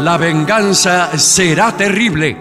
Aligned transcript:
La 0.00 0.16
venganza 0.16 1.18
será 1.18 1.72
terrible. 1.72 2.36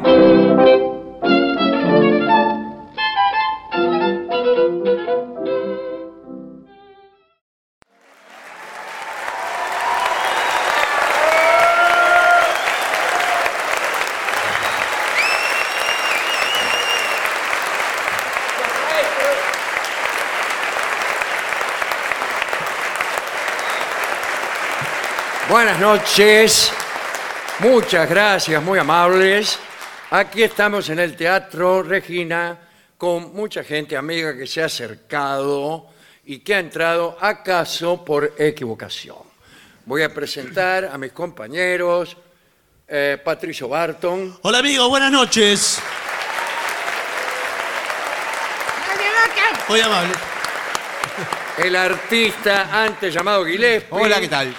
Buenas 25.50 25.80
noches, 25.80 26.74
muchas 27.60 28.10
gracias, 28.10 28.62
muy 28.62 28.80
amables. 28.80 29.60
Aquí 30.12 30.44
estamos 30.44 30.90
en 30.90 31.00
el 31.00 31.16
Teatro 31.16 31.84
Regina 31.84 32.58
con 32.98 33.34
mucha 33.34 33.64
gente 33.64 33.98
amiga 33.98 34.36
que 34.36 34.48
se 34.48 34.62
ha 34.62 34.66
acercado 34.66 35.88
y 36.26 36.40
que 36.40 36.56
ha 36.56 36.60
entrado 36.60 37.18
acaso 37.20 38.04
por 38.04 38.34
equivocación. 38.38 39.18
Voy 39.86 40.04
a 40.04 40.14
presentar 40.14 40.86
a 40.86 40.98
mis 40.98 41.12
compañeros, 41.12 42.18
eh, 42.88 43.18
Patricio 43.24 43.68
Barton, 43.68 44.38
Hola 44.42 44.60
amigos, 44.60 44.90
buenas 44.90 45.12
noches. 45.12 45.82
Muy 49.68 49.82
amable. 49.82 50.14
el 51.58 51.76
artista 51.76 52.70
antes 52.72 53.14
llamado 53.14 53.46
Gillespie. 53.46 53.90
Hola, 53.92 54.22
¿qué 54.22 54.30
tal? 54.30 54.56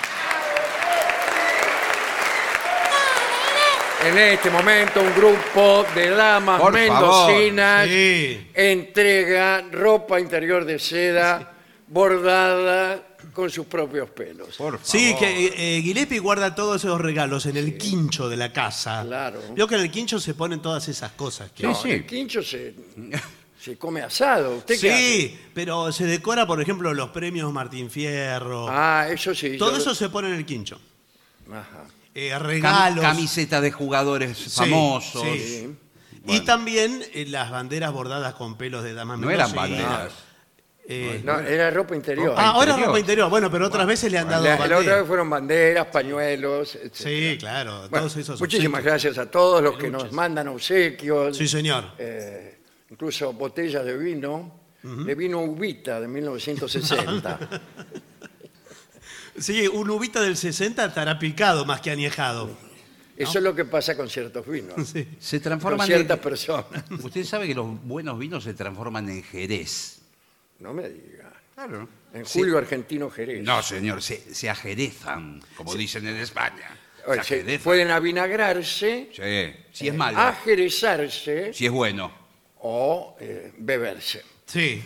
En 4.05 4.17
este 4.17 4.49
momento 4.51 5.01
un 5.03 5.13
grupo 5.15 5.85
de 5.95 6.11
damas 6.11 6.61
Por 6.61 6.73
mendocinas 6.73 7.87
Sí. 7.89 8.47
entrega 8.55 9.63
ropa 9.73 10.21
interior 10.21 10.65
de 10.65 10.79
seda 10.79 11.53
bordada 11.89 13.03
con 13.33 13.51
sus 13.51 13.67
propios 13.67 14.09
pelos. 14.11 14.57
Por 14.57 14.79
Sí, 14.83 15.07
favor. 15.13 15.19
que 15.19 15.47
eh, 15.47 15.79
eh, 15.79 15.83
Gillespie 15.83 16.21
guarda 16.21 16.55
todos 16.55 16.85
esos 16.85 17.01
regalos 17.01 17.47
en 17.47 17.57
el 17.57 17.77
quincho 17.77 18.29
de 18.29 18.37
la 18.37 18.53
casa. 18.53 19.03
Claro. 19.05 19.41
Veo 19.55 19.67
que 19.67 19.75
en 19.75 19.81
el 19.83 19.91
quincho 19.91 20.21
se 20.21 20.35
ponen 20.35 20.61
todas 20.63 20.87
esas 20.89 21.13
cosas. 21.13 21.51
que- 21.51 21.65
No, 21.65 21.75
sí. 21.75 21.91
El 21.91 22.07
quincho 22.07 22.41
se, 22.43 22.75
se 23.61 23.77
come 23.77 24.03
asado. 24.03 24.57
¿Usted 24.59 24.81
qué 24.81 24.97
Sí, 24.97 25.39
pero 25.53 25.91
se 25.91 26.05
decora, 26.07 26.47
por 26.47 26.61
ejemplo, 26.63 26.95
los 26.95 27.11
premios 27.11 27.53
Martín 27.53 27.91
Fierro. 27.91 28.69
Ah, 28.71 29.09
eso 29.11 29.35
sí. 29.35 29.59
Todo 29.59 29.73
yo- 29.73 29.79
eso 29.79 29.95
se 29.95 30.09
pone 30.09 30.29
en 30.29 30.35
el 30.35 30.47
quincho. 30.47 30.81
Ajá. 31.51 31.85
Eh, 32.15 32.31
Cam- 32.33 32.43
regalos. 32.43 33.05
camiseta 33.05 33.61
de 33.61 33.71
jugadores 33.71 34.37
Sí, 34.39 34.51
famosos. 34.51 35.23
sí. 35.23 35.77
Y 36.13 36.21
Bueno. 36.27 36.45
también 36.45 37.03
eh, 37.15 37.27
las 37.29 37.51
banderas 37.51 37.93
bordadas 37.93 38.35
con 38.35 38.57
pelos 38.59 38.83
de 38.85 38.93
damas 38.95 39.19
No 39.19 39.31
eran 39.31 39.55
banderas. 39.55 40.13
Eh, 40.91 41.21
No, 41.23 41.39
era 41.39 41.71
ropa 41.71 41.95
interior. 41.95 42.35
ah, 42.37 42.49
ahora 42.51 42.71
interior. 42.71 42.87
ropa 42.89 42.99
interior. 43.01 43.31
Bueno, 43.31 43.51
pero 43.51 43.67
otras 43.67 43.87
veces 43.87 44.11
le 44.11 44.19
han 44.19 44.29
dado 44.29 44.45
la, 44.45 44.51
la 44.51 44.55
otra 44.57 44.77
banderas. 44.77 44.99
vez 45.01 45.07
fueron 45.07 45.31
banderas, 45.31 45.87
pañuelos, 45.87 46.75
etc. 46.77 46.95
Sí, 46.95 47.37
claro. 47.39 47.81
Bueno, 47.91 47.99
todos 47.99 48.17
esos 48.17 48.41
muchísimas 48.41 48.81
obsequios. 48.81 48.85
gracias 49.05 49.19
a 49.19 49.31
todos 49.31 49.63
los 49.63 49.77
que 49.77 49.91
nos 49.91 50.11
mandan 50.13 50.49
obsequios. 50.49 51.37
Sí, 51.37 51.47
señor. 51.47 51.85
eh, 51.99 52.59
incluso 52.91 53.33
botellas 53.35 53.85
de 53.85 53.97
vino, 53.99 54.61
de 54.83 55.15
vino 55.15 55.41
Ubita 55.43 56.01
de 56.01 56.09
1960. 56.09 57.39
Sí, 59.41 59.67
un 59.69 59.89
uvita 59.91 60.21
del 60.21 60.37
60 60.37 60.85
estará 60.87 61.19
picado 61.19 61.65
más 61.65 61.81
que 61.81 61.91
añejado. 61.91 62.51
Eso 63.17 63.39
es 63.39 63.45
lo 63.45 63.55
que 63.55 63.65
pasa 63.65 63.97
con 63.97 64.09
ciertos 64.09 64.47
vinos, 64.47 64.89
Sí. 64.93 65.07
Se 65.19 65.39
con 65.39 65.43
transforman 65.45 65.87
ciertas 65.87 66.17
en... 66.19 66.23
personas. 66.23 66.67
Usted 67.03 67.25
sabe 67.25 67.47
que 67.49 67.55
los 67.55 67.83
buenos 67.85 68.19
vinos 68.19 68.45
se 68.45 68.55
transforman 68.55 69.09
en 69.09 69.23
jerez. 69.23 69.99
No 70.61 70.73
me 70.73 70.89
diga. 70.89 71.33
Claro. 71.55 71.89
En 72.15 72.25
Julio 72.25 72.57
Argentino 72.59 73.11
Jerez. 73.11 73.43
No, 73.45 73.63
señor, 73.63 74.01
se, 74.03 74.33
se 74.35 74.49
ajerezan, 74.49 75.43
como 75.57 75.75
dicen 75.75 76.07
en 76.07 76.17
España. 76.17 76.71
Se 77.05 77.11
Oye, 77.11 77.15
se- 77.25 77.35
ajerezan. 77.35 77.65
pueden 77.65 77.91
avinagrarse, 77.91 79.11
Sí, 79.13 79.57
si 79.73 79.89
es 79.89 79.95
malo, 79.95 80.19
ajerezarse 80.19 81.53
si 81.53 81.67
es 81.67 81.73
bueno. 81.73 82.13
o 82.61 83.17
eh, 83.21 83.53
beberse. 83.59 84.23
Sí. 84.47 84.83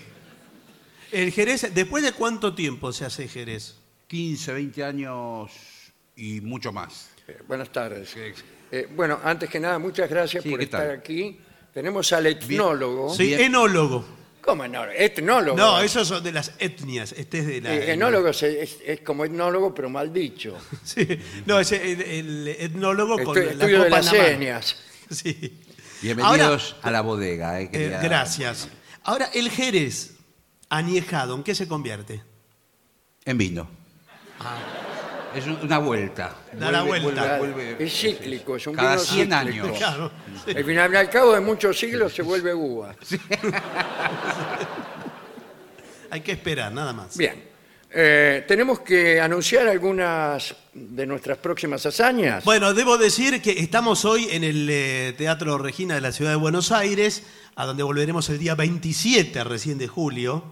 El 1.11 1.31
Jerez, 1.33 1.73
¿después 1.75 2.03
de 2.03 2.13
cuánto 2.13 2.55
tiempo 2.55 2.93
se 2.93 3.05
hace 3.05 3.29
Jerez? 3.29 3.77
15, 4.17 4.53
20 4.53 4.85
años 4.85 5.51
y 6.17 6.43
mucho 6.43 6.71
más. 6.71 7.09
Eh, 7.27 7.39
buenas 7.49 7.73
tardes. 7.73 8.11
Sí. 8.11 8.21
Eh, 8.71 8.87
bueno, 8.95 9.19
antes 9.25 9.49
que 9.49 9.59
nada, 9.59 9.79
muchas 9.79 10.11
gracias 10.11 10.43
Sí, 10.43 10.51
por 10.51 10.59
¿qué 10.59 10.65
estar 10.67 10.83
tal? 10.87 10.99
aquí. 10.99 11.39
Tenemos 11.73 12.13
al 12.13 12.27
etnólogo. 12.27 13.15
Sí, 13.15 13.29
Bien. 13.29 13.41
enólogo. 13.41 14.05
¿Cómo 14.43 14.69
no? 14.69 14.85
Etnólogo. 14.85 15.57
No, 15.57 15.81
esos 15.81 16.07
son 16.09 16.23
de 16.23 16.31
las 16.31 16.53
etnias. 16.59 17.13
Este 17.13 17.39
es 17.39 17.47
de 17.47 17.61
la. 17.63 17.75
Eh, 17.75 17.93
enólogo 17.93 18.35
se- 18.35 18.63
es, 18.63 18.81
es 18.85 19.01
como 19.01 19.25
etnólogo, 19.25 19.75
pero 19.75 19.89
mal 19.89 20.13
dicho. 20.13 20.59
Sí. 20.85 21.09
No, 21.47 21.59
es 21.59 21.73
el, 21.73 22.03
el 22.03 22.49
etnólogo 22.49 23.17
con 23.25 23.35
Estu- 23.35 23.45
la 23.47 23.51
estudio 23.53 23.79
copa 23.85 23.85
de 23.85 23.91
las 24.03 24.13
en 24.13 24.19
la 24.19 24.23
mano. 24.25 24.37
señas. 24.39 24.77
Sí. 25.11 25.59
Bienvenidos 26.03 26.77
a 26.83 26.91
la 26.91 27.01
bodega. 27.01 27.63
eh, 27.63 27.65
Eh, 27.65 27.71
quería- 27.71 28.01
gracias. 28.03 28.69
Ahora, 29.05 29.31
el 29.33 29.49
Jerez 29.51 30.17
añejado, 30.69 31.35
¿en 31.35 31.43
qué 31.45 31.55
se 31.55 31.67
convierte? 31.67 32.23
En 33.25 33.39
vino. 33.39 33.81
Es 35.35 35.47
un- 35.47 35.59
una 35.63 35.79
vuelta. 35.79 36.37
Da 36.53 36.71
la 36.71 36.83
vuelta. 36.83 37.39
vuelve- 37.39 37.77
Es 37.79 37.93
cíclico, 37.99 38.57
es 38.57 38.67
un 38.67 38.75
Cada 38.75 38.93
vino 38.97 39.03
100 39.05 39.31
cíclico. 39.31 39.67
años. 39.67 39.79
Claro. 39.79 40.11
sí. 40.45 40.55
Al 40.57 40.65
final, 40.65 40.97
al 40.97 41.09
cabo 41.11 41.33
de 41.33 41.41
muchos 41.41 41.79
siglos 41.79 42.15
se 42.15 42.23
vuelve 42.23 42.53
uva. 42.55 42.95
Hay 46.11 46.21
que 46.21 46.33
esperar, 46.33 46.71
nada 46.73 46.93
más. 46.93 47.17
Bien. 47.17 47.51
Eh, 47.95 48.45
tenemos 48.49 48.81
que 48.81 49.21
anunciar 49.21 49.69
algunas 49.69 50.55
de 50.73 51.07
nuestras 51.07 51.37
próximas 51.39 51.85
hazañas. 51.85 52.43
Bueno, 52.45 52.73
debo 52.75 52.97
decir 52.99 53.41
que 53.43 53.51
estamos 53.53 54.05
hoy 54.07 54.29
en 54.31 54.45
el 54.45 54.67
eh, 54.71 55.15
Teatro 55.17 55.59
Regina 55.59 55.95
de 55.95 56.01
la 56.01 56.13
Ciudad 56.13 56.31
de 56.31 56.37
Buenos 56.39 56.73
Aires, 56.73 57.23
a 57.55 57.67
donde 57.67 57.83
volveremos 57.83 58.29
el 58.31 58.39
día 58.39 58.55
27 58.55 59.45
recién 59.45 59.77
de 59.79 59.89
julio. 59.89 60.45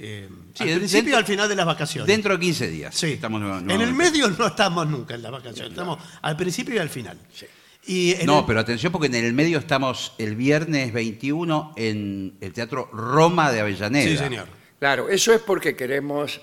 Eh, 0.00 0.28
Sí, 0.54 0.62
al 0.64 0.78
principio 0.78 0.96
dentro- 1.04 1.12
y 1.12 1.14
al 1.16 1.24
final 1.24 1.48
de 1.48 1.56
las 1.56 1.66
vacaciones. 1.66 2.06
Dentro 2.06 2.32
de 2.34 2.40
15 2.40 2.68
días. 2.68 2.94
Sí. 2.94 3.12
Estamos 3.12 3.40
nueva- 3.40 3.58
en 3.58 3.70
el 3.70 3.76
nuevamente. 3.78 4.10
medio 4.10 4.28
no 4.30 4.46
estamos 4.46 4.86
nunca 4.88 5.14
en 5.14 5.22
las 5.22 5.32
vacaciones, 5.32 5.70
estamos 5.70 5.98
al 6.22 6.36
principio 6.36 6.74
y 6.74 6.78
al 6.78 6.88
final. 6.88 7.18
Sí. 7.34 7.46
Y 7.86 8.12
en 8.20 8.26
No, 8.26 8.40
el- 8.40 8.44
pero 8.46 8.60
atención 8.60 8.92
porque 8.92 9.06
en 9.08 9.14
el 9.14 9.32
medio 9.32 9.58
estamos 9.58 10.12
el 10.18 10.36
viernes 10.36 10.92
21 10.92 11.72
en 11.76 12.36
el 12.40 12.52
Teatro 12.52 12.90
Roma 12.92 13.50
de 13.50 13.60
Avellaneda. 13.60 14.08
Sí, 14.08 14.16
señor. 14.16 14.46
Claro, 14.78 15.08
eso 15.08 15.32
es 15.32 15.40
porque 15.40 15.74
queremos 15.74 16.40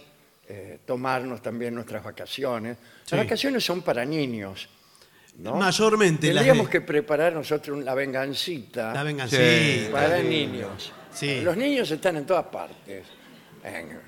eh, 0.47 0.79
tomarnos 0.85 1.41
también 1.41 1.73
nuestras 1.73 2.03
vacaciones. 2.03 2.77
Sí. 3.05 3.15
Las 3.15 3.25
vacaciones 3.25 3.63
son 3.63 3.81
para 3.81 4.05
niños. 4.05 4.69
¿no? 5.39 5.55
Mayormente 5.55 6.27
Tendríamos 6.27 6.69
que 6.69 6.79
preparar 6.81 7.33
nosotros 7.33 7.83
la 7.83 7.93
vengancita 7.93 8.93
La 8.93 9.03
vengan, 9.03 9.29
Sí. 9.29 9.35
sí. 9.37 9.87
para 9.91 10.21
sí. 10.21 10.27
niños. 10.27 10.91
Sí. 11.13 11.41
Los 11.41 11.57
niños 11.57 11.89
están 11.91 12.17
en 12.17 12.25
todas 12.25 12.45
partes. 12.45 13.05
En, 13.65 13.99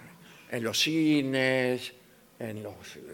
en 0.52 0.64
los 0.64 0.80
cines, 0.80 1.92
en 2.40 2.62
los 2.64 2.74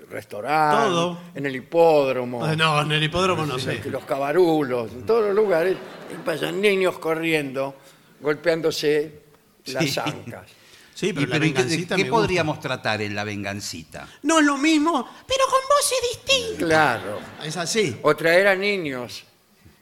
restaurantes, 0.10 0.90
Todo. 0.90 1.20
en 1.34 1.46
el 1.46 1.56
hipódromo, 1.56 2.44
Ah, 2.44 2.56
No, 2.56 2.82
en 2.82 2.92
el 2.92 3.04
hipódromo 3.04 3.46
no 3.46 3.58
sé. 3.58 3.82
en 3.84 3.92
los 3.92 4.04
cabarulos, 4.04 4.92
en 4.92 5.06
todos 5.06 5.28
los 5.28 5.36
lugares. 5.36 5.78
Y 6.12 6.16
pasan 6.26 6.60
niños 6.60 7.00
corriendo, 7.00 7.76
golpeándose 8.20 9.22
las 9.68 9.86
Sí. 9.86 10.00
ancas. 10.00 10.48
Sí, 10.96 11.08
Y, 11.08 11.14
pero, 11.14 11.26
la 11.26 11.34
pero, 11.34 11.46
¿y 11.46 11.54
¿Qué, 11.54 11.62
vengancita 11.64 11.96
qué 11.96 12.04
me 12.04 12.10
gusta. 12.12 12.22
podríamos 12.22 12.60
tratar 12.60 13.02
en 13.02 13.16
la 13.16 13.24
vengancita? 13.24 14.08
No 14.22 14.38
es 14.40 14.46
lo 14.46 14.58
mismo, 14.60 15.10
pero 15.28 15.44
con 15.50 15.60
voces 15.68 15.98
distintas. 16.14 16.68
Claro. 16.68 17.20
Es 17.44 17.58
así. 17.58 17.98
O 18.04 18.16
traer 18.16 18.46
a 18.48 18.56
niños 18.56 19.24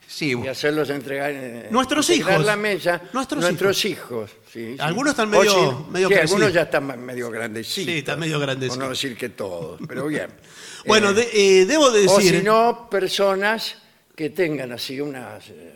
Sí, 0.08 0.34
y 0.42 0.48
hacerlos 0.48 0.90
entregar 0.90 1.32
eh, 1.34 1.68
Nuestros 1.70 2.10
integrar 2.10 2.34
hijos. 2.36 2.46
la 2.46 2.56
mesa 2.56 3.02
Nuestros 3.12 3.84
hijos, 3.86 4.32
sí. 4.52 4.76
Algunos 4.80 5.12
están 5.12 5.34
O 5.34 5.40
medio- 5.40 5.52
sí, 5.52 5.92
medio 5.92 6.08
sí, 6.08 6.14
algunos 6.16 6.30
crecidos. 6.30 6.54
ya 6.54 6.62
están 6.64 7.06
medio 7.06 7.30
grandecitos 7.32 7.86
Sí, 7.94 7.98
están 8.00 8.20
medio 8.20 8.40
grandecitos. 8.40 8.78
por 8.78 8.84
no 8.86 8.90
decir 8.92 9.16
que 9.18 9.30
todos 9.30 9.80
pero 9.88 10.08
bien 10.08 10.28
Bueno, 10.86 11.12
Eh, 11.12 11.14
de- 11.14 11.62
eh, 11.62 11.66
debo 11.66 11.86
o 11.86 11.92
decir. 11.92 12.38
si 12.40 12.44
no 12.44 12.88
personas 12.90 13.76
que 14.16 14.30
tengan 14.32 14.72
así 14.72 15.00
unas 15.00 15.48
eh, 15.50 15.74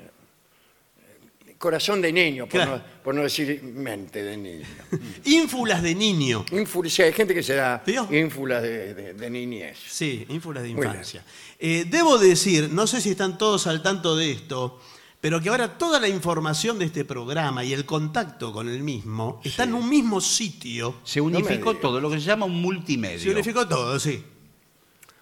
corazón 1.58 2.02
de 2.02 2.12
niño 2.12 2.46
por, 2.46 2.52
Claro. 2.62 2.78
no, 2.78 2.84
por 3.04 3.16
no 3.16 3.24
decir 3.24 3.62
mente 3.64 4.22
de 4.24 4.36
niño 4.38 4.66
ínfulas 5.26 5.82
de 5.82 5.96
niño. 5.96 6.46
Sí, 6.90 7.02
hay 7.02 7.14
gente 7.14 7.34
que 7.34 7.42
se 7.44 7.56
da 7.56 7.82
ínfulas 8.12 8.62
de, 8.62 8.94
de- 8.94 9.14
de 9.14 9.30
niñez 9.30 9.78
Sí, 9.90 10.26
ínfulas 10.30 10.64
de 10.64 10.70
Muy 10.74 10.86
infancia. 10.86 11.24
Eh, 11.60 11.86
debo 11.90 12.18
decir, 12.18 12.70
no 12.72 12.86
sé 12.88 13.00
si 13.02 13.12
están 13.12 13.38
todos 13.38 13.66
al 13.68 13.82
tanto 13.82 14.16
de 14.16 14.32
esto, 14.32 14.80
pero 15.26 15.42
que 15.42 15.50
ahora 15.50 15.76
toda 15.76 16.00
la 16.00 16.08
información 16.08 16.78
de 16.78 16.86
este 16.86 17.04
programa 17.04 17.64
y 17.64 17.74
el 17.74 17.84
contacto 17.84 18.54
con 18.54 18.70
el 18.70 18.84
mismo 18.84 19.42
está 19.44 19.64
en 19.64 19.74
un 19.74 19.90
mismo 19.90 20.22
sitio. 20.22 20.98
se 21.04 21.20
unificó 21.20 21.70
digas. 21.72 21.82
todo, 21.82 22.00
lo 22.00 22.12
que 22.12 22.20
se 22.20 22.28
llama 22.28 22.46
un 22.46 22.62
multimedia. 22.62 23.18
Se 23.18 23.32
unificó 23.32 23.68
todo, 23.68 24.00
sí. 24.00 24.24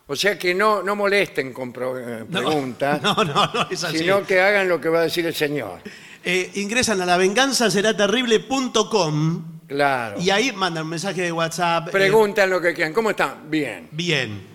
O 0.08 0.16
sea 0.18 0.38
que 0.38 0.54
no, 0.54 0.84
no 0.84 0.98
molesten 0.98 1.54
con 1.54 1.72
pro- 1.72 1.98
eh, 1.98 2.26
No, 2.28 2.40
preguntas, 2.42 3.02
No, 3.02 3.16
no, 3.16 3.24
no 3.54 3.68
es 3.72 3.82
así. 3.82 4.00
sino 4.00 4.26
que 4.26 4.42
hagan 4.42 4.68
lo 4.68 4.82
que 4.82 4.90
va 4.90 5.00
a 5.00 5.04
decir 5.04 5.26
el 5.26 5.36
señor. 5.36 5.80
Eh, 6.26 6.52
ingresan 6.56 7.00
a 7.00 7.06
lavenganzaseraterrible.com 7.06 9.44
Claro. 9.70 10.20
y 10.20 10.30
ahí 10.32 10.52
mandan 10.52 10.84
un 10.84 10.90
mensaje 10.90 11.22
de 11.22 11.32
WhatsApp. 11.32 11.88
eh, 11.88 11.92
Preguntan 11.92 12.50
lo 12.50 12.60
que 12.60 12.74
quieran. 12.74 12.92
¿Cómo 12.92 13.12
están? 13.12 13.50
Bien. 13.50 13.88
bien. 13.94 14.53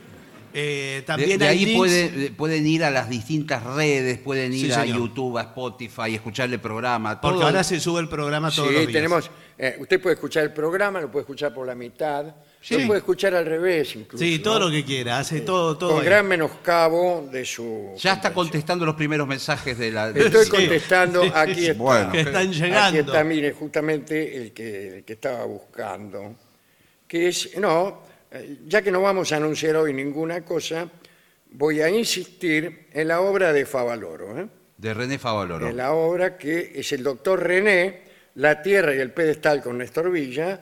Eh, 0.55 0.97
De, 0.97 1.03
también 1.03 1.39
de 1.39 1.47
ahí 1.49 1.65
links- 1.67 1.77
puede- 1.77 2.31
pueden 2.33 2.67
ir 2.67 2.85
a 2.85 2.91
las 2.91 3.09
distintas 3.09 3.63
redes, 3.65 4.19
pueden 4.19 4.53
ir 4.53 4.67
Sí, 4.67 4.73
a 4.73 4.83
señor. 4.83 4.99
YouTube, 4.99 5.39
a 5.39 5.43
Spotify, 5.43 6.15
escuchar 6.15 6.51
el 6.53 6.61
programa. 6.61 7.21
Porque 7.21 7.43
ahora 7.45 7.63
se 7.65 7.79
sube 7.81 8.01
el 8.01 8.09
programa 8.09 8.51
todos 8.51 8.69
Sí, 8.69 8.75
los 8.75 8.83
días. 8.83 8.93
tenemos. 8.93 9.31
eh, 9.61 9.77
usted 9.81 10.01
puede 10.01 10.15
escuchar 10.15 10.45
el 10.45 10.53
programa, 10.53 11.01
lo 11.01 11.11
puede 11.11 11.23
escuchar 11.23 11.53
por 11.53 11.67
la 11.67 11.75
mitad, 11.75 12.27
Sí. 12.61 12.79
lo 12.81 12.87
puede 12.87 12.99
escuchar 12.99 13.35
al 13.35 13.45
revés 13.45 13.95
incluso. 13.97 14.23
Sí, 14.25 14.39
todo 14.39 14.61
¿no? 14.61 14.67
lo 14.67 14.71
que 14.71 14.85
quiera, 14.85 15.19
hace 15.19 15.41
todo, 15.41 15.77
todo. 15.77 15.91
Con 15.91 16.01
ahí. 16.01 16.07
gran 16.07 16.27
menoscabo 16.29 17.29
de 17.33 17.45
su. 17.45 17.93
Ya 17.99 18.13
está 18.15 18.33
contestando 18.33 18.87
los 18.87 18.95
primeros 18.95 19.27
mensajes 19.27 19.77
de 19.77 19.91
la. 19.91 20.13
de- 20.13 20.27
Estoy 20.27 20.45
Sí. 20.45 20.51
contestando, 20.51 21.25
Sí, 21.25 21.33
aquí 21.35 21.67
está. 21.67 21.83
Bueno. 21.83 22.13
Que 22.13 22.21
están 22.21 22.49
Aquí 22.49 22.55
llegando. 22.61 23.01
está, 23.01 23.25
mire, 23.25 23.53
justamente 23.53 24.37
el 24.37 24.53
que, 24.53 24.99
el 24.99 25.05
que 25.05 25.13
estaba 25.15 25.45
buscando. 25.45 26.37
Que 27.09 27.29
es, 27.29 27.57
no, 27.59 28.03
ya 28.67 28.83
que 28.83 28.91
no 28.91 29.03
vamos 29.03 29.33
a 29.33 29.37
anunciar 29.37 29.77
hoy 29.77 29.93
ninguna 29.93 30.45
cosa, 30.45 30.89
voy 31.51 31.81
a 31.81 31.89
insistir 31.89 32.87
en 32.93 33.09
la 33.09 33.21
obra 33.21 33.53
de 33.53 33.65
Favaloro. 33.67 34.39
¿eh? 34.39 34.49
de 34.79 34.95
René 34.95 35.19
Favaloro. 35.19 35.69
En 35.69 35.77
la 35.77 35.93
obra 35.93 36.39
que 36.39 36.73
es 36.75 36.93
el 36.93 37.03
doctor 37.03 37.43
René, 37.43 38.03
La 38.37 38.63
Tierra 38.63 38.95
y 38.95 38.99
el 38.99 39.13
Pedestal 39.13 39.61
con 39.63 39.77
Néstor 39.77 40.11
Villa, 40.11 40.61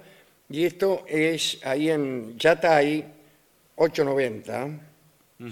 y 0.48 0.64
esto 0.64 1.04
es 1.06 1.60
ahí 1.64 1.90
en 1.90 2.36
Yatay, 2.38 3.04
890, 3.76 4.68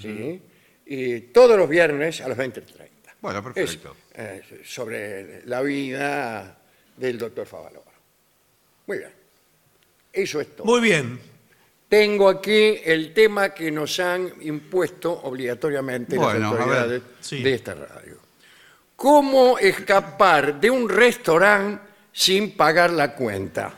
¿sí? 0.01 0.43
y 0.87 1.21
todos 1.21 1.59
los 1.59 1.69
viernes 1.69 2.21
a 2.23 2.29
las 2.29 2.39
20.30. 2.39 2.89
Bueno, 3.21 3.43
perfecto. 3.43 3.97
Es, 4.13 4.19
eh, 4.19 4.61
sobre 4.65 5.47
la 5.47 5.61
vida 5.63 6.59
del 6.97 7.19
doctor 7.19 7.47
Favaloro. 7.47 7.93
Muy 8.87 8.99
bien. 8.99 9.11
Eso 10.13 10.41
es 10.41 10.57
todo. 10.57 10.67
Muy 10.67 10.81
bien. 10.81 11.34
Tengo 11.89 12.29
aquí 12.29 12.79
el 12.85 13.13
tema 13.13 13.51
que 13.51 13.71
nos 13.71 14.01
han 14.01 14.33
impuesto 14.41 15.13
obligatoriamente 15.13 16.17
Bueno, 16.17 16.39
las 16.39 16.51
ver. 16.53 16.61
autoridades 16.61 17.03
Sí. 17.21 17.43
de 17.43 17.55
esta 17.55 17.75
radio. 17.75 18.19
¿Cómo 18.97 19.59
escapar 19.59 20.61
de 20.61 20.71
un 20.71 20.89
restaurante 20.89 21.83
sin 22.13 22.57
pagar 22.57 22.91
la 22.93 23.15
cuenta? 23.15 23.73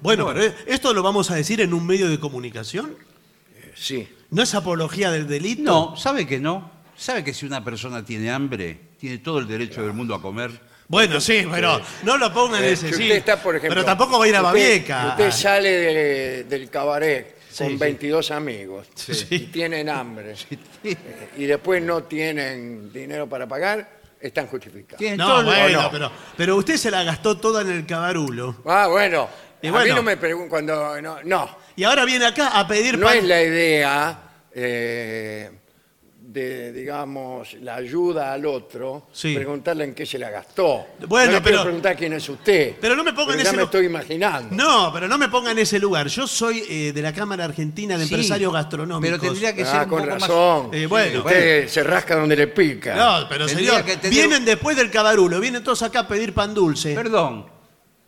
Bueno, 0.00 0.26
pero 0.32 0.52
esto 0.66 0.92
lo 0.92 1.02
vamos 1.02 1.30
a 1.30 1.34
decir 1.34 1.60
en 1.60 1.72
un 1.72 1.86
medio 1.86 2.08
de 2.08 2.18
comunicación. 2.20 2.96
Eh, 3.56 3.72
Sí. 3.74 4.08
¿No 4.30 4.42
es 4.42 4.54
apología 4.54 5.10
del 5.10 5.26
delito? 5.28 5.62
No, 5.62 5.96
¿sabe 5.96 6.26
que 6.26 6.38
no? 6.40 6.70
¿Sabe 6.96 7.22
que 7.24 7.32
si 7.34 7.46
una 7.46 7.62
persona 7.64 8.04
tiene 8.04 8.30
hambre, 8.30 8.78
tiene 8.98 9.18
todo 9.18 9.38
el 9.38 9.46
derecho 9.46 9.82
del 9.82 9.92
mundo 9.92 10.14
a 10.14 10.22
comer? 10.22 10.50
Bueno, 10.94 11.20
sí, 11.20 11.44
pero 11.50 11.80
no 12.04 12.16
lo 12.16 12.32
pongan 12.32 12.62
en 12.62 12.70
Eh, 12.70 12.72
ese 12.74 12.88
si 12.90 12.94
sí. 12.94 13.02
usted 13.02 13.16
está, 13.16 13.42
por 13.42 13.56
ejemplo, 13.56 13.74
Pero 13.74 13.84
tampoco 13.84 14.16
va 14.16 14.24
a 14.26 14.28
ir 14.28 14.36
a 14.36 14.42
usted- 14.42 14.52
Babieca. 14.52 15.06
Usted 15.08 15.30
sale 15.32 15.70
de- 15.70 16.44
del 16.44 16.70
cabaret 16.70 17.34
con 17.58 17.70
sí. 17.70 17.76
22 17.76 18.30
amigos 18.30 18.86
Sí. 18.94 19.26
y 19.30 19.38
tienen 19.46 19.88
hambre 19.88 20.34
eh, 20.84 20.96
y 21.36 21.46
después 21.46 21.82
no 21.82 22.04
tienen 22.04 22.92
dinero 22.92 23.28
para 23.28 23.48
pagar, 23.48 23.88
están 24.20 24.46
justificados. 24.46 24.98
Tiene 24.98 25.16
No, 25.16 25.42
bueno, 25.42 25.82
no? 25.82 25.90
pero, 25.90 26.12
pero 26.36 26.56
usted 26.56 26.76
se 26.76 26.92
la 26.92 27.02
gastó 27.02 27.36
toda 27.38 27.62
en 27.62 27.70
el 27.70 27.84
cabarulo. 27.86 28.58
Ah, 28.64 28.86
bueno. 28.86 29.28
Y 29.62 29.66
A 29.68 29.70
bueno. 29.72 29.86
mí 29.86 29.92
no 29.96 30.02
me 30.04 30.16
preguntan 30.16 30.48
cuando... 30.50 31.00
No, 31.02 31.18
no. 31.24 31.58
Y 31.74 31.82
ahora 31.82 32.04
viene 32.04 32.24
acá 32.26 32.48
a 32.56 32.68
pedir 32.68 32.98
No 32.98 33.06
pan. 33.06 33.16
es 33.18 33.24
la 33.24 33.42
idea 33.42 34.18
eh, 34.54 35.50
de, 36.34 36.72
digamos, 36.72 37.54
la 37.62 37.76
ayuda 37.76 38.32
al 38.32 38.44
otro, 38.44 39.06
Sí. 39.12 39.36
preguntarle 39.36 39.84
en 39.84 39.94
qué 39.94 40.04
se 40.04 40.18
la 40.18 40.30
gastó. 40.30 40.84
Bueno, 41.06 41.30
no 41.30 41.38
le 41.38 41.40
pero- 41.44 41.62
preguntar 41.62 41.96
quién 41.96 42.12
es 42.14 42.28
usted. 42.28 42.74
Pero 42.80 42.96
no 42.96 43.04
me 43.04 43.12
ponga 43.12 43.34
en 43.34 43.38
ya 43.38 43.42
ese 43.44 43.52
me 43.52 43.58
lu- 43.58 43.64
estoy 43.66 43.86
imaginando. 43.86 44.52
No, 44.54 44.90
pero 44.92 45.06
no 45.06 45.16
me 45.16 45.28
ponga 45.28 45.52
en 45.52 45.60
ese 45.60 45.78
lugar. 45.78 46.08
Yo 46.08 46.26
soy 46.26 46.64
eh, 46.68 46.92
de 46.92 47.02
la 47.02 47.12
Cámara 47.12 47.44
Argentina 47.44 47.96
de 47.96 48.04
Sí, 48.04 48.12
Empresarios 48.14 48.52
Gastronómicos. 48.52 49.16
Pero 49.20 49.22
tendría 49.32 49.54
que 49.54 49.64
ser 49.64 49.76
Ah, 49.76 49.82
un 49.84 49.88
con 49.88 49.98
poco 50.00 50.10
más- 50.12 50.20
razón. 50.22 50.70
Eh, 50.72 50.86
bueno. 50.86 51.20
usted 51.20 51.68
se 51.68 51.84
rasca 51.84 52.16
donde 52.16 52.34
le 52.34 52.48
pica. 52.48 52.96
No, 52.96 53.28
pero 53.28 53.46
Tendría 53.46 53.70
señor, 53.70 53.84
que 53.84 53.96
tener- 53.98 54.10
vienen 54.10 54.44
después 54.44 54.76
del 54.76 54.90
cabarulo, 54.90 55.38
vienen 55.38 55.62
todos 55.62 55.82
acá 55.82 56.00
a 56.00 56.08
pedir 56.08 56.34
pan 56.34 56.52
dulce. 56.52 56.96
Perdón, 56.96 57.46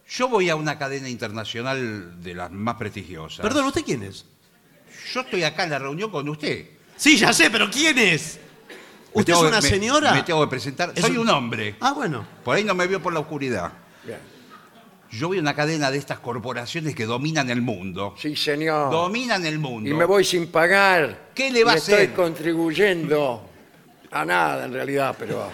yo 0.08 0.28
voy 0.28 0.50
a 0.50 0.56
una 0.56 0.76
cadena 0.76 1.08
internacional 1.08 2.20
de 2.20 2.34
las 2.34 2.50
más 2.50 2.74
prestigiosas. 2.74 3.40
Perdón, 3.40 3.66
¿usted 3.66 3.84
quién 3.84 4.02
es? 4.02 4.24
Yo 5.14 5.20
estoy 5.20 5.44
acá 5.44 5.62
en 5.62 5.70
la 5.70 5.78
reunión 5.78 6.10
con 6.10 6.28
usted. 6.28 6.70
Sí, 6.96 7.16
ya 7.16 7.32
sé, 7.32 7.50
pero 7.50 7.70
¿quién 7.70 7.98
es? 7.98 8.38
Me 9.14 9.20
¿Usted 9.20 9.32
es 9.32 9.38
tengo 9.38 9.48
una 9.48 9.60
me- 9.60 9.68
señora? 9.68 10.12
Me 10.12 10.22
tengo 10.22 10.40
que 10.42 10.50
presentar. 10.50 10.92
Es 10.94 11.00
Soy 11.02 11.12
un- 11.12 11.18
un 11.20 11.28
hombre. 11.30 11.76
Ah, 11.80 11.92
bueno. 11.92 12.26
Por 12.44 12.56
ahí 12.56 12.64
no 12.64 12.74
me 12.74 12.86
vio 12.86 13.00
por 13.02 13.12
la 13.12 13.20
oscuridad. 13.20 13.72
Bien. 14.04 14.18
Yo 15.10 15.28
voy 15.28 15.38
a 15.38 15.40
una 15.40 15.54
cadena 15.54 15.90
de 15.90 15.98
estas 15.98 16.18
corporaciones 16.18 16.94
que 16.94 17.06
dominan 17.06 17.48
el 17.48 17.62
mundo. 17.62 18.14
Sí, 18.18 18.34
señor. 18.36 18.90
Dominan 18.90 19.46
el 19.46 19.58
mundo. 19.58 19.88
y 19.88 19.94
me 19.94 20.04
voy 20.04 20.24
sin 20.24 20.48
pagar. 20.50 21.30
¿Qué 21.34 21.50
le 21.50 21.64
va 21.64 21.72
Y 21.72 21.74
a 21.74 21.78
estoy 21.78 21.94
hacer? 21.94 22.12
contribuyendo 22.14 23.48
a 24.10 24.24
nada, 24.24 24.64
en 24.66 24.72
realidad, 24.72 25.14
pero... 25.18 25.48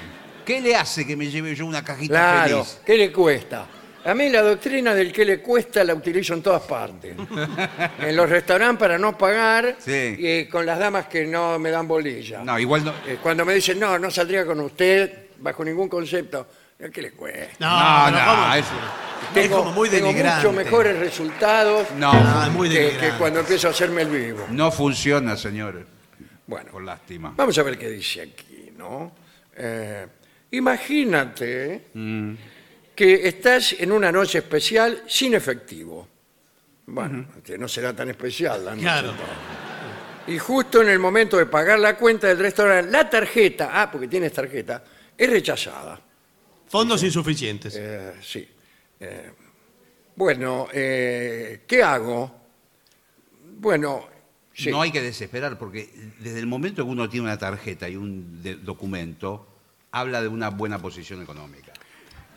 ¿Qué 0.45 0.61
le 0.61 0.75
hace 0.75 1.07
que 1.07 1.17
me 1.17 1.31
lleve 1.31 1.55
yo 1.55 1.67
una 1.67 1.85
cajita 1.85 2.15
Claro, 2.15 2.65
feliz? 2.65 2.81
¿qué 2.85 2.97
le 2.97 3.13
cuesta? 3.13 3.67
A 4.05 4.15
mí 4.15 4.29
la 4.31 4.43
doctrina 4.43 4.95
del 4.95 5.13
que 5.13 5.25
le 5.25 5.39
cuesta 5.41 5.85
la 5.85 5.95
utilizo 5.95 6.35
en 6.35 6.43
todas 6.43 6.63
partes. 6.63 7.15
en 8.01 8.17
los 8.17 8.29
restaurantes 8.29 8.79
para 8.81 8.99
no 8.99 9.17
pagar 9.17 9.77
Sí. 9.79 10.17
y 10.19 10.45
con 10.47 10.67
las 10.67 10.79
damas 10.79 11.07
que 11.07 11.25
no 11.27 11.59
me 11.59 11.71
dan 11.71 11.87
bolilla. 11.87 12.43
No, 12.43 12.59
igual 12.59 12.85
no. 12.85 12.93
Eh, 13.07 13.19
Cuando 13.23 13.45
me 13.45 13.55
dicen, 13.55 13.79
no, 13.79 13.99
no 13.99 14.11
saldría 14.11 14.45
con 14.45 14.59
usted 14.61 15.27
bajo 15.39 15.65
ningún 15.65 15.89
concepto, 15.89 16.47
¿qué 16.93 17.01
le 17.03 17.13
cuesta? 17.13 17.55
No, 17.61 18.11
No, 18.11 18.19
no, 18.19 18.31
¿cómo? 18.43 18.55
es- 18.55 18.67
Es 19.37 19.49
como 19.49 19.73
muy 19.73 19.89
tengo 19.89 20.09
denigrante. 20.09 20.49
mucho 20.49 20.57
mejores 20.65 20.99
resultados 20.99 21.87
No, 21.97 22.11
Ah, 22.13 22.45
es 22.49 22.53
muy 22.53 22.69
que, 22.69 22.75
que 22.75 22.81
denigrante. 22.83 23.19
cuando 23.19 23.41
empiezo 23.41 23.69
a 23.69 23.71
hacerme 23.71 24.03
el 24.03 24.09
vivo. 24.09 24.47
no 24.51 24.71
funciona, 24.73 25.37
señor. 25.37 25.87
Bueno, 26.47 26.73
Con 26.73 26.85
lástima. 26.85 27.33
vamos 27.37 27.57
a 27.57 27.63
ver 27.63 27.79
qué 27.79 27.89
dice 27.89 28.23
aquí, 28.23 28.73
¿no? 28.77 29.13
Eh, 29.57 30.07
imagínate 30.51 31.87
Mm. 31.95 32.35
Que 33.03 33.27
estás 33.27 33.73
en 33.81 33.91
una 33.91 34.13
noche 34.13 34.39
especial 34.39 35.03
sin 35.09 35.35
efectivo. 35.35 36.07
Bueno, 36.87 37.27
que 37.43 37.59
no 37.59 37.67
será 37.67 37.93
tan 37.97 38.09
especial 38.11 38.65
la 38.65 38.71
noche. 38.77 38.83
Claro. 38.85 39.13
Y 40.29 40.39
justo 40.39 40.83
en 40.83 40.89
el 40.89 41.01
momento 41.01 41.37
de 41.37 41.47
pagar 41.47 41.81
la 41.81 41.97
cuenta 41.97 42.29
del 42.29 42.39
restaurante, 42.39 42.93
la 42.93 43.11
tarjeta, 43.11 43.71
ah, 43.73 43.91
porque 43.91 44.07
tienes 44.07 44.33
tarjeta, 44.33 44.85
es 45.19 45.29
rechazada. 45.29 46.01
Fondos 46.69 47.03
insuficientes. 47.03 47.75
Eh, 47.77 48.13
sí. 48.23 48.49
Eh, 49.01 49.33
bueno, 50.15 50.69
eh, 50.73 51.63
¿qué 51.67 51.83
hago? 51.83 52.33
Bueno, 53.59 54.07
sí. 54.55 54.71
No 54.71 54.81
hay 54.81 54.93
que 54.93 55.03
desesperar 55.03 55.59
porque 55.59 55.91
desde 56.21 56.39
el 56.39 56.47
momento 56.47 56.85
que 56.85 56.91
uno 56.93 57.09
tiene 57.09 57.25
una 57.27 57.37
tarjeta 57.39 57.89
y 57.89 57.97
un 57.97 58.41
de- 58.45 58.55
documento, 58.55 59.49
habla 59.91 60.23
de 60.23 60.29
una 60.29 60.51
buena 60.51 60.79
posición 60.81 61.21
económica. 61.21 61.72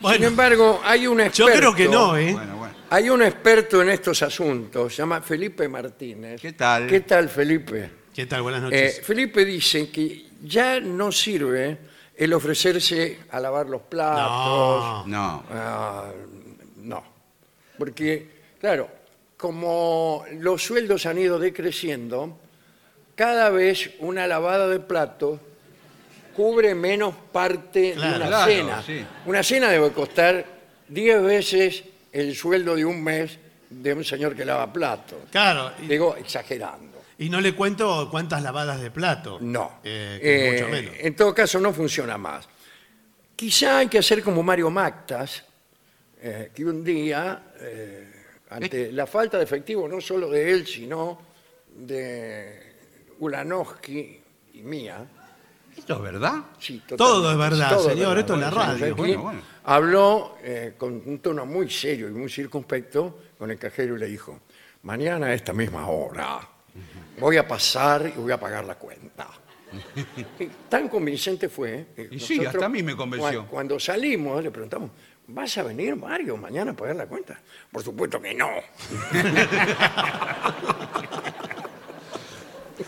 Sin 0.00 0.24
embargo, 0.24 0.80
hay 0.84 1.06
un 1.06 1.18
yo 1.18 1.24
experto. 1.24 1.56
creo 1.56 1.74
que 1.74 1.88
no, 1.88 2.16
¿eh? 2.16 2.32
Bueno, 2.32 2.56
bueno. 2.56 2.74
Hay 2.90 3.10
un 3.10 3.22
experto 3.22 3.82
en 3.82 3.88
estos 3.90 4.22
asuntos, 4.22 4.94
se 4.94 5.02
llama 5.02 5.20
Felipe 5.20 5.68
Martínez. 5.68 6.40
¿Qué 6.40 6.52
tal? 6.52 6.86
¿Qué 6.86 7.00
tal, 7.00 7.28
Felipe? 7.28 7.90
¿Qué 8.14 8.26
tal? 8.26 8.42
Buenas 8.42 8.60
Eh, 8.60 8.64
noches. 8.64 9.00
Felipe 9.04 9.44
dice 9.44 9.90
que 9.90 10.26
ya 10.44 10.78
no 10.80 11.10
sirve 11.10 11.78
el 12.14 12.32
ofrecerse 12.32 13.18
a 13.30 13.40
lavar 13.40 13.66
los 13.68 13.82
platos. 13.82 15.06
No. 15.06 15.06
No. 15.06 15.44
Ah, 15.50 16.04
no. 16.76 17.04
Porque, 17.78 18.28
claro, 18.60 18.88
como 19.36 20.24
los 20.38 20.62
sueldos 20.62 21.04
han 21.06 21.18
ido 21.18 21.38
decreciendo, 21.38 22.38
cada 23.16 23.50
vez 23.50 23.90
una 23.98 24.26
lavada 24.26 24.68
de 24.68 24.78
platos 24.80 25.40
cubre 26.36 26.74
menos 26.74 27.14
parte 27.32 27.94
Claro. 27.94 28.10
de 28.10 28.16
una 28.18 28.26
Claro, 28.26 28.52
cena. 28.52 28.82
sí. 28.86 29.04
Una 29.24 29.42
cena 29.42 29.70
debe 29.70 29.90
costar 29.92 30.44
10 30.88 31.22
veces 31.22 31.82
el 32.12 32.34
sueldo 32.36 32.76
de 32.76 32.84
un 32.84 33.02
mes 33.02 33.38
de 33.70 33.94
un 33.94 34.04
señor 34.04 34.36
que 34.36 34.44
lava 34.44 34.70
platos. 34.72 35.18
Claro, 35.30 35.72
y, 35.82 35.86
Digo, 35.86 36.14
exagerando. 36.16 37.02
y 37.18 37.28
no 37.30 37.40
le 37.40 37.54
cuento 37.54 38.08
cuántas 38.10 38.42
lavadas 38.42 38.80
de 38.80 38.90
plato. 38.90 39.38
No. 39.40 39.80
Eh, 39.82 40.18
que 40.22 40.48
Eh, 40.48 40.52
mucho 40.52 40.68
menos. 40.68 40.94
En 40.98 41.16
todo 41.16 41.34
caso, 41.34 41.58
no 41.58 41.72
funciona 41.72 42.16
más. 42.18 42.46
Quizá 43.34 43.78
hay 43.78 43.88
que 43.88 43.98
hacer 43.98 44.22
como 44.22 44.42
Mario 44.42 44.70
Mactas, 44.70 45.42
eh, 46.22 46.50
que 46.54 46.64
un 46.64 46.84
día, 46.84 47.52
eh, 47.60 48.12
ante 48.50 48.92
la 48.92 49.06
falta 49.06 49.36
de 49.38 49.44
efectivo, 49.44 49.88
no 49.88 50.00
solo 50.00 50.30
de 50.30 50.50
él, 50.52 50.66
sino 50.66 51.20
de 51.74 52.74
Ulanowski 53.18 54.20
y 54.54 54.62
mía, 54.62 55.04
¿Esto 55.76 55.94
es 55.96 56.02
verdad? 56.02 56.34
sí, 56.58 56.82
Todo 56.96 57.30
es 57.30 57.38
verdad, 57.38 57.70
todo 57.76 57.90
señor, 57.90 58.18
esto 58.18 58.34
es 58.34 58.40
la 58.40 58.50
Bueno, 58.50 58.64
radio. 58.72 58.86
aquí 58.86 58.94
Bueno, 59.00 59.22
bueno. 59.22 59.40
Habló 59.64 60.38
eh, 60.42 60.74
con 60.78 61.02
un 61.04 61.18
tono 61.20 61.44
muy 61.46 61.70
serio 61.70 62.08
y 62.08 62.12
muy 62.12 62.28
circunspecto 62.30 63.18
con 63.38 63.50
el 63.50 63.58
cajero 63.58 63.96
y 63.96 64.00
le 64.00 64.06
dijo, 64.06 64.40
mañana 64.82 65.26
a 65.26 65.34
esta 65.34 65.52
misma 65.52 65.86
hora 65.88 66.40
voy 67.18 67.36
a 67.36 67.46
pasar 67.46 68.10
y 68.14 68.18
voy 68.20 68.32
a 68.32 68.40
pagar 68.40 68.64
la 68.64 68.76
cuenta. 68.76 69.28
Y 70.38 70.46
tan 70.68 70.88
convincente 70.88 71.48
fue. 71.48 71.88
que 71.94 72.08
Y 72.10 72.18
sí, 72.20 72.44
hasta 72.44 72.66
a 72.66 72.68
mí 72.68 72.82
me 72.82 72.96
convenció. 72.96 73.40
cuan- 73.40 73.46
Cuando 73.48 73.80
salimos, 73.80 74.42
le 74.42 74.50
preguntamos, 74.50 74.90
¿vas 75.28 75.58
a 75.58 75.62
venir, 75.64 75.96
Mario, 75.96 76.36
mañana 76.36 76.70
a 76.70 76.74
pagar 76.74 76.96
la 76.96 77.06
cuenta? 77.06 77.38
Por 77.70 77.82
supuesto 77.82 78.20
que 78.22 78.32
no. 78.34 78.48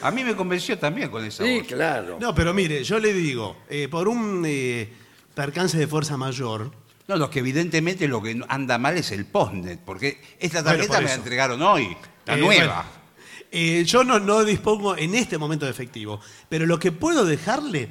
A 0.02 0.10
mí 0.10 0.22
me 0.24 0.36
convenció 0.36 0.78
también 0.78 1.10
con 1.10 1.24
esa 1.24 1.44
Sí, 1.44 1.58
voz. 1.58 1.66
claro. 1.68 2.18
No, 2.20 2.34
pero 2.34 2.52
mire, 2.54 2.84
yo 2.84 2.98
le 2.98 3.12
digo, 3.12 3.56
eh, 3.70 3.88
por 3.90 4.06
un 4.08 4.42
eh, 4.46 4.88
percance 5.34 5.78
de 5.78 5.86
fuerza 5.86 6.16
mayor, 6.16 6.70
No, 7.06 7.16
no, 7.16 7.30
que 7.30 7.38
evidentemente 7.38 8.06
lo 8.06 8.20
que 8.22 8.38
anda 8.48 8.76
mal 8.76 8.98
es 8.98 9.10
el 9.12 9.24
postnet, 9.24 9.80
porque 9.80 10.20
esta 10.38 10.60
Bueno, 10.62 10.76
tarjeta 10.76 10.94
por 10.94 11.02
me 11.02 11.04
la 11.08 11.10
eso. 11.12 11.20
entregaron 11.22 11.62
hoy, 11.62 11.96
la 12.26 12.34
Eh, 12.34 12.40
nueva. 12.40 12.74
bueno, 12.74 12.98
eh, 13.50 13.84
yo 13.86 14.04
no, 14.04 14.18
no 14.18 14.44
dispongo 14.44 14.94
en 14.94 15.14
este 15.14 15.38
momento 15.38 15.64
de 15.64 15.70
efectivo, 15.70 16.20
pero 16.50 16.66
lo 16.66 16.78
que 16.78 16.92
puedo 16.92 17.24
dejarle 17.24 17.88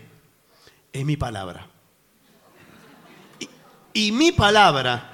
es 0.94 1.04
mi 1.04 1.18
palabra. 1.18 1.68
Y, 3.40 3.50
y 4.08 4.12
mi 4.12 4.32
palabra, 4.34 5.14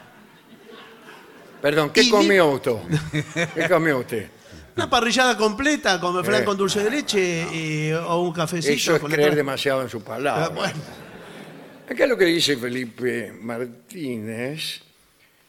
Perdón, 1.61 1.91
¿qué 1.93 2.01
Y 2.01 2.05
mi- 2.07 2.11
comió 2.11 2.47
usted? 2.49 2.73
¿Qué 3.55 3.69
comió 3.69 3.99
usted? 3.99 4.29
Una 4.75 4.89
parrillada 4.89 5.37
completa 5.37 5.99
con 5.99 6.23
flan 6.23 6.41
Eh. 6.41 6.45
con 6.45 6.57
dulce 6.57 6.83
de 6.83 6.89
leche 6.89 7.47
eh, 7.89 7.95
o 7.95 8.21
un 8.21 8.33
cafecito. 8.33 8.73
Eso 8.73 8.95
es 8.95 9.01
con 9.01 9.11
creer 9.11 9.35
demasiado 9.35 9.81
en 9.81 9.89
su 9.89 10.01
palabra. 10.03 10.45
Ah, 10.45 10.49
bueno. 10.49 10.73
Acá 11.89 12.07
lo 12.07 12.17
que 12.17 12.25
dice 12.25 12.57
Felipe 12.57 13.31
Martínez 13.41 14.81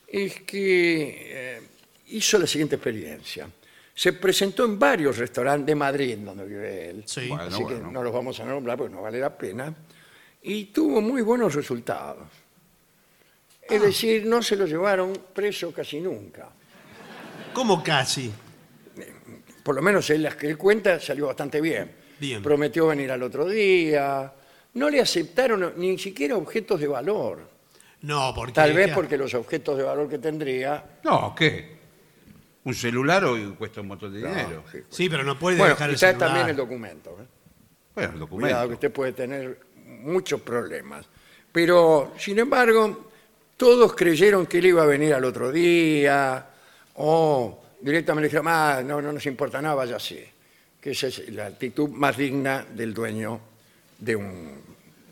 es 0.08 0.40
que 0.42 1.56
eh, 1.56 1.60
hizo 2.08 2.38
la 2.38 2.46
siguiente 2.46 2.74
experiencia. 2.76 3.48
Se 3.94 4.12
presentó 4.12 4.64
en 4.64 4.76
varios 4.78 5.16
restaurantes 5.18 5.66
de 5.66 5.74
Madrid, 5.76 6.18
donde 6.18 6.44
vive 6.44 6.90
él. 6.90 7.04
Sí. 7.06 7.28
Bueno, 7.28 7.44
Así 7.44 7.58
que 7.58 7.74
bueno. 7.74 7.90
no 7.92 8.02
los 8.02 8.12
vamos 8.12 8.38
a 8.40 8.44
nombrar 8.44 8.76
porque 8.76 8.92
no 8.94 9.02
vale 9.02 9.20
la 9.20 9.30
pena. 9.36 9.72
Y 10.42 10.64
tuvo 10.66 11.00
muy 11.00 11.22
buenos 11.22 11.54
resultados. 11.54 12.26
Es 13.62 13.80
Ah. 13.80 13.84
decir, 13.86 14.26
no 14.26 14.42
se 14.42 14.56
lo 14.56 14.66
llevaron 14.66 15.16
preso 15.32 15.72
casi 15.72 16.00
nunca. 16.00 16.48
¿Cómo 17.54 17.82
casi? 17.82 18.30
Por 19.64 19.74
lo 19.74 19.82
menos 19.82 20.08
en 20.10 20.22
las 20.22 20.36
que 20.36 20.48
él 20.48 20.56
cuenta 20.56 21.00
salió 21.00 21.26
bastante 21.26 21.60
bien. 21.60 21.90
Bien. 22.20 22.40
Prometió 22.42 22.86
venir 22.86 23.10
al 23.10 23.22
otro 23.24 23.46
día. 23.48 24.32
No 24.74 24.88
le 24.90 25.00
aceptaron 25.00 25.72
ni 25.76 25.98
siquiera 25.98 26.36
objetos 26.36 26.78
de 26.78 26.86
valor. 26.86 27.48
No, 28.02 28.32
porque... 28.34 28.52
Tal 28.52 28.72
vez 28.74 28.88
ya- 28.88 28.94
porque 28.94 29.16
los 29.16 29.34
objetos 29.34 29.76
de 29.76 29.82
valor 29.82 30.08
que 30.08 30.18
tendría. 30.18 30.84
No, 31.02 31.34
¿qué? 31.34 31.74
Un 32.64 32.74
celular 32.74 33.24
hoy 33.24 33.54
cuesta 33.58 33.80
un 33.80 33.88
montón 33.88 34.12
de 34.12 34.20
No, 34.20 34.28
dinero. 34.28 34.64
sí. 34.70 34.78
Sí, 34.90 35.08
pero 35.08 35.24
no 35.24 35.38
puede 35.38 35.56
Bueno, 35.58 35.74
dejar 35.74 35.88
el 35.88 35.94
está 35.94 36.08
celular. 36.08 36.28
también 36.28 36.48
el 36.50 36.56
documento. 36.56 37.16
¿eh? 37.20 37.26
Bueno, 37.94 38.12
el 38.12 38.28
Cuidado, 38.28 38.28
que 38.28 38.38
documento. 38.48 38.72
usted 38.74 38.92
puede 38.92 39.12
tener 39.12 39.60
muchos 39.86 40.40
problemas. 40.40 41.06
Pero, 41.52 42.12
sin 42.18 42.38
embargo, 42.38 43.10
todos 43.56 43.94
creyeron 43.94 44.46
que 44.46 44.58
él 44.58 44.66
iba 44.66 44.82
a 44.82 44.86
venir 44.86 45.14
al 45.14 45.24
otro 45.24 45.50
día, 45.52 46.46
o 46.96 47.63
directamente 47.84 48.28
dijeron, 48.28 48.46
ah, 48.48 48.82
no, 48.84 49.00
no 49.02 49.12
nos 49.12 49.26
importa 49.26 49.60
nada, 49.60 49.74
vaya 49.74 49.96
así. 49.96 50.18
Que 50.80 50.90
esa 50.92 51.06
es 51.08 51.28
la 51.30 51.46
actitud 51.46 51.88
más 51.90 52.16
digna 52.16 52.64
del 52.64 52.92
dueño 52.94 53.40
de 53.98 54.16
un 54.16 54.62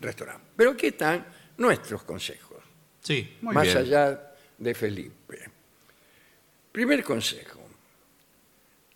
restaurante. 0.01 0.43
Pero 0.55 0.71
aquí 0.71 0.87
están 0.87 1.25
nuestros 1.57 2.03
consejos, 2.03 2.57
Sí. 3.01 3.37
Muy 3.41 3.53
más 3.53 3.65
bien. 3.65 3.77
allá 3.77 4.31
de 4.57 4.73
Felipe. 4.73 5.39
Primer 6.71 7.03
consejo. 7.03 7.59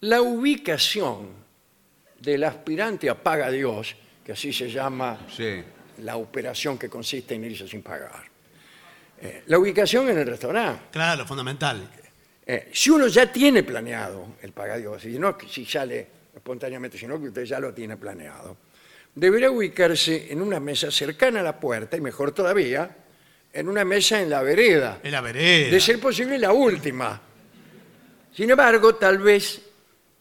La 0.01 0.22
ubicación 0.22 1.29
del 2.19 2.43
aspirante 2.43 3.10
a 3.10 3.15
paga 3.22 3.50
Dios, 3.51 3.96
que 4.25 4.31
así 4.31 4.51
se 4.53 4.69
llama 4.69 5.19
Sí. 5.36 5.62
la 6.00 6.15
operación 6.17 6.77
que 6.77 6.89
consiste 6.89 7.36
en 7.36 7.43
irse 7.46 7.67
sin 7.67 7.81
pagar. 7.84 8.24
Eh, 9.19 9.43
la 9.48 9.57
ubicación 9.60 10.10
en 10.10 10.19
el 10.19 10.27
restaurante. 10.27 10.84
Claro, 10.91 11.25
fundamental. 11.25 11.89
Eh, 12.50 12.70
si 12.72 12.89
uno 12.89 13.08
ya 13.08 13.30
tiene 13.30 13.62
planeado 13.63 14.36
el 14.42 14.54
pagadios, 14.54 15.04
y 15.04 15.20
no 15.20 15.38
si 15.50 15.66
sale 15.66 16.08
espontáneamente, 16.34 16.98
sino 16.98 17.20
que 17.20 17.27
usted 17.27 17.44
ya 17.44 17.60
lo 17.60 17.74
tiene 17.74 17.98
planeado, 17.98 18.56
deberá 19.13 19.51
ubicarse 19.51 20.32
en 20.32 20.42
una 20.42 20.60
mesa 20.60 20.89
cercana 20.89 21.42
a 21.42 21.44
la 21.44 21.60
puerta 21.60 21.98
y 21.98 22.01
mejor 22.01 22.32
todavía, 22.32 22.89
en 23.51 23.68
una 23.68 23.84
mesa 23.84 24.22
en 24.22 24.30
la 24.30 24.42
vereda. 24.44 25.00
Es 25.04 25.12
la 25.12 25.20
vereda. 25.20 25.72
De 25.72 25.80
ser 25.82 26.00
posible 26.00 26.38
la 26.38 26.54
última. 26.54 27.20
Sin 28.34 28.50
embargo, 28.50 28.96
tal 28.96 29.18
vez 29.18 29.62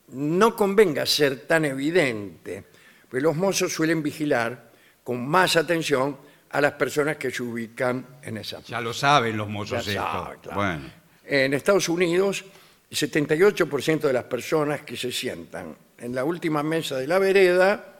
no 0.08 0.56
convenga 0.56 1.06
ser 1.06 1.46
tan 1.46 1.64
evidente, 1.64 2.64
pues 3.08 3.22
los 3.22 3.36
mozos 3.36 3.72
suelen 3.72 4.02
vigilar 4.02 4.70
con 5.04 5.24
más 5.28 5.56
atención 5.56 6.16
a 6.50 6.60
las 6.60 6.72
personas 6.72 7.18
que 7.18 7.30
se 7.30 7.42
ubican 7.42 8.04
en 8.22 8.38
esa 8.38 8.60
Ya 8.62 8.80
lo 8.80 8.92
saben 8.92 9.36
los 9.36 9.48
mozos 9.48 9.84
Ya 9.86 9.92
esto. 9.92 10.02
sabe, 10.02 10.36
claro. 10.42 10.60
Bueno. 10.60 11.05
En 11.26 11.54
Estados 11.54 11.88
Unidos, 11.88 12.44
el 12.90 12.96
78% 12.96 14.00
de 14.00 14.12
las 14.12 14.24
personas 14.24 14.82
que 14.82 14.96
se 14.96 15.10
sientan 15.10 15.76
en 15.98 16.14
la 16.14 16.24
última 16.24 16.62
mesa 16.62 16.96
de 16.96 17.06
la 17.06 17.18
vereda 17.18 17.96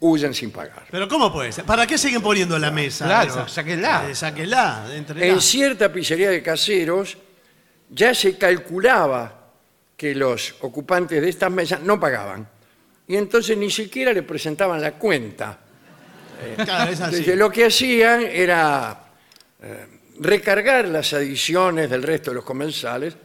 huyen 0.00 0.32
sin 0.32 0.50
pagar. 0.50 0.86
Pero 0.90 1.08
¿cómo 1.08 1.32
puede 1.32 1.52
ser? 1.52 1.64
¿Para 1.64 1.86
qué 1.86 1.98
siguen 1.98 2.22
poniendo 2.22 2.58
la 2.58 2.70
mesa? 2.70 3.04
Claro, 3.04 3.48
sáquenla. 3.48 4.08
Eh, 4.08 4.14
sáquenla. 4.14 4.86
En 5.16 5.40
cierta 5.40 5.92
pizzería 5.92 6.30
de 6.30 6.42
caseros 6.42 7.18
ya 7.90 8.14
se 8.14 8.36
calculaba 8.36 9.52
que 9.96 10.14
los 10.14 10.54
ocupantes 10.60 11.20
de 11.20 11.28
estas 11.28 11.50
mesas 11.50 11.80
no 11.80 11.98
pagaban. 11.98 12.48
Y 13.08 13.16
entonces 13.16 13.56
ni 13.56 13.70
siquiera 13.70 14.12
le 14.12 14.22
presentaban 14.22 14.80
la 14.80 14.92
cuenta. 14.92 15.58
Claro, 16.56 16.92
es 16.92 17.00
así. 17.00 17.16
Entonces, 17.16 17.36
lo 17.36 17.50
que 17.50 17.64
hacían 17.64 18.22
era 18.22 19.06
eh, 19.60 19.86
recargar 20.20 20.86
las 20.88 21.12
adiciones 21.12 21.88
del 21.90 22.02
resto 22.02 22.30
de 22.30 22.36
los 22.36 22.44
comensales 22.44 23.16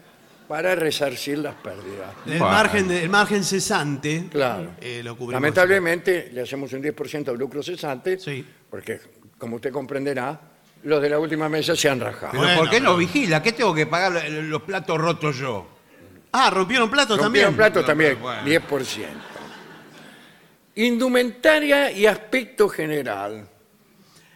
para 0.47 0.75
resarcir 0.75 1.37
las 1.39 1.55
pérdidas. 1.55 2.09
El, 2.25 2.37
Bueno. 2.39 2.45
margen 2.49 2.87
de- 2.87 3.03
el 3.03 3.09
margen 3.09 3.43
cesante 3.43 4.27
Claro. 4.29 4.71
eh, 4.81 5.01
lo 5.03 5.15
cubrimos. 5.15 5.33
Lamentablemente 5.41 6.29
le 6.33 6.41
hacemos 6.41 6.71
un 6.73 6.81
10% 6.81 7.31
de 7.31 7.37
lucro 7.37 7.63
cesante, 7.63 8.19
Sí. 8.19 8.45
porque, 8.69 8.99
como 9.37 9.55
usted 9.55 9.71
comprenderá, 9.71 10.39
los 10.83 11.01
de 11.01 11.09
la 11.09 11.17
última 11.17 11.47
mesa 11.47 11.75
se 11.75 11.89
han 11.89 11.99
rajado. 11.99 12.31
Pero 12.31 12.43
Bueno, 12.43 12.59
¿por 12.59 12.69
qué 12.69 12.79
no 12.81 12.87
pero- 12.87 12.97
vigila? 12.97 13.41
¿Qué 13.41 13.53
tengo 13.53 13.73
que 13.73 13.85
pagar 13.87 14.11
lo- 14.29 14.41
los 14.43 14.61
platos 14.63 14.97
rotos 14.99 15.37
yo? 15.37 15.67
Ah, 16.33 16.49
rompieron 16.49 16.89
platos 16.89 17.17
Rompieron 17.17 17.51
también. 17.53 17.55
platos 17.55 17.85
también, 17.85 18.19
bueno. 18.21 18.43
10%. 18.43 19.07
Indumentaria 20.75 21.91
y 21.91 22.05
aspecto 22.05 22.67
general. 22.67 23.47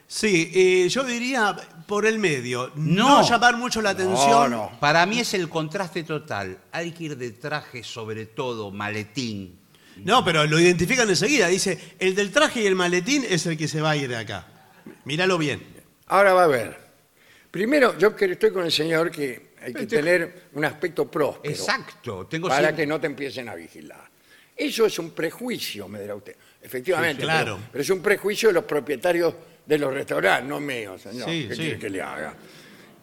Sí, 0.07 0.51
eh, 0.55 0.87
yo 0.89 1.03
diría 1.03 1.55
por 1.85 2.05
el 2.05 2.17
medio. 2.17 2.71
No, 2.75 3.21
No. 3.21 3.29
llamar 3.29 3.57
mucho 3.57 3.81
la 3.81 3.89
atención. 3.91 4.51
no. 4.51 4.71
Para 4.79 5.05
mí 5.05 5.19
es 5.19 5.33
el 5.33 5.49
contraste 5.49 6.03
total. 6.03 6.57
Hay 6.71 6.91
que 6.91 7.03
ir 7.05 7.17
de 7.17 7.31
traje 7.31 7.83
sobre 7.83 8.25
todo, 8.25 8.71
maletín. 8.71 9.59
No, 9.97 10.23
pero 10.23 10.45
lo 10.45 10.59
identifican 10.59 11.09
enseguida. 11.09 11.47
Dice, 11.47 11.95
el 11.99 12.15
del 12.15 12.31
traje 12.31 12.61
y 12.61 12.67
el 12.67 12.75
maletín 12.75 13.25
es 13.27 13.45
el 13.47 13.57
que 13.57 13.67
se 13.67 13.81
va 13.81 13.91
a 13.91 13.95
ir 13.97 14.07
de 14.07 14.15
acá. 14.15 14.47
Míralo 15.05 15.37
bien. 15.37 15.61
Ahora 16.07 16.33
va 16.33 16.43
a 16.45 16.47
ver. 16.47 16.77
Primero, 17.51 17.97
yo 17.97 18.15
que 18.15 18.25
estoy 18.25 18.51
con 18.51 18.63
el 18.63 18.71
señor 18.71 19.11
que 19.11 19.55
hay 19.61 19.73
que 19.73 19.81
Este- 19.83 19.97
tener 19.97 20.43
un 20.53 20.63
aspecto 20.63 21.09
próspero. 21.09 21.51
Exacto. 21.53 22.27
Tengo 22.27 22.47
para 22.47 22.61
siempre- 22.61 22.83
que 22.83 22.87
no 22.87 22.99
te 23.01 23.07
empiecen 23.07 23.49
a 23.49 23.55
vigilar. 23.55 24.07
Eso 24.55 24.85
es 24.85 24.97
un 24.99 25.11
prejuicio, 25.11 25.87
me 25.87 25.99
dirá 25.99 26.15
usted. 26.15 26.35
Efectivamente, 26.61 27.21
Sí, 27.21 27.25
claro. 27.25 27.55
pero, 27.57 27.67
pero 27.71 27.81
es 27.81 27.89
un 27.89 28.01
prejuicio 28.01 28.49
de 28.49 28.53
los 28.53 28.63
propietarios 28.65 29.33
de 29.67 29.77
los 29.77 29.93
restaurantes, 29.93 30.47
no 30.49 30.59
mío, 30.59 30.97
señor. 30.97 31.29
Sí, 31.29 31.45
¿Qué 31.49 31.55
sí. 31.55 31.61
quiere 31.61 31.79
que 31.79 31.89
le 31.89 32.01
haga? 32.01 32.33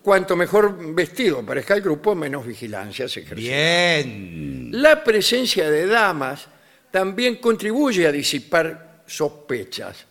Cuanto 0.03 0.37
mejor 0.37 0.95
vestido 0.95 1.45
parezca 1.45 1.75
el 1.75 1.83
grupo, 1.83 2.15
menos 2.15 2.47
vigilancia 2.47 3.09
se 3.09 3.21
ejerce. 3.21 3.35
Bien. 3.43 4.69
La 4.73 5.03
presencia 5.05 5.71
de 5.71 5.87
damas 5.87 6.47
también 6.91 7.37
contribuye 7.37 8.07
a 8.07 8.13
disipar 8.13 9.03
sospechas. 9.07 10.07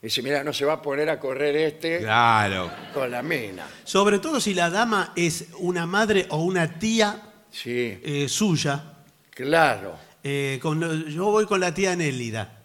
Dice, 0.00 0.20
mira, 0.22 0.44
no 0.44 0.52
se 0.52 0.64
va 0.66 0.74
a 0.74 0.82
poner 0.82 1.08
a 1.08 1.18
correr 1.18 1.56
este 1.56 1.98
Claro. 2.00 2.70
con 2.92 3.10
la 3.10 3.22
mina. 3.22 3.66
Sobre 3.84 4.18
todo 4.18 4.38
si 4.40 4.52
la 4.52 4.68
dama 4.68 5.12
es 5.16 5.46
una 5.58 5.86
madre 5.86 6.26
o 6.30 6.42
una 6.44 6.78
tía 6.78 7.22
Sí, 7.50 7.98
eh, 8.02 8.26
suya. 8.28 8.82
claro, 9.30 9.96
Eh, 10.26 10.58
con- 10.62 11.06
yo 11.10 11.26
voy 11.26 11.44
con 11.44 11.60
la 11.60 11.72
tía 11.74 11.94
Nélida. 11.94 12.63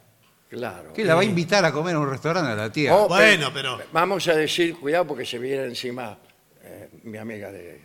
Claro. 0.50 0.92
¿Qué 0.94 1.06
la 1.06 1.16
va 1.16 1.22
a 1.22 1.26
invitar 1.26 1.64
a 1.64 1.72
comer 1.72 1.96
a 1.96 2.00
un 2.00 2.10
restaurante 2.10 2.52
a 2.52 2.56
la 2.56 2.72
tía? 2.72 2.96
Oh, 2.96 3.08
Bueno, 3.08 3.52
pero- 3.54 3.80
Vamos 3.94 4.28
a 4.28 4.36
decir, 4.36 4.76
cuidado 4.76 5.08
porque 5.08 5.26
se 5.26 5.38
viene 5.40 5.64
encima 5.66 6.18
eh, 6.64 6.90
mi 7.04 7.18
amiga 7.18 7.52
de 7.52 7.82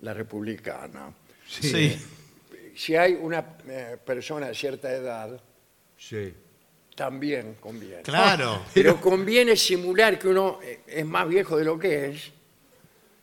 la 0.00 0.12
republicana. 0.12 1.12
Sí. 1.48 1.96
Si 2.74 2.96
hay 2.96 3.14
una 3.14 3.44
eh, 3.68 3.96
persona 4.04 4.48
de 4.48 4.54
cierta 4.54 4.90
edad, 4.92 5.40
Sí. 5.96 6.34
también 6.96 7.56
conviene. 7.60 8.02
Claro. 8.02 8.62
Pero 8.74 9.00
conviene 9.00 9.56
simular 9.56 10.18
que 10.18 10.28
uno 10.28 10.58
eh, 10.62 10.80
es 10.86 11.04
más 11.06 11.28
viejo 11.28 11.56
de 11.56 11.64
lo 11.64 11.78
que 11.78 12.10
es. 12.10 12.32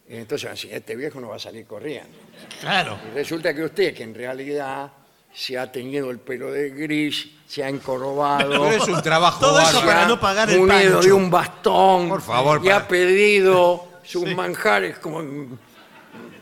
Y 0.08 0.16
entonces, 0.16 0.50
así, 0.50 0.70
este 0.72 0.96
viejo 0.96 1.20
no 1.20 1.30
va 1.30 1.36
a 1.36 1.40
salir 1.40 1.66
corriendo. 1.66 2.18
Claro. 2.62 2.98
Y 3.12 3.14
resulta 3.16 3.54
que 3.54 3.64
usted, 3.64 3.94
que 3.94 4.04
en 4.04 4.16
realidad 4.16 4.92
se 5.34 5.58
ha 5.58 5.72
teñido 5.72 6.10
el 6.12 6.20
pelo 6.20 6.52
de 6.52 6.70
gris, 6.72 7.28
se 7.48 7.64
ha 7.64 7.70
encorvado, 7.70 8.50
Pero 8.50 8.72
es 8.72 8.88
un 8.88 9.02
trabajo 9.02 9.40
Todo 9.40 9.60
eso 9.60 9.74
bárbaro. 9.80 9.88
para 9.88 10.06
no 10.08 10.20
pagar 10.20 10.50
el 10.50 10.68
pancho. 10.68 11.00
de 11.02 11.12
un 11.14 11.30
bastón 11.32 12.10
Por 12.10 12.22
favor, 12.22 12.60
y 12.62 12.66
para- 12.66 12.78
ha 12.78 12.88
pedido 12.88 13.88
sus 14.04 14.26
manjares 14.36 14.98
con, 15.00 15.58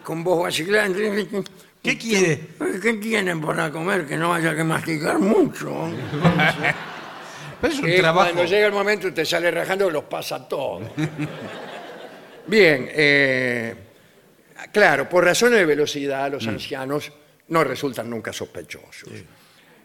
con 0.04 0.24
voz 0.24 0.44
vacilante. 0.44 1.28
¿Qué 1.84 1.98
quiere? 1.98 2.48
¿Qué 2.82 2.94
tienen 2.96 3.40
para 3.40 3.72
comer 3.72 4.06
que 4.06 4.18
no 4.18 4.34
haya 4.34 4.56
que 4.56 4.64
masticar 4.64 5.20
mucho? 5.20 5.70
Pero 7.62 7.74
es 7.74 7.80
un 7.80 7.86
Que 7.86 8.00
trabajo. 8.00 8.32
Cuando 8.32 8.46
llega 8.46 8.68
el 8.68 8.74
momento 8.74 9.14
te 9.14 9.26
sale 9.26 9.50
rajando, 9.52 9.90
los 9.90 10.04
pasa 10.06 10.48
todo. 10.48 10.82
Bien, 12.48 12.88
eh, 12.92 13.76
claro, 14.72 15.08
por 15.10 15.24
razones 15.26 15.60
de 15.60 15.66
velocidad, 15.66 16.30
Mm. 16.30 16.34
los 16.34 16.48
ancianos 16.48 17.12
no 17.50 17.64
resultan 17.64 18.10
nunca 18.10 18.32
sospechosos. 18.34 19.10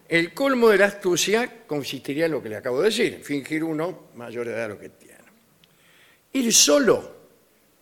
El 0.08 0.34
colmo 0.34 0.68
de 0.68 0.78
la 0.78 0.86
astucia 0.86 1.64
consistiría 1.66 2.26
en 2.26 2.32
lo 2.32 2.42
que 2.42 2.48
le 2.48 2.56
acabo 2.56 2.80
de 2.80 2.86
decir, 2.90 3.20
fingir 3.22 3.64
uno 3.64 4.08
mayor 4.14 4.46
de 4.46 4.52
edad 4.52 4.62
de 4.68 4.74
lo 4.74 4.78
que 4.80 4.88
tiene. 4.90 5.12
Ir 6.34 6.52
solo 6.52 7.16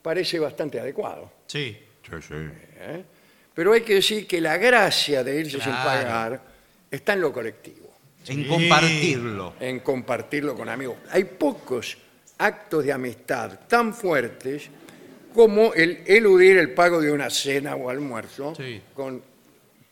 parece 0.02 0.38
bastante 0.38 0.78
adecuado, 0.80 1.32
Sí. 1.46 1.76
Sí, 2.02 2.16
sí. 2.26 2.34
¿eh? 2.34 3.04
pero 3.54 3.72
hay 3.72 3.82
que 3.82 3.94
decir 3.94 4.26
que 4.26 4.40
la 4.40 4.56
gracia 4.56 5.22
de 5.22 5.36
irse 5.40 5.52
sin 5.60 5.70
Claro. 5.72 5.84
pagar 5.84 6.42
está 6.90 7.12
en 7.12 7.20
lo 7.20 7.32
colectivo. 7.32 7.88
En 8.26 8.46
compartirlo. 8.46 9.54
en 9.60 9.80
compartirlo 9.80 10.54
con 10.54 10.68
amigos. 10.68 10.96
Hay 11.10 11.24
pocos 11.24 11.96
actos 12.38 12.84
de 12.84 12.92
amistad 12.92 13.60
tan 13.66 13.92
fuertes 13.94 14.68
como 15.34 15.72
el 15.74 16.02
eludir 16.06 16.58
el 16.58 16.72
pago 16.74 17.00
de 17.00 17.10
una 17.12 17.28
cena 17.30 17.74
o 17.76 17.88
almuerzo 17.90 18.54
Sí. 18.54 18.80
con 18.94 19.22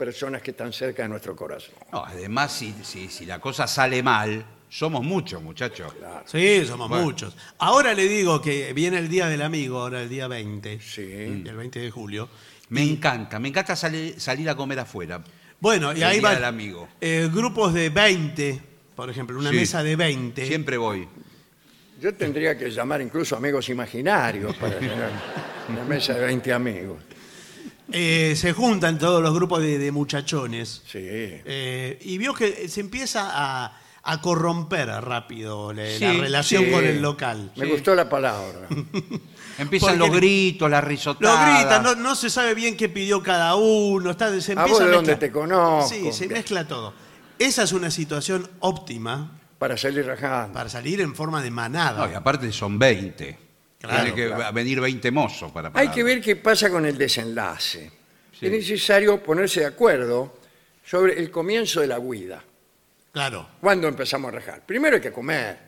personas 0.02 0.40
que 0.42 0.52
están 0.52 0.72
cerca 0.72 1.02
de 1.02 1.08
nuestro 1.08 1.34
corazón. 1.34 1.74
No, 1.92 2.04
además, 2.04 2.52
si, 2.52 2.72
si, 2.84 3.08
si 3.08 3.26
la 3.26 3.40
cosa 3.40 3.66
sale 3.66 4.00
mal, 4.02 4.46
somos 4.70 5.02
muchos, 5.02 5.42
muchachos. 5.42 5.92
Sí, 6.24 6.64
somos 6.64 6.88
Bueno. 6.88 7.04
muchos. 7.04 7.36
Ahora 7.58 7.92
le 7.94 8.06
digo 8.08 8.40
que 8.40 8.72
viene 8.72 8.98
el 8.98 9.08
Día 9.08 9.26
del 9.26 9.42
Amigo, 9.42 9.80
ahora 9.80 10.00
el 10.02 10.08
día 10.08 10.28
20, 10.28 10.80
Sí. 10.80 11.02
el 11.02 11.42
20 11.56 11.80
de 11.80 11.90
julio. 11.90 12.28
Me 12.70 12.82
encanta, 12.82 13.40
me 13.40 13.48
encanta 13.48 13.74
salir, 13.74 14.20
salir 14.20 14.48
a 14.48 14.54
comer 14.54 14.78
afuera. 14.78 15.20
Bueno, 15.58 15.92
y 15.92 15.96
El 15.96 16.04
ahí 16.04 16.12
Día 16.20 16.22
van 16.22 16.34
del 16.36 16.44
Amigo. 16.44 16.88
eh, 17.00 17.28
grupos 17.32 17.74
de 17.74 17.90
20, 17.90 18.60
por 18.94 19.10
ejemplo, 19.10 19.36
una 19.36 19.50
Sí. 19.50 19.56
mesa 19.56 19.82
de 19.82 19.96
20. 19.96 20.46
Siempre 20.46 20.76
voy. 20.76 21.08
Yo 22.00 22.14
tendría 22.14 22.56
que 22.56 22.70
llamar 22.70 23.00
incluso 23.02 23.34
amigos 23.36 23.68
imaginarios 23.68 24.54
para 24.54 24.78
tener 24.78 25.10
una 25.68 25.82
mesa 25.84 26.14
de 26.14 26.24
20 26.26 26.52
amigos. 26.52 26.98
Eh, 27.90 28.34
se 28.36 28.52
juntan 28.52 28.98
todos 28.98 29.22
los 29.22 29.32
grupos 29.34 29.60
de, 29.62 29.78
de 29.78 29.92
muchachones. 29.92 30.82
Sí. 30.86 30.98
Eh, 31.02 31.98
y 32.02 32.18
vio 32.18 32.34
que 32.34 32.68
se 32.68 32.80
empieza 32.80 33.30
a, 33.32 33.80
a 34.02 34.20
corromper 34.20 34.88
rápido 34.88 35.72
la, 35.72 35.84
la 35.84 35.98
Sí, 35.98 36.20
relación 36.20 36.64
sí. 36.66 36.70
con 36.70 36.84
el 36.84 37.00
local. 37.00 37.50
Me 37.56 37.66
gustó 37.66 37.94
la 37.94 38.08
palabra. 38.08 38.68
Empiezan 39.58 39.98
Porque- 39.98 40.08
los 40.08 40.16
gritos, 40.16 40.70
las 40.70 40.82
Lo 40.84 40.88
risotadas. 40.88 41.60
gritan, 41.60 41.82
no, 41.82 41.94
no 41.96 42.14
se 42.14 42.30
sabe 42.30 42.54
bien 42.54 42.76
qué 42.76 42.88
pidió 42.88 43.22
cada 43.22 43.56
uno, 43.56 44.10
está, 44.10 44.28
se 44.40 44.52
¿A 44.52 44.54
empieza 44.54 44.64
vos 44.68 44.78
de 44.78 44.84
a 44.84 44.88
dónde 44.96 45.12
mezclar. 45.12 45.18
te 45.18 45.32
conozco? 45.32 45.88
Sí, 45.88 46.12
se 46.12 46.28
mezcla 46.28 46.66
todo. 46.68 46.94
Esa 47.40 47.62
es 47.64 47.72
una 47.72 47.90
situación 47.90 48.48
óptima 48.60 49.32
Para 49.58 49.76
salir 49.76 50.06
rajando. 50.06 50.52
para 50.52 50.68
salir 50.68 51.00
en 51.00 51.14
forma 51.14 51.42
de 51.42 51.50
manada. 51.50 52.06
No, 52.06 52.12
y 52.12 52.14
aparte 52.14 52.52
son 52.52 52.78
20. 52.78 53.47
Claro, 53.80 54.02
Tiene 54.02 54.14
que 54.16 54.26
claro. 54.34 54.52
venir 54.52 54.80
20 54.80 55.10
mozos 55.12 55.52
para 55.52 55.68
Hay 55.68 55.72
pagar. 55.74 55.94
que 55.94 56.02
ver 56.02 56.20
qué 56.20 56.36
pasa 56.36 56.68
con 56.70 56.84
el 56.84 56.98
desenlace. 56.98 57.90
Sí. 58.38 58.46
Es 58.46 58.52
necesario 58.52 59.22
ponerse 59.22 59.60
de 59.60 59.66
acuerdo 59.66 60.38
sobre 60.84 61.18
el 61.18 61.30
comienzo 61.30 61.80
de 61.80 61.86
la 61.86 61.98
huida. 61.98 62.42
Claro. 63.12 63.48
¿Cuándo 63.60 63.86
empezamos 63.88 64.32
a 64.32 64.36
rajar? 64.36 64.62
Primero 64.66 64.96
hay 64.96 65.02
que 65.02 65.12
comer. 65.12 65.58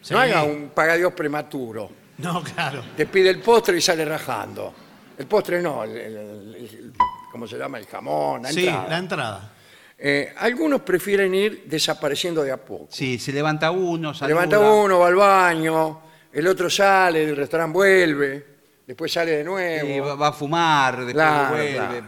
Sí. 0.00 0.14
No 0.14 0.20
haga 0.20 0.42
un 0.44 0.70
pagadios 0.70 1.12
prematuro. 1.12 1.90
No, 2.18 2.42
claro. 2.42 2.82
Te 2.96 3.06
pide 3.06 3.30
el 3.30 3.40
postre 3.40 3.76
y 3.76 3.80
sale 3.80 4.04
rajando. 4.04 4.74
El 5.18 5.26
postre 5.26 5.60
no, 5.60 5.84
el, 5.84 5.90
el- 5.96 6.16
el- 6.16 6.54
el- 6.56 6.92
¿cómo 7.30 7.46
se 7.46 7.56
llama? 7.58 7.78
El 7.78 7.86
jamón, 7.86 8.42
la 8.42 8.50
sí, 8.52 8.66
entrada. 8.66 8.88
la 8.88 8.98
entrada. 8.98 9.52
Eh, 9.98 10.32
algunos 10.38 10.80
prefieren 10.82 11.34
ir 11.34 11.64
desapareciendo 11.66 12.42
de 12.42 12.52
a 12.52 12.56
poco. 12.56 12.86
Sí, 12.90 13.18
se 13.18 13.32
levanta 13.32 13.70
uno, 13.72 14.14
saluda. 14.14 14.34
Levanta 14.34 14.58
uno, 14.60 15.00
va 15.00 15.08
al 15.08 15.14
baño, 15.16 16.00
el 16.38 16.46
otro 16.46 16.68
sale, 16.70 17.26
del 17.26 17.36
restaurante 17.36 17.72
vuelve, 17.74 18.46
después 18.86 19.12
sale 19.12 19.32
de 19.38 19.44
nuevo. 19.44 19.88
y 19.88 20.00
va, 20.00 20.14
va 20.14 20.28
a 20.28 20.32
fumar, 20.32 20.96
después 20.96 21.14
Claro, 21.14 21.54
vuelve. 21.54 21.72
claro. 21.74 22.06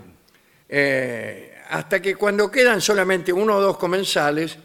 Eh, 0.69 1.55
hasta 1.71 2.01
que 2.01 2.15
cuando 2.17 2.51
quedan 2.51 2.81
solamente 2.81 3.33
uno 3.33 3.57
o 3.57 3.61
dos 3.61 3.77
comensales, 3.77 4.57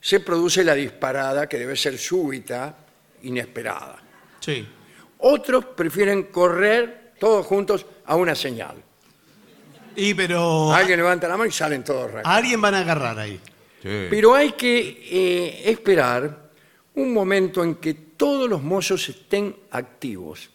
se 0.00 0.20
produce 0.20 0.62
la 0.64 0.74
disparada 0.74 1.48
que 1.48 1.58
debe 1.58 1.76
ser 1.76 1.96
súbita, 1.98 2.76
inesperada. 3.22 3.96
Sí. 4.40 4.66
Otros 5.18 5.64
prefieren 5.66 6.24
correr 6.24 7.12
todos 7.18 7.46
juntos 7.46 7.86
a 8.04 8.16
una 8.16 8.34
señal. 8.34 8.76
Y 9.96 10.12
pero 10.14 10.72
Alguien 10.72 10.98
levanta 10.98 11.28
la 11.28 11.36
mano 11.36 11.48
y 11.48 11.52
salen 11.52 11.82
todos 11.84 12.10
rápido. 12.10 12.26
a 12.30 12.36
alguien 12.36 12.60
van 12.60 12.74
a 12.74 12.80
agarrar 12.80 13.18
ahí. 13.18 13.40
Sí. 13.82 14.06
Pero 14.10 14.34
hay 14.34 14.52
que 14.52 14.78
eh, 15.10 15.70
esperar 15.70 16.50
un 16.96 17.12
momento 17.12 17.62
en 17.62 17.76
que 17.76 17.94
todos 18.16 18.48
los 18.48 18.62
mozos 18.62 19.08
estén 19.08 19.54
activos, 19.70 20.50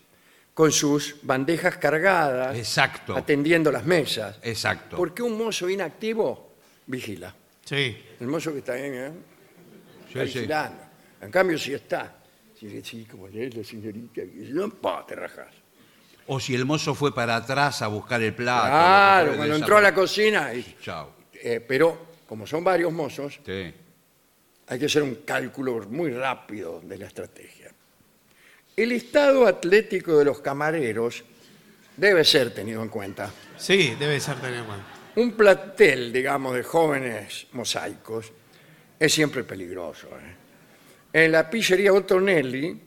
con 0.54 0.72
sus 0.72 1.16
bandejas 1.24 1.78
cargadas, 1.78 2.58
Exacto. 2.58 3.16
atendiendo 3.16 3.72
las 3.72 3.86
mesas. 3.86 4.38
Exacto. 4.44 4.98
Porque 4.98 5.22
un 5.24 5.38
mozo 5.38 5.70
inactivo 5.70 6.54
vigila. 6.88 7.34
Sí. 7.64 7.98
El 8.20 8.28
mozo 8.28 8.52
que 8.52 8.60
está 8.60 8.74
ahí, 8.74 8.82
¿eh? 8.84 9.12
está 10.08 10.26
Sí, 10.26 10.32
sí. 10.32 10.40
vigilando. 10.40 10.84
En 11.22 11.32
cambio, 11.32 11.58
si 11.58 11.74
está, 11.74 12.16
si 12.60 12.82
sí, 12.82 13.06
como 13.10 13.28
es 13.28 13.56
la 13.56 13.64
señorita, 13.64 14.22
no, 14.52 14.70
pa, 14.70 15.06
te 15.06 15.16
rajas. 15.16 15.48
O 16.28 16.40
si 16.40 16.54
el 16.56 16.66
mozo 16.66 16.94
fue 16.94 17.14
para 17.14 17.38
atrás 17.38 17.82
a 17.82 17.88
buscar 17.88 18.22
el 18.22 18.34
plato. 18.36 18.68
Claro, 18.68 19.36
cuando 19.38 19.56
entró 19.56 19.78
a 19.78 19.82
la 19.82 19.94
cocina. 19.94 20.54
y- 20.54 20.76
Chao. 20.82 21.12
eh, 21.34 21.60
pero, 21.66 22.08
como 22.28 22.46
son 22.46 22.64
varios 22.64 22.92
mozos, 22.94 23.40
Sí. 23.46 23.74
Hay 24.70 24.80
que 24.80 24.86
hacer 24.86 25.04
un 25.04 25.16
cálculo 25.26 25.80
muy 25.90 26.12
rápido 26.12 26.80
de 26.84 26.98
la 26.98 27.08
estrategia. 27.08 27.72
El 28.76 28.92
estado 28.92 29.46
atlético 29.48 30.18
de 30.18 30.26
los 30.26 30.40
camareros 30.40 31.24
debe 31.98 32.24
ser 32.24 32.54
tenido 32.54 32.82
en 32.82 32.90
cuenta. 32.90 33.30
Sí, 33.58 33.96
debe 34.00 34.20
ser 34.20 34.36
tener 34.38 34.60
en 34.60 34.66
cuenta. 34.66 34.86
Un 35.16 35.32
platel, 35.34 36.14
digamos, 36.14 36.56
de 36.56 36.64
jóvenes 36.64 37.48
mosaicos 37.52 38.32
es 38.98 39.14
siempre 39.14 39.44
peligroso. 39.44 40.08
¿eh? 40.08 40.36
En 41.26 41.32
la 41.32 41.50
pizzería 41.50 41.92
Ottonelli 41.92 42.80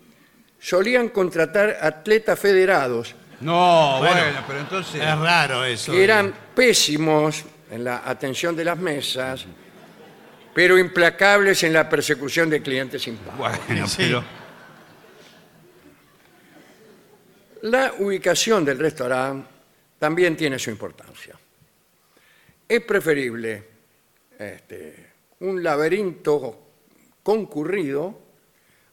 solían 0.58 1.08
contratar 1.08 1.76
atletas 1.80 2.38
federados 2.38 3.14
No, 3.40 3.98
bueno, 3.98 4.14
Bueno, 4.22 4.44
pero 4.46 4.60
entonces. 4.60 4.94
Es 5.02 5.18
raro 5.18 5.64
eso. 5.64 5.90
que 5.92 6.04
eran 6.04 6.32
pésimos 6.54 7.44
en 7.70 7.82
la 7.84 8.02
atención 8.08 8.54
de 8.54 8.64
las 8.64 8.78
mesas, 8.78 9.44
pero 10.54 10.78
implacables 10.78 11.62
en 11.62 11.72
la 11.72 11.88
persecución 11.88 12.50
de 12.50 12.60
clientes 12.62 13.02
sin 13.02 13.16
pago. 13.16 13.38
Bueno, 13.38 13.86
Sí. 13.88 13.96
pero. 13.98 14.24
La 17.62 17.94
ubicación 17.98 18.64
del 18.64 18.78
restaurante 18.78 19.48
también 19.98 20.36
tiene 20.36 20.58
su 20.58 20.70
importancia. 20.70 21.34
Es 22.68 22.80
preferible 22.80 23.64
este, 24.38 25.10
un 25.40 25.62
laberinto 25.62 26.58
concurrido 27.22 28.20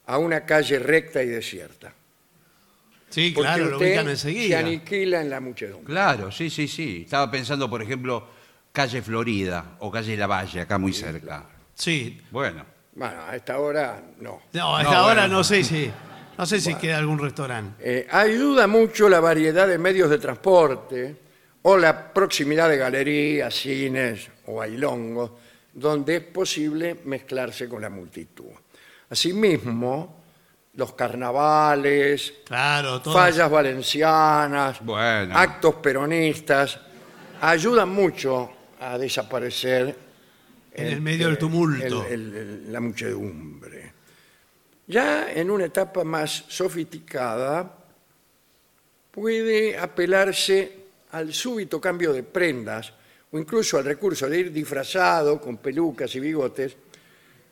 a 0.05 0.17
una 0.19 0.45
calle 0.45 0.77
recta 0.77 1.23
y 1.23 1.27
desierta. 1.27 1.93
Sí, 3.09 3.31
Porque 3.33 3.47
claro, 3.47 3.65
lo 3.65 3.77
usted 3.77 3.87
ubican 3.87 4.05
se 4.05 4.11
enseguida. 4.11 4.59
aniquila 4.59 5.21
en 5.21 5.29
la 5.31 5.39
muchedumbre. 5.39 5.91
Claro, 5.91 6.31
sí, 6.31 6.51
sí, 6.51 6.67
sí. 6.67 7.01
Estaba 7.05 7.31
pensando, 7.31 7.67
por 7.67 7.81
ejemplo, 7.81 8.27
calle 8.79 9.01
Florida 9.01 9.75
o 9.79 9.91
calle 9.91 10.15
La 10.15 10.25
Valle, 10.27 10.61
acá 10.61 10.77
muy 10.77 10.93
cerca. 10.93 11.43
Sí. 11.73 12.21
Bueno, 12.31 12.63
Bueno, 12.95 13.21
a 13.27 13.35
esta 13.35 13.59
hora 13.59 14.01
no. 14.21 14.41
No, 14.53 14.81
No, 14.83 14.89
ahora 14.89 15.21
bueno. 15.23 15.27
no 15.37 15.43
sé 15.43 15.63
si. 15.65 15.91
No 16.37 16.45
sé 16.45 16.61
si 16.61 16.75
queda 16.75 16.97
algún 16.97 17.19
restaurante. 17.19 17.75
Eh, 17.83 18.07
ayuda 18.09 18.67
mucho 18.67 19.09
la 19.09 19.19
variedad 19.19 19.67
de 19.67 19.77
medios 19.77 20.09
de 20.09 20.17
transporte 20.17 21.15
o 21.63 21.75
la 21.75 22.13
proximidad 22.13 22.69
de 22.69 22.77
galerías, 22.77 23.53
cines 23.53 24.29
o 24.45 24.55
bailongos, 24.55 25.31
donde 25.73 26.15
es 26.15 26.21
posible 26.23 27.01
mezclarse 27.03 27.67
con 27.67 27.81
la 27.81 27.89
multitud. 27.89 28.51
Asimismo, 29.09 30.23
los 30.75 30.93
carnavales, 30.93 32.33
Claro, 32.45 33.01
todo. 33.01 33.13
fallas 33.13 33.49
valencianas, 33.51 34.79
Bueno. 34.79 35.37
actos 35.37 35.75
peronistas, 35.75 36.79
ayudan 37.41 37.89
mucho 37.89 38.51
a 38.79 38.97
desaparecer 38.97 39.95
En 40.73 40.87
el 40.87 41.01
medio 41.01 41.27
del 41.27 41.37
tumulto. 41.37 42.05
el- 42.07 42.13
el- 42.13 42.35
el- 42.35 42.73
la 42.73 42.79
muchedumbre. 42.79 43.93
Ya 44.87 45.31
en 45.31 45.51
una 45.51 45.65
etapa 45.65 46.03
más 46.03 46.45
sofisticada, 46.47 47.75
puede 49.11 49.77
apelarse 49.77 50.77
al 51.11 51.33
súbito 51.33 51.79
cambio 51.81 52.13
de 52.13 52.23
prendas 52.23 52.93
o 53.31 53.37
incluso 53.39 53.77
al 53.77 53.85
recurso 53.85 54.27
de 54.29 54.39
ir 54.39 54.51
disfrazado 54.51 55.39
con 55.39 55.57
pelucas 55.57 56.13
y 56.15 56.19
bigotes, 56.19 56.75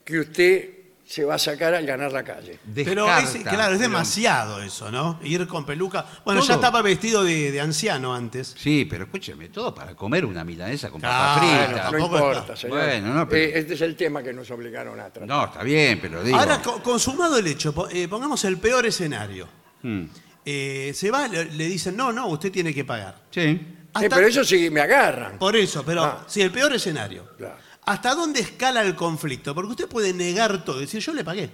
que 0.04 0.20
usted 0.20 0.70
se 1.08 1.24
va 1.24 1.36
a 1.36 1.40
sacar 1.40 1.74
al 1.74 1.86
ganar 1.86 2.12
la 2.12 2.22
calle. 2.24 2.60
Pero 2.76 3.08
es, 3.18 3.34
Descarta, 3.34 3.50
claro, 3.52 3.74
es 3.74 3.80
pero- 3.80 3.90
demasiado 3.92 4.62
eso, 4.62 4.92
¿no? 4.92 5.20
Ir 5.24 5.48
con 5.48 5.66
peluca. 5.66 6.06
Bueno, 6.26 6.42
ya 6.42 6.48
Todo. 6.48 6.56
estaba 6.58 6.82
vestido 6.82 7.24
de, 7.24 7.50
de 7.52 7.62
anciano 7.62 8.14
antes. 8.14 8.54
Sí, 8.58 8.86
pero 8.90 9.06
escúcheme, 9.06 9.48
todo 9.48 9.74
para 9.74 9.96
comer 9.96 10.26
una 10.26 10.44
milanesa 10.44 10.90
con 10.90 11.00
Claro, 11.00 11.40
Bueno, 11.42 11.56
fritas. 11.58 11.70
no 11.86 11.92
tampoco 11.92 12.16
importa, 12.18 12.40
está. 12.42 12.56
señor. 12.58 12.78
Bueno, 12.80 13.14
no, 13.14 13.30
pero- 13.30 13.42
Eh, 13.42 13.60
este 13.60 13.74
es 13.76 13.82
el 13.82 13.96
tema 13.96 14.22
que 14.22 14.34
nos 14.34 14.52
obligaron 14.52 15.00
a 15.00 15.04
tratar. 15.10 15.28
No, 15.28 15.46
está 15.46 15.64
bien, 15.64 16.00
pero 16.02 16.22
digo. 16.24 16.38
Ahora, 16.38 16.62
co- 16.62 16.84
consumado 16.84 17.38
el 17.38 17.48
hecho, 17.48 17.74
po- 17.74 17.88
eh, 17.90 18.08
pongamos 18.10 18.44
el 18.44 18.58
peor 18.58 18.86
escenario. 18.86 19.48
Mm, 19.84 20.04
Eh, 20.50 20.94
se 20.96 21.12
va, 21.12 21.28
le, 21.28 21.44
le 21.46 21.66
dicen, 21.68 21.96
no, 21.98 22.14
no, 22.14 22.28
usted 22.28 22.52
tiene 22.52 22.74
que 22.74 22.86
pagar. 22.86 23.16
sí. 23.32 23.42
Eh, 23.42 23.66
Hasta- 23.94 24.16
pero 24.16 24.28
eso 24.28 24.44
sí 24.44 24.70
me 24.70 24.80
agarran. 24.82 25.40
Por 25.40 25.56
eso, 25.56 25.84
pero 25.84 26.04
Ah. 26.04 26.24
sí, 26.28 26.42
el 26.42 26.52
peor 26.52 26.72
escenario. 26.74 27.30
Claro. 27.38 27.56
¿Hasta 27.88 28.14
dónde 28.16 28.42
escala 28.42 28.82
el 28.82 28.96
conflicto? 28.96 29.56
Porque 29.56 29.72
usted 29.72 29.88
puede 29.88 30.14
negar 30.14 30.64
todo, 30.64 30.80
decir, 30.80 31.00
yo 31.02 31.14
le 31.14 31.24
pagué. 31.24 31.50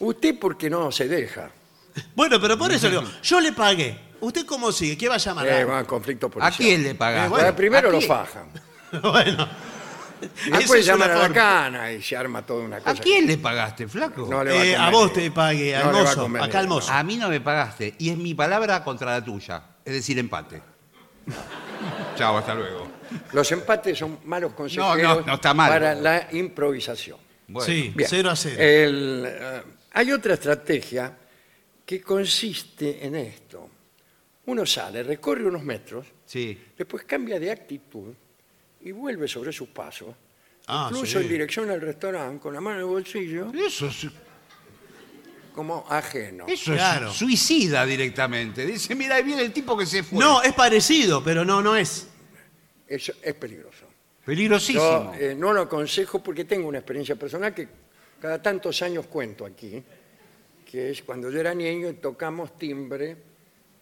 Usted 0.00 0.38
porque 0.38 0.68
no 0.68 0.90
se 0.90 1.06
deja. 1.08 1.50
Bueno, 2.14 2.40
pero 2.40 2.56
por 2.56 2.70
eso 2.72 2.88
le 2.88 2.98
digo, 2.98 3.10
yo 3.22 3.40
le 3.40 3.52
pagué. 3.52 3.98
¿Usted 4.20 4.46
cómo 4.46 4.70
sigue? 4.72 4.96
¿Qué 4.96 5.08
va 5.08 5.16
a 5.16 5.18
llamar? 5.18 5.46
Eh, 5.48 5.64
va 5.64 5.78
a 5.80 5.84
conflicto 5.84 6.26
¿A 6.26 6.30
policial. 6.30 6.54
quién 6.56 6.82
le 6.84 6.94
pagaste? 6.94 7.26
Eh, 7.26 7.28
bueno, 7.28 7.44
Bueno, 7.44 7.56
primero 7.56 7.88
¿A 7.88 7.92
lo 7.92 7.98
quién? 7.98 8.08
fajan. 8.10 8.44
bueno. 9.02 9.48
Y 10.46 10.50
después 10.50 10.80
es 10.80 10.86
llaman 10.86 11.10
a 11.10 11.14
la 11.14 11.20
forma. 11.20 11.34
cana 11.34 11.92
y 11.92 12.02
se 12.02 12.16
arma 12.16 12.44
toda 12.44 12.64
una 12.64 12.78
cosa. 12.78 12.90
¿A 12.90 12.94
quién 12.94 13.26
le 13.26 13.38
pagaste, 13.38 13.86
flaco? 13.88 14.26
No 14.30 14.42
le 14.44 14.50
va 14.52 14.64
Eh, 14.64 14.74
a 14.76 14.78
convenir. 14.78 14.92
vos 14.92 15.12
te 15.12 15.30
pagué, 15.30 15.76
al 15.76 15.84
No 15.86 15.92
le 15.92 15.98
va 15.98 16.00
a 16.02 16.04
mozo, 16.12 16.22
convenir, 16.22 16.48
acá 16.48 16.58
al 16.60 16.68
mozo. 16.68 16.92
A 16.92 17.02
mí 17.04 17.16
no 17.16 17.28
me 17.28 17.40
pagaste. 17.40 17.94
Y 17.98 18.10
es 18.10 18.16
mi 18.16 18.34
palabra 18.34 18.82
contra 18.84 19.10
la 19.12 19.24
tuya. 19.24 19.62
Es 19.84 19.92
decir, 19.92 20.18
empate. 20.18 20.60
Chao, 22.16 22.38
hasta 22.38 22.54
luego. 22.54 22.88
Los 23.32 23.50
empates 23.52 23.98
son 23.98 24.18
malos 24.24 24.52
consejeros 24.52 25.20
no, 25.20 25.26
no 25.26 25.34
está 25.34 25.54
mal. 25.54 25.70
para 25.70 25.94
la 25.94 26.28
improvisación. 26.32 27.18
Bueno, 27.46 27.64
sí, 27.66 27.92
Bien. 27.94 28.08
0 28.10 28.30
a 28.30 28.36
0. 28.36 28.56
El, 28.58 29.24
eh, 29.26 29.62
hay 29.92 30.12
otra 30.12 30.34
estrategia 30.34 31.16
que 31.86 32.02
consiste 32.02 33.06
en 33.06 33.14
esto. 33.16 33.68
Uno 34.46 34.66
sale, 34.66 35.02
recorre 35.02 35.44
unos 35.46 35.62
metros, 35.62 36.06
Sí. 36.26 36.58
después 36.76 37.04
cambia 37.04 37.38
de 37.40 37.50
actitud 37.50 38.12
y 38.82 38.92
vuelve 38.92 39.26
sobre 39.28 39.52
sus 39.52 39.68
pasos, 39.68 40.14
Ah, 40.66 40.88
incluso 40.90 41.18
sí. 41.18 41.24
en 41.24 41.28
dirección 41.30 41.70
al 41.70 41.80
restaurante, 41.80 42.40
con 42.42 42.52
la 42.52 42.60
mano 42.60 42.76
en 42.76 42.80
el 42.82 42.86
bolsillo, 42.86 43.50
Eso 43.54 43.86
es, 43.86 44.06
como 45.58 45.84
ajeno. 45.90 46.46
eso 46.46 46.72
Claro. 46.72 47.10
es 47.10 47.16
suicida 47.16 47.84
directamente. 47.84 48.64
Dice, 48.64 48.94
mira, 48.94 49.16
ahí 49.16 49.24
viene 49.24 49.42
el 49.42 49.52
tipo 49.52 49.76
que 49.76 49.86
se 49.86 50.04
fue. 50.04 50.16
No, 50.20 50.40
es 50.40 50.52
parecido, 50.52 51.22
pero 51.24 51.44
no, 51.44 51.60
no 51.60 51.74
es. 51.74 52.06
Eso 52.86 53.12
es 53.20 53.34
peligroso. 53.34 53.86
Peligrosísimo. 54.24 55.14
Yo 55.18 55.20
eh, 55.20 55.34
no 55.34 55.52
lo 55.52 55.62
aconsejo 55.62 56.22
porque 56.22 56.44
tengo 56.44 56.68
una 56.68 56.78
experiencia 56.78 57.16
personal 57.16 57.52
que 57.52 57.66
cada 58.20 58.40
tantos 58.40 58.80
años 58.82 59.06
cuento 59.06 59.44
aquí, 59.44 59.82
que 60.64 60.90
es 60.90 61.02
cuando 61.02 61.28
yo 61.28 61.40
era 61.40 61.52
niño 61.52 61.88
y 61.88 61.94
tocamos 61.94 62.56
timbre, 62.56 63.16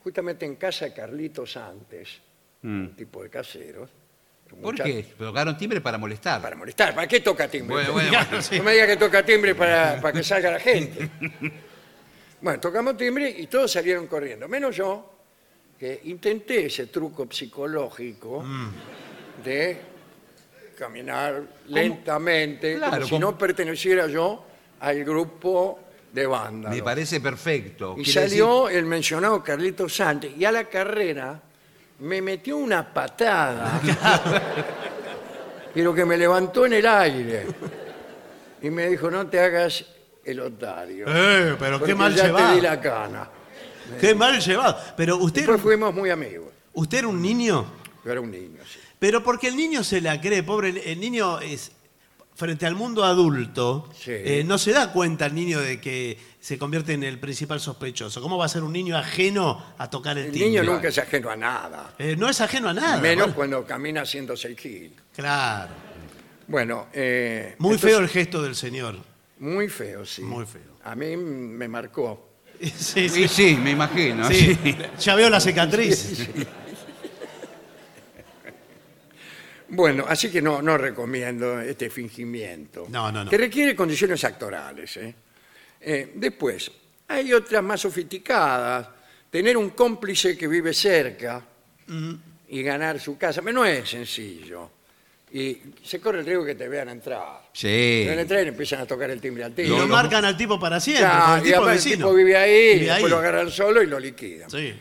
justamente 0.02 0.46
en 0.46 0.56
casa 0.56 0.86
de 0.86 0.94
Carlitos 0.94 1.58
antes, 1.58 2.08
un 2.62 2.94
tipo 2.96 3.22
de 3.22 3.28
caseros. 3.28 3.90
un 3.90 4.58
Mm. 4.58 4.62
¿Por 4.62 4.72
muchacho- 4.74 4.84
qué? 4.88 5.02
Tocaron 5.18 5.58
timbre 5.58 5.80
para 5.80 5.98
molestar. 5.98 6.40
Para 6.40 6.54
molestar. 6.54 6.94
¿Para 6.94 7.08
qué 7.08 7.18
toca 7.18 7.48
timbre? 7.48 7.74
Bueno, 7.74 7.92
bueno, 7.92 8.08
Claro, 8.10 8.26
bueno. 8.30 8.42
sí. 8.48 8.56
No 8.58 8.62
me 8.62 8.72
diga 8.74 8.86
que 8.86 8.96
toca 8.96 9.24
timbre 9.26 9.56
para, 9.56 10.00
para 10.00 10.12
que 10.16 10.22
salga 10.22 10.52
la 10.52 10.60
gente. 10.60 11.10
Bueno, 12.46 12.60
tocamos 12.60 12.96
timbre 12.96 13.28
y 13.28 13.48
todos 13.48 13.72
salieron 13.72 14.06
corriendo, 14.06 14.46
menos 14.46 14.76
yo, 14.76 15.14
que 15.76 16.02
intenté 16.04 16.66
ese 16.66 16.86
truco 16.86 17.26
psicológico 17.28 18.40
Mm. 18.40 18.68
de 19.44 19.76
caminar 20.78 21.42
lentamente, 21.66 22.76
Claro, 22.76 22.92
como 22.92 23.04
si 23.04 23.10
como- 23.10 23.20
no 23.32 23.36
perteneciera 23.36 24.06
yo 24.06 24.44
al 24.78 25.02
grupo 25.02 25.80
de 26.12 26.24
banda. 26.28 26.70
Me 26.70 26.84
parece 26.84 27.20
perfecto. 27.20 27.96
Y 27.98 28.04
Quiere 28.04 28.28
salió 28.28 28.68
el 28.68 28.84
mencionado 28.84 29.42
Carlitos 29.42 29.96
Sánchez 29.96 30.36
y 30.38 30.44
a 30.44 30.52
la 30.52 30.66
carrera 30.66 31.42
me 31.98 32.22
metió 32.22 32.58
una 32.58 32.94
patada, 32.94 33.80
pero 35.74 35.92
que 35.92 36.04
me 36.04 36.16
levantó 36.16 36.64
en 36.66 36.74
el 36.74 36.86
aire 36.86 37.44
y 38.62 38.70
me 38.70 38.86
dijo, 38.88 39.10
no 39.10 39.26
te 39.26 39.40
hagas 39.40 39.84
el 40.26 40.40
otario. 40.40 41.06
Eh, 41.08 41.56
pero 41.58 41.82
qué 41.82 41.94
mal 41.94 42.14
ya 42.14 42.34
te 42.34 42.54
di 42.56 42.60
la 42.60 42.80
cana. 42.80 43.28
Qué 44.00 44.14
mal 44.14 44.40
llevado. 44.40 44.78
Pero 44.96 45.16
usted, 45.18 45.42
Después 45.42 45.60
fuimos 45.62 45.94
muy 45.94 46.10
amigos. 46.10 46.48
usted 46.74 46.98
era 46.98 47.08
un 47.08 47.22
niño. 47.22 47.64
Yo 48.04 48.12
era 48.12 48.20
un 48.20 48.30
niño, 48.30 48.60
sí. 48.64 48.78
Pero 48.98 49.22
porque 49.22 49.48
el 49.48 49.56
niño 49.56 49.84
se 49.84 50.00
la 50.00 50.20
cree, 50.20 50.42
pobre. 50.42 50.70
el- 50.70 50.78
El 50.78 51.00
niño 51.00 51.40
es. 51.40 51.72
Frente 52.34 52.66
al 52.66 52.74
mundo 52.74 53.02
adulto, 53.02 53.88
Sí. 53.98 54.10
eh, 54.12 54.42
no 54.44 54.58
se 54.58 54.70
da 54.72 54.92
cuenta 54.92 55.24
el 55.24 55.34
niño 55.34 55.58
de 55.58 55.80
que 55.80 56.18
se 56.38 56.58
convierte 56.58 56.92
en 56.92 57.02
el 57.02 57.18
principal 57.18 57.60
sospechoso. 57.60 58.20
¿Cómo 58.20 58.36
va 58.36 58.44
a 58.44 58.48
ser 58.50 58.62
un 58.62 58.74
niño 58.74 58.94
ajeno 58.94 59.64
a 59.78 59.88
tocar 59.88 60.18
el, 60.18 60.26
El 60.26 60.32
timbre? 60.32 60.48
niño 60.50 60.62
nunca 60.64 60.88
es 60.88 60.98
ajeno 60.98 61.30
a 61.30 61.36
nada, 61.36 61.94
Eh, 61.98 62.14
no 62.18 62.28
es 62.28 62.38
ajeno 62.42 62.68
a 62.68 62.74
nada. 62.74 62.98
menos 63.00 63.24
bueno. 63.28 63.34
cuando 63.34 63.64
camina 63.64 64.02
haciéndose 64.02 64.48
el 64.48 64.58
gil. 64.58 64.94
Claro. 65.14 65.70
Bueno, 66.46 66.88
eh, 66.92 67.54
Muy 67.58 67.70
entonces- 67.76 67.90
feo 67.90 68.00
el 68.00 68.08
gesto 68.10 68.42
del 68.42 68.54
señor. 68.54 68.96
Muy 69.38 69.68
feo, 69.68 70.04
sí. 70.06 70.22
Muy 70.22 70.46
feo. 70.46 70.76
A 70.84 70.94
mí 70.94 71.16
me 71.16 71.68
marcó. 71.68 72.32
Sí, 72.74 73.08
Sí, 73.10 73.28
sí, 73.28 73.54
me 73.62 73.72
imagino. 73.72 74.26
sí. 74.28 74.56
sí. 74.62 74.76
Ya 74.98 75.14
veo 75.14 75.28
la 75.28 75.40
cicatriz. 75.40 76.26
Bueno, 79.68 80.04
así 80.08 80.30
que 80.30 80.40
no, 80.40 80.62
no 80.62 80.78
recomiendo 80.78 81.60
este 81.60 81.90
fingimiento. 81.90 82.86
No, 82.88 83.10
no, 83.10 83.24
no. 83.24 83.30
Que 83.30 83.36
requiere 83.36 83.74
condiciones 83.74 84.22
actorales. 84.24 84.96
¿eh? 84.96 85.14
Eh, 85.80 86.12
después, 86.14 86.70
hay 87.08 87.32
otras 87.32 87.62
más 87.62 87.80
sofisticadas. 87.80 88.88
Tener 89.30 89.56
un 89.56 89.70
cómplice 89.70 90.38
que 90.38 90.46
vive 90.46 90.72
cerca 90.72 91.44
y 92.48 92.62
ganar 92.62 93.00
su 93.00 93.18
casa. 93.18 93.42
Pero 93.42 93.54
no 93.54 93.64
es 93.66 93.88
sencillo. 93.90 94.70
Y 95.32 95.60
se 95.84 96.00
corre 96.00 96.20
el 96.20 96.26
riesgo 96.26 96.44
que 96.44 96.54
te 96.54 96.68
vean 96.68 96.88
entrar. 96.88 97.42
Sí. 97.52 97.66
Te 98.04 98.06
ven 98.10 98.18
entrar 98.20 98.44
y 98.44 98.48
empiezan 98.48 98.80
a 98.80 98.86
tocar 98.86 99.10
el 99.10 99.20
timbre 99.20 99.44
al 99.44 99.52
Y 99.52 99.54
tiro. 99.54 99.78
lo 99.78 99.86
marcan 99.88 100.24
al 100.24 100.36
tipo 100.36 100.58
para 100.58 100.78
siempre. 100.78 101.04
Ya, 101.04 101.34
el 101.36 101.40
y 101.40 101.44
tipo 101.50 101.62
además 101.64 101.86
el 101.86 101.92
tipo 101.96 102.14
vive 102.14 102.36
ahí, 102.36 102.74
Vive 102.74 102.84
después 102.86 103.04
ahí. 103.04 103.10
lo 103.10 103.18
agarran 103.18 103.50
solo 103.50 103.82
y 103.82 103.86
lo 103.86 103.98
liquidan. 103.98 104.48
Sí. 104.48 104.72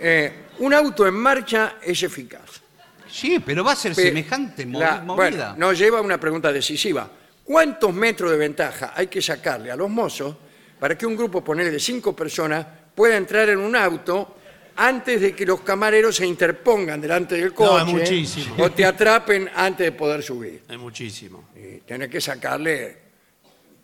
Eh, 0.00 0.32
un 0.58 0.74
auto 0.74 1.06
en 1.06 1.14
marcha 1.14 1.76
es 1.82 2.02
eficaz. 2.02 2.60
Sí, 3.08 3.38
pero 3.44 3.62
va 3.62 3.72
a 3.72 3.76
ser 3.76 3.94
Pe- 3.94 4.02
semejante 4.02 4.66
la- 4.66 5.00
movida. 5.00 5.14
bueno, 5.14 5.54
nos 5.56 5.78
lleva 5.78 5.98
a 5.98 6.02
una 6.02 6.18
pregunta 6.18 6.52
decisiva. 6.52 7.08
¿Cuántos 7.44 7.94
metros 7.94 8.30
de 8.32 8.36
ventaja 8.36 8.92
hay 8.96 9.06
que 9.06 9.22
sacarle 9.22 9.70
a 9.70 9.76
los 9.76 9.88
mozos 9.88 10.34
para 10.80 10.98
que 10.98 11.06
un 11.06 11.14
grupo, 11.16 11.44
ponerle 11.44 11.70
de 11.70 11.78
cinco 11.78 12.16
personas, 12.16 12.66
pueda 12.94 13.16
entrar 13.16 13.48
en 13.48 13.58
un 13.58 13.76
auto 13.76 14.38
antes 14.76 15.20
de 15.20 15.34
que 15.34 15.46
los 15.46 15.60
camareros 15.60 16.16
se 16.16 16.26
interpongan 16.26 17.00
delante 17.00 17.36
del 17.36 17.48
No, 17.50 17.54
coche 17.54 17.80
es 17.86 17.92
muchísimo. 17.92 18.56
o 18.64 18.70
te 18.70 18.84
atrapen 18.84 19.50
antes 19.54 19.86
de 19.86 19.92
poder 19.92 20.22
subir? 20.22 20.62
Es 20.68 20.78
muchísimo. 20.78 21.44
Y 21.56 21.78
tenés 21.80 22.08
que 22.08 22.20
sacarle 22.20 22.98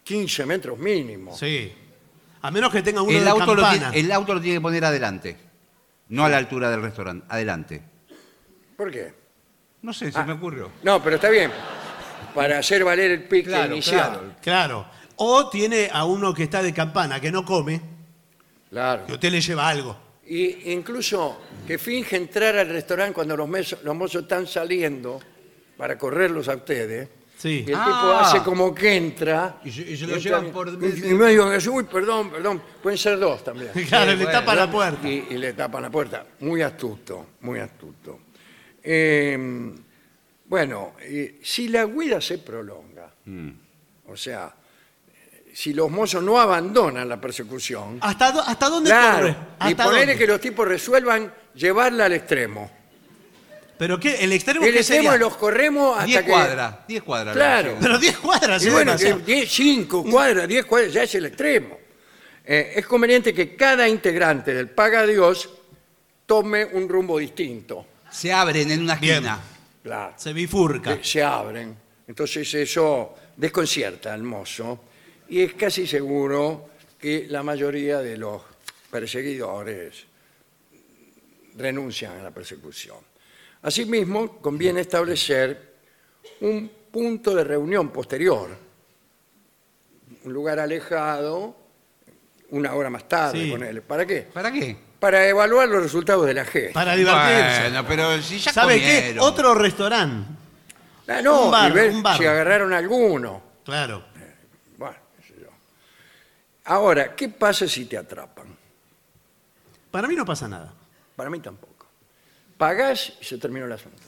15 0.04 0.46
metros 0.46 0.78
mínimo. 0.78 1.36
Sí. 1.36 1.72
A 2.42 2.50
menos 2.50 2.72
que 2.72 2.82
tenga 2.82 3.02
uno 3.02 3.16
el, 3.16 3.24
de 3.24 3.30
auto 3.30 3.54
lo 3.54 3.62
campana. 3.62 3.90
tiene, 3.90 4.06
el 4.06 4.12
auto 4.12 4.34
lo 4.34 4.40
tiene 4.40 4.56
que 4.56 4.60
poner 4.62 4.84
adelante. 4.84 5.36
No 6.08 6.24
a 6.24 6.28
la 6.28 6.38
altura 6.38 6.70
del 6.70 6.82
restaurante, 6.82 7.26
adelante. 7.28 7.82
¿Por 8.76 8.90
qué? 8.90 9.14
No 9.82 9.92
sé, 9.92 10.10
se 10.10 10.18
Ah. 10.18 10.24
me 10.24 10.32
ocurrió. 10.32 10.70
No, 10.82 11.02
pero 11.02 11.16
está 11.16 11.28
bien. 11.30 11.50
Para 12.34 12.58
hacer 12.58 12.82
valer 12.84 13.10
el 13.12 13.24
pique 13.24 13.48
Claro, 13.48 13.72
inicial. 13.72 14.10
claro. 14.10 14.34
Claro. 14.40 14.86
O 15.16 15.48
tiene 15.50 15.88
a 15.92 16.04
uno 16.04 16.32
que 16.34 16.44
está 16.44 16.62
de 16.62 16.72
campana, 16.72 17.20
que 17.20 17.30
no 17.30 17.44
come, 17.44 17.80
Claro. 18.70 19.06
que 19.06 19.12
usted 19.14 19.30
le 19.30 19.40
lleva 19.40 19.68
algo. 19.68 19.96
Y 20.30 20.70
incluso 20.72 21.40
que 21.66 21.76
finge 21.76 22.16
entrar 22.16 22.56
al 22.56 22.68
restaurante 22.68 23.12
cuando 23.14 23.36
los, 23.36 23.48
meso- 23.48 23.78
los 23.82 23.94
mozos 23.96 24.22
están 24.22 24.46
saliendo 24.46 25.20
para 25.76 25.98
correrlos 25.98 26.48
a 26.48 26.54
ustedes. 26.54 27.08
Sí. 27.36 27.64
Y 27.66 27.70
el 27.70 27.74
Ah. 27.76 27.84
tipo 27.84 28.12
hace 28.18 28.42
como 28.44 28.72
que 28.74 28.94
entra. 28.96 29.60
Y 29.64 29.70
se- 29.72 29.82
y 29.90 29.96
se 29.96 30.06
lo 30.06 30.14
entra- 30.16 30.38
llevan 30.40 30.52
por- 30.52 30.68
Y, 30.68 31.10
y 31.10 31.14
me 31.14 31.30
digo, 31.30 31.46
uy, 31.72 31.84
perdón, 31.84 32.30
perdón. 32.30 32.62
Pueden 32.82 32.98
ser 32.98 33.18
dos 33.18 33.42
también. 33.42 33.72
Claro, 33.88 34.12
Sí, 34.12 34.18
le 34.18 34.24
bueno, 34.24 34.38
tapa 34.40 34.54
la 34.54 34.70
puerta. 34.70 35.08
Y, 35.08 35.26
y 35.30 35.36
le 35.38 35.52
tapan 35.54 35.82
la 35.82 35.90
puerta. 35.90 36.24
Muy 36.40 36.62
astuto, 36.62 37.26
muy 37.40 37.58
astuto. 37.58 38.20
Eh, 38.82 39.72
bueno, 40.46 40.94
eh, 41.00 41.38
si 41.42 41.68
la 41.68 41.86
huida 41.86 42.20
se 42.20 42.38
prolonga, 42.38 43.12
Mm. 43.24 43.50
o 44.08 44.16
sea, 44.16 44.54
si 45.54 45.72
los 45.72 45.90
mozos 45.90 46.22
no 46.22 46.38
abandonan 46.40 47.08
la 47.08 47.20
persecución, 47.20 47.98
¿Hasta, 48.00 48.32
do- 48.32 48.40
hasta 48.42 48.68
dónde 48.68 48.90
claro, 48.90 49.18
corre? 49.28 49.30
y 49.30 49.34
¿Hasta 49.70 49.84
ponerle 49.84 50.06
dónde? 50.12 50.18
que 50.18 50.26
los 50.26 50.40
tipos 50.40 50.66
resuelvan 50.68 51.32
llevarla 51.54 52.04
al 52.06 52.12
extremo. 52.12 52.70
¿Pero 53.78 53.98
qué? 53.98 54.16
¿El 54.22 54.32
extremo 54.32 54.64
El 54.66 54.72
qué 54.72 54.78
extremo 54.80 55.10
sería? 55.10 55.18
los 55.18 55.36
corremos 55.36 55.94
hasta 55.94 56.04
10 56.06 56.22
que... 56.22 56.30
cuadras, 56.30 56.74
10 56.86 57.02
cuadras. 57.02 57.34
Claro. 57.34 57.76
Pero 57.80 57.98
10 57.98 58.18
cuadras. 58.18 58.62
Y 58.62 58.66
es 58.66 58.72
bueno, 58.74 58.90
demasiado. 58.92 59.20
10, 59.20 59.50
5 59.50 60.04
cuadras, 60.10 60.48
10 60.48 60.64
cuadras, 60.66 60.92
ya 60.92 61.02
es 61.04 61.14
el 61.14 61.26
extremo. 61.26 61.78
Eh, 62.44 62.72
es 62.76 62.86
conveniente 62.86 63.32
que 63.32 63.56
cada 63.56 63.88
integrante 63.88 64.52
del 64.52 64.68
Paga 64.68 65.06
Dios 65.06 65.48
tome 66.26 66.64
un 66.66 66.88
rumbo 66.88 67.18
distinto. 67.18 67.86
Se 68.10 68.32
abren 68.32 68.70
en 68.70 68.82
una 68.82 68.96
Bien. 68.96 69.14
esquina. 69.16 69.40
Claro. 69.82 70.12
Se 70.16 70.32
bifurca. 70.34 70.98
se 71.02 71.22
abren. 71.22 71.74
Entonces 72.06 72.52
eso 72.52 73.14
desconcierta 73.36 74.12
al 74.12 74.22
mozo 74.24 74.84
y 75.30 75.42
es 75.42 75.54
casi 75.54 75.86
seguro 75.86 76.68
que 76.98 77.26
la 77.28 77.42
mayoría 77.42 77.98
de 78.00 78.16
los 78.16 78.42
perseguidores 78.90 80.04
renuncian 81.56 82.18
a 82.18 82.22
la 82.22 82.30
persecución. 82.30 82.96
Asimismo, 83.62 84.38
conviene 84.40 84.80
establecer 84.80 85.74
un 86.40 86.70
punto 86.90 87.34
de 87.34 87.44
reunión 87.44 87.90
posterior, 87.90 88.48
un 90.24 90.32
lugar 90.32 90.58
alejado, 90.58 91.56
una 92.50 92.74
hora 92.74 92.90
más 92.90 93.08
tarde, 93.08 93.44
Sí. 93.44 93.50
ponele. 93.50 93.80
¿Para 93.82 94.04
qué? 94.06 94.22
¿Para 94.22 94.50
qué? 94.50 94.76
Para 94.98 95.26
evaluar 95.28 95.68
los 95.68 95.82
resultados 95.82 96.26
de 96.26 96.34
la 96.34 96.44
gesta. 96.44 96.74
Para 96.74 96.94
divertirse. 96.96 97.62
Bueno, 97.62 97.84
pero 97.86 98.20
si 98.22 98.38
ya 98.38 98.52
¿Sabe 98.52 98.80
qué? 98.80 98.96
comieron. 98.98 99.18
Otro 99.24 99.54
restaurante. 99.54 100.28
Ah, 101.08 101.20
no, 101.22 101.46
un 101.46 101.50
bar, 101.50 101.70
y 101.70 101.74
ver 101.74 101.90
un 101.90 102.02
bar. 102.02 102.18
si 102.18 102.24
agarraron 102.26 102.72
alguno. 102.72 103.42
Claro. 103.64 104.04
Bueno, 104.76 104.96
qué 105.16 105.22
sé 105.26 105.34
yo. 105.40 105.48
Ahora, 106.64 107.14
¿qué 107.16 107.28
pasa 107.28 107.66
si 107.66 107.86
te 107.86 107.96
atrapan? 107.96 108.46
Para 109.90 110.06
mí 110.08 110.14
no 110.14 110.24
pasa 110.24 110.46
nada. 110.48 110.72
Para 111.16 111.30
mí 111.30 111.40
tampoco. 111.40 111.86
Pagás 112.56 113.12
y 113.20 113.24
se 113.24 113.38
terminó 113.38 113.66
el 113.66 113.72
asunto. 113.72 114.02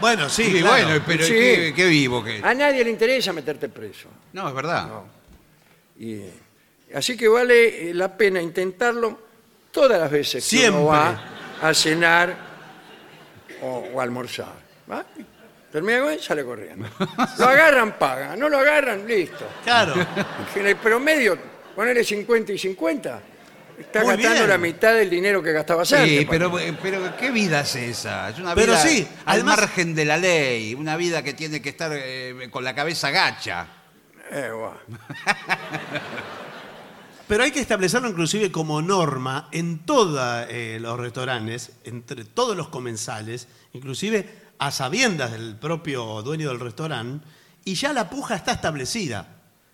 Bueno, 0.00 0.28
sí, 0.28 0.60
claro. 0.60 0.68
bueno, 0.86 1.04
pero 1.06 1.24
Sí. 1.24 1.32
qué, 1.32 1.72
qué 1.76 1.86
vivo 1.86 2.22
que. 2.24 2.40
A 2.42 2.54
nadie 2.54 2.82
le 2.84 2.90
interesa 2.90 3.32
meterte 3.32 3.68
preso. 3.68 4.08
No, 4.32 4.48
es 4.48 4.54
verdad. 4.54 4.86
No. 4.88 5.04
Y, 5.98 6.22
así 6.94 7.16
que 7.16 7.28
vale 7.28 7.90
eh, 7.90 7.94
la 7.94 8.16
pena 8.16 8.40
intentarlo 8.40 9.20
todas 9.70 10.00
las 10.00 10.10
veces 10.10 10.42
que 10.44 10.56
Siempre. 10.58 10.80
uno 10.80 10.86
va 10.90 11.20
a 11.60 11.74
cenar 11.74 12.34
o, 13.62 13.88
o 13.94 14.00
a 14.00 14.02
almorzar. 14.02 14.54
¿va? 14.90 15.04
Termina 15.70 16.00
con 16.00 16.12
él, 16.12 16.20
sale 16.20 16.44
corriendo. 16.44 16.88
Lo 17.38 17.46
agarran, 17.46 17.98
pagan. 17.98 18.38
No 18.38 18.48
lo 18.48 18.58
agarran, 18.58 19.06
listo. 19.06 19.46
Claro. 19.64 19.94
En 20.54 20.66
el 20.66 20.76
promedio, 20.76 21.38
ponerle 21.74 22.04
50 22.04 22.52
y 22.52 22.58
50, 22.58 23.22
está 23.78 24.00
Muy 24.02 24.08
gastando 24.14 24.36
bien. 24.38 24.48
la 24.48 24.58
mitad 24.58 24.94
del 24.94 25.10
dinero 25.10 25.42
que 25.42 25.52
gastabas 25.52 25.92
antes. 25.92 26.20
Sí, 26.20 26.26
pero, 26.28 26.50
Paco. 26.52 26.64
pero 26.82 27.16
¿qué 27.16 27.30
vida 27.30 27.60
es 27.60 27.74
esa? 27.76 28.30
Es 28.30 28.38
una 28.38 28.54
Pero 28.54 28.72
vida 28.72 28.82
sí, 28.82 29.06
al 29.24 29.34
además- 29.40 29.58
margen 29.58 29.94
de 29.94 30.04
la 30.04 30.16
ley, 30.16 30.74
una 30.74 30.96
vida 30.96 31.22
que 31.22 31.32
tiene 31.34 31.60
que 31.62 31.70
estar 31.70 31.90
eh, 31.94 32.48
con 32.50 32.64
la 32.64 32.74
cabeza 32.74 33.10
gacha. 33.10 33.66
Eh, 34.30 34.50
bueno. 34.50 34.78
Pero 37.28 37.44
hay 37.44 37.50
que 37.50 37.60
establecerlo 37.60 38.08
inclusive 38.10 38.52
como 38.52 38.82
norma 38.82 39.48
en 39.52 39.78
todos 39.86 40.46
los 40.80 40.98
restaurantes, 40.98 41.72
entre 41.84 42.24
todos 42.24 42.54
los 42.56 42.68
comensales, 42.68 43.48
inclusive 43.72 44.28
a 44.58 44.70
sabiendas 44.70 45.32
del 45.32 45.56
propio 45.56 46.20
dueño 46.22 46.48
del 46.50 46.60
restaurante, 46.60 47.26
y 47.64 47.74
ya 47.74 47.92
la 47.94 48.10
puja 48.10 48.34
está 48.34 48.52
establecida. 48.52 49.31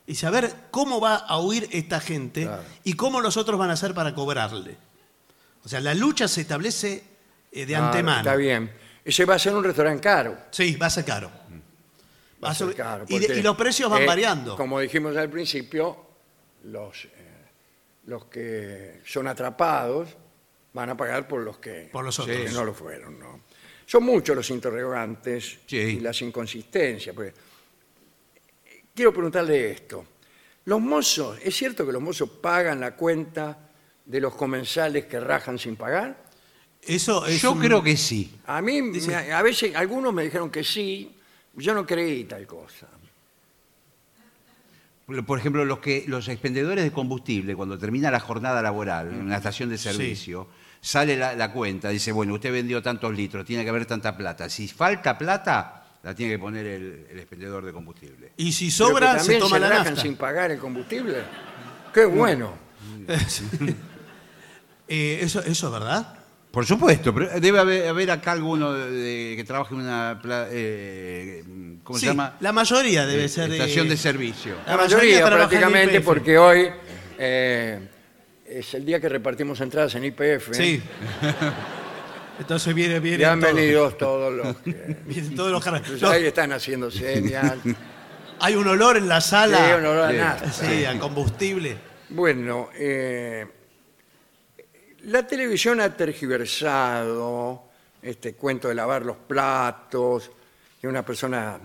Y 0.09 0.15
saber 0.17 0.53
cómo 0.71 1.01
va 1.01 1.17
a 1.17 1.39
huir 1.39 1.69
esta 1.71 2.01
gente 2.01 2.43
Claro. 2.45 2.63
y 2.83 2.95
cómo 2.95 3.21
los 3.21 3.37
otros 3.37 3.59
van 3.59 3.69
a 3.71 3.75
hacer 3.75 3.93
para 3.95 4.15
cobrarle. 4.15 4.77
O 5.65 5.69
sea, 5.69 5.81
la 5.81 5.93
lucha 5.95 6.27
se 6.27 6.41
establece 6.41 7.05
eh, 7.53 7.61
de 7.61 7.67
Claro, 7.67 7.85
antemano. 7.87 8.19
Está 8.21 8.35
bien. 8.35 8.73
Ese 9.05 9.25
va 9.27 9.35
a 9.35 9.39
ser 9.39 9.55
un 9.55 9.63
restaurante 9.63 10.01
caro. 10.03 10.37
Sí, 10.51 10.77
va 10.77 10.87
a 10.87 10.91
ser 10.91 11.05
caro. 11.05 11.31
Va 12.43 12.51
a 12.51 12.55
ser 12.55 12.75
caro, 12.75 13.05
y, 13.09 13.19
de- 13.19 13.27
porque, 13.27 13.41
y 13.41 13.43
los 13.43 13.57
precios 13.57 13.91
van 13.91 14.03
eh, 14.03 14.07
variando. 14.07 14.57
Como 14.57 14.81
dijimos 14.81 15.15
al 15.17 15.29
principio, 15.29 16.07
los, 16.65 17.05
eh, 17.05 17.09
los 18.07 18.25
que 18.27 19.03
son 19.05 19.27
atrapados 19.29 20.09
van 20.73 20.89
a 20.91 20.97
pagar 20.97 21.27
por 21.29 21.41
los 21.43 21.59
que, 21.59 21.89
Por 21.93 22.05
los 22.05 22.19
otros. 22.19 22.53
no 22.53 22.65
lo 22.65 22.73
fueron. 22.73 23.19
¿no? 23.19 23.41
Son 23.85 24.05
muchos 24.05 24.35
los 24.37 24.49
interrogantes 24.51 25.59
Sí. 25.67 25.77
y 25.77 26.01
las 26.01 26.23
inconsistencias. 26.23 27.15
porque- 27.15 27.35
Quiero 28.99 29.13
preguntarle 29.13 29.71
esto. 29.71 30.05
Los 30.65 30.81
mozos, 30.81 31.39
¿es 31.45 31.55
cierto 31.55 31.87
que 31.87 31.93
los 31.93 32.03
mozos 32.03 32.29
pagan 32.31 32.81
la 32.81 32.97
cuenta 32.97 33.57
de 34.05 34.21
los 34.21 34.35
comensales 34.35 35.05
que 35.05 35.21
rajan 35.21 35.57
sin 35.57 35.77
pagar? 35.77 36.17
Eso 36.83 37.25
es 37.25 37.41
Yo 37.41 37.53
un- 37.53 37.61
creo 37.61 37.81
que 37.81 37.97
sí. 37.97 38.35
A 38.49 38.61
mí, 38.61 38.83
me- 38.83 39.15
a 39.33 39.41
veces, 39.43 39.77
algunos 39.77 40.13
me 40.13 40.25
dijeron 40.25 40.51
que 40.51 40.65
sí, 40.65 41.15
yo 41.55 41.75
no 41.75 41.87
creí 41.87 42.25
tal 42.25 42.45
cosa. 42.49 42.89
Por 45.25 45.39
ejemplo, 45.39 45.65
los 45.65 45.79
que 45.79 46.03
los 46.09 46.27
expendedores 46.27 46.83
de 46.83 46.91
combustible, 46.91 47.55
cuando 47.55 47.79
termina 47.79 48.11
la 48.11 48.19
jornada 48.19 48.61
laboral 48.61 49.13
en 49.13 49.21
una 49.21 49.37
estación 49.37 49.69
de 49.69 49.79
servicio, 49.79 50.49
sale 50.81 51.17
la, 51.17 51.37
la 51.37 51.53
cuenta, 51.53 51.91
dice, 51.91 52.11
bueno, 52.11 52.35
usted 52.35 52.51
vendió 52.51 52.83
tantos 52.83 53.15
litros, 53.15 53.47
tiene 53.47 53.63
que 53.63 53.71
haber 53.71 53.87
tanta 53.87 54.17
plata. 54.17 54.51
Si 54.51 54.67
falta 54.67 55.17
plata, 55.17 55.78
la 56.03 56.15
tiene 56.15 56.33
que 56.33 56.39
poner 56.39 56.65
el, 56.67 57.07
el 57.11 57.19
expendedor 57.19 57.65
de 57.65 57.73
combustible. 57.73 58.33
Y 58.37 58.53
si 58.53 58.67
Pero 58.71 58.89
que 58.89 58.93
sobra, 58.95 59.11
se 59.13 59.19
también 59.19 59.41
toma 59.41 59.59
la 59.59 59.69
rajan 59.69 59.85
nafta. 59.87 60.01
sin 60.03 60.17
pagar 60.17 60.51
el 60.51 60.59
combustible. 60.59 61.19
Qué 61.93 62.05
bueno. 62.05 62.55
Eh, 64.91 65.19
eso, 65.23 65.41
¿Eso 65.43 65.67
es 65.67 65.73
verdad? 65.73 66.15
Por 66.51 66.65
supuesto, 66.65 67.13
pero 67.15 67.29
debe 67.41 67.59
haber, 67.59 67.89
haber 67.89 68.11
acá 68.11 68.33
alguno 68.33 68.73
de- 68.73 68.91
de- 68.91 69.37
que 69.37 69.45
trabaje 69.45 69.75
en 69.75 69.83
una, 69.83 70.19
pla- 70.23 70.49
eh, 70.51 71.45
¿cómo 71.85 71.99
Sí, 71.99 72.07
se 72.07 72.11
llama? 72.13 72.37
La 72.41 72.53
mayoría 72.53 73.05
debe 73.05 73.25
Eh, 73.25 73.29
ser. 73.29 73.53
Estación 73.53 73.87
de 73.87 73.99
servicio. 73.99 74.55
La, 74.65 74.73
La 74.73 74.77
mayoría, 74.85 74.97
mayoría 74.97 75.19
trabaja 75.27 75.43
en 75.43 75.49
prácticamente 75.61 76.01
porque 76.01 76.39
hoy 76.39 76.69
eh, 77.19 77.79
es 78.47 78.73
el 78.73 78.87
día 78.87 78.99
que 78.99 79.11
repartimos 79.11 79.61
entradas 79.61 79.95
en 79.97 80.05
IPF. 80.07 80.55
Sí. 80.55 80.81
Entonces 82.39 82.75
viene, 82.75 83.01
viene. 83.01 83.19
Bienvenidos 83.19 83.99
todos 83.99 84.33
los 84.33 84.57
que... 84.59 84.71
Vienen 85.07 85.35
todos 85.35 85.51
los 85.53 85.63
car- 85.65 85.77
Entonces, 85.77 86.03
ahí 86.05 86.25
están 86.27 86.53
haciendo 86.53 86.91
señas. 86.91 87.55
Sí, 87.65 87.75
hay 88.47 88.55
un 88.55 88.69
olor 88.69 88.97
en 88.97 89.09
la 89.09 89.21
sala. 89.21 89.77
un 89.79 89.85
olor 89.87 90.05
a 90.05 90.11
Sí. 90.13 90.17
nafta. 90.17 90.53
Sí, 90.53 90.85
a 90.85 90.97
combustible. 91.01 91.77
Bueno, 92.11 92.69
eh, 92.75 93.45
la 95.07 95.27
televisión 95.27 95.81
ha 95.81 95.97
tergiversado 95.97 97.65
este 98.01 98.35
cuento 98.35 98.69
de 98.69 98.77
lavar 98.77 99.05
los 99.05 99.17
platos, 99.17 100.31
que 100.81 100.87
una 100.87 101.05
persona 101.05 101.59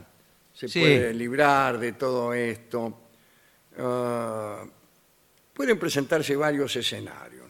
se 0.55 0.67
Sí. 0.67 0.79
puede 0.79 1.13
librar 1.13 1.77
de 1.77 1.93
todo 1.93 2.33
esto. 2.33 3.01
Ah, 3.77 4.63
pueden 5.53 5.77
presentarse 5.77 6.35
varios 6.35 6.75
escenarios. 6.75 7.42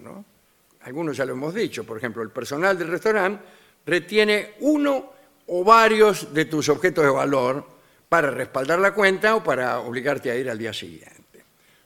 Algunos 0.84 1.16
ya 1.18 1.26
lo 1.26 1.34
hemos 1.34 1.54
dicho, 1.54 1.84
por 1.86 1.98
ejemplo, 1.98 2.22
el 2.24 2.30
personal 2.30 2.78
del 2.78 2.88
restaurante 2.90 3.44
retiene 3.86 4.54
uno 4.62 5.12
o 5.48 5.64
varios 5.64 6.34
de 6.34 6.46
tus 6.46 6.70
objetos 6.70 7.04
de 7.04 7.10
valor 7.12 7.66
para 8.10 8.30
respaldar 8.32 8.80
la 8.80 8.94
cuenta 8.94 9.36
o 9.36 9.44
para 9.44 9.80
obligarte 9.80 10.30
a 10.32 10.36
ir 10.36 10.50
al 10.50 10.58
día 10.58 10.74
siguiente. 10.74 11.44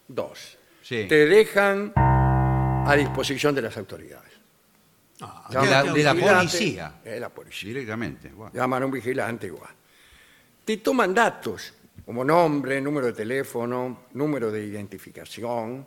Dos, 0.07 0.57
Sí. 0.81 1.05
te 1.07 1.25
dejan 1.25 1.91
a 1.95 2.95
disposición 2.97 3.53
de 3.55 3.61
las 3.61 3.77
autoridades. 3.77 4.31
Ah, 5.21 5.47
De 5.49 5.55
la- 5.55 5.61
Llaman 5.63 5.73
a 5.73 5.83
un 5.91 5.93
de 5.97 6.03
la 6.03 6.13
vigilante, 6.13 6.37
policía. 6.51 6.93
Es 7.03 7.19
la 7.19 7.29
policía. 7.29 7.67
Directamente. 7.69 8.29
bueno. 8.29 8.51
Llaman 8.53 8.83
a 8.83 8.85
un 8.85 8.91
vigilante 8.91 9.47
igual. 9.47 9.71
Te 10.63 10.77
toman 10.77 11.13
datos, 11.13 11.73
como 12.05 12.23
nombre, 12.23 12.79
número 12.81 13.07
de 13.07 13.13
teléfono, 13.13 14.03
número 14.13 14.51
de 14.51 14.63
identificación. 14.65 15.85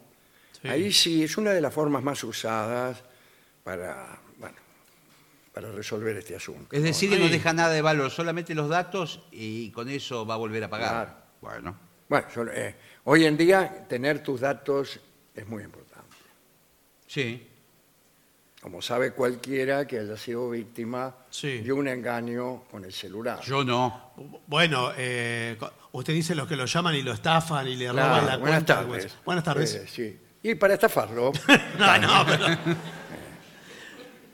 Sí. 0.63 0.69
Ahí 0.69 0.93
sí 0.93 1.23
es 1.25 1.37
una 1.39 1.51
de 1.53 1.61
las 1.61 1.73
formas 1.73 2.03
más 2.03 2.23
usadas 2.25 3.03
para, 3.65 4.19
bueno, 4.39 4.57
para 5.55 5.71
resolver 5.73 6.17
este 6.17 6.37
asunto. 6.37 6.69
Es 6.75 6.81
¿no? 6.81 6.87
decir, 6.87 7.09
que 7.11 7.19
no 7.19 7.27
Sí. 7.27 7.33
deja 7.33 7.53
nada 7.53 7.71
de 7.73 7.83
valor, 7.83 8.11
solamente 8.11 8.55
los 8.55 8.69
datos 8.69 9.21
y 9.33 9.71
con 9.71 9.89
eso 9.89 10.27
va 10.27 10.35
a 10.35 10.39
volver 10.39 10.65
a 10.65 10.69
pagar. 10.71 10.91
Claro. 11.07 11.21
Bueno, 11.41 11.77
Bueno, 12.09 12.27
yo, 12.35 12.43
eh, 12.53 12.75
hoy 13.05 13.25
en 13.25 13.37
día 13.37 13.87
tener 13.89 14.23
tus 14.23 14.41
datos 14.41 14.99
es 15.35 15.47
muy 15.47 15.63
importante. 15.63 16.17
sí. 17.07 17.47
Como 18.61 18.83
sabe 18.83 19.13
cualquiera 19.13 19.87
que 19.87 20.01
haya 20.01 20.19
sido 20.19 20.51
víctima 20.51 21.17
Sí. 21.31 21.61
de 21.61 21.73
un 21.73 21.89
engaño 21.89 22.65
con 22.71 22.85
el 22.85 22.93
celular. 22.93 23.41
Yo 23.41 23.65
no. 23.65 24.13
Bueno, 24.47 24.91
eh, 24.99 25.57
usted 25.93 26.13
dice 26.13 26.35
los 26.35 26.47
que 26.47 26.57
lo 26.57 26.67
llaman 26.67 26.95
y 26.95 27.01
lo 27.01 27.13
estafan 27.13 27.67
y 27.69 27.77
le 27.77 27.89
Claro, 27.89 28.09
roban 28.17 28.27
la 28.27 28.37
buenas 28.37 28.59
cuenta. 28.65 28.75
tardes. 28.75 29.05
pues. 29.07 29.25
Buenas 29.25 29.45
tardes. 29.45 29.75
Eh, 29.77 29.87
sí. 29.89 30.19
Y 30.43 30.55
para 30.55 30.75
estafarlo, 30.75 31.33
no, 31.79 31.99
no, 31.99 32.27
pero- 32.27 32.47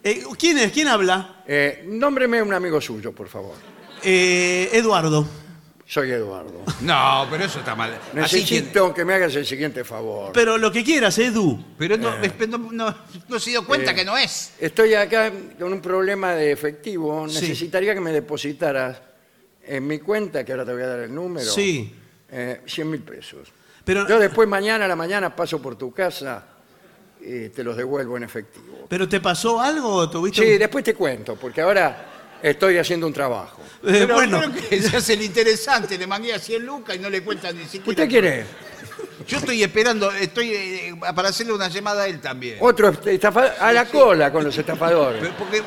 Eh, 0.05 0.23
¿Quién 0.38 0.59
es? 0.59 0.71
¿Quién 0.71 0.87
habla? 0.87 1.42
eh, 1.49 1.85
nómbreme 1.88 2.40
un 2.40 2.55
amigo 2.55 2.81
suyo, 2.81 3.12
por 3.12 3.29
favor. 3.29 3.55
Eh, 4.05 4.71
Eduardo. 4.73 5.27
Soy 5.85 6.11
Eduardo. 6.12 6.62
No, 6.81 7.27
pero 7.31 7.45
eso 7.45 7.59
está 7.61 7.75
mal. 7.75 7.92
Así 8.23 8.45
que- 8.45 8.61
Necesito 8.61 8.95
que 8.95 9.05
me 9.05 9.14
hagas 9.14 9.35
el 9.37 9.45
siguiente 9.47 9.83
favor. 9.85 10.33
Pero 10.33 10.59
lo 10.59 10.71
que 10.71 10.85
quieras, 10.85 11.19
Edu. 11.19 11.64
pero 11.79 11.97
no, 11.97 12.14
es- 12.23 12.49
no, 12.49 12.59
no- 12.59 12.95
no 13.29 13.38
se 13.40 13.51
dio 13.51 13.64
cuenta 13.66 13.90
Eh, 13.92 13.95
que 13.97 14.05
no 14.05 14.16
es. 14.16 14.53
Estoy 14.61 14.95
acá 14.95 15.33
con 15.59 15.73
un 15.73 15.81
problema 15.81 16.35
de 16.35 16.53
efectivo. 16.53 17.29
Sí. 17.29 17.40
Necesitaría 17.40 17.92
que 17.95 18.01
me 18.01 18.12
depositaras 18.12 19.01
en 19.64 19.87
mi 19.87 19.99
cuenta, 19.99 20.45
que 20.45 20.53
ahora 20.53 20.64
te 20.64 20.73
voy 20.73 20.83
a 20.83 20.87
dar 20.87 21.01
el 21.01 21.12
número. 21.14 21.51
Sí. 21.51 21.92
eh, 22.31 22.61
100 22.66 22.90
mil 22.90 23.01
pesos. 23.03 23.49
Pero, 23.87 24.07
Yo 24.09 24.18
después 24.18 24.49
mañana 24.49 24.85
a 24.85 24.88
la 24.88 24.96
mañana 24.96 25.35
paso 25.35 25.62
por 25.62 25.77
tu 25.77 25.92
casa 25.94 26.42
y 27.20 27.49
te 27.51 27.62
los 27.62 27.77
devuelvo 27.77 28.16
en 28.16 28.25
efectivo. 28.25 28.87
¿Pero 28.88 29.09
te 29.09 29.20
pasó 29.20 29.61
algo 29.61 30.11
tuviste 30.11 30.42
Sí, 30.44 30.53
un- 30.55 30.59
después 30.59 30.83
te 30.85 30.92
cuento, 30.94 31.37
porque 31.37 31.61
ahora 31.61 32.37
estoy 32.42 32.79
haciendo 32.79 33.07
un 33.07 33.12
trabajo. 33.12 33.62
Eh, 33.85 34.03
Pero, 34.05 34.14
bueno, 34.16 34.40
pero 34.53 34.68
que 34.68 34.83
se 34.83 34.96
hace 34.96 35.12
el 35.12 35.22
interesante, 35.22 35.96
le 35.96 36.07
mangué 36.09 36.35
a 36.35 36.38
100 36.40 36.66
lucas 36.66 36.96
y 36.96 36.99
no 36.99 37.09
le 37.09 37.22
cuentan 37.22 37.57
ni 37.57 37.64
siquiera. 37.64 37.88
¿Usted 37.90 38.09
quiere? 38.09 38.44
Yo 39.29 39.38
estoy 39.38 39.62
esperando, 39.62 40.11
estoy 40.11 40.51
eh, 40.53 40.94
para 41.14 41.29
hacerle 41.29 41.53
una 41.53 41.68
llamada 41.68 42.03
a 42.03 42.07
él 42.09 42.20
también. 42.20 42.59
Otro 42.61 42.88
estafador. 43.05 43.53
A 43.61 43.72
la 43.72 43.85
cola 43.87 44.33
con 44.33 44.42
los 44.44 44.59
estafadores. 44.59 45.25
Porque 45.38 45.62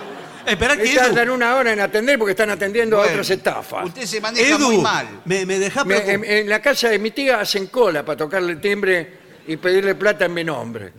espera 0.45 0.77
que 0.77 0.93
Tardan 0.95 1.29
una 1.29 1.55
hora 1.55 1.73
en 1.73 1.79
atender 1.79 2.17
porque 2.17 2.31
están 2.31 2.49
atendiendo 2.49 2.97
a 2.97 2.99
bueno, 2.99 3.11
otras 3.13 3.29
estafas. 3.29 3.85
Usted 3.85 4.05
se 4.05 4.21
maneja 4.21 4.57
muy 4.57 4.77
mal. 4.77 5.21
me, 5.25 5.45
me 5.45 5.59
deja 5.59 5.83
Me- 5.85 5.95
preocup- 5.97 6.09
en, 6.09 6.23
en 6.25 6.49
la 6.49 6.61
casa 6.61 6.89
de 6.89 6.99
mi 6.99 7.11
tía 7.11 7.39
hacen 7.39 7.67
cola 7.67 8.03
para 8.05 8.17
tocarle 8.17 8.53
el 8.53 8.61
timbre 8.61 9.17
y 9.47 9.57
pedirle 9.57 9.95
plata 9.95 10.25
en 10.25 10.33
mi 10.33 10.43
nombre. 10.43 10.93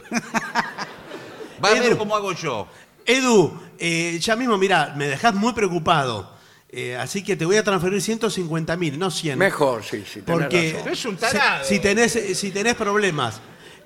Va 1.64 1.68
a 1.70 1.72
Edu. 1.76 1.82
ver 1.82 1.96
cómo 1.98 2.16
hago 2.16 2.32
yo. 2.32 2.66
Edu, 3.06 3.60
eh, 3.78 4.18
ya 4.20 4.36
mismo, 4.36 4.56
mira, 4.58 4.94
me 4.96 5.06
dejas 5.08 5.34
muy 5.34 5.52
preocupado. 5.52 6.38
Eh, 6.72 6.96
así 6.96 7.24
que 7.24 7.34
te 7.34 7.44
voy 7.44 7.56
a 7.56 7.64
transferir 7.64 8.00
150 8.00 8.76
mil, 8.76 8.96
no 8.98 9.10
100. 9.10 9.36
Mejor, 9.38 9.82
sí, 9.82 10.04
sí, 10.06 10.22
tenés 10.22 10.40
Porque 10.42 10.72
razón. 10.76 10.92
Es 10.92 11.04
un 11.04 11.14
si- 11.16 11.20
tarado. 11.20 11.64
Si, 11.64 11.78
tenés, 11.80 12.12
si 12.38 12.50
tenés 12.52 12.74
problemas. 12.76 13.40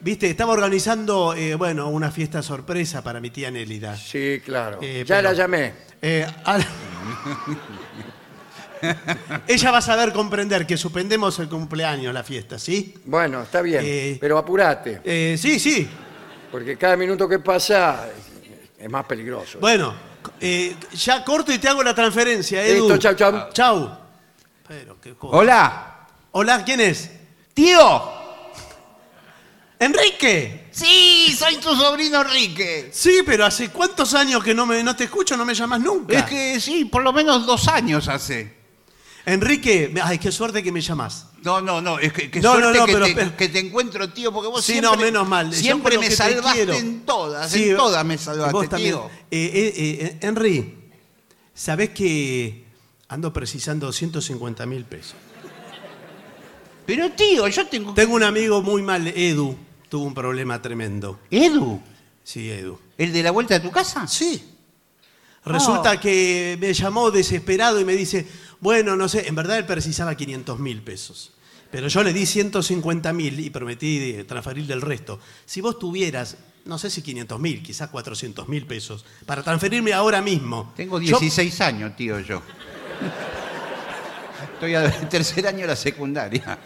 Viste, 0.04 0.28
estaba 0.28 0.52
organizando, 0.52 1.32
eh, 1.34 1.54
bueno, 1.54 1.88
una 1.88 2.10
fiesta 2.10 2.42
sorpresa 2.42 3.02
para 3.02 3.20
mi 3.20 3.30
tía 3.30 3.50
Nélida. 3.50 3.96
Sí, 3.96 4.42
claro. 4.44 4.78
Eh, 4.82 5.02
ya 5.06 5.16
pero- 5.16 5.30
la 5.30 5.34
llamé. 5.34 5.72
Eh, 6.02 6.26
al- 6.44 6.62
Ella 9.48 9.70
va 9.70 9.78
a 9.78 9.82
saber 9.82 10.12
comprender 10.12 10.66
que 10.66 10.76
suspendemos 10.76 11.38
el 11.38 11.48
cumpleaños, 11.48 12.12
la 12.12 12.22
fiesta, 12.22 12.58
¿sí? 12.58 12.94
Bueno, 13.06 13.44
está 13.44 13.62
bien, 13.62 13.80
Eh, 13.82 14.18
pero 14.20 14.36
apurate, 14.36 15.00
Eh, 15.04 15.36
sí, 15.38 15.58
sí. 15.58 15.88
porque 16.52 16.76
cada 16.76 16.94
minuto 16.96 17.26
que 17.26 17.38
pasa 17.38 18.06
es 18.78 18.90
más 18.90 19.06
peligroso. 19.06 19.58
Bueno, 19.58 19.94
eh, 20.38 20.76
ya 20.92 21.24
corto 21.24 21.50
y 21.50 21.58
te 21.58 21.66
hago 21.68 21.82
la 21.82 21.94
transferencia, 21.94 22.62
Edu. 22.62 22.90
Listo, 22.90 22.98
chau, 22.98 23.14
chau. 23.14 23.48
Chau. 23.54 23.98
Pero 24.68 25.00
qué 25.00 25.14
cosa. 25.14 25.34
Hola, 25.34 25.90
Hola, 26.32 26.62
¿quién 26.62 26.80
es? 26.80 27.10
tío. 27.54 28.13
¡Enrique! 29.84 30.68
Sí, 30.70 31.34
soy 31.38 31.56
tu 31.56 31.74
sobrino 31.76 32.22
Enrique. 32.22 32.90
Sí, 32.92 33.18
pero 33.26 33.44
¿hace 33.44 33.68
cuántos 33.68 34.14
años 34.14 34.42
que 34.42 34.54
no, 34.54 34.64
me, 34.66 34.82
no 34.82 34.96
te 34.96 35.04
escucho, 35.04 35.36
no 35.36 35.44
me 35.44 35.54
llamas 35.54 35.80
nunca? 35.80 36.18
Es 36.18 36.24
que 36.24 36.60
sí, 36.60 36.84
por 36.86 37.02
lo 37.02 37.12
menos 37.12 37.44
dos 37.46 37.68
años 37.68 38.08
hace. 38.08 38.54
Enrique, 39.26 39.92
ay, 40.02 40.18
qué 40.18 40.30
suerte 40.32 40.62
que 40.62 40.70
me 40.72 40.80
llamas. 40.80 41.26
No, 41.42 41.60
no, 41.60 41.80
no, 41.80 41.98
es 41.98 42.12
que, 42.12 42.30
que 42.30 42.40
No, 42.40 42.52
suerte 42.52 42.72
no, 42.72 42.80
no, 42.80 42.86
que, 42.86 42.92
pero- 42.92 43.06
te, 43.06 43.14
pero- 43.14 43.36
que 43.36 43.48
te 43.48 43.58
encuentro, 43.58 44.10
tío, 44.10 44.32
porque 44.32 44.48
vos 44.48 44.64
Sí, 44.64 44.72
siempre, 44.72 44.90
no, 44.90 44.96
menos 45.04 45.28
mal. 45.28 45.52
Siempre 45.54 45.98
me 45.98 46.10
salvaste 46.10 46.76
en 46.78 47.04
todas, 47.04 47.50
Sí, 47.50 47.70
en 47.70 47.76
todas 47.76 48.04
me 48.04 48.16
salvaste, 48.18 48.52
vos 48.52 48.68
también. 48.68 48.92
tío. 48.92 49.10
Eh, 49.30 49.50
eh, 49.54 49.72
eh, 49.76 50.18
Henry, 50.22 50.74
¿sabés 51.54 51.90
que 51.90 52.64
ando 53.08 53.32
precisando 53.32 53.92
150 53.92 54.64
mil 54.66 54.84
pesos? 54.84 55.14
Pero 56.86 57.10
tío, 57.12 57.48
yo 57.48 57.66
tengo... 57.66 57.94
Tengo 57.94 58.14
un 58.14 58.22
amigo 58.22 58.60
muy 58.62 58.82
mal, 58.82 59.06
Edu, 59.08 59.56
tuvo 59.94 60.06
un 60.06 60.14
problema 60.14 60.60
tremendo. 60.60 61.20
¿Edu? 61.30 61.80
Sí, 62.24 62.50
Edu. 62.50 62.76
¿El 62.98 63.12
de 63.12 63.22
la 63.22 63.30
vuelta 63.30 63.54
de 63.54 63.60
tu 63.60 63.70
casa? 63.70 64.08
Sí. 64.08 64.42
Resulta 65.44 65.92
Oh. 65.92 66.00
que 66.00 66.58
me 66.60 66.74
llamó 66.74 67.12
desesperado 67.12 67.78
y 67.80 67.84
me 67.84 67.92
dice, 67.94 68.26
bueno, 68.58 68.96
no 68.96 69.08
sé, 69.08 69.28
en 69.28 69.36
verdad 69.36 69.56
él 69.56 69.66
precisaba 69.66 70.16
500 70.16 70.58
mil 70.58 70.82
pesos. 70.82 71.30
Pero 71.70 71.86
yo 71.86 72.02
le 72.02 72.12
di 72.12 72.26
150 72.26 73.12
mil 73.12 73.38
y 73.38 73.50
prometí 73.50 74.00
de 74.00 74.24
transferirle 74.24 74.74
el 74.74 74.80
resto. 74.82 75.20
Si 75.46 75.60
vos 75.60 75.78
tuvieras, 75.78 76.38
no 76.64 76.76
sé 76.76 76.90
si 76.90 77.00
500 77.00 77.38
mil, 77.38 77.62
quizás 77.62 77.88
400 77.90 78.48
mil 78.48 78.66
pesos, 78.66 79.04
para 79.26 79.44
transferirme 79.44 79.92
ahora 79.92 80.20
mismo. 80.20 80.72
Tengo 80.76 81.00
yo- 81.00 81.20
16 81.20 81.60
años, 81.60 81.94
tío, 81.94 82.18
yo. 82.18 82.42
Estoy 84.54 84.74
en 84.74 85.08
tercer 85.08 85.46
año 85.46 85.60
de 85.60 85.66
la 85.68 85.76
secundaria. 85.76 86.58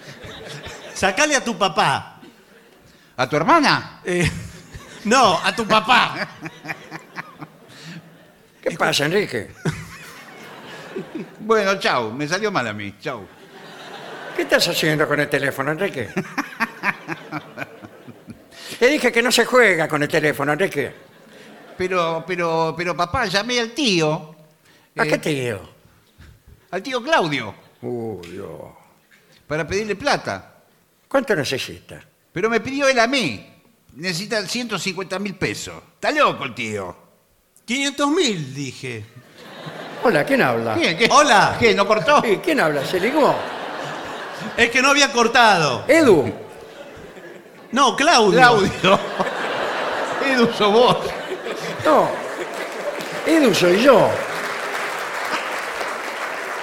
sacale 0.95 1.37
a 1.37 1.45
tu 1.45 1.59
papá. 1.59 2.15
¿A 3.19 3.29
tu 3.29 3.35
hermana? 3.35 4.01
Eh, 4.05 4.31
no, 5.05 5.41
a 5.45 5.55
tu 5.55 5.67
papá. 5.67 6.29
¿Qué 8.63 8.71
pasa, 8.73 9.07
Enrique? 9.07 9.51
Bueno, 11.41 11.81
chau, 11.81 12.13
me 12.13 12.29
salió 12.29 12.53
mal 12.53 12.69
a 12.69 12.73
mí, 12.73 12.95
chau. 13.01 13.27
¿Qué 14.37 14.43
estás 14.43 14.69
haciendo 14.69 15.09
con 15.09 15.19
el 15.19 15.29
teléfono, 15.29 15.73
Enrique? 15.73 16.11
Te 18.79 18.87
dije 18.87 19.11
que 19.11 19.21
no 19.21 19.33
se 19.33 19.45
juega 19.45 19.89
con 19.89 20.01
el 20.01 20.09
teléfono, 20.09 20.53
Enrique. 20.53 20.95
Pero, 21.77 22.23
pero, 22.25 22.73
pero 22.77 22.97
papá, 22.97 23.27
llamé 23.27 23.59
al 23.59 23.73
tío. 23.73 24.37
¿A 24.97 25.05
eh, 25.05 25.09
qué 25.09 25.19
tío? 25.19 25.69
Al 26.71 26.83
tío 26.85 27.03
Claudio, 27.03 27.53
Uy, 27.83 28.29
Dios. 28.29 28.61
para 29.49 29.67
pedirle 29.67 29.97
plata. 29.97 30.55
¿Cuánto 31.09 31.35
necesita? 31.35 32.01
Pero 32.39 32.51
me 32.51 32.61
pidió 32.61 32.87
él 32.87 33.01
a 33.01 33.09
mí. 33.09 33.45
Necesita 33.97 34.47
150 34.47 35.19
mil 35.19 35.35
pesos. 35.35 35.75
Está 35.95 36.13
loco 36.13 36.45
el 36.45 36.55
tío. 36.55 36.95
500 37.65 38.11
mil, 38.11 38.55
dije. 38.55 39.05
Hola, 40.05 40.25
¿quién 40.25 40.43
habla? 40.43 40.77
¿Qué, 40.77 40.97
qué? 40.97 41.09
Hola. 41.11 41.57
¿Qué? 41.59 41.75
¿No 41.75 41.85
cortó? 41.85 42.23
Sí, 42.23 42.39
¿Quién 42.41 42.61
habla? 42.61 42.85
¿Se 42.85 43.01
ligó? 43.01 43.35
Es 44.57 44.71
que 44.71 44.81
no 44.81 44.91
había 44.91 45.11
cortado. 45.11 45.85
Edu. 45.89 46.33
No, 47.73 47.97
Claudio. 47.97 48.39
Claudio. 48.39 49.01
Edu, 50.25 50.53
sos 50.53 50.73
vos. 50.73 50.97
No. 51.85 52.09
Edu 53.27 53.53
soy 53.53 53.83
yo. 53.83 54.09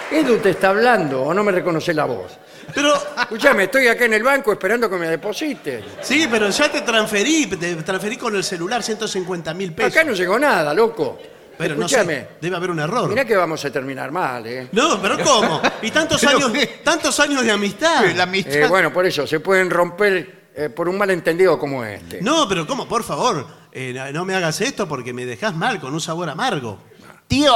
Edu 0.10 0.38
te 0.38 0.52
está 0.52 0.70
hablando 0.70 1.22
o 1.22 1.34
no 1.34 1.44
me 1.44 1.52
reconoce 1.52 1.94
la 1.94 2.06
voz. 2.06 2.45
Pero, 2.76 2.94
Escuchame, 3.22 3.64
estoy 3.64 3.88
acá 3.88 4.06
en 4.06 4.14
el 4.14 4.22
banco 4.24 4.52
esperando 4.52 4.90
que 4.90 4.98
me 4.98 5.08
deposites. 5.08 5.84
sí, 6.02 6.28
pero 6.30 6.50
ya 6.50 6.70
te 6.70 6.82
transferí, 6.82 7.48
te 7.48 7.76
transferí 7.78 8.18
con 8.18 8.36
el 8.36 8.44
celular 8.44 8.84
150 8.84 9.54
mil 9.54 9.74
pesos. 9.74 9.94
Acá 9.94 10.04
no 10.04 10.14
llegó 10.14 10.38
nada, 10.38 10.74
loco. 10.74 11.18
Pero 11.58 11.76
no 11.76 11.86
Escúchame. 11.86 12.14
sé, 12.16 12.28
debe 12.42 12.58
haber 12.58 12.70
un 12.72 12.80
error. 12.82 13.08
Mirá 13.08 13.24
que 13.24 13.34
vamos 13.38 13.64
a 13.64 13.72
terminar 13.72 14.12
mal, 14.12 14.46
¿eh? 14.46 14.68
No, 14.74 15.02
pero 15.02 15.18
¿cómo? 15.24 15.62
Y 15.82 15.90
tantos 15.90 16.20
Pero 16.20 16.36
años, 16.38 16.52
qué. 16.52 16.68
tantos 16.84 17.18
años 17.22 17.44
de 17.46 17.52
amistad. 17.52 18.06
La 18.14 18.24
amistad. 18.24 18.54
Eh, 18.56 18.68
bueno, 18.68 18.92
por 18.92 19.06
eso, 19.06 19.26
se 19.26 19.40
pueden 19.40 19.70
romper 19.70 20.50
eh, 20.54 20.68
por 20.70 20.90
un 20.90 20.98
malentendido 20.98 21.58
como 21.58 21.82
este. 21.86 22.22
No, 22.22 22.46
pero 22.50 22.68
¿cómo? 22.68 22.86
Por 22.90 23.06
favor, 23.06 23.48
eh, 23.72 23.94
no- 23.96 24.12
no 24.12 24.26
me 24.26 24.36
hagas 24.36 24.60
esto 24.60 24.86
porque 24.86 25.14
me 25.14 25.26
dejas 25.26 25.56
mal, 25.56 25.80
con 25.80 25.94
un 25.94 26.02
sabor 26.02 26.30
amargo. 26.30 26.78
Tío. 27.26 27.54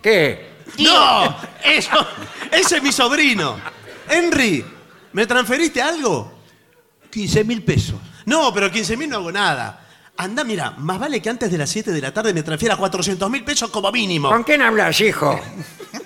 ¿Qué? 0.00 0.52
¡No! 0.78 1.36
Eso, 1.64 2.06
ese 2.50 2.78
es 2.78 2.82
mi 2.82 2.92
sobrino. 2.92 3.56
Henry, 4.08 4.64
¿me 5.12 5.26
transferiste 5.26 5.80
algo? 5.80 6.32
15 7.10 7.44
mil 7.44 7.62
pesos. 7.62 7.96
No, 8.26 8.52
pero 8.52 8.70
15 8.70 8.96
mil 8.96 9.10
no 9.10 9.16
hago 9.16 9.32
nada. 9.32 9.86
Anda, 10.16 10.44
mira, 10.44 10.72
más 10.72 10.98
vale 10.98 11.20
que 11.20 11.30
antes 11.30 11.50
de 11.50 11.58
las 11.58 11.70
7 11.70 11.90
de 11.90 12.00
la 12.00 12.12
tarde 12.12 12.34
me 12.34 12.42
transfiera 12.42 12.76
400 12.76 13.30
mil 13.30 13.44
pesos 13.44 13.70
como 13.70 13.90
mínimo. 13.90 14.28
¿Con 14.28 14.44
quién 14.44 14.62
hablas, 14.62 15.00
hijo? 15.00 15.38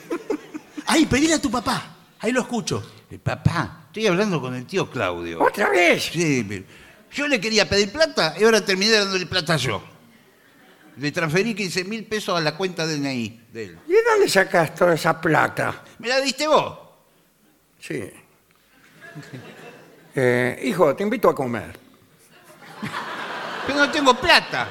Ay, 0.87 1.07
pedile 1.07 1.35
a 1.35 1.43
tu 1.43 1.51
papá. 1.51 1.97
Ahí 2.21 2.33
lo 2.33 2.41
escucho. 2.41 2.83
Eh, 3.11 3.19
papá, 3.19 3.85
estoy 3.87 4.07
hablando 4.07 4.41
con 4.41 4.55
el 4.55 4.67
tío 4.67 4.91
Claudio. 4.91 5.43
¿Otra 5.43 5.69
vez? 5.69 6.11
Sí, 6.13 6.45
pero 6.49 6.65
yo 7.13 7.29
le 7.29 7.41
quería 7.41 7.69
pedir 7.69 7.93
plata 7.93 8.35
y 8.39 8.45
ahora 8.45 8.65
terminé 8.65 8.93
dándole 8.93 9.27
plata 9.27 9.57
yo. 9.57 9.83
Le 10.99 11.13
transferí 11.13 11.55
15 11.55 11.85
mil 11.85 12.07
pesos 12.07 12.39
a 12.39 12.41
la 12.41 12.57
cuenta 12.57 12.87
DNI 12.87 13.41
de 13.53 13.65
él. 13.65 13.79
¿Y 13.87 13.93
de 13.93 13.99
dónde 14.03 14.29
sacas 14.29 14.75
toda 14.75 14.95
esa 14.95 15.21
plata? 15.21 15.85
¿Me 15.99 16.09
la 16.09 16.21
diste 16.21 16.49
vos? 16.49 16.86
Sí. 17.81 18.11
Eh, 20.15 20.61
hijo, 20.65 20.95
te 20.97 21.03
invito 21.03 21.29
a 21.29 21.35
comer. 21.35 21.79
Pero 23.67 23.79
no 23.79 23.91
tengo 23.91 24.15
plata. 24.15 24.69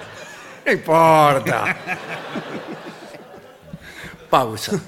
No 0.66 0.72
importa. 0.72 1.78
Pausa. 4.30 4.80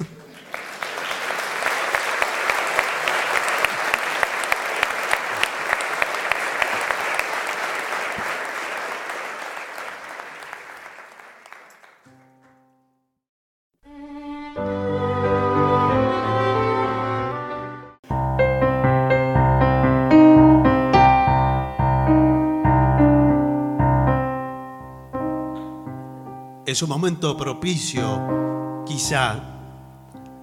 Es 26.77 26.83
un 26.83 26.89
momento 26.89 27.35
propicio, 27.35 28.83
quizá, 28.85 29.41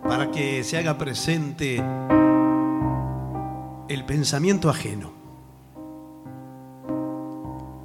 para 0.03 0.33
que 0.33 0.65
se 0.65 0.77
haga 0.77 0.99
presente 0.99 1.77
el 3.89 4.05
pensamiento 4.05 4.69
ajeno. 4.69 5.15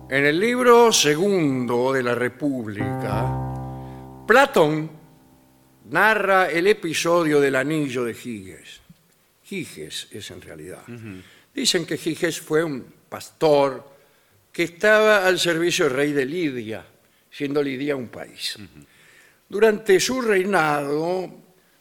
En 0.09 0.25
el 0.25 0.39
libro 0.39 0.91
segundo 0.91 1.93
de 1.93 2.01
la 2.01 2.15
República, 2.15 4.25
Platón 4.25 4.89
narra 5.91 6.49
el 6.49 6.65
episodio 6.65 7.39
del 7.39 7.55
anillo 7.55 8.03
de 8.03 8.15
Giges. 8.15 8.81
Giges 9.43 10.07
es 10.09 10.31
en 10.31 10.41
realidad. 10.41 10.81
Dicen 11.53 11.85
que 11.85 11.99
Giges 11.99 12.41
fue 12.41 12.63
un 12.63 12.83
pastor 13.09 13.87
que 14.51 14.63
estaba 14.63 15.27
al 15.27 15.37
servicio 15.37 15.85
del 15.85 15.93
rey 15.93 16.13
de 16.13 16.25
Lidia, 16.25 16.83
siendo 17.29 17.61
Lidia 17.61 17.95
un 17.95 18.07
país. 18.07 18.57
Durante 19.47 19.99
su 19.99 20.21
reinado, 20.21 21.29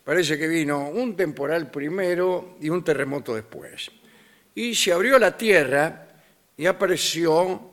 parece 0.04 0.38
que 0.38 0.48
vino 0.48 0.88
un 0.88 1.14
temporal 1.16 1.70
primero 1.70 2.56
y 2.60 2.68
un 2.68 2.82
terremoto 2.82 3.34
después. 3.34 3.90
Y 4.54 4.74
se 4.74 4.92
abrió 4.92 5.18
la 5.18 5.36
tierra 5.36 6.08
y 6.56 6.66
apareció, 6.66 7.72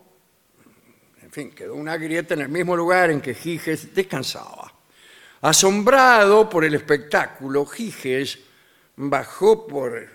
en 1.22 1.32
fin, 1.32 1.52
quedó 1.52 1.76
una 1.76 1.98
grieta 1.98 2.34
en 2.34 2.42
el 2.42 2.50
mismo 2.50 2.76
lugar 2.76 3.10
en 3.10 3.22
que 3.22 3.34
Giges 3.34 3.94
descansaba. 3.96 4.74
Asombrado 5.42 6.50
por 6.50 6.66
el 6.66 6.76
espectáculo, 6.76 7.66
Giges 7.66 8.40
bajó 8.96 9.68
por 9.68 10.08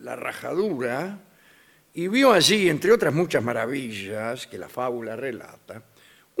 la 0.00 0.16
rajadura 0.16 1.20
y 1.92 2.08
vio 2.08 2.32
allí, 2.32 2.68
entre 2.68 2.92
otras 2.92 3.12
muchas 3.12 3.42
maravillas 3.42 4.46
que 4.46 4.58
la 4.58 4.68
fábula 4.68 5.16
relata, 5.16 5.82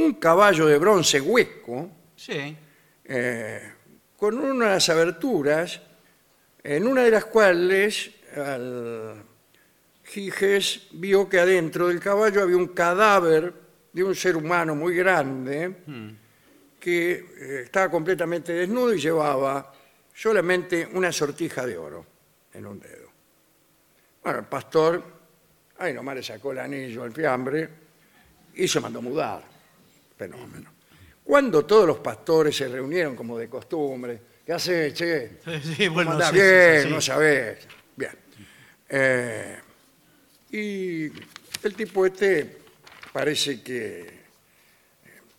un 0.00 0.14
caballo 0.14 0.66
de 0.66 0.78
bronce 0.78 1.20
hueco 1.20 1.90
Sí. 2.16 2.56
eh, 3.04 3.72
con 4.16 4.38
unas 4.38 4.88
aberturas, 4.88 5.80
en 6.62 6.86
una 6.86 7.02
de 7.04 7.10
las 7.10 7.24
cuales 7.24 8.10
al 8.36 9.24
Giges 10.04 10.88
vio 10.92 11.28
que 11.28 11.38
adentro 11.40 11.88
del 11.88 12.00
caballo 12.00 12.42
había 12.42 12.56
un 12.56 12.68
cadáver 12.68 13.52
de 13.92 14.04
un 14.04 14.14
ser 14.14 14.36
humano 14.36 14.74
muy 14.74 14.94
grande 14.94 15.74
que 16.78 17.12
eh, 17.12 17.60
estaba 17.64 17.90
completamente 17.90 18.52
desnudo 18.52 18.92
y 18.94 19.00
llevaba 19.00 19.72
solamente 20.14 20.88
una 20.92 21.10
sortija 21.12 21.64
de 21.66 21.76
oro 21.78 22.06
en 22.52 22.66
un 22.66 22.78
dedo. 22.80 23.08
Bueno, 24.22 24.40
el 24.40 24.44
pastor, 24.46 25.02
ahí 25.78 25.94
nomás 25.94 26.16
le 26.16 26.22
sacó 26.22 26.52
el 26.52 26.58
anillo 26.58 27.02
al 27.04 27.12
fiambre 27.12 27.68
y 28.54 28.68
se 28.68 28.80
mandó 28.80 29.00
mudar. 29.00 29.42
Fenómeno. 30.20 30.70
Cuando 31.24 31.64
todos 31.64 31.86
los 31.86 31.98
pastores 32.00 32.54
se 32.54 32.68
reunieron 32.68 33.16
como 33.16 33.38
de 33.38 33.48
costumbre, 33.48 34.20
¿qué 34.44 34.52
hace, 34.52 34.92
che? 34.92 35.38
Sí, 35.62 35.88
bueno, 35.88 36.10
¿Cómo 36.10 36.22
sí, 36.24 36.28
sí, 36.28 36.34
bien, 36.34 36.76
sí, 36.76 36.88
sí. 36.88 36.94
no 36.94 37.00
sabés. 37.00 37.58
Bien. 37.96 38.12
Eh, 38.90 39.58
y 40.50 41.04
el 41.06 41.74
tipo 41.74 42.04
este 42.04 42.58
parece 43.14 43.62
que 43.62 44.20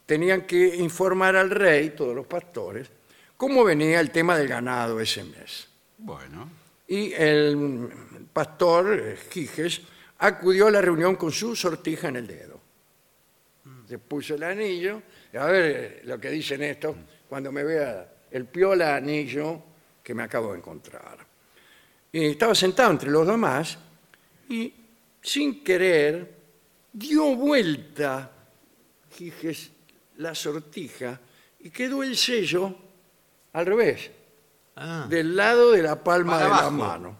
tenían 0.07 0.47
que 0.47 0.75
informar 0.77 1.35
al 1.35 1.51
rey, 1.51 1.91
todos 1.91 2.15
los 2.15 2.25
pastores, 2.25 2.89
cómo 3.37 3.63
venía 3.63 3.99
el 3.99 4.09
tema 4.09 4.35
del 4.35 4.47
ganado 4.47 4.99
ese 4.99 5.23
mes. 5.25 5.67
Bueno. 5.99 6.49
Y 6.87 7.13
el 7.13 7.87
pastor 8.33 8.99
eh, 8.99 9.17
Giges 9.29 9.81
acudió 10.17 10.65
a 10.65 10.71
la 10.71 10.81
reunión 10.81 11.17
con 11.17 11.31
su 11.31 11.55
sortija 11.55 12.07
en 12.07 12.15
el 12.15 12.25
dedo. 12.25 12.50
Se 13.91 13.99
puso 13.99 14.35
el 14.35 14.43
anillo, 14.43 15.01
a 15.33 15.45
ver 15.47 15.65
eh, 15.65 16.01
lo 16.05 16.17
que 16.17 16.29
dicen 16.29 16.63
estos 16.63 16.95
cuando 17.27 17.51
me 17.51 17.61
vea 17.61 18.09
el 18.31 18.45
piola 18.45 18.95
anillo 18.95 19.61
que 20.01 20.13
me 20.13 20.23
acabo 20.23 20.53
de 20.53 20.59
encontrar. 20.59 21.17
Y 22.09 22.27
estaba 22.27 22.55
sentado 22.55 22.89
entre 22.91 23.11
los 23.11 23.27
demás 23.27 23.77
y 24.47 24.73
sin 25.21 25.61
querer 25.61 26.35
dio 26.93 27.35
vuelta 27.35 28.31
Giges 29.11 29.71
la 30.19 30.33
sortija 30.33 31.19
y 31.59 31.69
quedó 31.69 32.01
el 32.01 32.15
sello 32.15 32.73
al 33.51 33.65
revés 33.65 34.09
Ah, 34.77 35.05
del 35.09 35.35
lado 35.35 35.73
de 35.73 35.83
la 35.83 36.01
palma 36.01 36.39
Para 36.39 36.45
de 36.45 36.61
la 36.61 36.69
mano. 36.69 37.17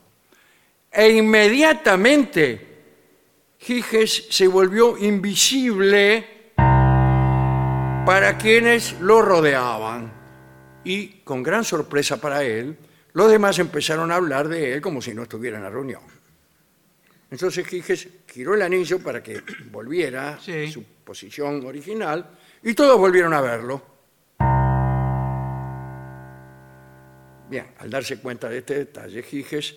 E 0.90 1.10
inmediatamente 1.10 2.68
Giges 3.60 4.28
se 4.30 4.48
volvió 4.48 4.98
invisible 4.98 6.31
para 8.06 8.38
quienes 8.38 9.00
lo 9.00 9.22
rodeaban. 9.22 10.12
Y 10.84 11.20
con 11.24 11.44
gran 11.44 11.64
sorpresa 11.64 12.20
para 12.20 12.44
él, 12.44 12.78
los 13.14 13.30
demás 13.32 13.60
empezaron 13.60 14.12
a 14.12 14.16
hablar 14.16 14.48
de 14.48 14.74
él 14.74 14.82
como 14.82 15.02
si 15.02 15.14
no 15.14 15.24
estuviera 15.24 15.58
en 15.58 15.64
la 15.64 15.70
reunión. 15.70 16.02
Entonces 17.30 17.66
Giges 17.68 18.08
giró 18.28 18.56
el 18.56 18.62
anillo 18.62 19.00
para 19.00 19.22
que 19.22 19.42
volviera 19.72 20.40
Sí. 20.42 20.66
a 20.66 20.72
su 20.72 20.84
posición 20.84 21.66
original 21.66 22.30
y 22.64 22.74
todos 22.74 22.98
volvieron 22.98 23.34
a 23.34 23.42
verlo. 23.42 23.82
Bien, 27.50 27.68
al 27.80 27.90
darse 27.90 28.18
cuenta 28.20 28.50
de 28.50 28.60
este 28.60 28.76
detalle, 28.76 29.22
Giges 29.24 29.76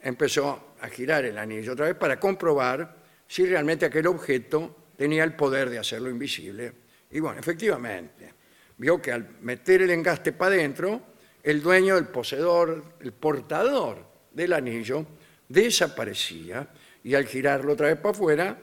empezó 0.00 0.74
a 0.80 0.88
girar 0.88 1.24
el 1.26 1.36
anillo 1.36 1.72
otra 1.72 1.86
vez 1.86 1.94
para 1.94 2.18
comprobar 2.18 2.96
si 3.26 3.44
realmente 3.44 3.84
aquel 3.84 4.06
objeto 4.06 4.74
tenía 4.96 5.22
el 5.24 5.34
poder 5.34 5.68
de 5.68 5.78
hacerlo 5.78 6.08
invisible. 6.08 6.72
Y 7.10 7.20
bueno, 7.20 7.40
efectivamente, 7.40 8.32
vio 8.76 9.00
que 9.00 9.12
al 9.12 9.28
meter 9.40 9.82
el 9.82 9.90
engaste 9.90 10.32
para 10.32 10.54
adentro, 10.54 11.00
el 11.42 11.62
dueño, 11.62 11.96
el 11.96 12.08
poseedor, 12.08 12.84
el 13.00 13.12
portador 13.12 14.04
del 14.32 14.52
anillo 14.52 15.06
desaparecía 15.48 16.68
y 17.02 17.14
al 17.14 17.26
girarlo 17.26 17.72
otra 17.72 17.88
vez 17.88 17.96
para 17.96 18.10
afuera, 18.10 18.58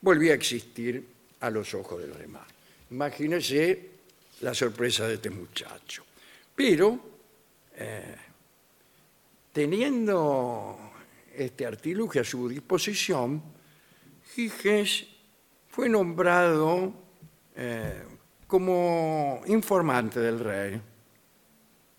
volvía 0.00 0.32
a 0.32 0.34
existir 0.34 1.06
a 1.40 1.50
los 1.50 1.72
ojos 1.74 2.00
de 2.00 2.08
los 2.08 2.18
demás. 2.18 2.46
Imagínese 2.90 3.90
la 4.40 4.52
sorpresa 4.52 5.06
de 5.06 5.14
este 5.14 5.30
muchacho. 5.30 6.04
Pero 6.54 6.98
eh, 7.76 8.16
teniendo 9.52 10.92
este 11.34 11.66
artilugio 11.66 12.20
a 12.20 12.24
su 12.24 12.48
disposición, 12.48 13.42
Giges 14.34 15.06
fue 15.68 15.88
nombrado 15.88 17.03
eh, 17.56 18.02
como 18.46 19.42
informante 19.46 20.20
del 20.20 20.38
rey. 20.40 20.80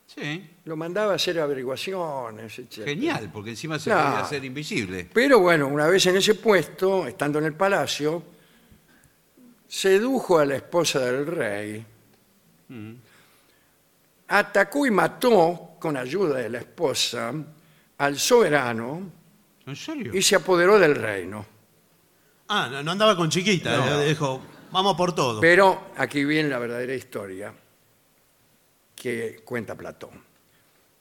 Sí. 0.08 0.50
Lo 0.66 0.78
mandaba 0.78 1.14
a 1.14 1.16
hacer 1.16 1.40
averiguaciones, 1.40 2.58
etc. 2.60 2.86
Genial, 2.86 3.30
porque 3.34 3.50
encima 3.52 3.78
se 3.78 3.90
Claro. 3.90 4.10
podía 4.12 4.24
hacer 4.24 4.46
invisible. 4.46 5.10
Pero 5.14 5.40
bueno, 5.40 5.68
una 5.68 5.88
vez 5.88 6.06
en 6.06 6.16
ese 6.18 6.36
puesto, 6.36 7.06
estando 7.08 7.40
en 7.40 7.46
el 7.46 7.54
palacio, 7.54 8.24
sedujo 9.68 10.40
a 10.40 10.46
la 10.46 10.56
esposa 10.56 11.00
del 11.00 11.26
rey, 11.28 11.86
atacó 14.28 14.86
y 14.86 14.92
mató, 14.92 15.72
con 15.80 15.98
ayuda 15.98 16.38
de 16.40 16.50
la 16.50 16.60
esposa, 16.60 17.34
al 17.98 18.18
soberano 18.18 19.12
¿En 19.68 19.76
serio? 19.76 20.12
y 20.16 20.22
se 20.22 20.36
apoderó 20.36 20.80
del 20.80 20.96
reino. 20.96 21.46
Ah, 22.48 22.70
no, 22.72 22.84
no 22.84 22.92
andaba 22.92 23.16
con 23.16 23.30
chiquita, 23.30 23.78
No. 23.78 24.00
dijo, 24.02 24.42
vamos 24.76 24.98
por 24.98 25.16
todo. 25.16 25.40
Pero 25.40 25.92
aquí 25.96 26.26
viene 26.26 26.50
la 26.50 26.60
verdadera 26.60 26.94
historia 26.94 27.54
que 28.94 29.42
cuenta 29.46 29.74
Platón. 29.74 30.22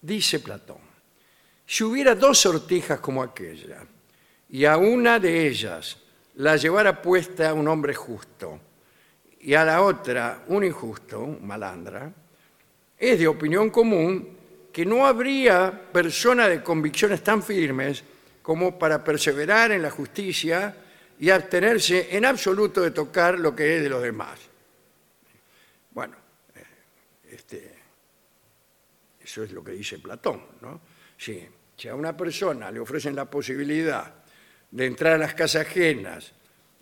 Dice 0.01 0.39
Platón, 0.39 0.79
si 1.67 1.83
hubiera 1.83 2.15
dos 2.15 2.39
sortijas 2.39 3.01
como 3.01 3.21
aquella, 3.21 3.85
y 4.51 4.65
a 4.65 4.77
una 4.77 5.19
de 5.19 5.49
ellas 5.49 5.97
la 6.37 6.57
llevara 6.57 7.03
puesta 7.03 7.53
un 7.53 7.67
hombre 7.67 7.95
justo, 7.95 8.61
y 9.41 9.55
a 9.55 9.65
la 9.65 9.83
otra 9.83 10.45
un 10.47 10.63
injusto, 10.63 11.21
un 11.21 11.45
malandra, 11.45 12.13
es 12.97 13.19
de 13.19 13.27
opinión 13.27 13.71
común 13.71 14.37
que 14.73 14.87
no 14.87 15.05
habría 15.05 15.91
persona 15.93 16.49
de 16.49 16.63
convicciones 16.63 17.25
tan 17.25 17.43
firmes 17.43 18.05
como 18.41 18.79
para 18.79 19.03
perseverar 19.03 19.73
en 19.73 19.83
la 19.83 19.91
justicia 19.91 20.77
y 21.19 21.31
abstenerse 21.31 22.17
en 22.17 22.25
absoluto 22.25 22.81
de 22.81 22.91
tocar 22.91 23.39
lo 23.39 23.55
que 23.55 23.77
es 23.77 23.83
de 23.83 23.89
los 23.89 24.03
demás. 24.03 24.41
Bueno, 25.91 26.17
eh, 26.55 26.65
este, 27.31 27.75
eso 29.21 29.43
es 29.43 29.53
lo 29.53 29.63
que 29.63 29.73
dice 29.73 29.99
Platón, 29.99 30.43
¿no? 30.61 30.81
Si, 31.17 31.47
si 31.77 31.89
a 31.89 31.95
una 31.95 32.17
persona 32.17 32.71
le 32.71 32.81
ofrecen 32.81 33.15
la 33.15 33.25
posibilidad 33.25 34.13
de 34.71 34.87
entrar 34.87 35.15
a 35.15 35.19
las 35.19 35.35
casas 35.35 35.67
ajenas 35.67 36.33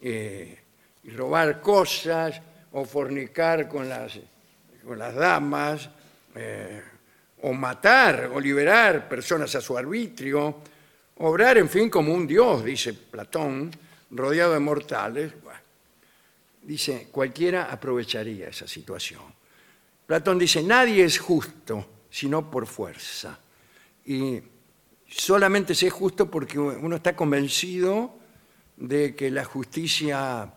eh, 0.01 0.59
y 1.05 1.11
robar 1.11 1.61
cosas 1.61 2.41
o 2.73 2.85
fornicar 2.85 3.69
con 3.69 3.89
las, 3.89 4.19
con 4.85 4.99
las 4.99 5.15
damas, 5.15 5.91
eh, 6.35 6.83
o 7.43 7.53
matar 7.53 8.31
o 8.33 8.41
liberar 8.41 9.09
personas 9.09 9.55
a 9.55 9.61
su 9.61 9.77
arbitrio, 9.77 10.63
obrar, 11.19 11.59
en 11.59 11.69
fin, 11.69 11.91
como 11.91 12.15
un 12.15 12.27
dios, 12.27 12.65
dice 12.65 12.95
Platón, 12.95 13.71
rodeado 14.13 14.53
de 14.53 14.61
mortales. 14.61 15.33
Bueno, 15.43 15.61
dice, 16.63 17.09
cualquiera 17.11 17.73
aprovecharía 17.73 18.49
esa 18.49 18.69
situación. 18.69 19.23
Platón 20.07 20.39
dice, 20.39 20.63
nadie 20.63 21.05
es 21.05 21.19
justo 21.19 21.87
sino 22.13 22.51
por 22.51 22.67
fuerza. 22.67 23.39
Y 24.05 24.41
solamente 25.09 25.75
se 25.75 25.87
es 25.87 25.93
justo 25.93 26.31
porque 26.31 26.59
uno 26.59 26.97
está 26.97 27.17
convencido 27.17 28.19
de 28.77 29.17
que 29.17 29.31
la 29.31 29.45
justicia 29.45 30.53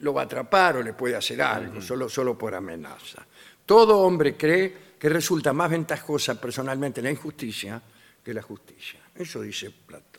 lo 0.00 0.14
va 0.14 0.22
a 0.22 0.24
atrapar 0.24 0.78
o 0.78 0.82
le 0.82 0.94
puede 0.94 1.14
hacer 1.14 1.40
algo, 1.40 1.80
solo, 1.80 2.08
solo 2.08 2.36
por 2.36 2.54
amenaza. 2.54 3.24
todo 3.64 4.00
hombre 4.00 4.36
cree 4.36 4.90
que 4.98 5.08
resulta 5.08 5.52
más 5.52 5.70
ventajosa 5.70 6.40
personalmente 6.40 7.00
la 7.00 7.10
injusticia 7.10 7.80
que 8.24 8.34
la 8.34 8.42
justicia. 8.42 8.98
Eso 9.14 9.40
dice 9.42 9.70
Platón. 9.70 10.09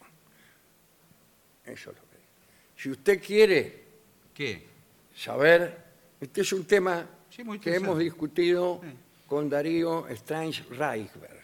Eso 1.72 1.92
es 1.92 1.98
lo 1.98 2.04
que 2.10 2.16
dice. 2.18 2.30
Si 2.78 2.90
usted 2.90 3.22
quiere 3.22 3.84
¿Qué? 4.34 4.64
saber, 5.16 5.78
este 6.20 6.42
es 6.42 6.54
un 6.54 6.66
tema 6.66 7.08
Sí, 7.30 7.44
muy 7.44 7.60
que 7.60 7.70
interesante. 7.70 7.88
hemos 7.88 8.00
discutido 8.00 8.82
con 9.28 9.50
Darío 9.50 10.08
Strange 10.10 10.64
Reichberg. 10.72 11.42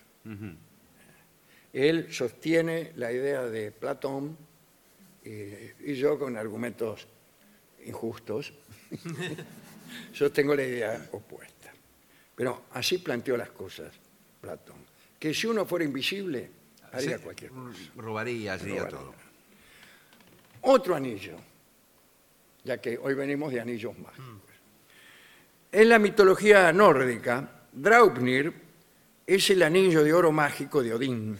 Él 1.74 2.12
sostiene 2.14 2.92
la 2.96 3.12
idea 3.12 3.44
de 3.44 3.72
Platón 3.72 4.38
eh, 5.24 5.76
y 5.86 5.94
yo 5.96 6.18
con 6.18 6.36
argumentos 6.38 7.08
injustos 7.86 8.54
sostengo 10.14 10.56
la 10.56 10.64
idea 10.64 11.08
opuesta. 11.12 11.72
Pero 12.36 12.64
así 12.72 12.98
planteó 12.98 13.38
las 13.38 13.50
cosas 13.52 13.94
Platón, 14.42 14.78
que 15.20 15.34
si 15.34 15.48
uno 15.48 15.66
fuera 15.66 15.86
invisible 15.86 16.50
haría 16.92 17.18
Sí, 17.18 17.24
cualquier 17.24 17.52
cosa. 17.52 17.80
Robaría, 17.96 18.54
haría 18.54 18.76
Robaría. 18.80 18.98
todo. 18.98 19.14
Otro 20.62 20.96
anillo, 20.96 21.36
ya 22.64 22.78
que 22.78 22.98
hoy 22.98 23.14
venimos 23.14 23.52
de 23.52 23.62
anillos 23.62 23.98
mágicos. 23.98 24.42
En 25.72 25.90
la 25.90 26.00
mitología 26.00 26.72
nórdica, 26.74 27.50
Draupnir 27.72 28.54
es 29.26 29.50
el 29.50 29.64
anillo 29.64 30.04
de 30.04 30.14
oro 30.14 30.32
mágico 30.32 30.82
de 30.82 30.94
Odín. 30.94 31.38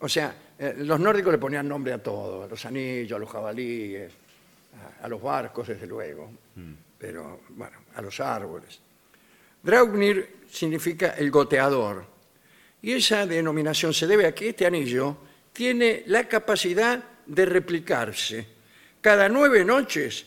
O 0.00 0.08
sea, 0.08 0.34
eh, 0.58 0.74
los 0.78 0.98
nórdicos 0.98 1.32
le 1.32 1.38
ponían 1.38 1.68
nombre 1.68 1.92
a 1.92 2.02
todo, 2.02 2.44
a 2.44 2.46
los 2.46 2.64
anillos, 2.66 3.16
a 3.16 3.18
los 3.18 3.30
jabalíes, 3.30 4.12
a, 5.00 5.04
a 5.04 5.08
los 5.08 5.22
barcos, 5.22 5.68
desde 5.68 5.86
luego, 5.86 6.30
pero 6.98 7.40
bueno, 7.50 7.78
a 7.94 8.02
los 8.02 8.18
árboles. 8.20 8.80
Draupnir 9.62 10.40
significa 10.50 11.10
el 11.10 11.30
goteador. 11.30 12.04
Y 12.82 12.92
esa 12.92 13.26
denominación 13.26 13.92
se 13.92 14.06
debe 14.06 14.26
a 14.26 14.34
que 14.34 14.50
este 14.50 14.66
anillo 14.66 15.16
tiene 15.52 16.02
la 16.06 16.26
capacidad 16.26 17.02
de 17.30 17.46
replicarse. 17.46 18.46
Cada 19.00 19.28
nueve 19.28 19.64
noches, 19.64 20.26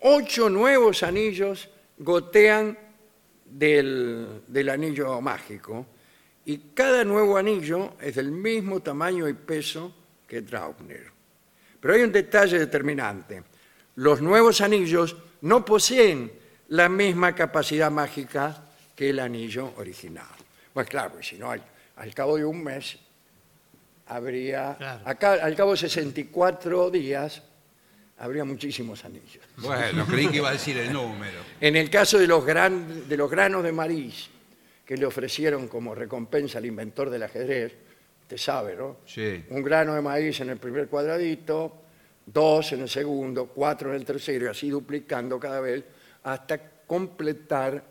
ocho 0.00 0.48
nuevos 0.48 1.02
anillos 1.02 1.68
gotean 1.98 2.78
del, 3.44 4.42
del 4.46 4.68
anillo 4.68 5.20
mágico 5.20 5.86
y 6.44 6.58
cada 6.74 7.04
nuevo 7.04 7.36
anillo 7.36 7.94
es 8.00 8.14
del 8.14 8.30
mismo 8.30 8.80
tamaño 8.80 9.28
y 9.28 9.34
peso 9.34 9.92
que 10.26 10.42
Draupnir. 10.42 11.10
Pero 11.80 11.94
hay 11.94 12.02
un 12.02 12.12
detalle 12.12 12.58
determinante. 12.58 13.42
Los 13.96 14.22
nuevos 14.22 14.60
anillos 14.60 15.16
no 15.42 15.64
poseen 15.64 16.32
la 16.68 16.88
misma 16.88 17.34
capacidad 17.34 17.90
mágica 17.90 18.64
que 18.94 19.10
el 19.10 19.18
anillo 19.18 19.72
original. 19.76 20.36
Pues 20.72 20.88
claro, 20.88 21.20
si 21.20 21.36
no, 21.36 21.50
al, 21.50 21.62
al 21.96 22.14
cabo 22.14 22.36
de 22.36 22.44
un 22.44 22.62
mes 22.62 22.96
habría, 24.14 24.74
Claro. 24.78 25.02
acá, 25.04 25.32
al 25.34 25.54
cabo 25.54 25.72
de 25.72 25.76
64 25.78 26.90
días, 26.90 27.42
habría 28.18 28.44
muchísimos 28.44 29.04
anillos. 29.04 29.42
Bueno, 29.56 30.06
creí 30.06 30.28
que 30.28 30.36
iba 30.36 30.48
a 30.50 30.52
decir 30.52 30.76
el 30.78 30.92
número. 30.92 31.38
En 31.60 31.76
el 31.76 31.90
caso 31.90 32.18
de 32.18 32.26
los, 32.26 32.44
gran- 32.44 33.08
de 33.08 33.16
los 33.16 33.30
granos 33.30 33.62
de 33.64 33.72
maíz 33.72 34.28
que 34.84 34.96
le 34.96 35.06
ofrecieron 35.06 35.68
como 35.68 35.94
recompensa 35.94 36.58
al 36.58 36.66
inventor 36.66 37.10
del 37.10 37.22
ajedrez, 37.22 37.74
usted 38.22 38.36
sabe, 38.36 38.76
¿no? 38.76 38.98
Sí. 39.06 39.44
Un 39.50 39.62
grano 39.62 39.94
de 39.94 40.02
maíz 40.02 40.40
en 40.40 40.50
el 40.50 40.58
primer 40.58 40.88
cuadradito, 40.88 41.82
dos 42.26 42.72
en 42.72 42.82
el 42.82 42.88
segundo, 42.88 43.46
cuatro 43.46 43.90
en 43.90 43.96
el 43.96 44.04
tercero, 44.04 44.46
y 44.46 44.48
así 44.48 44.70
duplicando 44.70 45.38
cada 45.40 45.60
vez 45.60 45.82
hasta 46.24 46.58
completar 46.86 47.82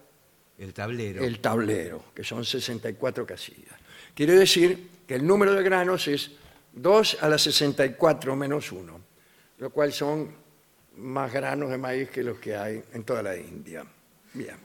El 0.58 0.74
tablero. 0.74 1.24
el 1.24 1.40
tablero, 1.40 2.06
que 2.16 2.24
son 2.24 2.46
64 2.46 3.26
casillas. 3.26 3.76
Quiere 4.14 4.34
decir 4.36 4.91
que 5.12 5.18
el 5.18 5.28
número 5.28 5.54
de 5.54 5.62
granos 5.62 6.08
es 6.08 6.32
2 6.72 7.18
a 7.20 7.28
la 7.28 7.38
64 7.38 8.34
menos 8.34 8.72
1, 8.72 9.02
lo 9.58 9.70
cual 9.70 9.92
son 9.92 10.34
más 10.96 11.34
granos 11.34 11.70
de 11.70 11.78
maíz 11.78 12.10
que 12.10 12.24
los 12.24 12.40
que 12.40 12.56
hay 12.56 12.82
en 12.94 13.04
toda 13.04 13.22
la 13.22 13.36
India. 13.36 13.84
Bien. 14.32 14.56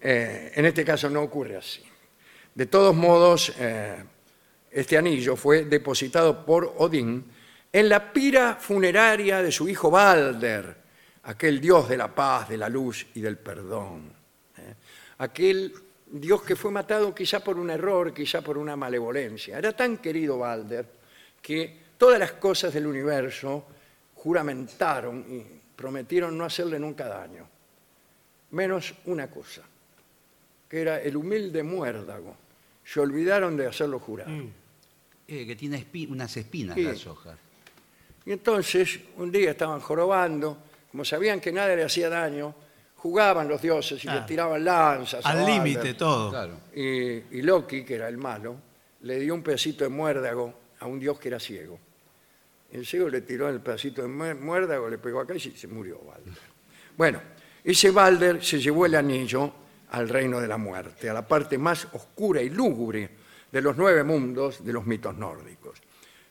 Eh, 0.00 0.50
en 0.56 0.64
este 0.64 0.84
caso 0.84 1.08
no 1.08 1.22
ocurre 1.22 1.58
así. 1.58 1.80
De 2.52 2.66
todos 2.66 2.92
modos, 2.92 3.54
eh, 3.56 4.02
este 4.68 4.98
anillo 4.98 5.36
fue 5.36 5.64
depositado 5.66 6.44
por 6.44 6.74
Odín 6.78 7.24
en 7.72 7.88
la 7.88 8.12
pira 8.12 8.56
funeraria 8.56 9.42
de 9.42 9.52
su 9.52 9.68
hijo 9.68 9.92
Balder, 9.92 10.76
aquel 11.22 11.60
dios 11.60 11.88
de 11.88 11.98
la 11.98 12.12
paz, 12.12 12.48
de 12.48 12.56
la 12.56 12.68
luz 12.68 13.06
y 13.14 13.20
del 13.20 13.38
perdón. 13.38 14.12
¿eh? 14.58 14.74
Aquel 15.18 15.72
dios 16.12 16.42
que 16.42 16.54
fue 16.56 16.70
matado 16.70 17.14
quizá 17.14 17.40
por 17.40 17.58
un 17.58 17.70
error, 17.70 18.12
quizá 18.12 18.42
por 18.42 18.58
una 18.58 18.76
malevolencia. 18.76 19.58
Era 19.58 19.72
tan 19.74 19.96
querido 19.98 20.38
Balder 20.38 20.86
que 21.40 21.78
todas 21.96 22.18
las 22.18 22.32
cosas 22.32 22.72
del 22.74 22.86
universo 22.86 23.64
juramentaron 24.14 25.24
y 25.28 25.42
prometieron 25.74 26.36
no 26.36 26.44
hacerle 26.44 26.78
nunca 26.78 27.08
daño, 27.08 27.48
menos 28.50 28.94
una 29.06 29.28
cosa, 29.28 29.62
que 30.68 30.80
era 30.82 31.00
el 31.00 31.16
humilde 31.16 31.62
muérdago. 31.62 32.36
Se 32.84 33.00
olvidaron 33.00 33.56
de 33.56 33.66
hacerlo 33.66 33.98
jurar. 33.98 34.28
Eh, 35.28 35.46
que 35.46 35.56
tiene 35.56 35.78
espi- 35.84 36.10
unas 36.10 36.36
espinas 36.36 36.74
Sí. 36.76 36.82
las 36.82 37.06
hojas. 37.06 37.36
Y 38.26 38.32
entonces, 38.32 39.00
un 39.16 39.32
día 39.32 39.50
estaban 39.52 39.80
jorobando, 39.80 40.58
como 40.90 41.04
sabían 41.04 41.40
que 41.40 41.50
nada 41.52 41.74
le 41.74 41.84
hacía 41.84 42.08
daño, 42.08 42.54
jugaban 43.02 43.48
los 43.48 43.60
dioses 43.60 43.98
y 43.98 44.02
Claro. 44.06 44.20
le 44.20 44.26
tiraban 44.26 44.64
lanzas. 44.64 45.26
a 45.26 45.30
Al 45.30 45.38
Balder. 45.38 45.54
límite 45.54 45.94
todo. 45.94 46.30
Claro. 46.30 46.60
Y, 46.74 47.36
y 47.36 47.42
Loki, 47.42 47.84
que 47.84 47.96
era 47.96 48.08
el 48.08 48.16
malo, 48.16 48.56
le 49.00 49.18
dio 49.18 49.34
un 49.34 49.42
pedacito 49.42 49.82
de 49.82 49.90
muérdago 49.90 50.54
a 50.78 50.86
un 50.86 51.00
dios 51.00 51.18
que 51.18 51.28
era 51.28 51.40
ciego. 51.40 51.78
El 52.70 52.86
ciego 52.86 53.08
le 53.08 53.22
tiró 53.22 53.48
el 53.48 53.60
pedacito 53.60 54.02
de 54.02 54.08
mu- 54.08 54.34
muérdago, 54.40 54.88
le 54.88 54.98
pegó 54.98 55.20
acá 55.20 55.34
y 55.34 55.40
se, 55.40 55.50
se 55.56 55.66
murió 55.66 55.98
Balder. 55.98 56.32
Bueno, 56.96 57.20
ese 57.64 57.90
Balder 57.90 58.42
se 58.42 58.60
llevó 58.60 58.86
el 58.86 58.94
anillo 58.94 59.52
al 59.90 60.08
reino 60.08 60.40
de 60.40 60.46
la 60.48 60.56
muerte, 60.56 61.10
a 61.10 61.12
la 61.12 61.26
parte 61.26 61.58
más 61.58 61.86
oscura 61.92 62.40
y 62.40 62.50
lúgubre 62.50 63.10
de 63.50 63.60
los 63.60 63.76
nueve 63.76 64.04
mundos 64.04 64.64
de 64.64 64.72
los 64.72 64.86
mitos 64.86 65.14
nórdicos. 65.16 65.78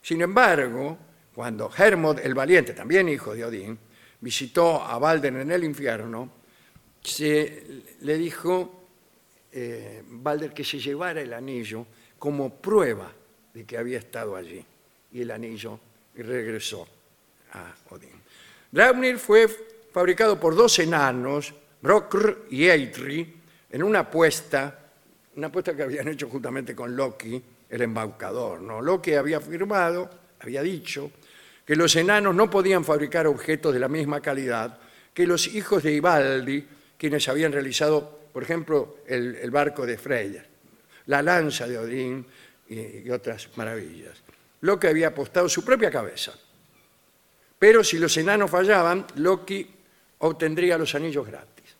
Sin 0.01 0.21
embargo, 0.21 0.97
cuando 1.35 1.69
Hermod 1.77 2.19
el 2.19 2.33
Valiente, 2.33 2.73
también 2.73 3.07
hijo 3.09 3.35
de 3.35 3.45
Odín, 3.45 3.77
visitó 4.21 4.81
a 4.81 4.97
Balder 4.97 5.35
en 5.35 5.51
el 5.51 5.63
infierno, 5.63 6.40
se 7.03 7.83
le 8.01 8.17
dijo 8.17 8.81
eh, 9.51 10.03
Balder 10.07 10.53
que 10.53 10.63
se 10.63 10.79
llevara 10.79 11.21
el 11.21 11.33
anillo 11.33 11.85
como 12.17 12.49
prueba 12.55 13.11
de 13.53 13.65
que 13.65 13.77
había 13.77 13.99
estado 13.99 14.35
allí. 14.35 14.63
Y 15.11 15.21
el 15.21 15.31
anillo 15.31 15.79
regresó 16.15 16.87
a 17.53 17.73
Odín. 17.89 18.21
Draupnir 18.71 19.17
fue 19.17 19.47
fabricado 19.91 20.39
por 20.39 20.55
dos 20.55 20.79
enanos, 20.79 21.53
Brokr 21.81 22.47
y 22.49 22.69
Eitri, 22.69 23.35
en 23.69 23.83
una 23.83 23.99
apuesta, 23.99 24.79
una 25.35 25.47
apuesta 25.47 25.75
que 25.75 25.83
habían 25.83 26.07
hecho 26.07 26.29
justamente 26.29 26.75
con 26.75 26.95
Loki, 26.95 27.41
el 27.69 27.81
embaucador. 27.81 28.61
¿no? 28.61 28.81
Loki 28.81 29.13
había 29.13 29.37
afirmado, 29.37 30.09
había 30.39 30.61
dicho, 30.61 31.11
que 31.65 31.75
los 31.75 31.95
enanos 31.95 32.35
no 32.35 32.49
podían 32.49 32.85
fabricar 32.85 33.27
objetos 33.27 33.73
de 33.73 33.79
la 33.79 33.87
misma 33.87 34.21
calidad 34.21 34.79
que 35.13 35.27
los 35.27 35.47
hijos 35.47 35.83
de 35.83 35.93
Ibaldi, 35.93 36.65
quienes 37.01 37.27
habían 37.27 37.51
realizado, 37.51 38.29
por 38.31 38.43
ejemplo, 38.43 38.97
el, 39.07 39.49
barco 39.49 39.87
de 39.87 39.97
Freyr, 39.97 40.45
la 41.07 41.23
lanza 41.23 41.67
de 41.67 41.79
Odín 41.79 42.23
y, 42.69 42.99
y 42.99 43.09
otras 43.09 43.49
maravillas. 43.55 44.21
Loki 44.59 44.85
había 44.85 45.07
apostado 45.07 45.49
su 45.49 45.65
propia 45.65 45.89
cabeza. 45.89 46.31
Pero 47.57 47.83
si 47.83 47.97
los 47.97 48.15
enanos 48.17 48.51
fallaban, 48.51 49.07
Loki 49.15 49.67
obtendría 50.19 50.77
los 50.77 50.93
anillos 50.93 51.25
gratis. 51.25 51.75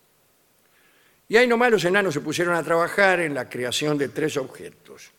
Y 1.30 1.38
ahí 1.38 1.46
nomás 1.46 1.70
los 1.70 1.86
enanos 1.86 2.16
se 2.16 2.22
pusieron 2.22 2.56
a 2.56 2.64
trabajar 2.64 3.20
en 3.20 3.36
la 3.36 3.48
creación 3.48 4.00
de 4.00 4.10
tres 4.10 4.38
objetos. 4.38 5.12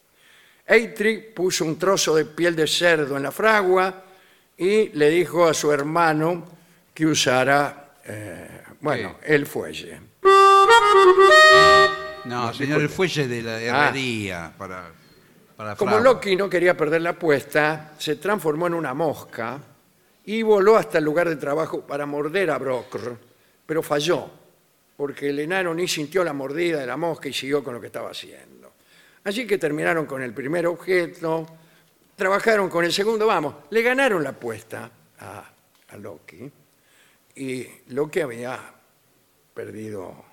Eitri 0.67 1.31
puso 1.33 1.65
un 1.65 1.79
trozo 1.79 2.17
de 2.17 2.25
piel 2.25 2.57
de 2.57 2.67
cerdo 2.67 3.17
en 3.17 3.23
la 3.23 3.31
fragua 3.31 4.03
y 4.59 4.89
le 4.89 5.11
dijo 5.11 5.47
a 5.47 5.55
su 5.55 5.71
hermano 5.71 6.45
que 6.93 7.07
usara, 7.07 7.95
eh, 8.05 8.62
bueno, 8.83 9.17
el 9.25 9.47
fuelle. 9.47 9.99
No, 12.25 12.53
señor, 12.55 12.83
el 12.83 12.89
fuelle 12.89 13.27
de 13.27 13.43
la 13.43 13.61
herrería 13.61 14.53
para, 14.57 14.91
para 15.57 15.73
Ah. 15.73 15.77
Como. 15.77 15.99
Loki 15.99 16.37
no 16.37 16.49
quería 16.49 16.77
perder 16.77 17.03
la 17.03 17.11
apuesta, 17.11 17.93
se 17.99 18.17
transformó 18.17 18.67
en 18.67 18.75
una 18.75 18.95
mosca 18.95 19.61
y 20.25 20.43
voló 20.43 20.77
hasta 20.77 20.99
el 20.99 21.05
lugar 21.05 21.29
de 21.29 21.37
trabajo 21.37 21.81
para 21.87 22.07
morder 22.07 22.51
a 22.51 22.59
Brokr, 22.59 23.17
pero 23.67 23.83
falló, 23.83 24.29
porque 24.97 25.31
el 25.31 25.39
enano 25.41 25.75
ni 25.75 25.89
sintió 25.89 26.23
la 26.25 26.33
mordida 26.33 26.79
de 26.81 26.87
la 26.87 26.97
mosca 26.97 27.29
y 27.29 27.33
siguió 27.33 27.63
con 27.63 27.75
lo 27.75 27.81
que 27.81 27.89
estaba 27.89 28.11
haciendo. 28.11 28.73
Así 29.25 29.47
que 29.47 29.59
terminaron 29.59 30.07
con 30.07 30.23
el 30.23 30.33
primer 30.33 30.67
objeto, 30.67 31.47
trabajaron 32.17 32.69
con 32.69 32.85
el 32.85 32.93
segundo, 32.93 33.27
vamos, 33.27 33.55
le 33.71 33.83
ganaron 33.83 34.23
la 34.23 34.31
apuesta 34.31 34.91
a, 35.21 35.45
a 35.89 35.97
Loki 35.97 36.51
y 37.37 37.67
Loki 37.89 38.21
había 38.21 38.59
perdido 39.55 40.25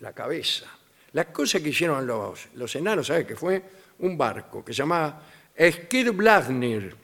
la 0.00 0.12
cabeza. 0.12 0.66
La 1.12 1.32
cosa 1.32 1.60
que 1.60 1.68
hicieron 1.68 2.06
los, 2.06 2.48
los 2.54 2.74
enanos, 2.76 3.06
¿sabes 3.06 3.26
qué 3.26 3.36
fue? 3.36 3.62
Un 4.00 4.16
barco 4.16 4.64
que 4.64 4.72
se 4.72 4.78
llamaba 4.78 5.22
Skidbladnir, 5.58 6.96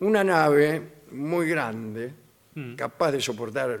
una 0.00 0.22
nave 0.22 0.82
muy 1.12 1.48
grande, 1.48 2.12
capaz 2.76 3.12
de 3.12 3.20
soportar 3.20 3.80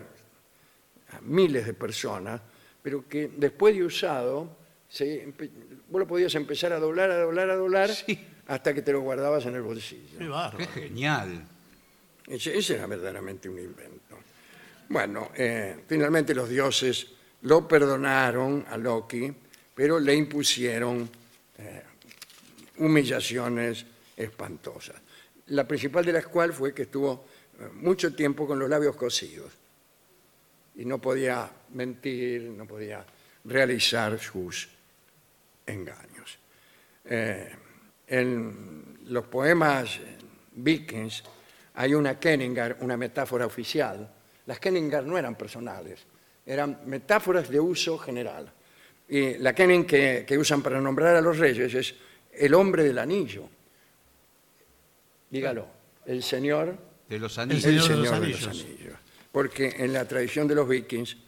a 1.12 1.20
miles 1.22 1.66
de 1.66 1.74
personas, 1.74 2.40
pero 2.82 3.08
que 3.08 3.30
después 3.36 3.74
de 3.74 3.84
usado, 3.84 4.56
se 4.88 5.32
vos 5.88 6.00
lo 6.00 6.06
podías 6.06 6.34
empezar 6.34 6.72
a 6.72 6.78
doblar, 6.78 7.10
a 7.10 7.18
doblar, 7.18 7.50
a 7.50 7.56
doblar, 7.56 7.90
hasta 8.46 8.74
que 8.74 8.82
te 8.82 8.92
lo 8.92 9.00
guardabas 9.00 9.44
en 9.46 9.54
el 9.56 9.62
bolsillo. 9.62 10.18
Qué. 10.18 10.56
Qué 10.56 10.66
genial. 10.66 11.46
Ese, 12.26 12.56
ese 12.56 12.74
era 12.74 12.86
verdaderamente 12.86 13.48
un 13.48 13.58
invento. 13.58 14.07
Bueno, 14.88 15.32
eh, 15.36 15.84
finalmente 15.86 16.34
los 16.34 16.48
dioses 16.48 17.06
lo 17.42 17.68
perdonaron 17.68 18.64
a 18.68 18.78
Loki, 18.78 19.30
pero 19.74 20.00
le 20.00 20.14
impusieron 20.14 21.08
eh, 21.58 21.82
humillaciones 22.78 23.84
espantosas. 24.16 24.96
La 25.48 25.68
principal 25.68 26.04
de 26.06 26.12
las 26.12 26.26
cuales 26.26 26.56
fue 26.56 26.72
que 26.72 26.82
estuvo 26.82 27.26
eh, 27.60 27.68
mucho 27.74 28.14
tiempo 28.14 28.46
con 28.46 28.58
los 28.58 28.68
labios 28.68 28.96
cosidos 28.96 29.52
y 30.76 30.86
no 30.86 30.98
podía 30.98 31.50
mentir, 31.74 32.42
no 32.44 32.66
podía 32.66 33.04
realizar 33.44 34.18
sus 34.18 34.68
engaños. 35.66 36.38
En 37.04 38.98
los 39.06 39.24
poemas 39.26 39.98
vikings 40.52 41.24
hay 41.74 41.94
una 41.94 42.18
Kenningar, 42.20 42.76
una 42.80 42.96
metáfora 42.96 43.46
oficial. 43.46 44.08
Las 44.48 44.58
Kenningar 44.60 45.04
no 45.04 45.18
eran 45.18 45.36
personales, 45.36 46.00
eran 46.46 46.80
metáforas 46.86 47.50
de 47.50 47.60
uso 47.60 47.98
general. 47.98 48.50
Y 49.06 49.34
la 49.34 49.54
Kenning 49.54 49.84
que, 49.84 50.24
que 50.26 50.38
usan 50.38 50.62
para 50.62 50.80
nombrar 50.80 51.14
a 51.16 51.20
los 51.20 51.36
reyes 51.36 51.74
es 51.74 51.94
el 52.32 52.54
hombre 52.54 52.82
del 52.82 52.98
anillo. 52.98 53.46
Dígalo, 55.28 55.66
el 56.06 56.22
señor 56.22 56.78
De 57.06 57.18
los 57.18 57.36
El 57.36 57.42
anillos. 57.42 57.64
el 57.66 57.80
Señor 57.82 57.88
de 57.88 57.96
los 57.96 58.08
Señor 58.08 58.20
de 58.22 58.28
los 58.28 58.46
Anillos. 58.48 58.94
Porque 59.30 59.74
en 59.76 59.92
la 59.92 60.08
tradición 60.08 60.48
de 60.48 60.54
los 60.54 60.66
vikings, 60.66 61.18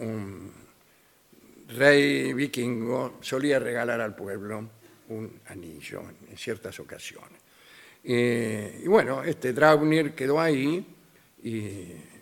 un 0.00 0.52
rey 1.68 2.34
vikingo 2.34 3.16
solía 3.22 3.58
regalar 3.58 4.02
al 4.02 4.14
pueblo 4.14 4.68
un 5.08 5.40
anillo 5.46 6.02
en 6.30 6.36
ciertas 6.36 6.78
ocasiones. 6.80 7.40
Eh, 8.04 8.82
y 8.84 8.88
bueno, 8.88 9.24
este 9.24 9.54
Draupnir 9.54 10.12
quedó 10.12 10.38
ahí 10.38 10.86
y, 11.42 12.17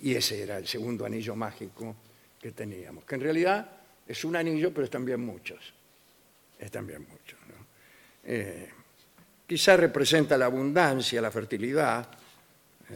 y 0.00 0.14
ese 0.14 0.42
era 0.42 0.58
el 0.58 0.66
segundo 0.66 1.04
anillo 1.04 1.34
mágico 1.34 1.96
que 2.40 2.52
teníamos, 2.52 3.04
que 3.04 3.14
en 3.14 3.20
realidad 3.20 3.70
es 4.06 4.24
un 4.24 4.36
anillo, 4.36 4.72
pero 4.72 4.84
es 4.84 4.90
también 4.90 5.20
muchos. 5.20 5.74
Es 6.58 6.70
también 6.70 7.06
muchos. 7.08 7.38
Eh, 8.24 8.68
quizás 9.46 9.78
representa 9.78 10.36
la 10.36 10.46
abundancia, 10.46 11.20
la 11.20 11.30
fertilidad, 11.30 12.08
eh, 12.88 12.94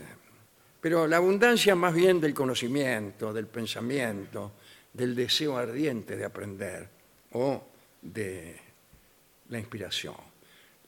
pero 0.81 1.07
la 1.07 1.19
abundancia 1.19 1.75
más 1.75 1.95
bien 1.95 2.21
del 2.21 2.35
conocimiento, 2.35 3.33
del 3.33 3.47
pensamiento, 3.47 4.53
del 4.93 5.15
deseo 5.15 5.57
ardiente 5.57 6.17
de 6.17 6.25
aprender 6.25 6.89
o 7.33 7.63
de 8.03 8.57
la 9.51 9.59
inspiración. 9.59 10.17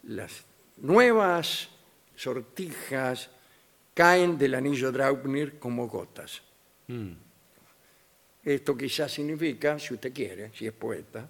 Las 0.05 0.45
nuevas 0.79 1.69
sortijas 2.17 3.31
caen 3.95 4.39
del 4.39 4.55
anillo 4.55 4.91
Draupnir 4.91 5.59
como 5.59 5.87
gotas. 5.89 6.43
Esto 8.45 8.77
quizás 8.77 9.13
significa, 9.13 9.79
si 9.79 9.95
usted 9.95 10.13
quiere, 10.13 10.51
si 10.55 10.67
es 10.67 10.73
poeta, 10.73 11.29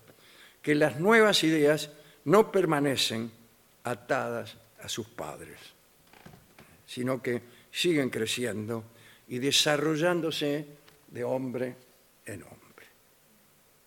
que 0.61 0.75
las 0.75 0.99
nuevas 0.99 1.43
ideas 1.45 1.91
no 2.25 2.51
permanecen 2.51 3.31
atadas 3.85 4.57
a 4.81 4.89
sus 4.89 5.09
padres, 5.09 5.59
sino 6.87 7.23
que 7.23 7.43
siguen 7.71 8.11
creciendo 8.11 8.85
y 9.29 9.39
desarrollándose 9.39 10.67
de 11.09 11.25
hombre 11.25 11.77
en 12.27 12.43
hombre. 12.43 12.87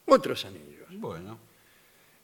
Otros 0.05 0.45
anillos. 0.45 0.87
Bueno. 0.91 1.39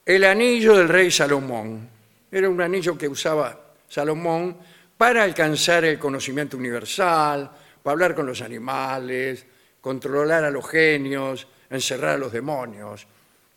El 0.05 0.23
anillo 0.23 0.75
del 0.75 0.89
rey 0.89 1.11
Salomón 1.11 1.87
era 2.31 2.49
un 2.49 2.61
anillo 2.61 2.97
que 2.97 3.07
usaba 3.07 3.73
Salomón 3.87 4.57
para 5.01 5.23
alcanzar 5.23 5.83
el 5.83 5.97
conocimiento 5.97 6.57
universal, 6.57 7.49
para 7.81 7.91
hablar 7.91 8.13
con 8.13 8.27
los 8.27 8.39
animales, 8.39 9.43
controlar 9.81 10.43
a 10.43 10.51
los 10.51 10.69
genios, 10.69 11.47
encerrar 11.71 12.11
a 12.11 12.17
los 12.19 12.31
demonios. 12.31 13.07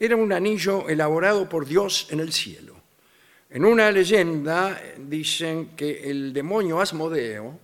Era 0.01 0.17
un 0.17 0.33
anillo 0.33 0.89
elaborado 0.89 1.47
por 1.47 1.67
Dios 1.67 2.09
en 2.11 2.21
el 2.21 2.33
cielo. 2.33 2.77
En 3.51 3.67
una 3.67 3.91
leyenda 3.91 4.81
dicen 4.97 5.77
que 5.77 6.11
el 6.11 6.33
demonio 6.33 6.81
Asmodeo 6.81 7.61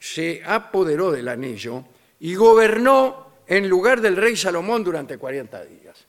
se 0.00 0.40
apoderó 0.42 1.12
del 1.12 1.28
anillo 1.28 1.84
y 2.20 2.34
gobernó 2.36 3.42
en 3.46 3.68
lugar 3.68 4.00
del 4.00 4.16
rey 4.16 4.34
Salomón 4.34 4.82
durante 4.82 5.18
40 5.18 5.62
días. 5.66 6.06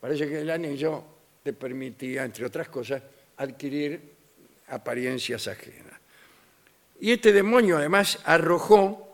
Parece 0.00 0.28
que 0.28 0.42
el 0.42 0.50
anillo 0.50 1.02
te 1.42 1.52
permitía, 1.52 2.24
entre 2.24 2.46
otras 2.46 2.68
cosas, 2.68 3.02
adquirir 3.38 4.00
apariencias 4.68 5.48
ajenas. 5.48 5.91
Y 7.02 7.10
este 7.10 7.32
demonio 7.32 7.78
además 7.78 8.20
arrojó 8.24 9.08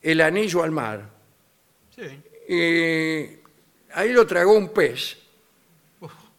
el 0.00 0.18
anillo 0.22 0.62
al 0.62 0.70
mar. 0.70 1.10
Y 2.48 3.38
ahí 3.92 4.12
lo 4.14 4.26
tragó 4.26 4.54
un 4.54 4.70
pez. 4.70 5.18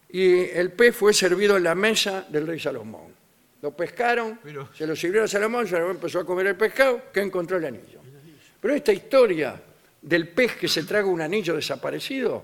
Y 0.09 0.49
el 0.49 0.71
pez 0.71 0.95
fue 0.95 1.13
servido 1.13 1.57
en 1.57 1.63
la 1.63 1.75
mesa 1.75 2.25
del 2.27 2.47
rey 2.47 2.59
Salomón. 2.59 3.13
Lo 3.61 3.69
pescaron, 3.75 4.39
Pero- 4.41 4.69
se 4.73 4.87
lo 4.87 4.95
sirvieron 4.95 5.25
a 5.25 5.27
Salomón, 5.27 5.67
Salomón 5.67 5.97
empezó 5.97 6.21
a 6.21 6.25
comer 6.25 6.47
el 6.47 6.55
pescado, 6.55 7.03
que 7.13 7.21
encontró 7.21 7.57
el 7.57 7.65
anillo. 7.65 7.99
Pero 8.59 8.73
esta 8.73 8.91
historia 8.91 9.61
del 10.01 10.29
pez 10.29 10.55
que 10.55 10.67
se 10.67 10.81
traga 10.85 11.05
un 11.07 11.21
anillo 11.21 11.55
desaparecido 11.55 12.43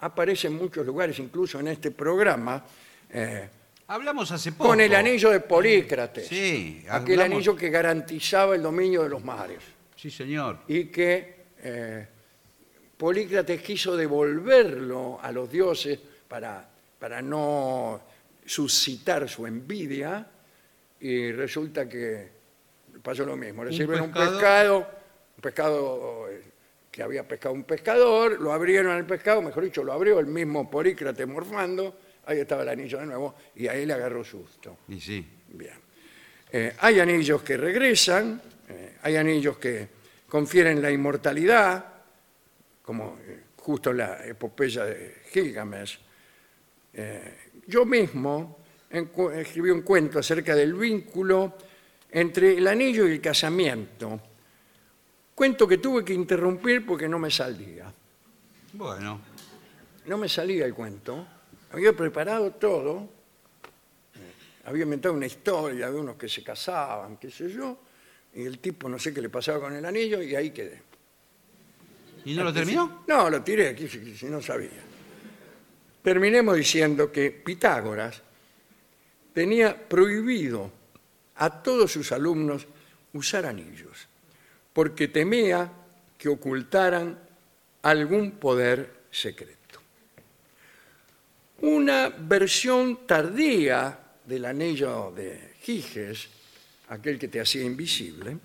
aparece 0.00 0.48
en 0.48 0.54
muchos 0.56 0.84
lugares, 0.84 1.20
incluso 1.20 1.60
en 1.60 1.68
este 1.68 1.92
programa, 1.92 2.64
eh, 3.10 3.48
Hablamos 3.86 4.30
hace 4.32 4.52
poco. 4.52 4.70
con 4.70 4.80
el 4.80 4.94
anillo 4.94 5.30
de 5.30 5.40
Polícrates. 5.40 6.26
Sí, 6.26 6.84
aquel 6.88 7.20
hablamos- 7.20 7.36
anillo 7.36 7.56
que 7.56 7.68
garantizaba 7.70 8.54
el 8.54 8.62
dominio 8.62 9.02
de 9.02 9.08
los 9.10 9.22
mares 9.22 9.58
Sí, 9.94 10.10
señor. 10.10 10.60
y 10.68 10.86
que 10.86 11.44
eh, 11.62 12.06
Polícrates 12.96 13.60
quiso 13.60 13.96
devolverlo 13.96 15.18
a 15.20 15.30
los 15.32 15.50
dioses 15.50 15.98
para, 16.28 16.66
para 16.98 17.20
no 17.20 18.00
suscitar 18.46 19.28
su 19.28 19.46
envidia 19.46 20.26
y 21.00 21.32
resulta 21.32 21.86
que 21.88 22.30
pasó 23.02 23.26
lo 23.26 23.36
mismo. 23.36 23.64
Le 23.64 23.70
Un 23.70 23.76
sirven 23.76 24.00
un 24.00 24.12
pescado. 24.12 24.78
un 25.36 25.42
pescado 25.42 26.28
eh, 26.30 26.42
que 26.90 27.02
había 27.02 27.26
pescado 27.28 27.54
un 27.54 27.64
pescador, 27.64 28.40
lo 28.40 28.52
abrieron 28.52 28.96
el 28.96 29.04
pescado, 29.04 29.42
mejor 29.42 29.64
dicho, 29.64 29.82
lo 29.84 29.92
abrió 29.92 30.20
el 30.20 30.26
mismo 30.26 30.70
Polícrates 30.70 31.26
morfando, 31.26 31.94
ahí 32.26 32.40
estaba 32.40 32.62
el 32.62 32.68
anillo 32.68 32.98
de 32.98 33.06
nuevo 33.06 33.34
y 33.56 33.66
ahí 33.66 33.86
le 33.86 33.92
agarró 33.92 34.24
susto. 34.24 34.78
Y 34.88 35.00
sí. 35.00 35.26
Bien. 35.48 35.84
Eh, 36.50 36.72
hay 36.78 37.00
anillos 37.00 37.42
que 37.42 37.56
regresan, 37.56 38.40
eh, 38.68 38.98
hay 39.02 39.16
anillos 39.16 39.58
que 39.58 39.88
confieren 40.28 40.80
la 40.80 40.90
inmortalidad, 40.90 41.84
como 42.82 43.18
eh, 43.22 43.42
justo 43.56 43.92
la 43.92 44.24
epopeya 44.24 44.84
de 44.84 45.22
Gilgamesh. 45.32 45.98
Yo 47.66 47.84
mismo 47.84 48.58
escribí 48.88 49.70
un 49.70 49.82
cuento 49.82 50.20
acerca 50.20 50.54
del 50.54 50.74
vínculo 50.74 51.56
entre 52.12 52.56
el 52.56 52.68
anillo 52.68 53.08
y 53.08 53.12
el 53.12 53.20
casamiento. 53.20 54.20
Cuento 55.34 55.66
que 55.66 55.78
tuve 55.78 56.04
que 56.04 56.14
interrumpir 56.14 56.86
porque 56.86 57.08
no 57.08 57.18
me 57.18 57.32
salía. 57.32 57.92
Bueno. 58.74 59.20
No 60.06 60.18
me 60.18 60.28
salía 60.28 60.66
el 60.66 60.74
cuento. 60.74 61.26
Había 61.74 61.92
preparado 61.92 62.52
todo. 62.52 63.08
Había 64.66 64.84
inventado 64.84 65.12
una 65.12 65.26
historia 65.26 65.90
de 65.90 65.98
unos 65.98 66.14
que 66.14 66.28
se 66.28 66.40
casaban, 66.44 67.16
qué 67.16 67.32
sé 67.32 67.50
yo. 67.50 67.76
Y 68.32 68.44
el 68.44 68.60
tipo 68.60 68.88
no 68.88 68.96
sé 68.96 69.12
qué 69.12 69.20
le 69.20 69.28
pasaba 69.28 69.58
con 69.58 69.74
el 69.74 69.84
anillo 69.84 70.22
y 70.22 70.36
ahí 70.36 70.50
quedé. 70.52 70.80
¿Y 72.26 72.34
no 72.34 72.44
lo 72.44 72.52
terminó? 72.52 73.02
No, 73.08 73.28
lo 73.28 73.42
tiré 73.42 73.70
aquí 73.70 73.88
si 73.88 74.26
no 74.26 74.40
sabía. 74.40 74.84
Terminemos 76.00 76.56
diciendo 76.56 77.10
que 77.10 77.32
Pitágoras 77.32 78.22
tenía 79.32 79.76
prohibido 79.88 80.70
a 81.34 81.60
todos 81.60 81.90
sus 81.90 82.12
alumnos 82.12 82.68
usar 83.14 83.46
anillos, 83.46 84.06
porque 84.72 85.08
temía 85.08 85.72
que 86.16 86.28
ocultaran 86.28 87.18
algún 87.82 88.30
poder 88.32 89.06
secreto. 89.10 89.63
Una 91.64 92.10
versión 92.10 93.06
tardía 93.06 93.98
del 94.26 94.44
anillo 94.44 95.10
de 95.16 95.54
Giges, 95.62 96.28
aquel 96.88 97.18
que 97.18 97.28
te 97.28 97.40
hacía 97.40 97.62
invisible, 97.62 98.36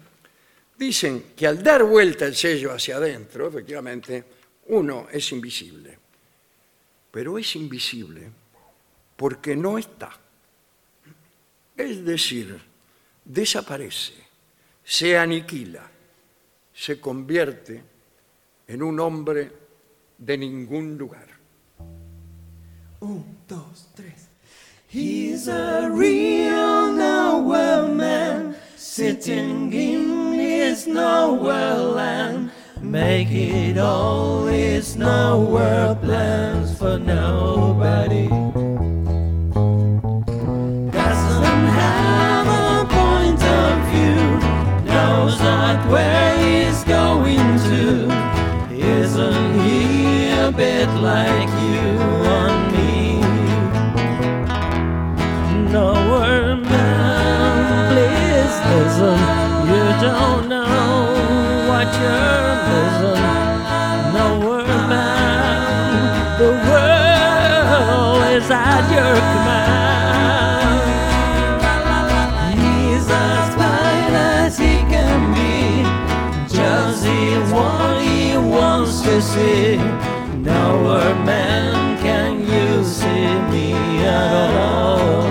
dicen 0.77 1.33
que 1.35 1.45
al 1.45 1.61
dar 1.61 1.83
vuelta 1.83 2.25
el 2.25 2.33
sello 2.33 2.71
hacia 2.71 2.95
adentro, 2.95 3.49
efectivamente, 3.49 4.23
Uno 4.67 5.07
es 5.11 5.33
invisible, 5.33 5.99
pero 7.11 7.37
es 7.37 7.55
invisible 7.57 8.31
porque 9.17 9.53
no 9.53 9.77
está. 9.77 10.17
Es 11.75 12.05
decir, 12.05 12.57
desaparece, 13.25 14.13
se 14.81 15.17
aniquila, 15.17 15.91
se 16.73 17.01
convierte 17.01 17.83
en 18.65 18.81
un 18.81 18.97
hombre 19.01 19.51
de 20.17 20.37
ningún 20.37 20.97
lugar. 20.97 21.38
Un, 23.01 23.23
dos, 23.47 23.87
tres. 23.95 24.27
He's 24.89 25.47
a 25.47 25.89
real 25.89 26.91
nowhere 26.91 27.87
man, 27.87 28.57
sitting 28.75 29.71
in 29.71 30.33
his 30.33 30.85
nowhere 30.85 31.77
land. 31.77 32.51
Make 32.81 33.31
it 33.31 33.77
all 33.77 34.47
his 34.47 34.97
nowhere 34.97 35.95
plans 35.95 36.77
for 36.77 36.99
nobody. 36.99 38.27
Doesn't 40.91 41.67
have 41.79 42.47
a 42.47 42.85
point 42.89 43.41
of 43.41 43.79
view, 43.91 44.91
knows 44.91 45.39
not 45.39 45.89
where 45.89 46.37
he's 46.37 46.83
going 46.83 47.59
to. 47.69 48.09
Isn't 48.75 49.61
he 49.61 50.31
a 50.31 50.51
bit 50.51 50.89
like 50.95 51.58
listen. 58.69 59.19
You 59.69 59.85
don't 60.05 60.43
know 60.49 60.67
what 61.69 61.87
you're 62.01 62.55
missing. 62.69 63.25
Nowhere 64.13 64.81
man, 64.93 66.37
the 66.41 66.51
world 66.67 68.21
is 68.37 68.49
at 68.49 68.83
your 68.95 69.15
command. 69.31 70.81
He's 72.61 73.07
as 73.09 73.47
fine 73.59 74.13
as 74.13 74.57
he 74.57 74.75
can 74.93 75.19
be, 75.37 75.57
just 76.53 77.05
what 77.53 78.01
he 78.01 78.37
wants 78.37 79.01
to 79.01 79.21
see. 79.21 79.77
Nowhere 80.37 81.15
man 81.25 81.97
can 81.99 82.39
you 82.39 82.83
see 82.83 83.27
me 83.51 83.67
at 84.05 84.53
all. 84.55 85.27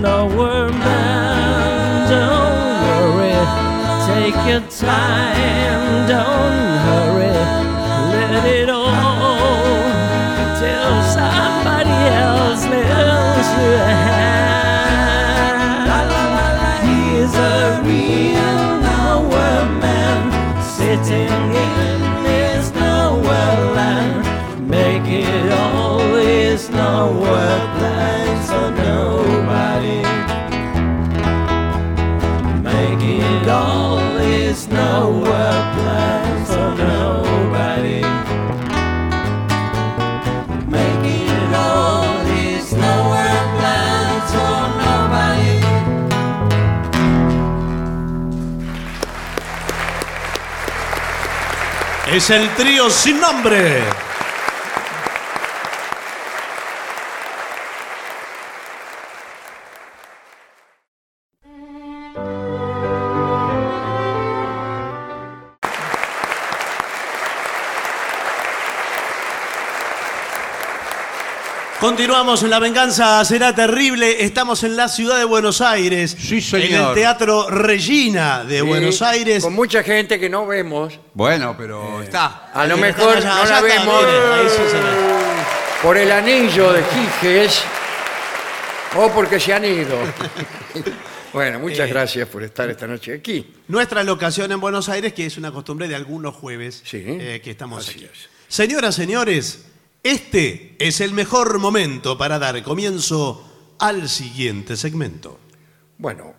Nowhere 0.00 0.70
your 4.44 4.60
time, 4.68 6.06
don't 6.06 6.78
hurry, 6.86 7.32
let 8.12 8.44
it 8.44 8.68
all 8.68 9.38
till 10.60 10.96
somebody 11.18 11.96
else 12.24 12.62
lifts 12.66 13.50
your 13.60 13.86
hand. 14.06 14.76
He's 16.86 17.34
a 17.34 17.80
real 17.84 18.60
nowhere 18.90 19.66
man, 19.80 20.20
sitting 20.62 21.54
in 21.66 22.00
his 22.24 22.64
nowhere 22.72 23.60
land, 23.74 24.24
make 24.68 25.06
it 25.06 25.52
all 25.52 26.00
his 26.14 26.68
nowhere 26.70 27.75
Es 52.12 52.30
el 52.30 52.48
trío 52.54 52.88
sin 52.88 53.20
nombre. 53.20 53.82
Continuamos 71.86 72.42
en 72.42 72.50
La 72.50 72.58
Venganza 72.58 73.24
Será 73.24 73.54
Terrible. 73.54 74.24
Estamos 74.24 74.64
en 74.64 74.74
la 74.76 74.88
ciudad 74.88 75.18
de 75.18 75.24
Buenos 75.24 75.60
Aires. 75.60 76.16
Sí, 76.18 76.38
En 76.38 76.42
señor. 76.42 76.88
el 76.88 76.94
Teatro 76.94 77.48
Regina 77.48 78.42
de 78.42 78.60
Buenos 78.60 79.02
Aires. 79.02 79.44
Con 79.44 79.52
mucha 79.54 79.84
gente 79.84 80.18
que 80.18 80.28
no 80.28 80.48
vemos. 80.48 80.98
Bueno, 81.14 81.54
pero 81.56 82.02
está. 82.02 82.50
A 82.52 82.66
lo 82.66 82.76
mejor 82.76 83.18
está, 83.18 83.28
no 83.36 83.42
allá 83.42 83.60
la 83.60 83.68
está, 83.68 83.80
vemos 83.84 84.04
mire, 84.04 84.34
ahí 84.34 84.48
sí 84.48 84.62
se 84.68 84.76
ve. 84.78 84.82
por 85.80 85.96
el 85.96 86.10
anillo 86.10 86.72
de 86.72 86.82
Quijes 86.82 87.62
o 88.96 89.08
porque 89.12 89.38
se 89.38 89.52
han 89.54 89.64
ido. 89.64 89.96
bueno, 91.32 91.60
muchas 91.60 91.88
Eh, 91.88 91.92
gracias 91.92 92.28
por 92.28 92.42
estar 92.42 92.68
esta 92.68 92.88
noche 92.88 93.14
aquí. 93.14 93.46
Nuestra 93.68 94.02
locación 94.02 94.50
en 94.50 94.58
Buenos 94.58 94.88
Aires, 94.88 95.12
que 95.12 95.24
es 95.26 95.36
una 95.38 95.52
costumbre 95.52 95.86
de 95.86 95.94
algunos 95.94 96.34
jueves 96.34 96.82
Sí, 96.84 97.00
eh, 97.06 97.40
que 97.44 97.52
estamos 97.52 97.86
así 97.88 97.98
aquí. 97.98 98.08
es. 98.12 98.28
Señoras, 98.48 98.96
señores, 98.96 99.66
este 100.10 100.76
es 100.78 101.00
el 101.00 101.12
mejor 101.12 101.58
momento 101.58 102.16
para 102.18 102.38
dar 102.38 102.62
comienzo 102.62 103.74
al 103.78 104.08
siguiente 104.08 104.76
segmento. 104.76 105.38
Bueno, 105.98 106.34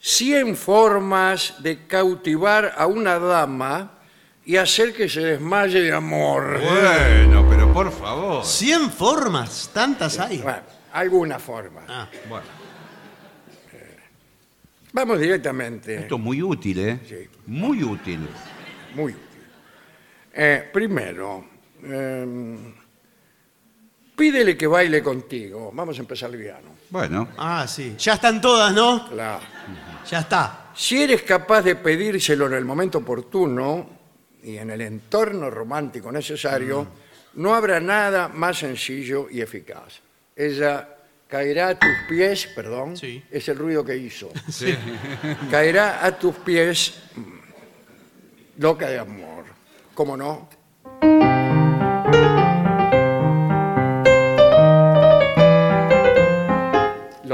100 0.00 0.56
formas 0.56 1.54
de 1.62 1.86
cautivar 1.86 2.74
a 2.76 2.86
una 2.86 3.18
dama 3.18 3.98
y 4.44 4.56
hacer 4.56 4.92
que 4.92 5.08
se 5.08 5.20
desmaye 5.20 5.80
de 5.80 5.92
amor. 5.92 6.60
Bueno, 6.60 7.46
pero 7.48 7.72
por 7.72 7.90
favor. 7.90 8.42
¿100 8.44 8.90
formas? 8.90 9.70
¿Tantas 9.72 10.18
hay? 10.18 10.38
Bueno, 10.38 10.58
alguna 10.92 11.38
forma. 11.38 11.82
Ah, 11.88 12.08
Bueno, 12.28 12.46
Vamos 14.92 15.18
directamente. 15.18 15.96
esto 15.96 16.14
es 16.14 16.20
muy 16.20 16.40
útil, 16.40 16.78
¿eh? 16.78 17.00
Sí. 17.08 17.28
Muy 17.46 17.82
útil. 17.82 18.28
Muy 18.94 19.12
útil. 19.12 19.42
Eh, 20.32 20.70
primero, 20.72 21.44
eh, 21.84 22.74
pídele 24.16 24.56
que 24.56 24.66
baile 24.66 25.02
contigo. 25.02 25.70
Vamos 25.72 25.98
a 25.98 26.00
empezar 26.00 26.30
liviano. 26.30 26.70
Bueno, 26.90 27.28
ah, 27.38 27.66
sí. 27.66 27.94
Ya 27.98 28.14
están 28.14 28.40
todas, 28.40 28.72
¿no? 28.72 29.08
Claro. 29.08 29.40
Ya 30.08 30.20
está. 30.20 30.70
Si 30.74 31.02
eres 31.02 31.22
capaz 31.22 31.62
de 31.62 31.76
pedírselo 31.76 32.46
en 32.46 32.54
el 32.54 32.64
momento 32.64 32.98
oportuno 32.98 33.90
y 34.42 34.56
en 34.56 34.70
el 34.70 34.80
entorno 34.80 35.50
romántico 35.50 36.10
necesario, 36.12 36.86
no 37.34 37.54
habrá 37.54 37.80
nada 37.80 38.28
más 38.28 38.58
sencillo 38.58 39.28
y 39.30 39.40
eficaz. 39.40 40.00
Ella 40.36 40.88
caerá 41.28 41.68
a 41.68 41.78
tus 41.78 41.90
pies, 42.08 42.46
perdón, 42.54 42.96
Sí. 42.96 43.22
es 43.30 43.48
el 43.48 43.56
ruido 43.56 43.84
que 43.84 43.96
hizo. 43.96 44.30
caerá 45.50 46.04
a 46.04 46.16
tus 46.18 46.34
pies 46.36 46.94
mm, 47.16 48.60
loca 48.62 48.88
de 48.88 48.98
amor. 48.98 49.44
¿Cómo 49.94 50.16
no? 50.16 50.48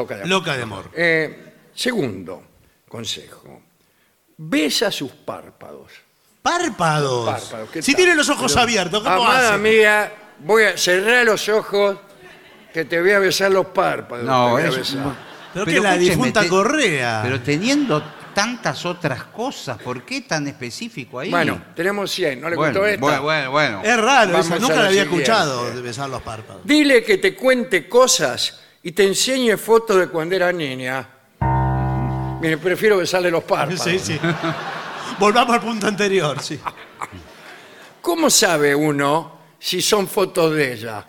Loca 0.01 0.17
de 0.17 0.23
amor. 0.23 0.29
Loca 0.31 0.57
de 0.57 0.63
amor. 0.63 0.91
Eh, 0.95 1.53
segundo 1.75 2.43
consejo. 2.89 3.63
Besa 4.37 4.91
sus 4.91 5.13
párpados. 5.13 5.93
Párpados. 6.43 7.27
Párpados, 7.29 7.71
¿qué 7.71 7.83
Si 7.83 7.93
tal? 7.93 7.97
tiene 7.99 8.15
los 8.15 8.29
ojos 8.31 8.57
abiertos, 8.57 9.03
¿cómo 9.03 9.25
Amada 9.25 9.51
hace? 9.55 9.59
mía, 9.59 10.13
voy 10.41 10.65
a 10.65 10.77
cerrar 10.79 11.25
los 11.27 11.49
ojos 11.49 11.99
que 12.73 12.85
te 12.85 13.01
voy 13.01 13.11
a 13.13 13.19
besar 13.19 13.51
los 13.51 13.67
párpados. 13.67 14.25
te 14.25 14.31
no, 14.31 14.51
voy 14.51 14.63
a 14.63 14.69
es. 14.69 14.77
besar. 14.77 15.31
Pero 15.53 15.67
que 15.67 15.81
la 15.81 15.95
escúcheme, 15.95 15.99
difunta 16.17 16.41
te- 16.43 16.49
Correa. 16.49 17.21
Pero 17.25 17.41
teniendo 17.41 18.03
tantas 18.33 18.87
otras 18.87 19.25
cosas, 19.25 19.77
¿por 19.83 20.05
qué 20.05 20.23
tan 20.23 20.47
específico 20.49 21.19
ahí? 21.19 21.31
Bueno, 21.31 21.61
tenemos 21.75 22.11
100, 22.11 22.41
¿no 22.41 22.49
le 22.49 22.57
bueno, 22.57 22.73
gustó 22.73 22.87
esta? 22.87 23.01
bueno, 23.01 23.23
bueno, 23.23 23.51
bueno. 23.51 23.81
Es 23.85 23.97
raro, 24.01 24.31
Vamos 24.33 24.47
esa, 24.47 24.55
a 24.55 24.59
nunca 24.61 24.75
la 24.77 24.83
la 24.83 24.89
había 24.89 25.03
siguiente. 25.03 25.23
escuchado 25.25 25.71
de 25.75 25.83
besar 25.83 26.09
los 26.09 26.23
párpados. 26.23 26.63
Dile 26.65 27.03
que 27.05 27.19
te 27.19 27.35
cuente 27.35 27.89
cosas 27.89 28.60
y 28.83 28.93
te 28.93 29.07
enseñe 29.07 29.57
fotos 29.57 29.99
de 29.99 30.09
cuando 30.09 30.35
era 30.37 30.53
niña. 30.53 31.07
Mire, 32.41 32.57
prefiero 32.59 32.97
besarle 32.97 33.31
los 33.31 33.45
párpados. 33.45 33.83
Sí, 33.83 33.99
sí. 33.99 34.19
Volvamos 35.19 35.55
al 35.55 35.61
punto 35.61 35.87
anterior, 35.87 36.41
sí. 36.41 36.59
¿Cómo 38.01 38.31
sabe 38.31 38.75
uno 38.75 39.39
si 39.59 39.83
son 39.83 40.09
fotos 40.09 40.55
de 40.55 40.73
ella? 40.73 41.05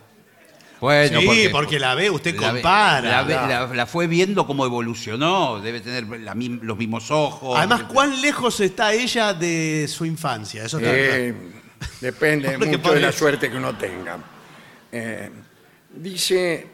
Bueno, 0.81 1.19
sí, 1.19 1.25
porque, 1.27 1.49
porque, 1.51 1.79
la 1.79 1.93
ve, 1.95 2.09
usted 2.09 2.35
la 2.35 2.47
ve- 2.51 2.61
compara. 2.61 3.01
La, 3.09 3.23
ve- 3.23 3.33
la- 3.35 3.67
la 3.67 3.85
fue 3.85 4.07
viendo 4.07 4.45
cómo 4.47 4.65
evolucionó, 4.65 5.59
debe 5.61 5.79
tener 5.79 6.07
la 6.21 6.33
mi- 6.33 6.59
los 6.61 6.75
mismos 6.77 7.11
ojos. 7.11 7.55
Además, 7.57 7.83
¿cuán 7.83 8.19
lejos 8.19 8.59
está 8.59 8.91
ella 8.91 9.33
de 9.33 9.85
su 9.87 10.05
infancia? 10.05 10.65
Eso 10.65 10.79
está 10.79 10.89
Eh, 10.91 11.33
depende 12.01 12.51
Porque 12.57 12.77
mucho 12.77 12.93
de 12.93 12.99
la 12.99 13.11
suerte 13.11 13.49
que 13.51 13.57
uno 13.57 13.77
tenga. 13.77 14.17
Eh, 14.91 15.29
dice, 15.95 16.67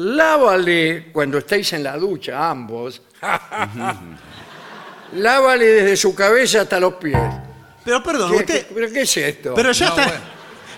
lávale 0.00 1.06
cuando 1.12 1.38
estéis 1.38 1.72
en 1.72 1.82
la 1.82 1.96
ducha, 1.96 2.48
ambos. 2.50 3.02
lávale 5.14 5.64
desde 5.66 5.96
su 5.96 6.14
cabeza 6.14 6.62
hasta 6.62 6.78
los 6.78 6.94
pies. 6.94 7.18
Pero 7.84 8.02
perdón, 8.02 8.30
¿Qué- 8.30 8.36
usted. 8.38 8.66
qué- 8.68 8.74
¿Pero 8.74 8.92
qué 8.92 9.00
es 9.02 9.16
esto? 9.16 9.54
Pero 9.54 9.72
ya 9.72 9.86
No, 9.86 9.90
está. 9.92 10.06
bueno. 10.08 10.24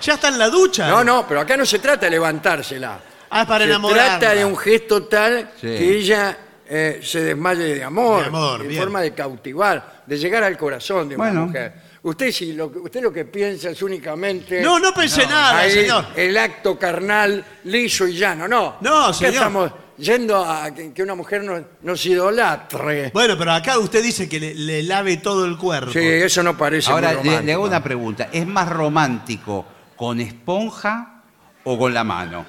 Ya 0.01 0.14
está 0.14 0.29
en 0.29 0.39
la 0.39 0.49
ducha. 0.49 0.89
No, 0.89 1.05
no, 1.05 1.27
pero 1.29 1.41
acá 1.41 1.57
no 1.57 1.66
se 1.66 1.79
trata 1.79 2.07
de 2.07 2.11
levantársela. 2.12 2.99
Ah, 3.29 3.43
es 3.43 3.47
para 3.49 3.64
se 3.64 3.71
enamorarla. 3.71 4.18
trata 4.18 4.35
de 4.35 4.45
un 4.45 4.57
gesto 4.57 5.03
tal 5.05 5.51
Sí. 5.61 5.66
que 5.66 5.97
ella 5.99 6.39
eh, 6.73 7.01
se 7.03 7.21
desmaye 7.21 7.75
de 7.75 7.83
amor, 7.85 8.21
De 8.23 8.29
amor, 8.29 8.61
en 8.62 8.68
bien. 8.68 8.81
forma 8.81 9.01
de 9.03 9.12
cautivar, 9.12 10.03
de 10.07 10.16
llegar 10.18 10.45
al 10.45 10.57
corazón 10.57 11.09
de 11.09 11.16
una 11.16 11.25
Bueno. 11.25 11.47
mujer. 11.47 11.73
Usted 12.03 12.32
si 12.32 12.53
lo, 12.55 12.72
que- 12.72 12.78
usted 12.78 13.03
lo 13.03 13.12
que 13.12 13.26
piensa 13.26 13.70
es 13.70 13.82
únicamente 13.82 14.62
No, 14.62 14.78
no 14.78 14.94
pensé 14.94 15.26
nada, 15.26 15.59
ahí, 15.59 15.70
señor. 15.70 16.07
el 16.16 16.36
acto 16.38 16.78
carnal 16.78 17.44
liso 17.64 18.07
y 18.07 18.14
llano, 18.16 18.48
no. 18.48 18.76
No, 18.80 19.05
Acá 19.05 19.12
señor. 19.12 19.34
estamos 19.34 19.72
yendo 19.98 20.42
a 20.42 20.74
que, 20.74 20.94
que 20.94 21.03
una 21.03 21.14
mujer 21.14 21.42
nos, 21.44 21.61
nos 21.82 22.07
idolatre. 22.07 23.11
Bueno, 23.12 23.36
pero 23.36 23.53
acá 23.53 23.78
usted 23.78 24.03
dice 24.03 24.28
que 24.30 24.40
le, 24.40 24.55
le 24.55 24.82
lave 24.82 25.18
todo 25.18 25.44
el 25.44 25.59
cuerpo. 25.59 25.92
Sí, 25.92 25.98
eso 26.01 26.42
no 26.42 26.57
parece 26.57 26.90
Ahora 26.90 27.09
muy 27.09 27.16
le, 27.18 27.22
le 27.24 27.30
romántico. 27.32 27.53
hago 27.59 27.64
una 27.66 27.82
pregunta. 27.82 28.28
¿Es 28.32 28.46
más 28.46 28.68
romántico 28.70 29.66
con 29.94 30.20
esponja 30.20 31.22
o 31.64 31.78
con 31.78 31.92
la 31.92 32.03
mano? 32.03 32.46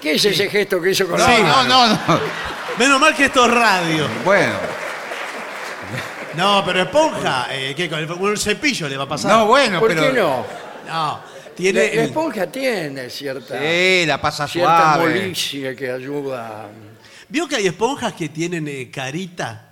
¿Qué 0.00 0.12
es 0.14 0.24
ese 0.24 0.48
gesto 0.48 0.80
que 0.80 0.90
hizo 0.90 1.06
con 1.08 1.18
No, 1.18 1.26
la 1.28 1.38
no, 1.38 1.44
mano? 1.44 1.68
no, 2.08 2.14
no. 2.14 2.20
Menos 2.78 3.00
mal 3.00 3.14
que 3.14 3.26
esto 3.26 3.44
es 3.46 3.52
radio. 3.52 4.06
Bueno, 4.24 4.52
No, 6.38 6.62
pero 6.64 6.82
esponja, 6.82 7.48
eh, 7.50 7.74
¿qué? 7.76 7.88
Con 7.88 7.98
el, 7.98 8.06
con 8.06 8.30
el 8.30 8.38
cepillo 8.38 8.88
le 8.88 8.96
va 8.96 9.04
a 9.04 9.08
pasar. 9.08 9.32
no, 9.32 9.46
bueno, 9.46 9.80
¿Por 9.80 9.88
pero. 9.88 10.02
qué 10.02 10.12
no? 10.12 10.46
No, 10.86 11.20
La, 11.20 11.24
tiene. 11.56 11.80
la 11.80 11.86
el- 11.86 11.98
esponja 11.98 12.46
tiene 12.46 13.10
cierta, 13.10 13.58
Sí, 13.60 14.04
la 14.06 14.20
pasa 14.20 14.46
cierta 14.46 14.94
suave. 14.94 15.14
molicie 15.20 15.74
que 15.74 15.90
ayuda. 15.90 16.68
¿Vio 17.28 17.48
que 17.48 17.56
hay 17.56 17.66
esponjas 17.66 18.12
que 18.12 18.28
tienen 18.28 18.68
eh, 18.68 18.88
carita? 18.90 19.64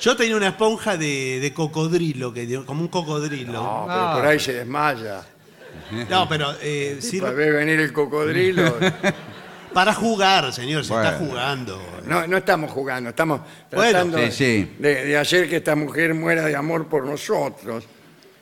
Yo 0.00 0.16
tenía 0.16 0.36
una 0.36 0.48
esponja 0.48 0.96
de, 0.98 1.38
de 1.40 1.54
cocodrilo, 1.54 2.32
que 2.34 2.44
dio- 2.46 2.66
como 2.66 2.82
un 2.82 2.88
cocodrilo. 2.88 3.52
No, 3.52 3.86
No, 3.86 3.86
pero 3.86 4.12
por 4.14 4.26
ahí 4.26 4.38
se 4.40 4.52
desmaya. 4.54 5.22
pero 6.28 6.54
eh, 6.60 6.98
Ve 7.34 7.50
venir 7.52 7.80
el 7.80 7.92
cocodrilo. 7.92 8.76
para 9.74 9.92
jugar, 9.92 10.52
señor, 10.52 10.84
se 10.84 10.92
Bueno. 10.92 11.08
está 11.10 11.18
jugando. 11.18 11.82
No, 12.06 12.26
no 12.26 12.36
estamos 12.36 12.70
jugando, 12.70 13.10
estamos 13.10 13.40
Bueno, 13.70 13.90
tratando 13.90 14.18
sí, 14.18 14.32
sí. 14.32 14.76
De, 14.78 15.04
de 15.06 15.16
hacer 15.18 15.48
que 15.48 15.56
esta 15.56 15.74
mujer 15.76 16.14
muera 16.14 16.46
de 16.46 16.56
amor 16.56 16.86
por 16.88 17.04
nosotros. 17.04 17.84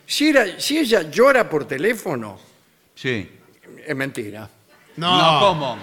Si, 0.07 0.29
era- 0.29 0.61
si 0.61 0.79
ella 0.79 1.03
llora 1.11 1.49
por 1.49 1.67
teléfono, 1.67 2.39
Sí. 2.95 3.29
es 3.87 3.97
mentira. 3.97 4.49
No, 4.97 5.39
¿cómo? 5.41 5.79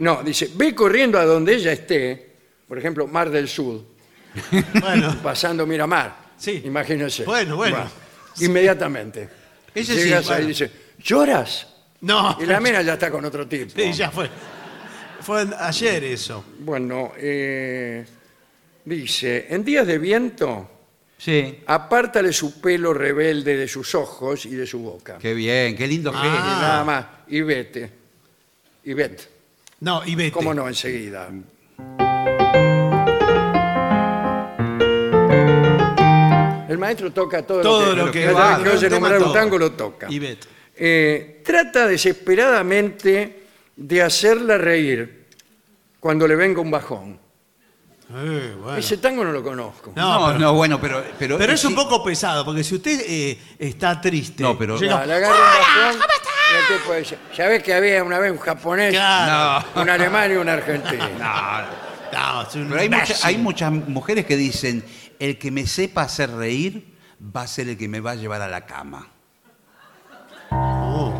No, 0.00 0.22
dice, 0.22 0.50
ve 0.54 0.74
corriendo 0.74 1.18
a 1.18 1.24
donde 1.24 1.54
ella 1.54 1.72
esté, 1.72 2.34
por 2.68 2.78
ejemplo, 2.78 3.06
Mar 3.06 3.30
del 3.30 3.48
Sur, 3.48 3.80
Bueno, 4.80 5.16
pasando 5.22 5.66
Miramar. 5.66 6.14
Sí. 6.36 6.62
Imagínense. 6.64 7.24
Bueno, 7.24 7.56
bueno. 7.56 7.78
Inmediatamente. 8.40 9.28
Ese 9.74 9.94
sí, 9.94 10.04
Llegas 10.04 10.24
ahí 10.26 10.36
bueno. 10.36 10.44
y 10.44 10.46
dice, 10.48 10.70
¿lloras? 11.02 11.66
no. 12.02 12.36
Y 12.40 12.46
la 12.46 12.60
mina 12.60 12.82
ya 12.82 12.92
está 12.94 13.10
con 13.10 13.24
otro 13.24 13.46
tipo. 13.48 13.72
Sí, 13.74 13.92
ya 13.92 14.10
fue. 14.10 14.28
Fue 15.28 15.46
ayer 15.58 16.04
eso. 16.04 16.42
Bueno, 16.60 17.12
eh, 17.18 18.02
dice, 18.82 19.44
en 19.50 19.62
días 19.62 19.86
de 19.86 19.98
viento, 19.98 20.70
Sí. 21.18 21.58
apártale 21.66 22.32
su 22.32 22.58
pelo 22.62 22.94
rebelde 22.94 23.54
de 23.54 23.68
sus 23.68 23.94
ojos 23.94 24.46
y 24.46 24.54
de 24.54 24.66
su 24.66 24.78
boca. 24.78 25.18
Qué 25.20 25.34
bien, 25.34 25.76
qué 25.76 25.86
lindo 25.86 26.12
Ah. 26.14 26.22
Y 26.24 26.30
gesto. 26.30 26.44
nada 26.46 26.82
más, 26.84 27.06
y 27.26 27.42
vete. 27.42 27.90
Y 28.84 28.94
vete. 28.94 29.24
No, 29.80 30.00
y 30.06 30.14
vete. 30.14 30.32
¿Cómo 30.32 30.54
no? 30.54 30.66
Enseguida. 30.66 31.28
El 36.70 36.78
maestro 36.78 37.12
toca 37.12 37.42
todo, 37.46 37.60
Todo 37.60 37.94
lo 37.94 38.10
que 38.10 38.24
cada 38.24 38.32
va, 38.32 38.56
vez 38.58 38.64
que 38.70 38.76
oye 38.78 38.86
el 38.86 38.92
tema 38.94 39.08
nombrar 39.10 39.18
un 39.18 39.24
todo. 39.24 39.34
tango 39.34 39.58
lo 39.58 39.72
toca. 39.72 40.06
Y 40.10 40.18
vete. 40.18 40.46
Eh, 40.74 41.42
trata 41.44 41.86
desesperadamente 41.86 43.40
de 43.76 44.02
hacerla 44.02 44.56
reír 44.56 45.17
cuando 46.00 46.26
le 46.28 46.36
venga 46.36 46.60
un 46.60 46.70
bajón. 46.70 47.20
Eh, 48.10 48.56
bueno. 48.62 48.78
Ese 48.78 48.96
tango 48.96 49.22
no 49.22 49.32
lo 49.32 49.42
conozco. 49.42 49.92
No, 49.94 50.18
No, 50.20 50.26
pero- 50.28 50.38
no, 50.38 50.54
bueno, 50.54 50.80
pero. 50.80 51.04
Pero, 51.18 51.36
Pero 51.36 51.52
es 51.52 51.64
un 51.64 51.74
poco 51.74 52.02
pesado, 52.02 52.42
porque 52.44 52.64
si 52.64 52.74
usted 52.76 53.00
eh, 53.06 53.38
está 53.58 54.00
triste. 54.00 54.42
No, 54.42 54.56
pero- 54.56 54.76
Ya, 54.76 55.04
llega- 55.04 55.06
le 55.06 55.14
agarra 55.14 55.34
un 55.92 55.98
bajón 55.98 56.08
y 56.50 56.56
el 56.72 56.78
tipo 56.80 56.94
dice, 56.94 57.18
¿sabés 57.36 57.62
que 57.62 57.74
había 57.74 58.02
una 58.02 58.18
vez 58.18 58.32
un 58.32 58.38
japonés, 58.38 58.92
Claro. 58.94 59.66
un 59.74 59.90
alemán 59.90 60.32
y 60.32 60.36
un 60.36 60.48
argentino? 60.48 61.04
No, 62.10 62.40
es 62.42 62.54
un 62.54 62.68
Pero 62.68 62.80
hay, 62.80 62.88
mucha- 62.88 63.02
imbécil. 63.04 63.26
hay 63.26 63.36
muchas 63.36 63.70
mujeres 63.72 64.24
que 64.24 64.36
dicen: 64.38 64.82
el 65.18 65.36
que 65.38 65.50
me 65.50 65.66
sepa 65.66 66.02
hacer 66.02 66.30
reír 66.30 66.94
va 67.36 67.42
a 67.42 67.46
ser 67.46 67.68
el 67.68 67.76
que 67.76 67.86
me 67.86 68.00
va 68.00 68.12
a 68.12 68.14
llevar 68.14 68.40
a 68.40 68.48
la 68.48 68.64
cama. 68.64 69.08
Oh. 70.50 71.12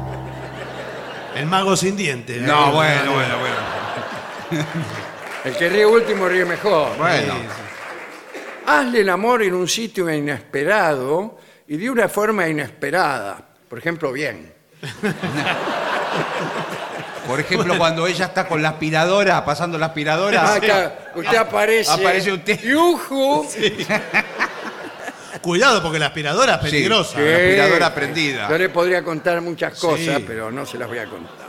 El 1.36 1.44
mago 1.44 1.76
sin 1.76 1.94
dientes. 1.94 2.40
No, 2.40 2.68
Eh, 2.68 2.72
bueno, 2.72 3.12
bueno, 3.12 3.38
bueno. 3.38 3.56
El 5.44 5.56
que 5.56 5.68
ríe 5.68 5.86
último 5.86 6.28
ríe 6.28 6.44
mejor. 6.44 6.96
Bueno. 6.96 7.34
Hazle 8.66 9.00
el 9.00 9.08
amor 9.08 9.42
en 9.42 9.54
un 9.54 9.66
sitio 9.68 10.10
inesperado 10.12 11.38
y 11.66 11.76
de 11.76 11.90
una 11.90 12.08
forma 12.08 12.46
inesperada. 12.48 13.38
Por 13.68 13.78
ejemplo, 13.78 14.12
bien. 14.12 14.52
Por 17.26 17.40
ejemplo, 17.40 17.76
cuando 17.76 18.06
ella 18.06 18.26
está 18.26 18.46
con 18.48 18.62
la 18.62 18.70
aspiradora, 18.70 19.44
pasando 19.44 19.76
la 19.78 19.86
aspiradora. 19.86 20.54
Acá, 20.54 20.98
usted 21.14 21.36
aparece. 21.36 21.90
Aparece 21.90 22.32
usted. 22.32 22.60
¡Yujú! 22.62 23.46
Cuidado, 25.42 25.82
porque 25.82 25.98
la 25.98 26.06
aspiradora 26.06 26.54
es 26.54 26.60
peligrosa. 26.60 27.16
sí. 27.16 27.22
aspiradora 27.28 27.94
prendida. 27.94 28.48
Yo 28.48 28.58
le 28.58 28.70
podría 28.70 29.02
contar 29.04 29.40
muchas 29.40 29.78
cosas, 29.78 30.16
Sí. 30.16 30.24
pero 30.26 30.50
no 30.50 30.64
se 30.66 30.78
las 30.78 30.88
voy 30.88 30.98
a 30.98 31.06
contar. 31.06 31.48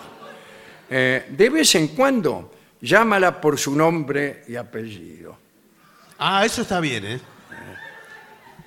Eh, 0.90 1.26
de 1.30 1.50
vez 1.50 1.74
en 1.76 1.88
cuando, 1.90 2.52
llámala 2.82 3.40
por 3.40 3.58
su 3.58 3.76
nombre 3.76 4.44
y 4.48 4.56
apellido. 4.56 5.38
Ah, 6.18 6.46
eso 6.46 6.62
está 6.62 6.80
bien, 6.80 7.06
¿eh? 7.06 7.20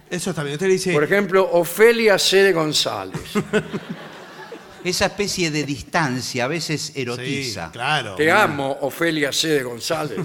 Eso 0.09 0.31
está 0.31 0.43
bien. 0.43 0.55
Usted 0.55 0.67
le 0.67 0.73
dice. 0.75 0.93
Por 0.93 1.05
ejemplo, 1.05 1.49
Ofelia 1.53 2.19
C. 2.19 2.43
de 2.43 2.53
González. 2.53 3.21
Esa 4.85 5.07
especie 5.07 5.51
de 5.51 5.65
distancia 5.65 6.45
a 6.45 6.49
veces 6.49 6.93
sí, 6.95 7.01
erotiza. 7.01 7.71
claro. 7.71 8.17
Te 8.17 8.31
amo, 8.31 8.79
Ofelia 8.81 9.33
C. 9.33 9.49
de 9.49 9.63
González. 9.63 10.19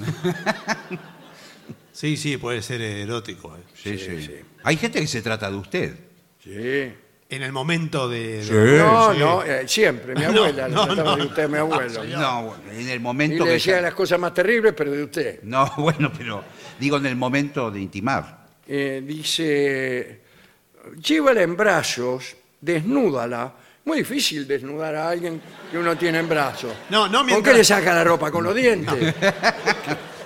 Sí, 1.94 2.18
sí, 2.18 2.38
puede 2.38 2.62
ser 2.62 2.82
erótico. 2.82 3.56
¿eh? 3.56 3.62
Sí, 3.74 3.98
sí. 3.98 4.30
Hay 4.64 4.78
gente 4.78 5.00
que 5.00 5.08
se 5.08 5.22
trata 5.22 5.50
de 5.50 5.58
usted. 5.58 5.96
Sí. 6.44 6.94
En 7.30 7.44
el 7.44 7.52
momento 7.52 8.08
de. 8.08 8.44
de- 8.46 8.78
No, 8.80 9.14
sí. 9.14 9.20
no, 9.20 9.44
eh, 9.44 9.68
siempre. 9.68 10.16
Mi 10.16 10.22
No, 10.28 10.28
abuela, 10.46 10.68
le 10.70 10.74
no, 10.76 10.86
trataba 10.86 11.12
no. 11.12 11.18
de 11.18 11.24
usted, 11.24 11.50
mi 11.50 11.58
abuelo. 11.58 12.04
No, 12.06 12.44
bueno, 12.44 12.64
en 12.72 12.90
el 12.90 12.96
Y 12.96 13.00
momento 13.00 13.44
le 13.44 13.50
que. 13.50 13.54
decía 13.56 13.76
ya- 13.78 13.82
las 13.82 13.94
cosas 13.94 14.18
más 14.20 14.34
terribles, 14.34 14.74
pero 14.76 14.92
de 14.92 15.04
usted. 15.04 15.40
No, 15.44 15.70
bueno, 15.78 16.12
pero 16.18 16.44
digo 16.80 16.98
en 16.98 17.06
el 17.06 17.16
momento 17.18 17.70
de 17.70 17.82
intimar. 17.82 18.46
Eh, 18.68 19.02
dice, 19.06 20.22
llévala 21.02 21.42
en 21.42 21.58
brazos, 21.58 22.36
desnúdala. 22.62 23.54
Muy 23.86 24.00
difícil 24.00 24.46
desnudar 24.46 24.96
a 24.96 25.10
alguien 25.10 25.42
que 25.72 25.78
uno 25.78 25.98
tiene 25.98 26.20
en 26.20 26.28
brazos. 26.28 26.74
No, 26.90 27.08
no 27.08 27.20
¿Con 27.20 27.26
mientras- 27.28 27.54
qué 27.54 27.58
le 27.60 27.64
saca 27.64 27.94
la 27.94 28.04
ropa? 28.04 28.32
¿Con 28.32 28.44
los 28.46 28.56
dientes? 28.56 29.16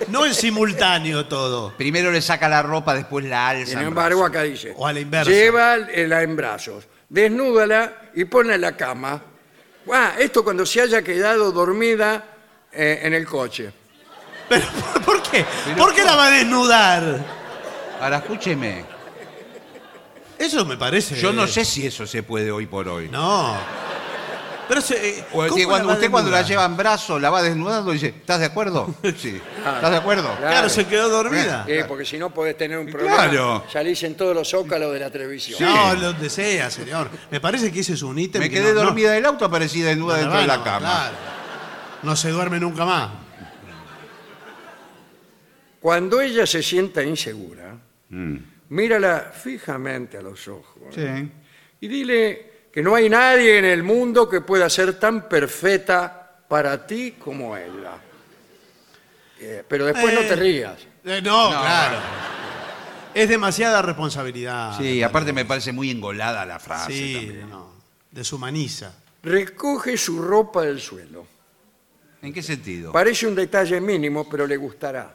No 0.08 0.26
en 0.26 0.34
simultáneo 0.34 1.26
todo. 1.26 1.72
Primero 1.76 2.10
le 2.10 2.20
saca 2.20 2.48
la 2.48 2.60
ropa, 2.60 2.92
después 2.92 3.24
la 3.24 3.48
alza. 3.50 3.70
Sin 3.78 3.86
embargo, 3.86 4.24
acá 4.24 4.42
dice, 4.42 4.74
O 4.76 4.84
a 4.84 4.92
la 4.92 4.98
inversa. 4.98 5.30
llévala 5.30 6.22
en 6.22 6.34
brazos, 6.34 6.88
desnúdala 7.12 8.10
y 8.14 8.24
ponla 8.24 8.54
en 8.54 8.62
la 8.62 8.74
cama. 8.74 9.22
Ah, 9.92 10.14
esto 10.18 10.42
cuando 10.42 10.64
se 10.64 10.80
haya 10.80 11.02
quedado 11.02 11.52
dormida 11.52 12.24
eh, 12.72 13.00
en 13.02 13.12
el 13.12 13.26
coche. 13.26 13.70
Pero, 14.48 14.64
¿por 15.04 15.22
qué? 15.22 15.44
¿Por 15.76 15.94
qué 15.94 16.04
la 16.04 16.16
va 16.16 16.26
a 16.26 16.30
desnudar? 16.30 17.24
Ahora, 18.00 18.16
escúcheme. 18.18 18.84
Eso 20.38 20.64
me 20.64 20.76
parece. 20.76 21.14
Yo 21.16 21.32
no 21.32 21.46
sé 21.46 21.64
si 21.64 21.86
eso 21.86 22.06
se 22.06 22.22
puede 22.22 22.50
hoy 22.50 22.66
por 22.66 22.88
hoy. 22.88 23.08
No. 23.08 23.56
Pero 24.72 24.80
se- 24.80 25.18
eh, 25.18 25.24
O 25.32 25.42
¿cómo 25.44 25.54
que 25.54 25.66
cuando, 25.66 25.88
va 25.88 25.92
a 25.92 25.96
usted 25.96 26.10
cuando 26.10 26.30
la 26.30 26.38
desnudar? 26.38 26.50
lleva 26.62 26.64
en 26.64 26.76
brazo, 26.78 27.18
la 27.18 27.28
va 27.28 27.42
desnudando 27.42 27.90
y 27.90 27.94
dice, 27.94 28.06
¿estás 28.16 28.40
de 28.40 28.46
acuerdo? 28.46 28.94
Sí. 29.18 29.38
¿Estás 29.58 29.90
de 29.90 29.96
acuerdo? 29.98 30.34
Claro, 30.38 30.68
se 30.70 30.86
quedó 30.86 31.10
dormida. 31.10 31.66
Eh, 31.68 31.84
porque 31.86 32.06
si 32.06 32.16
no 32.16 32.30
podés 32.32 32.56
tener 32.56 32.78
un 32.78 32.86
problema. 32.86 33.16
Claro. 33.28 33.64
Salís 33.70 34.02
en 34.04 34.14
todos 34.16 34.34
los 34.34 34.48
zócalos 34.48 34.90
de 34.94 35.00
la 35.00 35.10
televisión. 35.10 35.60
No, 35.60 35.94
donde 35.96 36.30
sea, 36.30 36.70
señor. 36.70 37.10
Me 37.30 37.38
parece 37.38 37.70
que 37.70 37.80
ese 37.80 37.92
es 37.92 38.02
un 38.02 38.18
ítem 38.18 38.40
Me 38.40 38.48
que 38.48 38.54
quedé 38.56 38.68
no- 38.72 38.80
no- 38.80 38.84
dormida 38.86 39.10
del 39.12 39.26
auto, 39.26 39.44
aparecí 39.44 39.82
desnuda 39.82 40.16
dentro 40.16 40.38
de 40.40 40.46
la 40.46 40.64
cama. 40.64 40.78
claro. 40.78 41.14
No 42.02 42.16
se 42.16 42.30
duerme 42.30 42.58
nunca 42.58 42.86
más. 42.86 43.10
Cuando 45.80 46.20
ella 46.20 46.46
se 46.46 46.62
sienta 46.62 47.02
insegura, 47.02 47.76
mírala 48.68 49.32
fijamente 49.34 50.16
a 50.16 50.22
los 50.22 50.46
ojos 50.48 50.94
Sí. 50.94 51.30
y 51.80 51.88
dile 51.88 52.51
que 52.72 52.82
no 52.82 52.94
hay 52.94 53.08
nadie 53.08 53.58
en 53.58 53.64
el 53.66 53.82
mundo 53.82 54.28
que 54.28 54.40
pueda 54.40 54.68
ser 54.70 54.98
tan 54.98 55.28
perfecta 55.28 56.30
para 56.48 56.86
ti 56.86 57.12
como 57.12 57.56
ella. 57.56 57.92
Eh, 59.40 59.64
pero 59.68 59.86
después 59.86 60.14
no 60.14 60.20
Eh. 60.20 60.28
te 60.28 60.36
rías. 60.36 60.78
Eh, 61.04 61.20
no, 61.22 61.50
No, 61.52 61.60
claro. 61.60 61.98
Es 63.14 63.28
demasiada 63.28 63.82
responsabilidad. 63.82 64.78
Sí, 64.78 65.02
aparte 65.02 65.32
me 65.34 65.44
parece 65.44 65.70
muy 65.72 65.90
engolada 65.90 66.46
la 66.46 66.58
frase. 66.58 66.92
Sí, 66.92 67.14
también. 67.14 67.50
no. 67.50 67.72
Deshumaniza. 68.10 68.94
Recoge 69.22 69.96
su 69.98 70.20
ropa 70.22 70.62
del 70.62 70.80
suelo. 70.80 71.26
¿En 72.22 72.32
qué 72.32 72.42
sentido? 72.42 72.92
Parece 72.92 73.26
un 73.26 73.34
detalle 73.34 73.80
mínimo, 73.80 74.28
pero 74.30 74.46
le 74.46 74.56
gustará. 74.56 75.14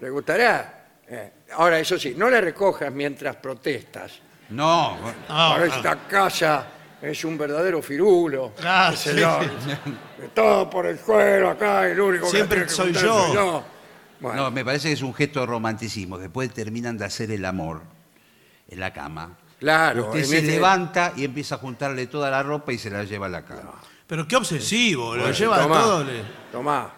¿Le 0.00 0.10
gustará? 0.10 0.86
Eh, 1.08 1.32
ahora, 1.54 1.78
eso 1.80 1.98
sí, 1.98 2.14
no 2.16 2.30
la 2.30 2.40
recojas 2.40 2.92
mientras 2.92 3.34
protestas. 3.36 4.12
No, 4.50 4.98
Ah, 5.28 5.58
esta 5.64 5.96
casa 6.08 6.66
es 7.00 7.24
un 7.24 7.38
verdadero 7.38 7.80
firulo. 7.82 8.52
Ah, 8.64 8.92
sí. 8.96 9.10
Todo 10.34 10.68
por 10.68 10.86
el 10.86 10.98
suelo 10.98 11.50
acá, 11.50 11.88
el 11.88 12.00
único 12.00 12.24
que 12.26 12.30
Siempre 12.30 12.56
tiene 12.58 12.68
que 12.68 12.74
soy 12.74 12.86
contar 12.92 13.02
yo. 13.04 13.26
soy 13.26 13.34
yo. 13.34 13.64
Bueno, 14.20 14.42
no, 14.44 14.50
me 14.50 14.64
parece 14.64 14.88
que 14.88 14.94
es 14.94 15.02
un 15.02 15.14
gesto 15.14 15.40
de 15.40 15.46
romanticismo. 15.46 16.18
Después 16.18 16.52
terminan 16.52 16.98
de 16.98 17.06
hacer 17.06 17.30
el 17.30 17.44
amor 17.44 17.82
en 18.68 18.80
la 18.80 18.92
cama. 18.92 19.36
claro. 19.58 20.06
Usted 20.06 20.20
en 20.20 20.26
se 20.26 20.38
este- 20.38 20.50
levanta 20.52 21.12
y 21.16 21.24
empieza 21.24 21.54
a 21.54 21.58
juntarle 21.58 22.06
toda 22.06 22.30
la 22.30 22.42
ropa 22.42 22.72
y 22.72 22.78
se 22.78 22.90
la 22.90 23.04
lleva 23.04 23.26
a 23.26 23.30
la 23.30 23.44
cama. 23.44 23.74
Pero 24.06 24.26
qué 24.26 24.36
obsesivo, 24.36 25.14
lo 25.14 25.22
Bueno, 25.22 25.36
lleva 25.36 25.58
tomá, 25.62 25.80
todo. 25.80 26.04
le- 26.04 26.22
Tomá, 26.52 26.90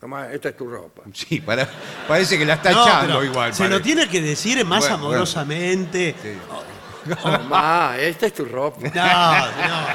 tomá, 0.00 0.32
esta 0.32 0.50
es 0.50 0.56
tu 0.56 0.68
ropa. 0.68 1.02
Sí, 1.12 1.40
para- 1.40 1.68
parece 2.08 2.38
que 2.38 2.44
la 2.46 2.54
está 2.54 2.70
No, 2.72 2.82
echando 2.86 3.06
pero 3.18 3.24
igual. 3.24 3.52
Se 3.54 3.64
lo 3.64 3.70
parece. 3.70 3.84
tiene 3.84 4.08
que 4.08 4.20
decir 4.22 4.64
más 4.64 4.80
Bueno, 4.80 4.94
amorosamente. 4.94 6.14
Sí. 6.22 6.28
Tomá, 7.22 7.96
esta 7.98 8.26
es 8.26 8.32
tu 8.32 8.44
ropa. 8.44 8.80
No, 8.94 9.46
no. 9.68 9.86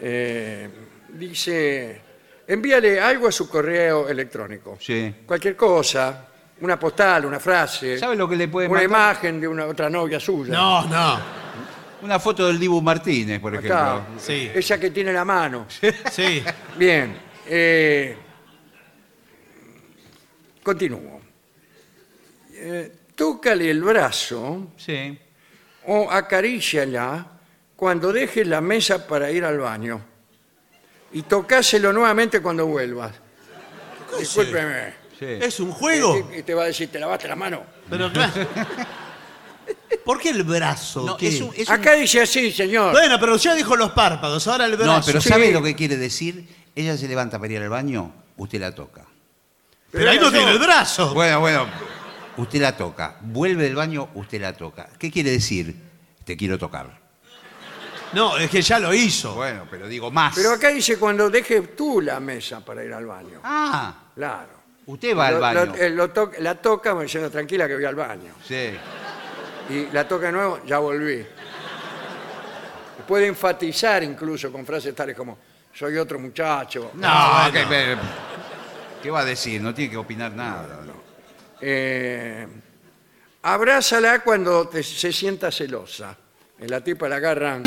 Eh, 0.00 0.68
dice, 1.14 2.00
envíale 2.46 3.00
algo 3.00 3.28
a 3.28 3.32
su 3.32 3.48
correo 3.48 4.08
electrónico. 4.08 4.76
Sí. 4.80 5.14
Cualquier 5.26 5.56
cosa, 5.56 6.26
una 6.60 6.78
postal, 6.78 7.24
una 7.24 7.40
frase. 7.40 7.98
¿Sabe 7.98 8.16
lo 8.16 8.28
que 8.28 8.36
le 8.36 8.48
puede 8.48 8.68
Una 8.68 8.82
imagen 8.82 9.40
de 9.40 9.48
una 9.48 9.66
otra 9.66 9.88
novia 9.88 10.20
suya. 10.20 10.52
No, 10.52 10.84
no. 10.86 11.18
Una 12.02 12.18
foto 12.18 12.46
del 12.46 12.58
Dibu 12.58 12.82
Martínez, 12.82 13.40
por 13.40 13.54
ejemplo. 13.54 13.74
Acá, 13.78 14.06
Sí. 14.18 14.50
esa 14.54 14.78
que 14.78 14.90
tiene 14.90 15.10
la 15.12 15.24
mano. 15.24 15.66
Sí. 16.10 16.42
Bien, 16.76 17.16
eh, 17.46 18.16
continúo. 20.62 21.20
Eh, 22.52 22.92
tócale 23.14 23.70
el 23.70 23.82
brazo 23.82 24.72
Sí. 24.76 25.18
o 25.86 26.10
acaríciala 26.10 27.26
cuando 27.76 28.12
dejes 28.12 28.46
la 28.46 28.60
mesa 28.60 29.06
para 29.06 29.30
ir 29.30 29.44
al 29.44 29.58
baño. 29.58 30.00
Y 31.12 31.22
tocáselo 31.22 31.92
nuevamente 31.92 32.40
cuando 32.40 32.66
vuelvas. 32.66 33.12
Discúlpeme. 34.18 34.94
sí. 35.18 35.26
Es 35.40 35.60
un 35.60 35.70
juego. 35.72 36.30
Y, 36.36 36.42
te 36.42 36.54
va 36.54 36.64
a 36.64 36.66
decir, 36.66 36.88
¿te 36.90 36.98
lavaste 36.98 37.28
la 37.28 37.36
mano? 37.36 37.62
Pero 37.88 38.12
claro. 38.12 38.32
¿Por 40.04 40.20
qué 40.20 40.30
el 40.30 40.42
brazo? 40.42 41.04
No, 41.04 41.16
¿Qué? 41.16 41.28
es 41.28 41.40
un- 41.40 41.52
es 41.56 41.68
un- 41.68 41.74
Acá 41.74 41.92
dice 41.94 42.20
así, 42.20 42.52
señor. 42.52 42.92
Bueno, 42.92 43.18
pero 43.18 43.36
ya 43.36 43.54
dijo 43.54 43.76
los 43.76 43.92
párpados, 43.92 44.46
ahora 44.48 44.66
el 44.66 44.76
brazo. 44.76 44.92
No, 44.98 45.02
pero 45.06 45.20
Sí. 45.20 45.28
¿sabe 45.28 45.50
lo 45.52 45.62
que 45.62 45.74
quiere 45.74 45.96
decir? 45.96 46.46
Ella 46.74 46.96
se 46.96 47.08
levanta 47.08 47.38
para 47.38 47.52
ir 47.52 47.62
al 47.62 47.68
baño, 47.70 48.12
usted 48.36 48.60
la 48.60 48.74
toca. 48.74 49.06
Pero 49.90 50.10
ahí 50.10 50.18
no 50.18 50.24
yo- 50.24 50.32
tiene 50.32 50.50
el 50.50 50.58
brazo. 50.58 51.14
Bueno, 51.14 51.40
bueno. 51.40 51.66
Usted 52.36 52.60
la 52.60 52.76
toca. 52.76 53.16
Vuelve 53.20 53.62
del 53.64 53.74
baño, 53.76 54.08
usted 54.14 54.40
la 54.40 54.52
toca. 54.52 54.88
¿Qué 54.98 55.10
quiere 55.10 55.30
decir? 55.30 55.74
Te 56.24 56.36
quiero 56.36 56.58
tocar. 56.58 57.02
No, 58.12 58.36
es 58.38 58.48
que 58.50 58.62
ya 58.62 58.78
lo 58.78 58.92
hizo. 58.94 59.34
Bueno, 59.34 59.66
pero 59.70 59.86
digo 59.88 60.10
más. 60.10 60.34
Pero 60.34 60.52
acá 60.52 60.68
dice 60.68 60.98
cuando 60.98 61.28
dejes 61.30 61.74
tú 61.76 62.00
la 62.00 62.20
mesa 62.20 62.64
para 62.64 62.84
ir 62.84 62.92
al 62.92 63.06
baño. 63.06 63.40
Ah, 63.42 63.94
Claro. 64.14 64.50
usted 64.86 65.16
va 65.16 65.28
al 65.28 65.34
Lo- 65.34 65.40
baño. 65.40 65.64
lo- 65.66 65.74
eh, 65.74 65.90
lo 65.90 66.10
to- 66.10 66.30
la 66.38 66.54
toca 66.54 66.94
diciendo 67.00 67.30
tranquila 67.30 67.66
que 67.68 67.74
voy 67.74 67.84
al 67.84 67.94
baño. 67.94 68.32
Sí. 68.46 68.70
Y 69.70 69.86
la 69.92 70.06
toca 70.06 70.26
de 70.26 70.32
nuevo, 70.32 70.60
ya 70.66 70.78
volví. 70.78 71.24
Puede 73.06 73.26
enfatizar 73.26 74.02
incluso 74.02 74.50
con 74.52 74.64
frases 74.64 74.94
tales 74.94 75.16
como 75.16 75.38
soy 75.72 75.96
otro 75.98 76.18
muchacho. 76.18 76.92
No, 76.94 77.50
¿qué, 77.52 77.64
bueno. 77.64 78.00
qué 79.02 79.10
va 79.10 79.20
a 79.20 79.24
decir? 79.24 79.60
No 79.60 79.74
tiene 79.74 79.90
que 79.90 79.96
opinar 79.96 80.32
nada. 80.32 80.83
Eh, 81.66 82.46
abrázala 83.42 84.18
cuando 84.22 84.68
te- 84.68 84.82
se 84.82 85.10
sienta 85.12 85.50
celosa. 85.50 86.14
En 86.58 86.70
la 86.70 86.82
tipa 86.84 87.08
la 87.08 87.16
agarran. 87.16 87.62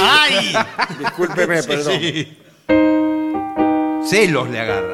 ¡Ay! 0.00 0.52
Discúlpeme, 0.98 1.62
Sí, 1.62 1.68
perdón. 1.68 2.00
sí. 2.00 2.38
Celos 4.10 4.50
le 4.50 4.58
agarra. 4.60 4.92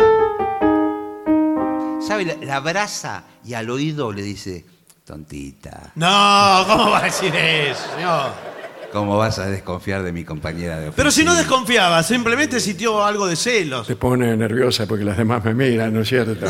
¿Sabe? 2.07 2.25
La, 2.27 2.35
la 2.43 2.57
abraza 2.57 3.25
y 3.45 3.55
al 3.55 3.71
oído 3.71 4.13
le 4.13 4.23
dice, 4.23 4.65
tontita, 5.05 5.93
No, 5.95 6.65
¿cómo 6.69 6.91
va 6.91 6.99
a 6.99 7.03
decir 7.05 7.35
eso, 7.35 7.83
señor? 7.97 8.33
¿Cómo 8.93 9.17
vas 9.17 9.39
a 9.39 9.47
desconfiar 9.47 10.03
de 10.03 10.13
mi 10.13 10.25
compañera 10.25 10.75
de 10.75 10.89
oficina? 10.89 10.97
Pero 10.97 11.11
si 11.11 11.25
no 11.25 11.35
desconfiaba, 11.35 12.03
simplemente 12.03 12.61
sintió 12.61 13.05
algo 13.05 13.27
de 13.27 13.37
celos. 13.37 13.87
Se 13.87 13.97
pone 13.97 14.37
nerviosa 14.37 14.87
porque 14.87 15.05
las 15.05 15.17
demás 15.17 15.45
me 15.45 15.55
miran, 15.55 15.95
¿no 15.95 16.01
es 16.01 16.09
cierto? 16.09 16.47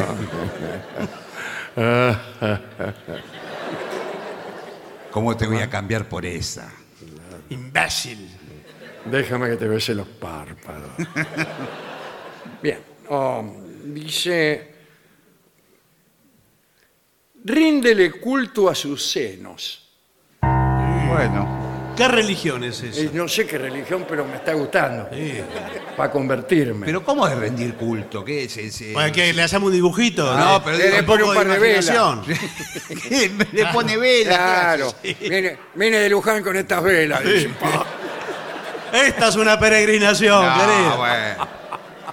¿Cómo 5.11 5.37
te 5.37 5.47
voy 5.47 5.59
a 5.59 5.69
cambiar 5.69 6.09
por 6.09 6.25
esa? 6.25 6.73
Imbécil. 7.49 8.31
Déjame 9.05 9.51
que 9.51 9.57
te 9.57 9.67
bese 9.67 9.95
los 9.95 10.07
párpados. 10.07 10.91
Bien. 12.63 12.79
oh, 13.09 13.45
dice. 13.85 14.71
Ríndele 17.43 18.13
culto 18.13 18.69
a 18.69 18.75
sus 18.75 19.11
senos. 19.11 19.89
Bueno, 20.43 21.70
¿Qué 22.01 22.09
religión 22.09 22.65
es 22.65 22.83
esa? 22.83 23.01
Eh, 23.01 23.11
no 23.13 23.29
sé 23.29 23.47
qué 23.47 23.59
religión, 23.59 24.07
pero 24.09 24.25
me 24.25 24.37
está 24.37 24.55
gustando. 24.55 25.09
Sí. 25.13 25.35
Para 25.97 26.11
convertirme. 26.11 26.87
pero 26.87 27.05
¿cómo 27.05 27.27
es 27.29 27.37
rendir 27.37 27.75
culto? 27.75 28.25
¿Qué 28.25 28.45
es 28.45 28.57
ese? 28.57 28.93
Pues 28.95 29.13
que 29.13 29.33
le 29.33 29.43
hacemos 29.43 29.67
un 29.69 29.75
dibujito. 29.75 30.37
No, 30.37 30.63
pero 30.65 30.79
Le- 30.79 30.91
digo, 30.93 31.07
pone 31.07 31.25
un 31.25 31.35
par 31.35 31.47
de 31.49 31.59
velas. 31.59 31.87
imaginación. 31.87 32.25
le 33.53 33.67
pone 33.67 33.97
vela. 33.97 34.37
Claro. 34.37 34.95
Viene, 35.21 35.59
viene 35.75 35.99
de 35.99 36.09
Luján 36.09 36.43
con 36.43 36.57
estas 36.57 36.83
velas. 36.83 37.23
dice, 37.23 37.51
pa. 37.61 37.85
Esta 38.93 39.29
es 39.29 39.37
una 39.37 39.59
peregrinación, 39.59 40.45
No, 40.45 40.59
querido. 40.67 40.97
bueno. 40.97 41.49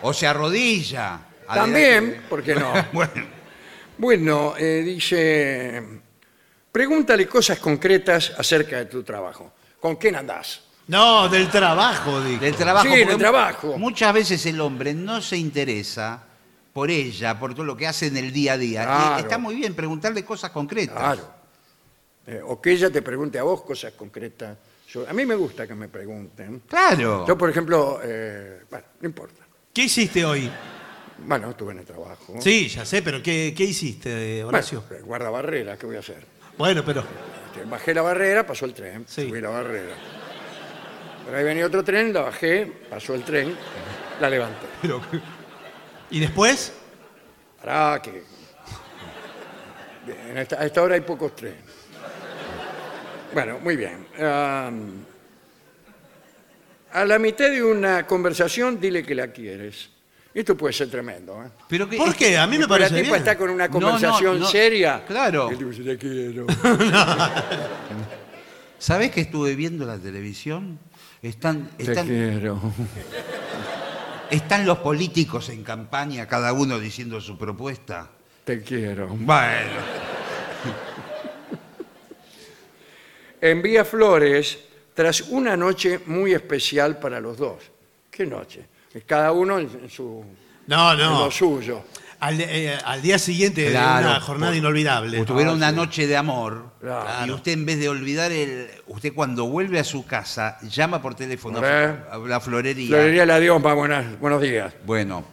O 0.01 0.13
se 0.13 0.27
arrodilla. 0.27 1.19
También, 1.53 2.23
¿por 2.29 2.43
qué 2.43 2.55
no? 2.55 2.73
bueno. 2.91 3.37
Bueno, 3.97 4.53
eh, 4.57 4.83
dice, 4.85 5.81
pregúntale 6.71 7.25
cosas 7.25 7.57
concretas 7.57 8.33
acerca 8.37 8.77
de 8.77 8.85
tu 8.85 9.01
trabajo. 9.01 9.53
¿Con 9.79 9.95
quién 9.95 10.15
andás? 10.15 10.61
No, 10.87 11.27
del 11.27 11.49
trabajo, 11.49 12.21
digo. 12.21 12.39
Del 12.41 12.55
trabajo. 12.55 12.87
Sí, 12.87 13.03
del 13.03 13.17
trabajo. 13.17 13.77
Muchas 13.77 14.13
veces 14.13 14.45
el 14.45 14.59
hombre 14.61 14.93
no 14.93 15.21
se 15.21 15.37
interesa 15.37 16.23
por 16.73 16.89
ella, 16.89 17.37
por 17.39 17.53
todo 17.53 17.65
lo 17.65 17.75
que 17.75 17.87
hace 17.87 18.07
en 18.07 18.17
el 18.17 18.31
día 18.31 18.53
a 18.53 18.57
día. 18.57 19.15
Y 19.17 19.21
está 19.21 19.37
muy 19.37 19.55
bien 19.55 19.73
preguntarle 19.75 20.23
cosas 20.23 20.51
concretas. 20.51 20.95
Claro. 20.97 21.31
Eh, 22.25 22.41
o 22.45 22.61
que 22.61 22.71
ella 22.71 22.89
te 22.89 23.01
pregunte 23.01 23.39
a 23.39 23.43
vos 23.43 23.61
cosas 23.63 23.93
concretas. 23.93 24.57
Yo- 24.89 25.05
a 25.09 25.13
mí 25.13 25.25
me 25.25 25.35
gusta 25.35 25.67
que 25.67 25.75
me 25.75 25.89
pregunten. 25.89 26.61
Claro. 26.67 27.25
Yo, 27.27 27.37
por 27.37 27.49
ejemplo, 27.49 27.99
eh, 28.03 28.61
bueno, 28.69 28.85
no 29.01 29.07
importa. 29.07 29.43
¿Qué 29.73 29.83
hiciste 29.83 30.23
hoy? 30.23 30.49
Bueno, 31.19 31.49
estuve 31.49 31.73
en 31.73 31.79
el 31.79 31.85
trabajo. 31.85 32.35
Sí, 32.39 32.67
ya 32.69 32.85
sé, 32.85 33.01
pero 33.01 33.21
¿qué, 33.21 33.53
qué 33.57 33.63
hiciste, 33.65 34.43
Horacio? 34.43 34.83
Bueno, 34.87 35.05
guarda 35.05 35.29
barrera, 35.29 35.77
¿qué 35.77 35.85
voy 35.85 35.95
a 35.95 35.99
hacer? 35.99 36.25
Bueno, 36.57 36.83
pero. 36.85 37.03
Bajé 37.65 37.93
la 37.93 38.01
barrera, 38.01 38.45
pasó 38.45 38.65
el 38.65 38.73
tren, 38.73 39.05
Sí. 39.07 39.27
subí 39.29 39.41
la 39.41 39.49
barrera. 39.49 39.95
Pero 41.25 41.37
ahí 41.37 41.43
venía 41.43 41.65
otro 41.65 41.83
tren, 41.83 42.13
la 42.13 42.21
bajé, 42.21 42.65
pasó 42.89 43.13
el 43.13 43.23
tren, 43.23 43.55
la 44.21 44.29
levanté. 44.29 44.65
¿Y 46.09 46.19
después? 46.21 46.71
Pará, 47.61 48.01
que. 48.01 48.23
Bien, 50.05 50.37
a 50.37 50.41
esta, 50.41 50.61
a 50.61 50.65
esta 50.65 50.81
hora 50.81 50.95
hay 50.95 51.01
pocos 51.01 51.35
trenes. 51.35 51.59
Bueno, 53.33 53.59
muy 53.59 53.75
bien. 53.75 54.07
Am, 54.19 55.03
A 56.93 57.03
la 57.03 57.19
mitad 57.19 57.49
de 57.49 57.61
una 57.61 58.07
conversación, 58.07 58.79
dile 58.79 59.03
que 59.03 59.13
la 59.13 59.27
quieres. 59.27 59.89
Esto 60.37 60.55
puede 60.55 60.71
ser 60.71 60.87
tremendo. 60.87 61.43
¿eh? 61.43 61.47
Pero 61.67 61.89
que, 61.89 61.97
¿Por 61.97 62.15
qué? 62.15 62.37
A 62.37 62.45
mí 62.45 62.57
me 62.57 62.65
la 62.65 62.67
parece 62.67 62.89
tipa 62.93 63.01
bien. 63.01 63.15
está 63.15 63.35
con 63.35 63.49
una 63.49 63.65
No, 63.65 63.73
conversación 63.73 64.35
no, 64.35 64.39
no. 64.41 64.47
seria. 64.47 65.03
Claro. 65.03 65.49
Y 65.49 65.55
él 65.55 65.71
dice, 65.71 65.83
te 65.83 65.97
quiero. 65.97 66.45
¿Sabés 68.77 69.09
que 69.09 69.21
estuve 69.21 69.55
viendo 69.55 69.83
la 69.87 69.97
televisión? 69.97 70.77
Están, 71.23 71.71
Te 71.75 71.85
están, 71.85 72.05
quiero. 72.05 72.61
están 74.29 74.67
los 74.67 74.77
políticos 74.77 75.49
en 75.49 75.63
campaña, 75.63 76.27
cada 76.27 76.53
uno 76.53 76.77
diciendo 76.77 77.19
su 77.19 77.35
propuesta. 77.35 78.07
Te 78.45 78.61
quiero. 78.61 79.07
Bueno. 79.07 79.71
Envía 83.41 83.85
flores 83.85 84.59
tras 84.93 85.21
una 85.21 85.57
noche 85.57 85.99
muy 86.05 86.33
especial 86.33 86.99
para 86.99 87.19
los 87.19 87.37
dos. 87.37 87.63
¿Qué 88.11 88.27
noche? 88.27 88.67
Cada 89.05 89.31
uno 89.31 89.59
en 89.59 89.69
en 89.83 89.89
su, 89.89 90.23
No, 90.67 90.93
en 90.93 90.99
no. 90.99 91.25
lo 91.25 91.31
suyo. 91.31 91.83
Al, 92.19 92.41
eh, 92.41 92.75
al 92.83 92.99
día 93.03 93.19
siguiente 93.19 93.61
de 93.61 93.69
una 93.69 94.19
jornada 94.19 94.51
por- 94.51 94.57
inolvidable. 94.57 95.21
O 95.21 95.25
tuvieron 95.25 95.53
Ah, 95.53 95.57
una 95.57 95.69
sí. 95.69 95.75
noche 95.75 96.07
de 96.07 96.17
amor. 96.17 96.71
Claro. 96.81 97.27
Y 97.27 97.31
usted 97.31 97.51
en 97.51 97.65
vez 97.67 97.79
de 97.79 97.89
olvidar 97.89 98.31
el. 98.31 98.67
Usted 98.87 99.13
cuando 99.13 99.45
vuelve 99.45 99.77
a 99.79 99.83
su 99.83 100.03
casa, 100.07 100.57
llama 100.63 100.99
por 100.99 101.13
teléfono 101.13 101.61
¿Eh? 101.63 101.95
a 102.11 102.17
la 102.17 102.39
florería. 102.39 102.87
Florería 102.87 103.25
La 103.27 103.39
Diompa, 103.39 103.73
buenas, 103.75 104.19
buenos 104.19 104.41
días. 104.41 104.73
Bueno, 104.83 105.23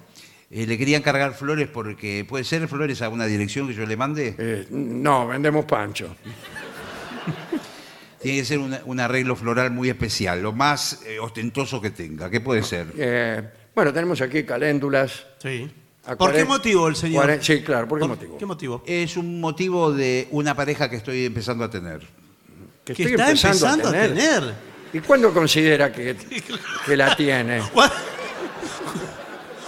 eh, 0.50 0.66
le 0.66 0.76
querían 0.76 1.00
cargar 1.00 1.32
flores 1.32 1.68
porque. 1.68 2.26
¿Puede 2.28 2.44
ser 2.44 2.68
flores 2.68 3.00
a 3.00 3.08
una 3.08 3.24
dirección 3.24 3.66
que 3.66 3.72
yo 3.72 3.86
le 3.86 3.96
mande? 3.96 4.34
Eh, 4.38 4.66
no, 4.68 5.26
vendemos 5.26 5.64
pancho. 5.64 6.14
Tiene 8.24 8.38
que 8.40 8.44
ser 8.44 8.58
una- 8.58 8.80
un 8.86 8.98
arreglo 8.98 9.36
floral 9.36 9.70
muy 9.70 9.88
especial, 9.88 10.42
lo 10.42 10.52
más 10.52 11.02
eh, 11.06 11.18
ostentoso 11.20 11.80
que 11.80 11.90
tenga. 11.90 12.28
¿Qué 12.30 12.40
puede 12.40 12.62
ser? 12.64 12.88
Eh, 12.98 13.42
bueno, 13.74 13.92
tenemos 13.92 14.20
aquí 14.20 14.42
caléndulas. 14.44 15.24
Sí. 15.40 15.70
A 16.06 16.16
¿Por 16.16 16.32
qué 16.32 16.44
40 16.44 16.48
motivo 16.48 16.88
el 16.88 16.96
señor? 16.96 17.24
cuaren- 17.26 17.40
sí, 17.42 17.62
claro, 17.62 17.86
¿por 17.88 18.00
qué 18.00 18.06
motivo? 18.08 18.38
¿Qué 18.38 18.46
motivo? 18.46 18.82
Es 18.86 19.16
un 19.16 19.40
motivo 19.40 19.92
de 19.92 20.26
una 20.32 20.54
pareja 20.56 20.90
que 20.90 20.96
estoy 20.96 21.24
empezando 21.26 21.64
a 21.64 21.70
tener. 21.70 22.00
Que 22.84 22.92
Que 22.94 23.02
estoy 23.04 23.14
está 23.14 23.30
empezando 23.30 23.88
a 23.88 23.92
tener. 23.92 24.54
¿Y 24.92 25.00
cuándo 25.00 25.32
considera 25.32 25.90
que, 25.92 26.16
que 26.86 26.96
la 26.96 27.14
tiene? 27.16 27.60
¿Cuá- 27.72 27.92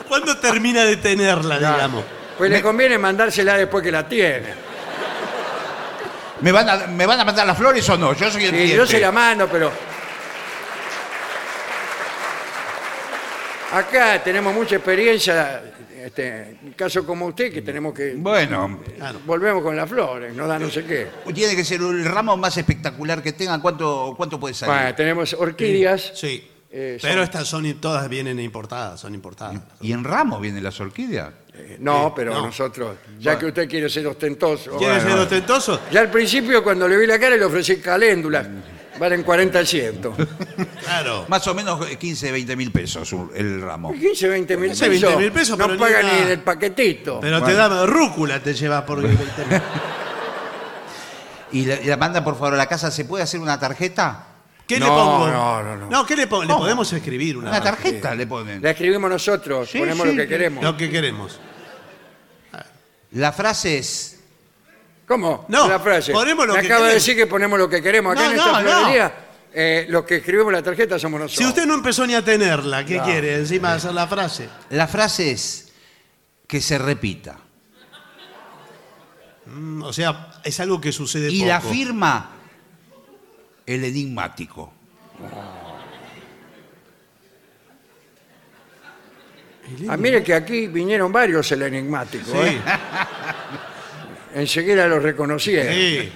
¿Cuándo 0.08 0.36
termina 0.38 0.84
de 0.84 0.96
tenerla, 0.96 1.58
digamos? 1.58 2.04
Pues 2.38 2.50
le 2.50 2.62
conviene 2.62 2.98
mandársela 2.98 3.56
después 3.56 3.82
que 3.82 3.90
la 3.90 4.06
tiene. 4.08 4.65
¿Me 6.40 6.52
van, 6.52 6.68
a, 6.68 6.86
¿Me 6.86 7.06
van 7.06 7.18
a 7.20 7.24
mandar 7.24 7.46
las 7.46 7.56
flores 7.56 7.88
o 7.88 7.96
no? 7.96 8.12
Yo 8.14 8.30
soy 8.30 8.44
el 8.44 8.50
Sí, 8.50 8.56
cliente. 8.56 8.76
yo 8.76 8.86
se 8.86 9.00
la 9.00 9.10
mando, 9.12 9.48
pero. 9.48 9.70
Acá 13.72 14.22
tenemos 14.22 14.54
mucha 14.54 14.76
experiencia, 14.76 15.62
este, 16.04 16.56
en 16.62 16.72
caso 16.76 17.04
como 17.04 17.26
usted, 17.26 17.52
que 17.52 17.62
tenemos 17.62 17.92
que. 17.94 18.14
Bueno, 18.16 18.80
Volvemos 19.26 19.62
con 19.62 19.76
las 19.76 19.88
flores, 19.88 20.34
no 20.34 20.46
da 20.46 20.58
no 20.58 20.70
sé 20.70 20.84
qué. 20.84 21.08
tiene 21.34 21.56
que 21.56 21.64
ser 21.64 21.80
el 21.80 22.04
ramo 22.04 22.36
más 22.36 22.56
espectacular 22.56 23.22
que 23.22 23.32
tengan. 23.32 23.60
¿Cuánto, 23.60 24.14
cuánto 24.16 24.38
puede 24.38 24.54
salir? 24.54 24.74
Bueno, 24.74 24.94
tenemos 24.94 25.32
orquídeas. 25.34 26.12
Sí. 26.14 26.50
Eh, 26.70 26.98
Pero 27.00 27.14
son- 27.14 27.22
estas 27.22 27.48
son 27.48 27.74
todas 27.80 28.08
vienen 28.08 28.38
importadas, 28.38 29.00
son 29.00 29.14
importadas. 29.14 29.60
¿Y 29.80 29.92
en 29.92 30.04
ramo 30.04 30.38
vienen 30.38 30.62
las 30.62 30.78
orquídeas? 30.78 31.30
Eh, 31.58 31.76
no, 31.80 32.12
pero 32.14 32.34
no. 32.34 32.46
nosotros, 32.46 32.96
ya 33.18 33.38
que 33.38 33.46
usted 33.46 33.68
quiere 33.68 33.88
ser 33.88 34.06
ostentoso. 34.06 34.76
¿Quiere 34.76 35.00
ser 35.00 35.12
ostentoso? 35.12 35.80
Ya 35.90 36.00
al 36.00 36.10
principio, 36.10 36.62
cuando 36.62 36.86
le 36.88 36.96
vi 36.96 37.06
la 37.06 37.18
cara, 37.18 37.36
le 37.36 37.44
ofrecí 37.44 37.76
caléndulas. 37.78 38.46
Valen 38.98 39.22
40 39.24 39.58
al 39.58 39.66
ciento. 39.66 40.14
Claro. 40.86 41.24
Más 41.28 41.44
o 41.48 41.54
menos 41.54 41.84
15, 41.84 42.30
20 42.30 42.54
mil 42.56 42.70
pesos 42.70 43.12
el 43.34 43.60
ramo. 43.60 43.92
15, 43.92 44.28
20 44.28 44.56
mil 44.56 44.68
15, 44.70 44.86
pesos. 44.88 45.02
20 45.02 45.18
mil 45.22 45.32
pesos, 45.32 45.58
no 45.58 45.66
pero 45.66 45.78
paga 45.80 46.00
ni 46.02 46.08
ni 46.10 46.16
una- 46.18 46.26
del 46.28 46.38
paquetito. 46.40 47.18
Pero 47.20 47.42
te 47.42 47.54
da 47.54 47.84
rúcula, 47.86 48.40
te 48.40 48.54
llevas 48.54 48.82
por 48.84 49.02
20 49.02 49.22
mil. 49.50 49.60
¿Y 51.52 51.64
la, 51.66 51.80
y 51.80 51.84
la 51.86 51.96
manda 51.96 52.22
por 52.24 52.34
favor 52.34 52.54
a 52.54 52.56
la 52.56 52.66
casa? 52.66 52.90
¿Se 52.90 53.04
puede 53.04 53.24
hacer 53.24 53.40
una 53.40 53.58
tarjeta? 53.58 54.26
¿Qué 54.66 54.78
le 54.78 54.86
No, 54.86 54.94
pongo? 54.96 55.28
no, 55.28 55.62
no, 55.76 55.90
no. 55.90 56.06
¿qué 56.06 56.16
le 56.16 56.26
pongo? 56.26 56.44
Le 56.44 56.54
podemos 56.54 56.92
escribir 56.92 57.36
una, 57.36 57.50
Una 57.50 57.60
tarjeta 57.62 58.14
le 58.14 58.26
ponen. 58.26 58.62
La 58.62 58.70
escribimos 58.70 59.10
nosotros, 59.10 59.68
Sí, 59.70 59.78
ponemos 59.78 60.06
sí, 60.08 60.14
lo 60.14 60.22
que 60.22 60.28
queremos. 60.28 60.64
Lo 60.64 60.76
que 60.76 60.90
queremos. 60.90 61.40
La 63.12 63.32
frase 63.32 63.78
es... 63.78 64.20
¿Cómo? 65.06 65.44
No, 65.48 65.68
la 65.68 65.78
frase. 65.78 66.12
ponemos 66.12 66.46
lo 66.46 66.54
Me 66.54 66.60
que 66.60 66.66
acaba 66.66 66.80
de 66.86 66.86
queremos. 66.90 67.06
decir 67.06 67.16
que 67.16 67.26
ponemos 67.26 67.58
lo 67.58 67.68
que 67.68 67.80
queremos. 67.82 68.12
Acá 68.12 68.24
No, 68.24 68.30
en 68.32 68.38
esta 68.38 68.52
no, 68.52 68.60
no. 68.62 68.68
florería, 68.80 69.14
eh, 69.54 69.86
los 69.88 70.04
que 70.04 70.16
escribimos 70.16 70.52
la 70.52 70.62
tarjeta 70.62 70.98
somos 70.98 71.20
nosotros. 71.20 71.38
Si 71.38 71.48
usted 71.48 71.64
no 71.66 71.74
empezó 71.74 72.06
ni 72.06 72.14
a 72.14 72.24
tenerla, 72.24 72.84
¿qué 72.84 72.98
quiere? 73.00 73.36
Encima 73.36 73.70
de 73.70 73.76
hacer 73.76 73.94
la 73.94 74.06
frase. 74.08 74.48
La 74.70 74.88
frase 74.88 75.30
es 75.30 75.72
que 76.48 76.60
se 76.60 76.76
repita. 76.78 77.38
Mm, 79.46 79.82
o 79.84 79.92
sea, 79.92 80.32
es 80.42 80.58
algo 80.58 80.80
que 80.80 80.90
sucede 80.92 81.30
Y 81.30 81.38
poco. 81.40 81.48
la 81.48 81.60
firma 81.60 82.30
el 83.64 83.84
enigmático. 83.84 84.72
Ah, 89.88 89.96
mire 89.96 90.22
que 90.22 90.34
aquí 90.34 90.68
vinieron 90.68 91.10
varios 91.12 91.50
el 91.52 91.62
enigmático. 91.62 92.30
Sí, 92.30 92.36
¿eh? 92.38 92.60
Enseguida 94.34 94.86
los 94.86 95.02
reconocieron. 95.02 95.72
sí. 95.72 96.12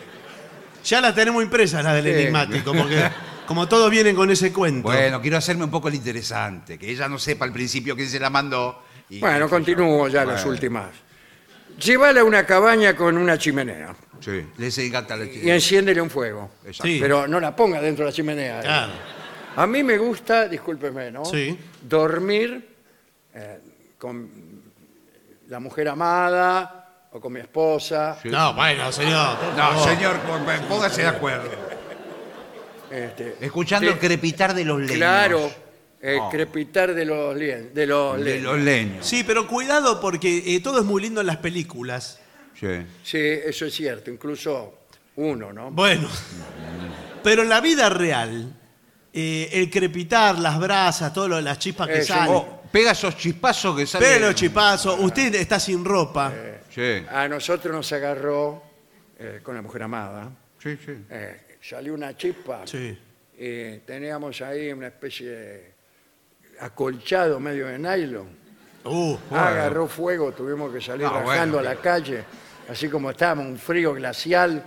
Ya 0.83 1.01
la 1.03 1.15
tenemos 1.15 1.43
impresa, 1.43 1.83
la 1.83 1.93
del 1.95 2.05
Sí. 2.05 2.11
enigmático, 2.23 2.73
porque 2.73 3.03
como 3.47 3.69
todos 3.69 3.91
vienen 3.91 4.17
con 4.17 4.31
ese 4.31 4.51
cuento. 4.51 4.89
Bueno, 4.89 5.21
quiero 5.21 5.37
hacerme 5.37 5.65
un 5.65 5.71
poco 5.71 5.89
el 5.89 5.95
interesante, 5.95 6.79
que 6.79 6.91
ella 6.91 7.07
no 7.07 7.19
sepa 7.19 7.45
al 7.45 7.53
principio 7.53 7.95
quién 7.95 8.09
se 8.09 8.19
la 8.19 8.31
mandó. 8.31 8.83
y- 9.11 9.19
Bueno, 9.21 9.49
continúo 9.49 10.07
ya 10.09 10.25
las 10.25 10.37
Bueno, 10.43 10.51
últimas. 10.53 10.89
Llévala 11.85 12.21
a 12.21 12.25
una 12.25 12.47
cabaña 12.47 12.95
con 12.95 13.17
una 13.19 13.37
chimenea 13.39 13.95
Sí, 14.21 14.43
les 14.59 14.79
encanta 14.79 15.17
la 15.17 15.25
y 15.25 15.51
enciéndele 15.51 16.01
un 16.01 16.09
fuego. 16.11 16.51
Exacto. 16.65 16.85
Sí. 16.85 16.99
Pero 17.01 17.27
no 17.27 17.41
la 17.41 17.55
ponga 17.57 17.81
dentro 17.81 18.05
de 18.05 18.11
la 18.11 18.15
chimenea. 18.15 18.59
¿eh? 18.61 18.63
Claro. 18.63 18.93
A 19.57 19.67
mí 19.67 19.83
me 19.83 19.99
gusta, 19.99 20.47
discúlpeme, 20.49 21.11
¿no? 21.11 21.25
Sí. 21.25 21.59
Dormir 21.83 22.69
eh, 23.35 23.59
con 23.99 24.63
la 25.49 25.61
mujer 25.61 25.89
amada 25.89 27.09
o 27.13 27.21
con 27.21 27.33
mi 27.33 27.41
esposa. 27.41 28.19
No, 28.25 28.55
bueno, 28.55 28.91
señor. 28.93 29.37
No, 29.57 29.85
señor, 29.85 30.19
pó- 30.21 30.39
póngase 30.69 31.03
de 31.03 31.09
acuerdo. 31.09 31.51
este, 32.91 33.37
Escuchando 33.41 33.89
Sí. 33.89 33.95
el 33.95 33.99
crepitar 34.01 34.55
de 34.55 34.65
los 34.65 34.81
leños. 34.81 34.97
Claro, 34.97 35.51
el 36.01 36.17
No. 36.19 36.31
crepitar 36.31 36.93
de 36.95 37.05
los, 37.05 37.37
lien- 37.37 37.73
de 37.73 37.87
los 37.87 38.17
De 38.19 38.25
leños. 38.25 38.43
los 38.55 38.59
leños. 38.61 39.07
Sí, 39.07 39.23
pero 39.25 39.47
cuidado 39.47 40.01
porque 40.01 40.43
eh, 40.57 40.61
todo 40.61 40.81
es 40.81 40.85
muy 40.85 41.03
lindo 41.03 41.21
en 41.21 41.27
las 41.27 41.37
películas. 41.37 42.19
Sí. 42.59 42.85
Sí, 43.05 43.19
eso 43.19 43.65
es 43.67 43.75
cierto, 43.75 44.11
incluso 44.11 44.79
uno, 45.17 45.53
¿no? 45.53 45.71
Bueno, 45.71 46.09
pero 47.23 47.43
en 47.43 47.49
la 47.49 47.61
vida 47.61 47.89
real, 47.89 48.53
eh, 49.13 49.49
el 49.53 49.71
crepitar, 49.71 50.39
las 50.39 50.59
brasas, 50.59 51.13
todas 51.13 51.43
las 51.43 51.59
chispas 51.59 51.89
que 51.89 51.99
Eso. 51.99 52.13
salen, 52.15 52.35
Oh, 52.35 52.60
pega 52.73 52.93
esos 52.93 53.17
chispazos 53.17 53.77
que 53.77 53.87
salen. 53.87 54.09
pelo, 54.21 54.33
chipazos, 54.33 54.99
usted 55.01 55.35
está 55.35 55.59
sin 55.61 55.85
ropa. 55.85 56.33
Sí, 56.71 57.05
A 57.11 57.27
nosotros 57.29 57.75
nos 57.75 57.93
agarró 57.93 58.63
eh, 59.19 59.41
con 59.43 59.55
la 59.55 59.63
mujer 59.63 59.83
amada. 59.83 60.31
sí, 60.63 60.77
sí. 60.85 60.93
eh, 61.11 61.57
salió 61.61 61.95
una 61.95 62.17
chispa. 62.17 62.67
Sí. 62.67 62.97
y 63.39 63.79
teníamos 63.79 64.41
ahí 64.43 64.73
una 64.73 64.89
especie 64.89 65.29
de 65.31 65.75
acolchado 66.61 67.41
medio 67.41 67.67
de 67.67 67.79
nylon. 67.79 68.29
Uh, 68.85 69.17
Agarró 69.31 69.87
fuego, 69.89 70.33
tuvimos 70.33 70.73
que 70.73 70.81
salir 70.81 71.07
bajando 71.07 71.57
bueno, 71.57 71.59
a 71.59 71.75
la 71.75 71.81
calle, 71.81 72.25
así 72.69 72.89
como 72.89 73.11
estábamos, 73.11 73.47
un 73.47 73.59
frío 73.59 73.93
glacial, 73.95 74.63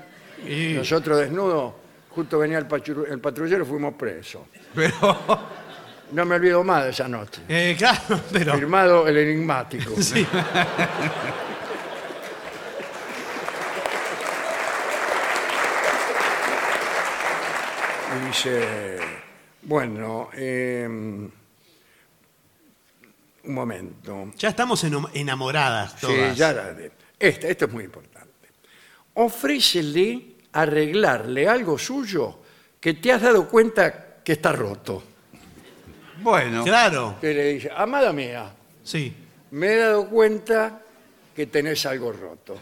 y- 0.48 0.73
nosotros 0.73 1.19
desnudos, 1.19 1.73
justo 2.10 2.38
venía 2.38 2.60
el, 2.60 2.68
pachu- 2.68 3.07
el 3.10 3.19
patrullero 3.19 3.64
y 3.64 3.68
fuimos 3.68 3.94
presos. 3.95 4.41
Pero 4.76 4.91
No 6.14 6.26
me 6.26 6.35
olvido 6.35 6.64
más 6.64 6.84
de 6.85 6.90
esa 6.91 7.07
noche. 7.07 7.41
eh, 7.48 7.76
claro, 7.77 8.19
pero... 8.31 8.53
Firmado 8.53 9.07
el 9.07 9.18
enigmático. 9.18 9.94
Sí. 10.02 10.26
Y 18.15 18.27
dice, 18.27 18.98
bueno, 19.64 20.30
eh, 20.34 20.85
un 20.88 21.31
momento. 23.53 24.31
Ya 24.38 24.49
estamos 24.49 24.84
eno- 24.84 25.10
enamoradas 25.14 25.94
Sí, 25.94 26.02
todas. 26.07 26.38
ya 26.38 26.53
la 26.53 26.73
de- 26.73 26.91
Esta, 27.19 27.48
esto 27.48 27.65
es 27.65 27.72
muy 27.72 27.85
importante. 27.85 28.30
Ofrécele 29.15 30.35
arreglarle 30.52 31.48
algo 31.48 31.77
suyo 31.77 32.40
que 32.80 32.94
te 32.95 33.11
has 33.11 33.22
dado 33.22 33.48
cuenta 33.49 34.18
que 34.23 34.34
está 34.34 34.52
roto. 34.52 35.03
Bueno, 36.22 36.64
Claro, 36.64 37.18
Que 37.19 37.34
le 37.34 37.44
dice, 37.53 37.72
amada 37.76 38.11
mía, 38.14 38.52
sí. 38.84 39.14
me 39.52 39.68
he 39.73 39.77
dado 39.77 40.07
cuenta 40.07 40.80
que 41.35 41.48
tenés 41.48 41.85
algo 41.85 42.11
roto. 42.11 42.57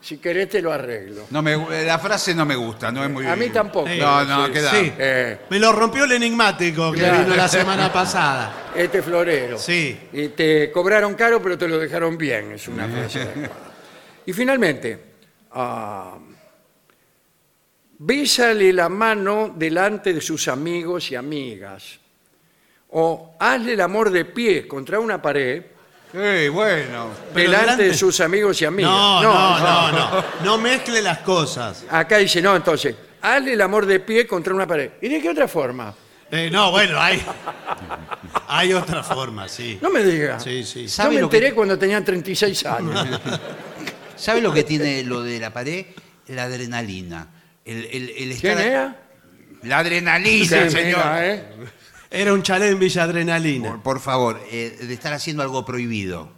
Si 0.00 0.18
querés 0.18 0.50
te 0.50 0.60
lo 0.60 0.70
arreglo. 0.70 1.24
No 1.30 1.40
me, 1.40 1.56
gu- 1.56 1.72
eh, 1.72 1.84
la 1.86 1.98
frase 1.98 2.34
no 2.34 2.44
me 2.44 2.54
gusta, 2.56 2.92
no 2.92 3.02
es 3.02 3.10
muy 3.10 3.26
A 3.26 3.34
mí 3.36 3.48
tampoco. 3.48 3.88
No, 3.88 4.22
no, 4.26 4.46
Sí. 4.46 4.52
queda. 4.52 4.70
Sí. 4.70 4.92
Eh, 4.98 5.38
Me 5.48 5.58
lo 5.58 5.72
rompió 5.72 6.04
el 6.04 6.12
enigmático 6.12 6.92
que 6.92 6.98
Claro. 6.98 7.20
vino 7.24 7.34
la 7.34 7.48
semana 7.48 7.90
pasada. 7.90 8.52
este 8.76 9.00
florero. 9.00 9.56
Sí. 9.58 9.98
Y 10.12 10.28
te 10.28 10.70
cobraron 10.70 11.14
caro, 11.14 11.40
pero 11.42 11.56
te 11.56 11.66
lo 11.66 11.78
dejaron 11.78 12.18
bien. 12.18 12.52
Es 12.52 12.68
una 12.68 12.86
frase 12.88 13.22
adecuada. 13.22 13.50
Y 14.26 14.32
finalmente, 14.34 15.00
ah, 15.52 16.18
bésale 17.98 18.72
la 18.72 18.88
mano 18.88 19.52
delante 19.56 20.12
de 20.12 20.20
sus 20.20 20.48
amigos 20.48 21.10
y 21.10 21.16
amigas. 21.16 21.98
O 22.90 23.34
hazle 23.40 23.72
el 23.74 23.80
amor 23.80 24.10
de 24.10 24.24
pie 24.24 24.66
contra 24.68 25.00
una 25.00 25.20
pared 25.20 25.62
Sí, 26.12 26.48
bueno. 26.48 27.08
Pero 27.34 27.50
delante 27.50 27.72
delante- 27.82 27.82
de 27.88 27.94
sus 27.94 28.20
amigos 28.20 28.62
y 28.62 28.64
amigas. 28.64 28.88
No, 28.88 29.20
no, 29.20 29.58
no, 29.58 29.90
no. 29.92 30.24
No 30.44 30.58
mezcle 30.58 31.02
las 31.02 31.18
cosas. 31.18 31.84
Acá 31.90 32.18
dice, 32.18 32.40
no, 32.40 32.54
entonces, 32.54 32.94
hazle 33.20 33.54
el 33.54 33.60
amor 33.60 33.84
de 33.84 33.98
pie 33.98 34.24
contra 34.24 34.54
una 34.54 34.64
pared. 34.64 34.92
¿Y 35.02 35.08
de 35.08 35.20
qué 35.20 35.30
otra 35.30 35.48
forma? 35.48 35.92
Eh, 36.30 36.50
no, 36.52 36.70
bueno, 36.70 37.00
hay, 37.00 37.20
hay 38.46 38.72
otra 38.74 39.02
forma, 39.02 39.48
sí. 39.48 39.76
No 39.82 39.90
me 39.90 40.04
diga. 40.04 40.38
Sí, 40.38 40.62
sí. 40.62 40.84
Yo 40.84 40.88
¿Sabe 40.88 41.16
me 41.16 41.20
lo 41.22 41.28
que- 41.28 41.36
enteré 41.38 41.52
cuando 41.54 41.76
tenía 41.76 42.04
36 42.04 42.64
años. 42.66 43.20
¿Sabe 44.16 44.40
lo 44.40 44.52
que 44.54 44.62
tiene 44.62 45.02
lo 45.02 45.20
de 45.20 45.40
la 45.40 45.52
pared? 45.52 45.86
La 46.28 46.44
adrenalina. 46.44 47.26
El, 47.64 47.84
el, 47.86 48.10
el 48.10 48.40
¿Quién 48.40 48.58
era? 48.58 49.00
La 49.62 49.78
adrenalina, 49.78 50.46
Sí, 50.64 50.70
señor. 50.70 50.98
mira, 50.98 51.26
¿eh? 51.34 51.44
Era 52.10 52.32
un 52.32 52.42
chalet 52.42 52.70
en 52.72 52.78
Villa 52.78 53.02
Adrenalina. 53.04 53.70
Por, 53.70 53.82
por 53.82 54.00
favor, 54.00 54.40
eh, 54.50 54.76
de 54.80 54.94
estar 54.94 55.12
haciendo 55.12 55.42
algo 55.42 55.64
prohibido. 55.64 56.30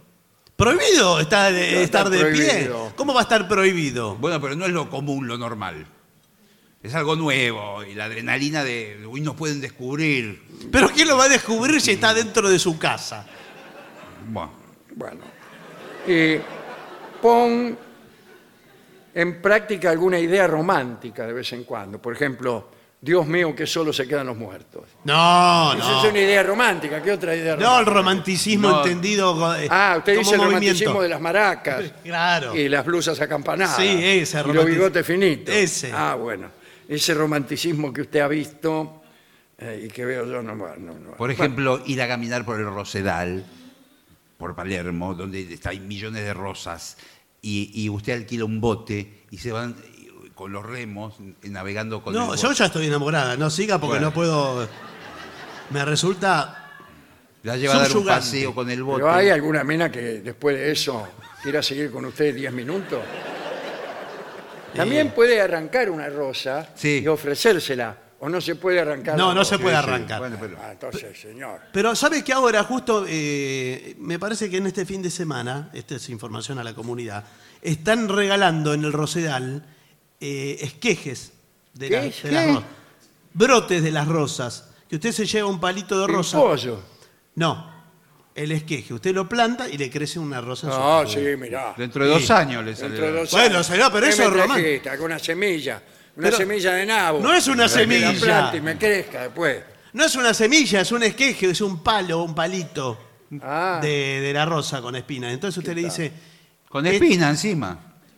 ¿Prohibido 0.55 1.19
está 1.19 1.51
de- 1.51 1.73
No 1.73 1.79
está 1.81 1.99
estar 1.99 2.09
de 2.09 2.17
pie? 2.31 2.45
prohibido. 2.47 2.93
¿Cómo 2.95 3.13
va 3.13 3.19
a 3.19 3.23
estar 3.23 3.47
prohibido? 3.47 4.15
Bueno, 4.15 4.41
pero 4.41 4.55
no 4.55 4.65
es 4.65 4.71
lo 4.71 4.89
común, 4.89 5.27
lo 5.27 5.37
normal. 5.37 5.85
Es 6.81 6.95
algo 6.95 7.15
nuevo 7.15 7.83
y 7.83 7.93
la 7.95 8.05
adrenalina 8.05 8.63
de 8.63 9.05
hoy 9.07 9.21
nos 9.21 9.35
pueden 9.35 9.59
descubrir. 9.61 10.41
¿Pero 10.71 10.89
quién 10.89 11.07
lo 11.07 11.17
va 11.17 11.25
a 11.25 11.29
descubrir 11.29 11.81
si 11.81 11.91
está 11.91 12.13
dentro 12.13 12.49
de 12.49 12.57
su 12.59 12.79
casa? 12.79 13.25
Bueno, 14.29 14.51
Bueno. 14.95 15.21
Y 16.07 16.37
pon 17.21 17.77
en 19.19 19.41
práctica 19.41 19.89
alguna 19.89 20.19
idea 20.19 20.45
romántica 20.47 21.25
de 21.25 21.33
vez 21.33 21.51
en 21.53 21.63
cuando. 21.63 21.99
Por 22.01 22.13
ejemplo, 22.13 22.69
Dios 23.01 23.25
mío, 23.27 23.55
que 23.55 23.65
solo 23.67 23.91
se 23.93 24.07
quedan 24.07 24.27
los 24.27 24.37
muertos. 24.37 24.83
No, 25.03 25.73
Esa 25.73 25.91
no. 25.91 26.03
es 26.03 26.09
una 26.11 26.19
idea 26.19 26.43
romántica. 26.43 27.01
¿Qué 27.01 27.11
otra 27.11 27.35
idea 27.35 27.55
No, 27.55 27.61
romántica? 27.61 27.79
el 27.79 27.85
romanticismo 27.95 28.69
No. 28.69 28.77
entendido 28.83 29.55
eh, 29.55 29.67
Ah, 29.69 29.95
usted 29.99 30.13
como 30.15 30.19
dice 30.23 30.35
el 30.35 30.41
movimiento. 30.41 30.59
romanticismo 30.61 31.01
de 31.01 31.09
las 31.09 31.21
maracas. 31.21 31.83
Claro. 32.03 32.55
Y 32.55 32.69
las 32.69 32.85
blusas 32.85 33.19
acampanadas. 33.21 33.75
Sí, 33.75 33.87
ese 33.87 33.99
Y 33.99 34.17
los 34.17 34.47
romanticismo. 34.47 34.65
bigotes 34.65 35.05
finitos. 35.05 35.55
Ese. 35.55 35.91
Ah, 35.93 36.15
bueno. 36.15 36.49
Ese 36.87 37.13
romanticismo 37.13 37.91
que 37.93 38.01
usted 38.01 38.19
ha 38.21 38.27
visto 38.27 39.01
eh, 39.59 39.85
y 39.85 39.87
que 39.89 40.05
veo 40.05 40.25
yo 40.25 40.41
no, 40.43 40.55
no, 40.55 40.75
no. 40.77 41.11
por 41.17 41.31
ejemplo, 41.31 41.81
ir 41.85 42.01
a 42.01 42.07
caminar 42.07 42.45
por 42.45 42.59
el 42.59 42.65
Rosedal, 42.67 43.43
por 44.37 44.55
Palermo, 44.55 45.13
donde 45.15 45.41
está- 45.53 45.71
hay 45.71 45.79
millones 45.79 46.23
de 46.23 46.33
rosas, 46.33 46.97
y, 47.41 47.71
y 47.73 47.89
usted 47.89 48.13
alquila 48.13 48.45
un 48.45 48.59
bote 48.61 49.25
y 49.31 49.37
se 49.37 49.51
van 49.51 49.75
eh, 49.83 50.29
con 50.35 50.51
los 50.51 50.65
remos 50.65 51.15
eh, 51.43 51.49
navegando 51.49 52.01
con 52.01 52.13
el 52.13 52.19
No, 52.19 52.27
bote. 52.27 52.41
yo 52.41 52.51
ya 52.51 52.65
estoy 52.65 52.87
enamorada. 52.87 53.35
No 53.37 53.49
siga 53.49 53.77
porque 53.79 53.93
Bueno. 53.95 54.07
no 54.07 54.13
puedo. 54.13 54.67
Me 55.69 55.83
resulta. 55.85 56.63
La 57.43 57.55
lleva 57.55 57.75
a 57.75 57.77
dar 57.77 57.87
un 57.87 57.91
subyugante. 57.93 58.21
paseo 58.21 58.55
con 58.55 58.69
el 58.69 58.83
bote. 58.83 59.01
Pero 59.03 59.11
hay 59.13 59.29
alguna 59.29 59.63
mina 59.63 59.91
que 59.91 60.01
después 60.21 60.55
de 60.57 60.71
eso 60.71 61.07
quiera 61.43 61.61
seguir 61.61 61.91
con 61.91 62.03
usted 62.05 62.33
10 62.35 62.51
minutos. 62.51 62.99
También 64.75 65.11
puede 65.11 65.41
arrancar 65.41 65.89
una 65.89 66.07
rosa 66.09 66.69
Sí. 66.75 67.01
y 67.03 67.07
ofrecérsela. 67.07 67.97
O 68.19 68.29
no 68.29 68.41
se 68.41 68.55
puede 68.55 68.79
arrancar. 68.79 69.15
No, 69.17 69.27
la 69.29 69.35
no 69.35 69.45
se 69.45 69.59
puede 69.59 69.75
Sí, 69.75 69.81
sí. 69.83 69.87
arrancar. 69.89 70.19
Bueno, 70.19 70.37
pero- 70.39 70.57
Ah, 70.59 70.71
entonces, 70.71 71.19
señor. 71.21 71.61
Pero 71.71 71.95
¿sabe 71.95 72.23
que 72.23 72.33
ahora 72.33 72.63
justo 72.63 73.05
eh, 73.07 73.95
me 73.99 74.17
parece 74.17 74.49
que 74.49 74.57
en 74.57 74.65
este 74.67 74.85
fin 74.85 75.01
de 75.03 75.11
semana, 75.11 75.69
esta 75.73 75.95
es 75.95 76.09
información 76.09 76.57
a 76.57 76.63
la 76.63 76.73
comunidad, 76.73 77.23
están 77.61 78.09
regalando 78.09 78.73
en 78.73 78.83
el 78.85 78.91
Rosedal 78.93 79.63
eh, 80.19 80.57
esquejes 80.61 81.33
de, 81.75 81.89
la- 81.91 82.01
¿Qué? 82.01 82.27
de 82.27 82.31
las 82.31 82.43
¿Qué? 82.45 82.51
rosas. 82.53 82.63
Brotes 83.33 83.83
de 83.83 83.91
las 83.91 84.07
rosas. 84.07 84.69
Que 84.89 84.95
usted 84.95 85.11
se 85.11 85.25
lleva 85.27 85.47
un 85.47 85.59
palito 85.59 85.99
de 85.99 86.05
El 86.05 86.13
rosa. 86.13 86.39
pollo. 86.39 86.79
No, 87.35 87.71
el 88.33 88.51
esqueje. 88.51 88.95
Usted 88.95 89.13
lo 89.13 89.29
planta 89.29 89.69
y 89.69 89.77
le 89.77 89.91
crece 89.91 90.17
una 90.17 90.41
rosa 90.41 90.67
en 90.67 90.73
su 90.73 90.79
No, 90.79 90.97
jugo. 91.01 91.07
sí, 91.11 91.19
mirá. 91.37 91.75
Dentro 91.77 92.03
de 92.03 92.09
dos 92.09 92.31
años 92.31 92.65
le 92.65 92.75
sale. 92.75 92.89
Dentro 92.89 93.05
de 93.05 93.19
dos 93.19 93.31
Bueno, 93.31 93.55
años. 93.57 93.67
señor, 93.67 93.91
pero 93.91 94.03
¿Qué 94.05 94.09
eso 94.13 94.21
me 94.23 94.25
es 94.27 94.31
romántico. 94.33 94.55
trajiste? 94.81 94.97
Con 94.97 95.05
una 95.05 95.19
semilla. 95.19 95.83
Una 96.17 96.25
Pero- 96.25 96.37
semilla 96.37 96.73
de 96.73 96.85
nabo. 96.85 97.19
No 97.19 97.33
es 97.33 97.47
una 97.47 97.67
Para 97.67 97.85
que 97.85 97.87
la 97.87 98.09
semilla. 98.09 98.19
plante 98.25 98.57
y 98.57 98.61
me 98.61 98.77
crezca 98.77 99.21
después. 99.23 99.63
No 99.93 100.03
es 100.05 100.15
una 100.15 100.33
semilla, 100.33 100.81
es 100.81 100.91
un 100.91 101.03
esqueje, 101.03 101.49
es 101.51 101.61
un 101.61 101.81
palo, 101.83 102.23
un 102.23 102.35
palito 102.35 102.97
Ah, 103.41 103.79
de, 103.81 104.19
de 104.21 104.33
la 104.33 104.45
rosa 104.45 104.81
con 104.81 104.95
espinas. 104.95 105.31
Entonces 105.33 105.57
usted 105.57 105.75
le 105.75 105.83
dice, 105.83 106.11
Con 106.69 106.85
espina 106.87 107.29
encima. 107.29 107.77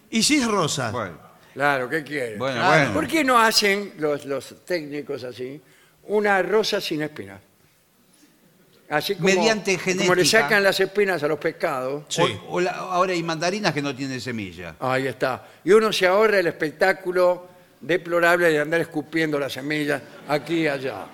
¿y 0.09 0.23
si 0.23 0.37
es 0.37 0.47
rosa? 0.47 0.91
Bueno, 0.91 1.17
claro, 1.53 1.89
¿qué 1.89 2.03
quiere? 2.03 2.37
bueno, 2.37 2.65
bueno. 2.65 2.93
¿Por 2.93 3.07
qué 3.07 3.23
no 3.23 3.37
hacen 3.39 3.93
los, 3.97 4.25
los 4.25 4.65
técnicos 4.65 5.23
así 5.23 5.61
una 6.07 6.41
rosa 6.41 6.79
sin 6.81 7.01
espinas? 7.01 7.39
Así 8.89 9.13
como, 9.15 9.27
Mediante 9.27 9.77
como 9.77 9.85
le 9.85 9.93
genética. 10.25 10.25
sacan 10.41 10.63
las 10.63 10.79
espinas 10.79 11.21
a 11.21 11.27
los 11.27 11.37
pescados. 11.37 12.05
Sí. 12.09 12.21
O- 12.21 12.55
o 12.55 12.59
la- 12.61 12.71
ahora 12.71 13.13
hay 13.13 13.21
mandarinas 13.21 13.71
que 13.73 13.81
no 13.83 13.93
tienen 13.95 14.19
semilla. 14.19 14.75
Ahí 14.79 15.05
está. 15.05 15.45
Y 15.63 15.71
uno 15.71 15.93
se 15.93 16.07
ahorra 16.07 16.39
el 16.39 16.47
espectáculo 16.47 17.48
deplorable 17.81 18.49
de 18.51 18.59
andar 18.59 18.81
escupiendo 18.81 19.39
las 19.39 19.53
semillas 19.53 20.01
aquí 20.27 20.61
y 20.63 20.67
allá. 20.67 21.05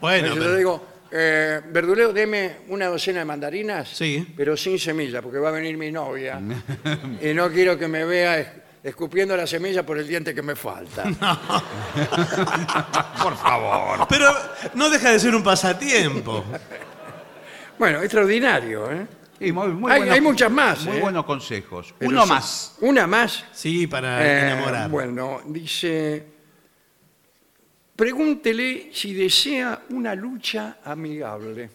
Bueno, 0.00 0.28
Entonces 0.28 0.42
pero- 0.44 0.50
yo 0.52 0.56
digo, 0.58 0.86
eh, 1.10 1.60
verdulero, 1.70 2.12
deme 2.12 2.56
una 2.68 2.86
docena 2.86 3.20
de 3.20 3.24
mandarinas, 3.24 3.88
Sí. 3.88 4.34
pero 4.36 4.56
sin 4.56 4.78
semilla, 4.78 5.22
porque 5.22 5.38
va 5.38 5.48
a 5.50 5.52
venir 5.52 5.76
mi 5.78 5.90
novia 5.92 6.40
y 7.22 7.32
no 7.34 7.50
quiero 7.50 7.78
que 7.78 7.88
me 7.88 8.04
vea 8.04 8.38
es- 8.40 8.48
escupiendo 8.82 9.36
la 9.36 9.46
semilla 9.46 9.84
por 9.84 9.98
el 9.98 10.06
diente 10.06 10.34
que 10.34 10.42
me 10.42 10.54
falta. 10.56 11.04
Por 13.22 13.36
favor. 13.36 14.06
Pero 14.08 14.32
no 14.74 14.90
deja 14.90 15.10
de 15.12 15.18
ser 15.18 15.34
un 15.34 15.42
pasatiempo. 15.42 16.44
Bueno, 17.78 18.00
extraordinario, 18.00 18.90
¿eh? 18.90 19.06
Y 19.38 19.52
muy- 19.52 19.68
muy 19.68 19.92
Hay- 19.92 19.98
buenos- 19.98 20.14
hay 20.14 20.20
muchas 20.20 20.50
más, 20.50 20.84
Muy 20.84 20.96
¿eh? 20.96 21.00
buenos 21.00 21.24
consejos. 21.26 21.94
Pero 21.98 22.10
Uno 22.10 22.22
sí. 22.24 22.28
más. 22.30 22.76
Una 22.80 23.06
más. 23.06 23.44
Sí, 23.52 23.86
para 23.86 24.24
Eh, 24.26 24.40
enamorar. 24.52 24.88
bueno, 24.90 25.42
dice, 25.46 26.24
pregúntele 27.94 28.90
si 28.92 29.12
desea 29.14 29.82
una 29.90 30.14
lucha 30.14 30.78
amigable. 30.84 31.70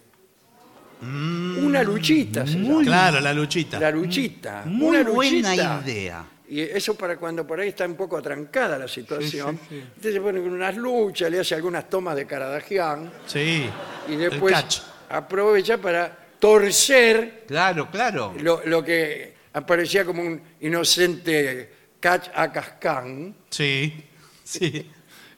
una 1.04 1.82
luchita, 1.82 2.46
se 2.46 2.60
llama. 2.60 2.84
Claro, 2.84 3.20
la 3.22 3.34
luchita. 3.34 3.80
La 3.80 3.90
luchita. 3.90 4.62
Muy 4.68 4.98
una 5.00 5.10
buena 5.10 5.50
luchita. 5.50 5.82
idea. 5.84 6.26
Y 6.48 6.60
eso 6.62 6.96
para 6.96 7.18
cuando 7.18 7.48
por 7.48 7.60
ahí 7.60 7.70
está 7.70 7.86
un 7.88 7.96
poco 7.96 8.18
atrancada 8.18 8.78
la 8.78 8.88
situación. 8.88 9.60
Usted 9.96 10.14
se 10.14 10.22
pone 10.22 10.40
con 10.42 10.52
unas 10.52 10.78
luchas, 10.78 11.32
le 11.32 11.40
hace 11.40 11.56
algunas 11.56 11.90
tomas 11.90 12.16
de 12.16 12.28
Caradagian 12.28 13.12
Sí. 13.26 13.68
y 14.10 14.16
después 14.16 14.84
aprovecha 15.10 15.80
para 15.80 16.20
torcer 16.41 17.45
Claro, 17.47 17.89
claro. 17.89 18.34
lo, 18.39 18.61
lo 18.65 18.84
que 18.84 19.34
aparecía 19.53 20.03
como 20.03 20.22
un 20.23 20.41
inocente 20.59 21.72
catch 22.01 22.27
a 22.35 22.51
cascán 22.51 23.35
Sí. 23.49 24.03
Sí. 24.43 24.89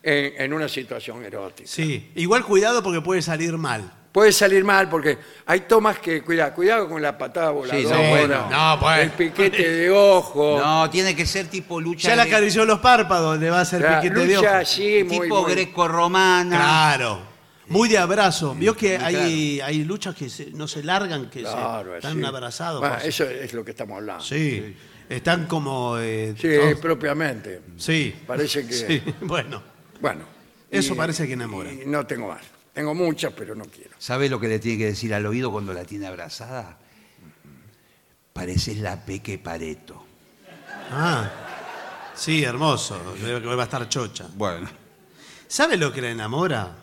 en, 0.01 0.33
en 0.41 0.53
una 0.53 0.67
situación 0.67 1.23
erótica. 1.23 1.69
Sí. 1.69 2.11
Igual 2.15 2.43
cuidado 2.45 2.81
porque 2.81 3.01
puede 3.01 3.21
salir 3.21 3.53
mal. 3.57 3.91
Puede 4.13 4.31
salir 4.31 4.63
mal 4.63 4.89
porque 4.89 5.17
hay 5.47 5.61
tomas 5.61 5.97
que, 5.99 6.21
cuidado, 6.21 6.53
cuidado 6.53 6.87
con 6.87 7.01
la 7.01 7.17
patada 7.17 7.49
voladora, 7.49 7.97
no, 7.97 8.09
bueno. 8.09 8.47
No, 8.49 8.79
pues. 8.79 8.99
el 8.99 9.09
piquete 9.11 9.69
de 9.71 9.89
ojo, 9.91 10.59
No, 10.63 10.87
tiene 10.89 11.15
que 11.15 11.25
ser 11.25 11.47
tipo 11.47 11.81
lucha. 11.81 12.09
Ya 12.09 12.15
le 12.15 12.21
acarició 12.21 12.63
los 12.63 12.79
párpados, 12.79 13.39
le 13.39 13.49
va 13.49 13.57
a 13.59 13.61
hacer 13.61 13.81
la 13.81 13.99
piquete 14.01 14.19
de 14.27 14.35
lucha 14.35 14.49
ojo. 14.49 14.57
así, 14.59 15.03
muy, 15.03 15.19
tipo 15.21 15.41
muy- 15.41 15.51
greco-romana. 15.51 16.55
Claro. 16.57 17.32
Muy 17.73 17.89
de 17.89 17.97
abrazo. 17.97 18.55
Vio 18.55 18.75
que 18.75 18.97
hay, 18.97 19.59
hay 19.59 19.83
luchas 19.83 20.15
que 20.15 20.29
se- 20.29 20.51
no 20.51 20.67
se 20.67 20.83
largan, 20.83 21.29
que 21.29 21.41
Claro, 21.41 21.91
se, 21.91 21.97
están 21.97 22.23
abrazados. 22.23 22.79
Bueno, 22.79 22.97
eso 22.97 23.23
es 23.25 23.53
lo 23.53 23.65
que 23.65 23.71
estamos 23.71 23.97
hablando. 23.97 24.23
Sí, 24.23 24.61
Sí. 24.65 24.75
Están 25.09 25.47
como. 25.47 25.97
eh, 25.99 26.33
sí, 26.39 26.47
todos- 26.55 26.79
propiamente. 26.79 27.61
sí. 27.77 28.15
Parece 28.25 28.65
que... 28.65 28.73
Sí, 28.73 29.03
Bueno. 29.21 29.61
Bueno. 29.99 30.21
Eso 30.71 30.93
y- 30.93 30.97
parece 30.97 31.27
que 31.27 31.33
enamora. 31.33 31.71
y 31.71 31.83
no 31.85 32.05
tengo 32.07 32.29
más. 32.29 32.41
Tengo 32.73 32.95
muchas, 32.95 33.33
pero 33.33 33.53
no 33.53 33.65
quiero. 33.65 33.91
¿Sabe 33.99 34.29
lo 34.29 34.39
que 34.39 34.47
le 34.47 34.59
tiene 34.59 34.77
que 34.79 34.85
decir 34.85 35.13
al 35.13 35.25
oído 35.25 35.51
cuando 35.51 35.73
la 35.73 35.83
tiene 35.85 36.07
abrazada? 36.07 36.79
Pareces 38.33 38.77
la 38.79 39.05
Peque 39.05 39.37
Pareto. 39.37 40.03
Ah. 40.91 41.29
Sí, 42.15 42.43
hermoso. 42.43 42.99
Creo 43.21 43.41
que 43.41 43.47
va 43.47 43.61
a 43.61 43.65
estar 43.65 43.87
chocha. 43.89 44.27
Bueno. 44.35 44.69
¿Sabe 45.47 45.77
lo 45.77 45.91
que 45.93 46.01
la 46.01 46.09
enamora? 46.09 46.75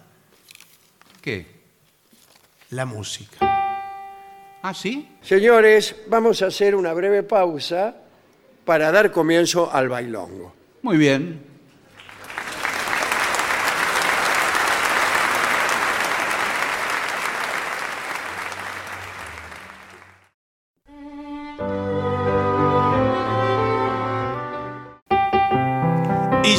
¿Qué? 1.21 1.47
La 2.71 2.87
música. 2.87 3.37
¿Ah, 4.63 4.75
sí? 4.75 5.09
Señores, 5.23 5.97
vamos 6.09 6.43
a 6.43 6.47
hacer 6.47 6.75
una 6.75 6.93
breve 6.93 7.23
pausa 7.23 7.97
para 8.65 8.93
dar 8.93 9.11
comienzo 9.11 9.73
al 9.73 9.89
bailongo. 9.89 10.53
Muy 10.83 10.97
bien. 10.97 11.50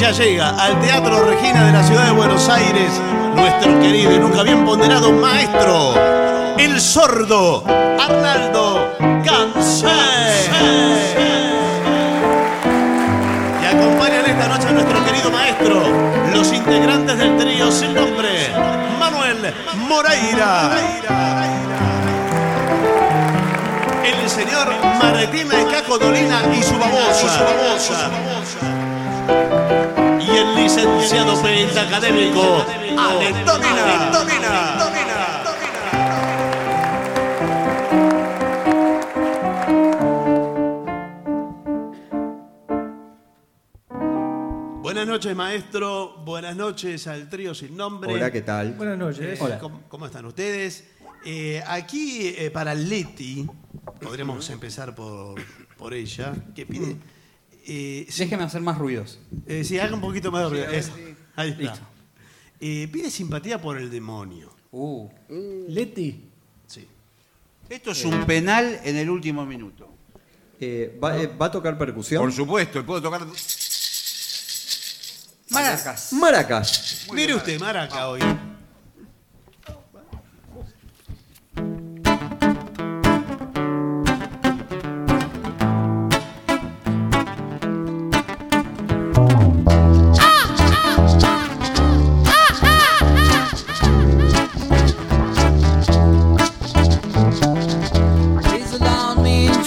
Ya 0.02 0.10
llega 0.10 0.50
al 0.58 0.82
Teatro 0.82 1.26
Regina 1.26 1.64
de 1.64 1.74
la 1.74 1.84
Ciudad 1.84 2.06
de 2.06 2.12
Buenos 2.12 2.50
Aires 2.50 2.90
nuestro 3.36 3.80
querido 3.80 4.16
y 4.16 4.18
nunca 4.18 4.42
bien 4.42 4.66
ponderado 4.66 5.12
maestro, 5.12 5.94
el 6.58 6.82
sordo 6.82 7.64
Arnaldo 8.00 8.96
Gansé. 9.24 9.86
Y 13.62 13.66
acompañan 13.66 14.26
esta 14.26 14.48
noche 14.48 14.68
a 14.70 14.72
nuestro 14.72 15.06
querido 15.06 15.30
maestro, 15.30 15.84
los 16.34 16.52
integrantes 16.52 17.20
del 17.20 17.38
trío 17.38 17.72
sin 17.72 17.94
nombre, 17.94 18.50
Manuel 19.00 19.54
Moreira. 19.88 20.72
El 24.04 24.30
señor 24.30 24.68
Martina 25.00 25.58
Caco 25.72 26.00
Dolina 26.00 26.42
y 26.58 26.64
su 26.64 26.74
babosa. 26.80 28.10
Y 29.28 29.54
el 29.54 29.61
licenciado 30.82 31.40
pentacadémico 31.42 32.66
Ale 32.98 33.32
Domina. 33.46 34.12
Buenas 44.82 45.08
noches, 45.08 45.36
maestro. 45.36 46.18
Buenas 46.26 46.56
noches 46.56 47.08
al 47.08 47.30
trío 47.30 47.54
sin 47.54 47.78
nombre. 47.78 48.14
Hola, 48.14 48.32
¿qué 48.32 48.42
tal? 48.42 48.74
Buenas 48.74 48.98
noches. 48.98 49.40
Eh, 49.40 49.58
¿cómo, 49.60 49.82
cómo 49.88 50.06
están 50.06 50.26
ustedes? 50.26 50.90
Eh, 51.26 51.62
aquí, 51.68 52.34
eh, 52.38 52.50
para 52.52 52.74
Leti, 52.74 53.48
podremos 54.02 54.50
empezar 54.50 54.96
por, 54.96 55.40
por 55.78 55.94
ella, 55.94 56.34
que 56.56 56.66
pide... 56.66 56.98
eh, 57.66 58.08
Déjeme 58.18 58.44
hacer 58.44 58.62
más 58.62 58.78
ruidos. 58.78 59.20
eh, 59.48 59.64
sí, 59.64 59.80
haga 59.80 59.94
un 59.96 60.02
poquito 60.02 60.32
más 60.32 60.44
de 60.44 60.50
ruido. 60.50 60.66
a 60.66 60.70
ver, 60.70 60.80
Eso. 60.80 60.94
sí. 60.96 61.16
Ahí 61.36 61.50
está. 61.52 61.62
Listo. 61.62 61.80
Eh, 62.60 62.88
pide 62.92 63.10
simpatía 63.10 63.60
por 63.62 63.78
el 63.78 63.90
demonio. 63.90 64.54
Uh. 64.72 65.10
Leti. 65.68 66.30
Sí. 66.68 66.88
Esto 67.70 67.92
es 67.92 68.06
un 68.06 68.26
penal 68.26 68.80
en 68.84 68.98
el 68.98 69.10
último 69.10 69.46
minuto. 69.46 69.90
Eh, 70.60 70.98
¿va, 71.04 71.18
eh, 71.18 71.28
va 71.28 71.48
a 71.48 71.52
tocar 71.52 71.78
percusión? 71.78 72.22
Por 72.22 72.32
supuesto, 72.32 72.80
y 72.80 72.84
puedo 72.84 73.02
tocar. 73.02 73.26
Maracas. 75.50 76.14
Maracas. 76.14 77.08
Mire 77.14 77.36
usted, 77.36 77.60
Maraca, 77.60 78.08
hoy. 78.10 78.22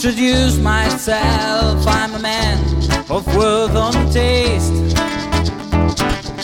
Introduce 0.04 0.58
myself. 0.58 1.82
I'm 1.86 2.14
a 2.14 2.18
man 2.18 2.58
of 3.10 3.26
worth 3.34 3.70
and 3.70 4.12
taste. 4.12 4.98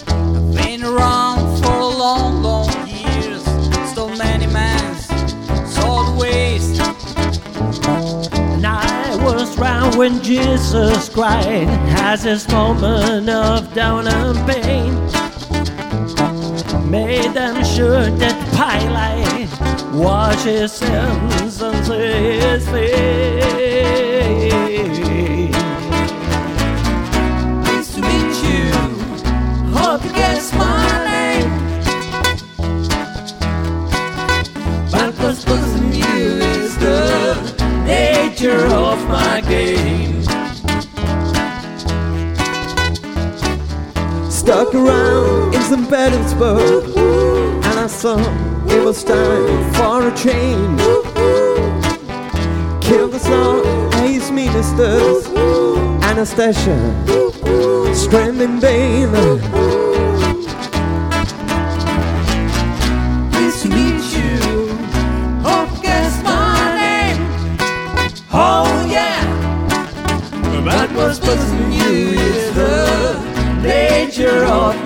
I've 0.08 0.54
been 0.54 0.82
around 0.82 1.62
for 1.62 1.70
a 1.70 1.86
long, 1.86 2.42
long 2.42 2.70
years. 2.88 3.42
Stole 3.90 4.16
many 4.16 4.46
man's 4.46 5.04
soul 5.74 6.16
waste. 6.16 6.80
And 8.32 8.66
I 8.66 9.16
was 9.22 9.58
round 9.58 9.94
when 9.94 10.22
Jesus 10.22 11.10
cried, 11.10 11.68
has 11.98 12.22
his 12.22 12.48
moment 12.48 13.28
of 13.28 13.74
down 13.74 14.08
and 14.08 14.38
pain. 14.50 14.94
Made 16.90 17.34
them 17.34 17.62
sure 17.62 18.08
that 18.08 18.36
Pilate 18.56 19.39
wash 19.92 20.42
his 20.44 20.72
sins 20.72 21.62
unto 21.62 21.92
his 21.92 22.68
face. 22.68 23.72
Pleased 27.64 27.94
to 27.94 28.00
meet 28.02 28.36
you. 28.46 28.70
Hope 29.76 30.04
you 30.04 30.12
guess 30.12 30.52
my 30.54 31.04
name. 31.04 31.50
But 34.90 35.14
what's 35.18 35.44
you 35.96 36.38
is 36.38 36.78
the 36.78 37.34
nature 37.84 38.66
of 38.66 38.98
my 39.08 39.40
game. 39.40 40.22
Stuck 44.30 44.74
around 44.74 45.54
in 45.54 45.62
St. 45.62 45.90
Petersburg, 45.90 46.96
and 46.96 47.78
I 47.78 47.86
saw 47.86 48.49
it 48.72 48.82
was 48.84 49.02
time 49.04 49.72
for 49.74 50.08
a 50.08 50.14
change. 50.16 50.80
Kill 52.80 53.08
the 53.08 53.18
snarl, 53.18 53.90
haze 53.92 54.30
ministers. 54.30 55.26
Anastasia, 56.04 56.78
screaming 57.94 58.60
vain. 58.60 59.10
Nice 63.32 63.62
to 63.62 63.68
meet 63.68 64.04
you. 64.16 64.38
Guess 65.82 66.22
my 66.22 66.74
name. 66.80 67.18
Oh, 68.32 68.86
yeah. 68.90 69.24
That 70.64 70.92
was 70.94 71.18
buzzing 71.20 71.72
you. 71.72 72.18
is 72.20 72.54
the 72.54 73.60
danger 73.62 74.44
of 74.44 74.79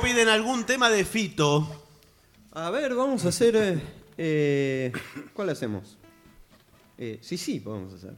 Piden 0.00 0.28
algún 0.28 0.64
tema 0.64 0.90
de 0.90 1.04
Fito. 1.04 1.66
A 2.52 2.70
ver, 2.70 2.94
vamos 2.94 3.24
a 3.24 3.28
hacer. 3.28 3.56
eh, 3.56 3.80
eh, 4.16 4.92
¿Cuál 5.32 5.50
hacemos? 5.50 5.96
Eh, 6.98 7.18
sí, 7.20 7.36
sí, 7.36 7.60
podemos 7.60 7.92
hacer. 7.94 8.14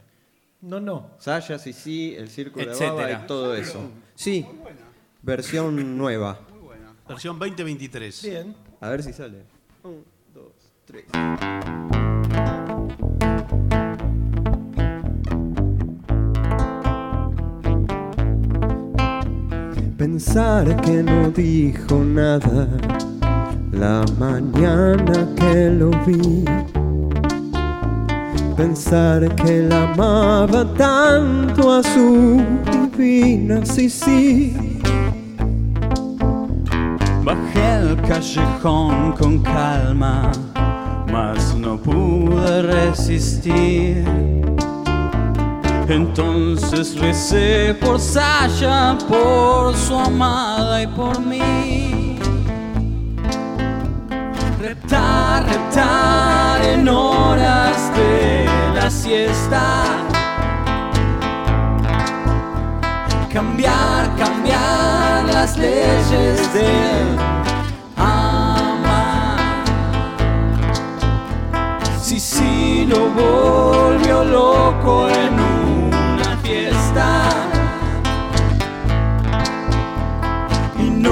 No, 0.60 0.80
no. 0.80 1.10
Saya, 1.18 1.58
sí, 1.58 1.72
sí, 1.72 2.14
el 2.16 2.28
círculo 2.28 2.66
de 2.66 2.72
Etcétera. 2.72 2.94
baba 2.94 3.24
y 3.24 3.26
todo 3.26 3.54
eso. 3.54 3.90
Sí, 4.14 4.46
versión 5.22 5.96
nueva. 5.96 6.40
Versión 7.08 7.38
2023. 7.38 8.22
Bien. 8.22 8.56
A 8.80 8.88
ver 8.90 9.02
si 9.02 9.12
sale. 9.12 9.44
Un, 9.84 10.04
dos, 10.34 10.52
tres. 10.84 11.04
Pensar 19.96 20.78
que 20.82 21.02
no 21.02 21.30
dijo 21.30 22.04
nada 22.04 22.68
la 23.72 24.04
mañana 24.18 25.26
que 25.36 25.70
lo 25.70 25.90
vi. 26.04 26.44
Pensar 28.54 29.34
que 29.36 29.62
la 29.62 29.90
amaba 29.92 30.70
tanto 30.74 31.72
a 31.72 31.82
su 31.82 32.42
divina, 32.70 33.64
sí. 33.64 34.54
Bajé 37.24 37.62
al 37.62 38.02
callejón 38.02 39.12
con 39.12 39.38
calma, 39.38 40.30
mas 41.10 41.54
no 41.54 41.78
pude 41.78 42.62
resistir. 42.62 44.04
Entonces 45.88 46.98
recé 46.98 47.72
por 47.80 48.00
Sasha, 48.00 48.98
por 49.08 49.76
su 49.76 49.96
amada 49.96 50.82
y 50.82 50.86
por 50.88 51.20
mí. 51.20 52.18
Reptar, 54.60 55.46
reptar 55.46 56.64
en 56.64 56.88
horas 56.88 57.92
de 57.96 58.46
la 58.74 58.90
siesta. 58.90 59.84
Cambiar, 63.32 64.16
cambiar 64.16 65.24
las 65.32 65.56
leyes 65.56 66.52
del 66.52 67.16
amar. 67.96 69.38
Si 72.00 72.18
sí 72.18 72.86
lo 72.88 73.08
volvió 73.10 74.24
loco 74.24 75.08
en 75.10 75.34
una 75.34 75.65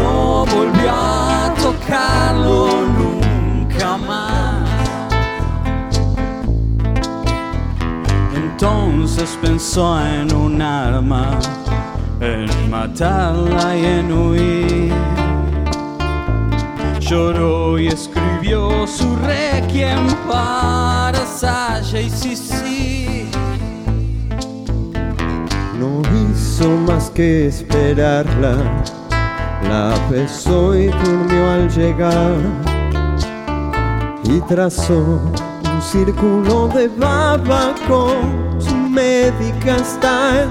no 0.04 0.44
volvió 0.46 0.90
a 0.92 1.54
tocarlo 1.62 2.68
nunca 2.98 3.96
más. 3.96 4.68
Entonces 8.34 9.38
pensó 9.40 9.84
en 10.00 10.34
un 10.34 10.60
arma, 10.60 11.38
en 12.20 12.48
matarla 12.70 13.76
y 13.76 13.84
en 13.84 14.12
huir. 14.12 14.94
Lloró 17.00 17.78
y 17.78 17.88
escribió 17.88 18.86
su 18.86 19.16
requiem 19.16 20.06
para 20.28 21.20
Sasha 21.26 22.00
y 22.00 22.10
Sisi. 22.10 23.30
No 25.78 26.02
hizo 26.18 26.68
más 26.86 27.10
que 27.10 27.46
esperarla. 27.48 28.54
La 29.68 29.94
besó 30.10 30.74
y 30.74 30.86
durmió 30.86 31.50
al 31.50 31.70
llegar. 31.70 32.36
Y 34.24 34.40
trazó 34.42 35.20
un 35.74 35.82
círculo 35.82 36.68
de 36.68 36.88
baba 36.88 37.74
con 37.88 38.60
su 38.60 38.74
médica 38.74 39.78
style. 39.84 40.50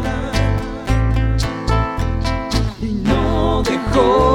y 2.82 2.94
no 3.04 3.64
dejó 3.64 4.33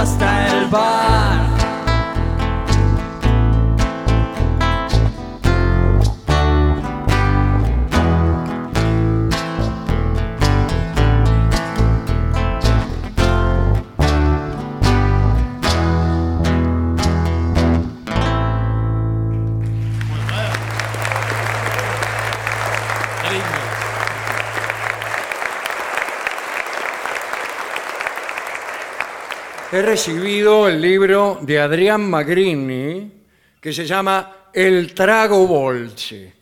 y 0.00 1.37
He 29.78 29.82
recibido 29.82 30.66
el 30.66 30.80
libro 30.80 31.38
de 31.40 31.60
Adrián 31.60 32.10
Magrini 32.10 33.22
que 33.60 33.72
se 33.72 33.86
llama 33.86 34.48
El 34.52 34.92
trago 34.92 35.46
bolche. 35.46 36.34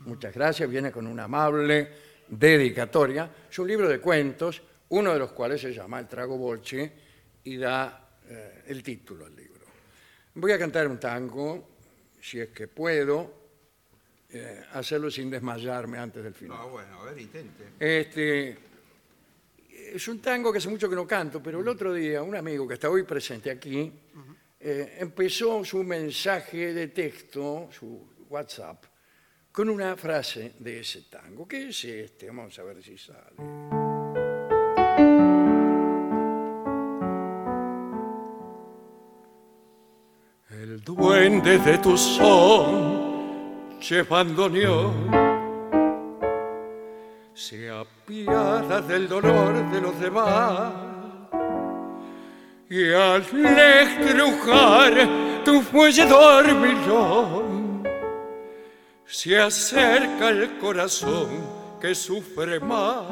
Muchas 0.00 0.34
gracias, 0.34 0.68
viene 0.68 0.92
con 0.92 1.06
una 1.06 1.24
amable 1.24 1.88
dedicatoria. 2.28 3.30
Es 3.50 3.58
un 3.58 3.68
libro 3.68 3.88
de 3.88 4.00
cuentos, 4.00 4.60
uno 4.90 5.14
de 5.14 5.18
los 5.18 5.32
cuales 5.32 5.62
se 5.62 5.72
llama 5.72 5.98
El 5.98 6.06
trago 6.06 6.36
bolche 6.36 6.92
y 7.44 7.56
da 7.56 8.18
eh, 8.28 8.64
el 8.66 8.82
título 8.82 9.24
al 9.24 9.34
libro. 9.34 9.64
Voy 10.34 10.52
a 10.52 10.58
cantar 10.58 10.86
un 10.86 11.00
tango, 11.00 11.66
si 12.20 12.38
es 12.38 12.50
que 12.50 12.68
puedo, 12.68 13.32
eh, 14.28 14.62
hacerlo 14.74 15.10
sin 15.10 15.30
desmayarme 15.30 15.96
antes 15.96 16.22
del 16.22 16.34
final. 16.34 16.58
No, 16.58 16.68
bueno, 16.68 17.00
a 17.00 17.04
ver, 17.06 17.18
intente. 17.18 17.64
Este, 17.80 18.58
es 19.94 20.08
un 20.08 20.20
tango 20.20 20.50
que 20.50 20.58
hace 20.58 20.68
mucho 20.68 20.90
que 20.90 20.96
no 20.96 21.06
canto, 21.06 21.40
pero 21.40 21.60
el 21.60 21.68
otro 21.68 21.94
día 21.94 22.20
un 22.20 22.34
amigo 22.34 22.66
que 22.66 22.74
está 22.74 22.90
hoy 22.90 23.04
presente 23.04 23.48
aquí 23.48 23.92
eh, 24.58 24.96
empezó 24.98 25.64
su 25.64 25.84
mensaje 25.84 26.74
de 26.74 26.88
texto, 26.88 27.68
su 27.70 28.16
WhatsApp, 28.28 28.86
con 29.52 29.68
una 29.68 29.96
frase 29.96 30.54
de 30.58 30.80
ese 30.80 31.02
tango. 31.02 31.46
¿Qué 31.46 31.68
es 31.68 31.84
este? 31.84 32.26
Vamos 32.26 32.58
a 32.58 32.64
ver 32.64 32.82
si 32.82 32.98
sale. 32.98 33.36
El 40.50 40.80
duende 40.82 41.58
de 41.58 41.78
tu 41.78 41.96
son 41.96 43.78
llevando 43.78 44.48
se 47.34 47.68
apiada 47.68 48.80
del 48.80 49.08
dolor 49.08 49.68
de 49.72 49.80
los 49.80 49.98
demás 49.98 50.72
y 52.70 52.92
al 52.92 53.22
estrujar 53.22 54.92
tu 55.44 55.60
fuelle 55.60 56.06
dormilón 56.06 57.82
se 59.04 59.36
acerca 59.36 60.28
el 60.28 60.58
corazón 60.58 61.28
que 61.80 61.94
sufre 61.94 62.60
más. 62.60 63.02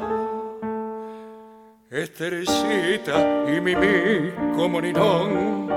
Esterecita 1.91 3.45
y 3.47 3.61
Mimi 3.61 4.31
como 4.55 4.81
Ninón, 4.81 5.67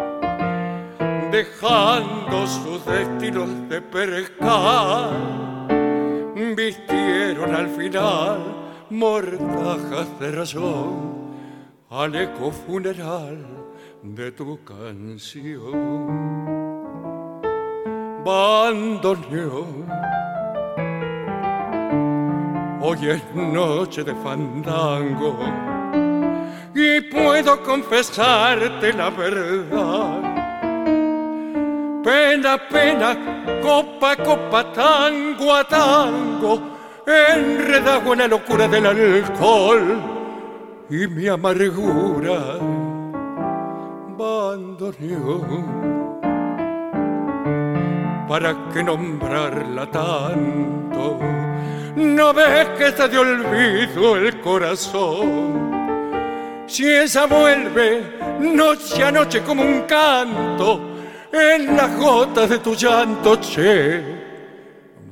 dejando 1.31 2.47
sus 2.47 2.86
destinos 2.86 3.68
de 3.68 3.82
pescar 3.82 5.56
vistieron 6.37 7.55
al 7.55 7.69
final 7.71 8.39
mortajas 8.91 10.21
de 10.21 10.33
razón 10.33 11.17
al 11.89 12.15
eco 12.15 12.51
funeral 12.51 13.39
de 14.03 14.33
tu 14.33 14.63
canción. 14.63 15.73
Bandoneón, 18.23 19.87
hoy 22.83 22.99
es 23.09 23.35
noche 23.35 24.05
de 24.05 24.15
fandango 24.17 25.39
y 26.75 27.01
puedo 27.01 27.63
confesarte 27.63 28.93
la 28.93 29.09
verdad 29.11 30.36
Pena, 32.07 32.57
pena, 32.57 33.19
copa, 33.61 34.15
copa, 34.15 34.73
tango 34.73 35.53
a 35.53 35.65
tango, 35.65 36.62
enredado 37.05 38.12
en 38.12 38.19
la 38.20 38.28
locura 38.28 38.69
del 38.69 38.87
alcohol 38.87 40.01
y 40.89 41.05
mi 41.09 41.27
amargura 41.27 42.61
bandoneón. 44.16 45.66
¿Para 48.28 48.55
qué 48.73 48.85
nombrarla 48.85 49.91
tanto? 49.91 51.19
¿No 51.97 52.33
ves 52.33 52.69
que 52.78 52.87
está 52.87 53.09
de 53.09 53.19
olvido 53.19 54.16
el 54.16 54.41
corazón? 54.43 55.73
Si 56.69 56.87
esa 56.87 57.27
vuelve 57.27 58.20
noche 58.39 59.03
a 59.03 59.11
noche 59.11 59.43
como 59.43 59.62
un 59.65 59.81
canto 59.89 60.95
en 61.32 61.77
las 61.77 61.97
gotas 61.97 62.48
de 62.48 62.59
tu 62.59 62.74
llanto, 62.74 63.36
che, 63.36 64.03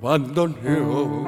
bandoneón. 0.01 1.25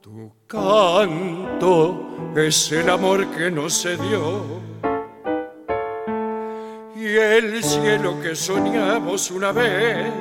Tu 0.00 0.32
canto 0.46 2.32
es 2.36 2.72
el 2.72 2.90
amor 2.90 3.26
que 3.28 3.50
no 3.50 3.68
se 3.68 3.96
dio 3.96 4.42
y 6.96 7.16
el 7.16 7.62
cielo 7.62 8.20
que 8.20 8.34
soñamos 8.34 9.30
una 9.30 9.52
vez 9.52 10.12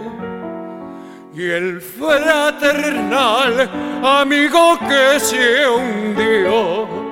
y 1.33 1.43
el 1.43 1.81
fraternal 1.81 3.69
amigo 4.03 4.77
que 4.87 5.19
se 5.19 5.67
hundió 5.67 7.04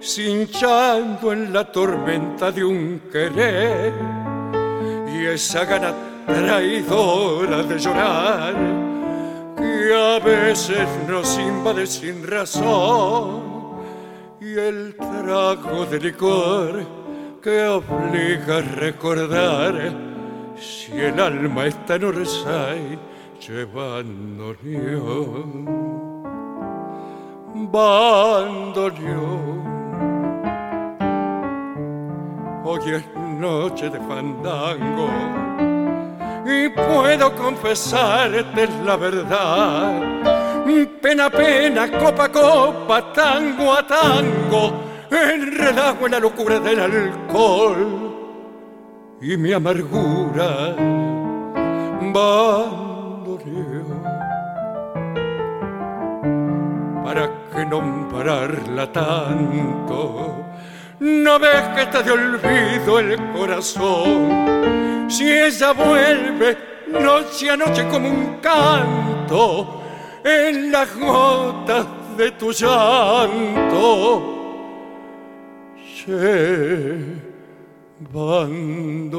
cinchando 0.00 1.32
en 1.32 1.52
la 1.52 1.70
tormenta 1.70 2.50
de 2.50 2.64
un 2.64 3.02
querer. 3.12 3.92
Y 5.12 5.26
esa 5.26 5.64
gana 5.64 5.94
traidora 6.26 7.62
de 7.62 7.78
llorar 7.78 8.54
que 9.56 9.94
a 9.94 10.18
veces 10.18 10.88
nos 11.06 11.38
invade 11.38 11.86
sin 11.86 12.26
razón. 12.26 13.42
Y 14.40 14.58
el 14.58 14.96
trago 14.96 15.86
de 15.86 16.00
licor 16.00 16.84
que 17.42 17.66
obliga 17.66 18.58
a 18.58 18.62
recordar 18.62 19.92
si 20.58 20.92
el 20.92 21.20
alma 21.20 21.66
está 21.66 21.96
en 21.96 22.04
Orsay 22.04 22.98
llevando 23.40 24.54
bandoneón. 27.72 29.79
Hoy 32.62 32.80
es 32.90 33.04
noche 33.16 33.88
de 33.88 33.98
fandango 34.00 35.08
y 36.44 36.68
puedo 36.68 37.34
confesarte 37.34 38.68
la 38.84 38.96
verdad. 38.96 40.20
Pena, 41.00 41.30
pena, 41.30 41.90
copa, 41.98 42.28
copa, 42.28 43.12
tango 43.12 43.72
a 43.72 43.86
tango 43.86 44.72
enredado 45.10 46.04
en 46.04 46.12
la 46.12 46.20
locura 46.20 46.60
del 46.60 46.80
alcohol 46.80 48.10
y 49.20 49.36
mi 49.36 49.52
amargura 49.52 50.76
bandoneó. 52.12 53.40
¿Para 57.02 57.30
qué 57.52 57.66
nombrarla 57.66 58.92
tanto? 58.92 60.49
¿No 61.00 61.38
ves 61.38 61.62
que 61.74 61.82
está 61.82 62.02
de 62.02 62.12
olvido 62.12 62.98
el 62.98 63.16
corazón? 63.32 65.08
Si 65.08 65.32
ella 65.32 65.72
vuelve 65.72 66.58
noche 66.88 67.50
a 67.50 67.56
noche 67.56 67.88
como 67.88 68.10
un 68.10 68.36
canto 68.42 69.82
en 70.22 70.70
las 70.70 70.94
gotas 70.94 71.86
de 72.18 72.30
tu 72.32 72.52
llanto 72.52 74.36
se 76.04 76.98
bandoneón. 78.12 79.10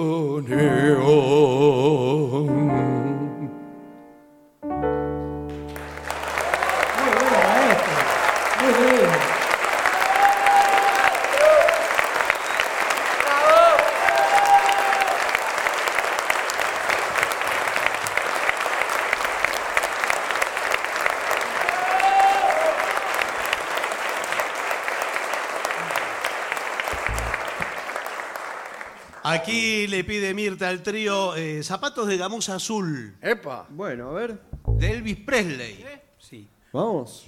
Aquí 29.41 29.87
le 29.87 30.03
pide 30.03 30.35
Mirta 30.35 30.69
al 30.69 30.83
trío 30.83 31.35
eh, 31.35 31.63
zapatos 31.63 32.07
de 32.07 32.15
gamuza 32.15 32.55
azul. 32.55 33.15
Epa. 33.23 33.65
Bueno, 33.71 34.09
a 34.09 34.13
ver. 34.13 34.39
De 34.77 34.91
Elvis 34.91 35.17
Presley. 35.17 35.83
Sí. 36.19 36.47
Vamos. 36.71 37.25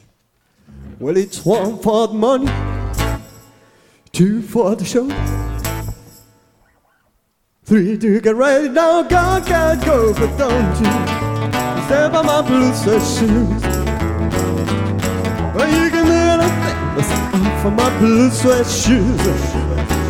Well, 1.00 1.18
it's 1.18 1.44
one 1.44 1.80
for 1.80 2.08
the 2.08 2.14
money, 2.14 2.52
two 4.12 4.44
for 4.44 4.76
the 4.76 4.86
show, 4.86 5.10
three 7.66 7.98
to 7.98 8.22
get 8.22 8.36
ready. 8.36 8.70
Now, 8.70 9.02
go, 9.02 9.42
go, 9.42 9.76
go, 9.84 10.14
but 10.14 10.38
don't 10.38 10.80
you 10.80 10.92
step 11.86 12.14
on 12.14 12.28
my 12.28 12.42
blue 12.44 12.74
suede 12.76 13.02
shoes. 13.02 13.64
Well, 15.56 15.68
you 15.68 15.90
can 15.90 16.06
do 16.06 16.14
anything 16.14 16.78
that's 16.96 17.62
for 17.64 17.72
my 17.72 17.90
blue 17.98 18.30
suede 18.30 18.68
shoes. 18.68 20.03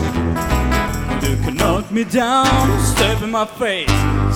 Knock 1.64 1.90
me 1.94 2.03
down, 2.03 2.77
step 2.84 3.22
in 3.22 3.31
my 3.31 3.45
face, 3.45 3.88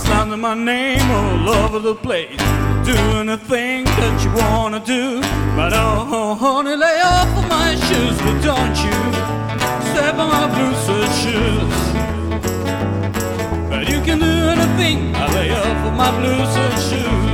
slander 0.01 0.37
my 0.37 0.53
name 0.53 1.11
all 1.11 1.49
over 1.49 1.77
the 1.77 1.93
place. 1.93 2.39
Doing 2.85 3.25
Do 3.25 3.33
anything 3.33 3.83
that 3.83 4.15
you 4.23 4.31
wanna 4.41 4.79
do, 4.79 5.19
but 5.53 5.73
oh, 5.73 6.07
oh, 6.09 6.35
honey, 6.35 6.77
lay 6.77 7.01
off 7.01 7.27
of 7.37 7.45
my 7.49 7.75
shoes, 7.85 8.17
but 8.23 8.37
don't 8.49 8.77
you 8.85 8.97
step 9.91 10.15
on 10.23 10.29
my 10.37 10.47
blue 10.55 10.73
suede 10.85 11.15
shoes. 11.21 11.77
But 13.69 13.89
you 13.89 13.99
can 14.07 14.19
do 14.19 14.35
anything, 14.55 15.13
I 15.13 15.25
lay 15.35 15.51
off 15.51 15.81
of 15.89 15.93
my 16.03 16.11
blue 16.19 16.45
suede 16.53 16.79
shoes. 16.87 17.27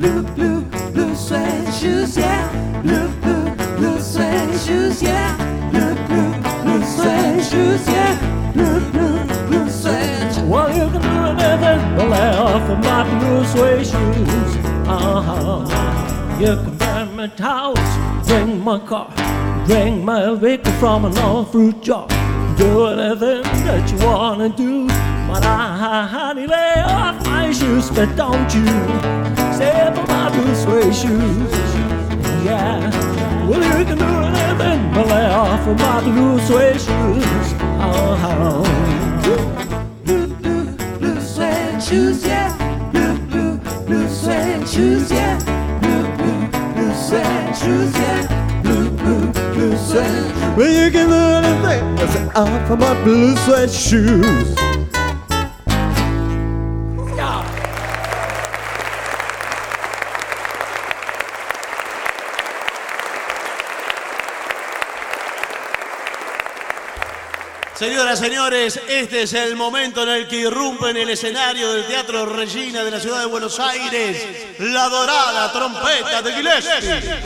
Blue, 0.00 0.22
blue, 0.36 0.60
blue 0.94 1.14
suede 1.14 1.74
shoes, 1.74 2.16
yeah. 2.16 2.48
Blue, 2.82 3.08
blue, 3.20 3.46
blue 3.76 4.00
suede 4.00 4.58
shoes, 4.64 5.02
yeah. 5.02 5.44
Shoes, 7.54 7.86
yeah. 7.88 8.52
Blue, 8.52 8.80
blue, 8.90 9.18
blue 9.48 9.68
suede. 9.70 10.50
Well, 10.50 10.68
you 10.78 10.86
can 10.92 11.02
do 11.02 11.42
anything 11.42 11.80
but 11.96 12.12
off 12.38 12.70
of 12.70 12.78
my 12.78 13.02
blue 13.18 13.44
suede 13.52 13.86
shoes. 13.86 14.56
Uh-huh. 14.86 16.40
You 16.40 16.54
can 16.62 16.76
buy 16.78 17.04
my 17.04 17.28
towels, 17.28 17.90
bring 18.26 18.60
my 18.60 18.78
car, 18.80 19.08
bring 19.66 20.04
my 20.04 20.34
vehicle 20.34 20.72
from 20.72 21.04
an 21.04 21.16
all 21.18 21.44
fruit 21.44 21.80
jar. 21.82 22.06
Do 22.56 22.86
anything 22.86 23.42
that 23.66 23.84
you 23.90 23.98
wanna 24.06 24.48
do, 24.48 24.86
but 25.28 25.44
I, 25.44 26.06
honey, 26.06 26.46
lay 26.46 26.74
off 26.86 27.24
my 27.24 27.52
shoes, 27.52 27.90
but 27.90 28.14
don't 28.16 28.50
you 28.54 28.66
step 29.56 29.96
on 29.98 30.06
my 30.08 30.30
blue 30.34 30.54
suede 30.54 30.94
shoes. 30.94 31.93
Yeah, 32.44 33.48
well, 33.48 33.78
you 33.78 33.86
can 33.86 33.96
do 33.96 34.04
anything 34.04 34.92
but 34.92 35.06
lay 35.06 35.26
off 35.30 35.66
of 35.66 35.78
my 35.78 36.00
blue 36.02 36.38
suede 36.40 36.78
shoes. 36.78 37.54
Uh-huh. 37.80 38.62
blue, 40.04 40.26
blue, 40.26 40.76
blue 40.98 41.20
suede 41.22 41.82
shoes, 41.82 42.22
yeah. 42.26 42.52
Blue, 42.92 43.16
blue, 43.28 43.56
blue 43.86 44.08
suede 44.10 44.68
shoes, 44.68 45.10
yeah. 45.10 45.38
Blue, 45.80 46.06
blue, 46.18 46.74
blue 46.74 46.94
suede 46.94 47.56
shoes, 47.56 47.94
yeah. 47.94 48.60
Blue, 48.62 48.90
blue, 48.90 49.32
blue 49.54 49.76
suede. 49.78 50.54
Well, 50.54 50.68
you 50.68 50.90
can 50.90 51.08
do 51.08 51.14
anything 51.14 51.96
that's 51.96 52.36
out 52.36 52.68
for 52.68 52.76
my 52.76 52.92
blue 53.04 53.34
suede 53.36 53.70
shoes. 53.70 54.73
Señoras, 67.84 68.18
señores, 68.18 68.80
este 68.88 69.24
es 69.24 69.34
el 69.34 69.56
momento 69.56 70.04
en 70.04 70.08
el 70.08 70.26
que 70.26 70.36
irrumpe 70.36 70.88
en 70.88 70.96
el 70.96 71.10
escenario 71.10 71.70
del 71.70 71.86
Teatro 71.86 72.24
Regina 72.24 72.82
de 72.82 72.90
la 72.90 72.98
ciudad 72.98 73.20
de 73.20 73.26
Buenos 73.26 73.60
Aires 73.60 74.56
la 74.58 74.88
dorada 74.88 75.52
trompeta 75.52 76.22
de 76.22 76.32
Gillespie. 76.32 77.20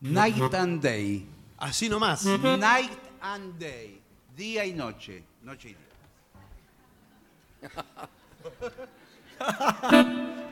Night 0.00 0.54
and 0.54 0.80
Day. 0.80 1.28
Así 1.58 1.90
nomás. 1.90 2.24
Night 2.24 2.90
and 3.20 3.58
Day. 3.58 4.00
Día 4.34 4.64
y 4.64 4.72
noche. 4.72 5.24
Noche 5.42 5.68
y 5.68 5.74
día. 5.74 5.90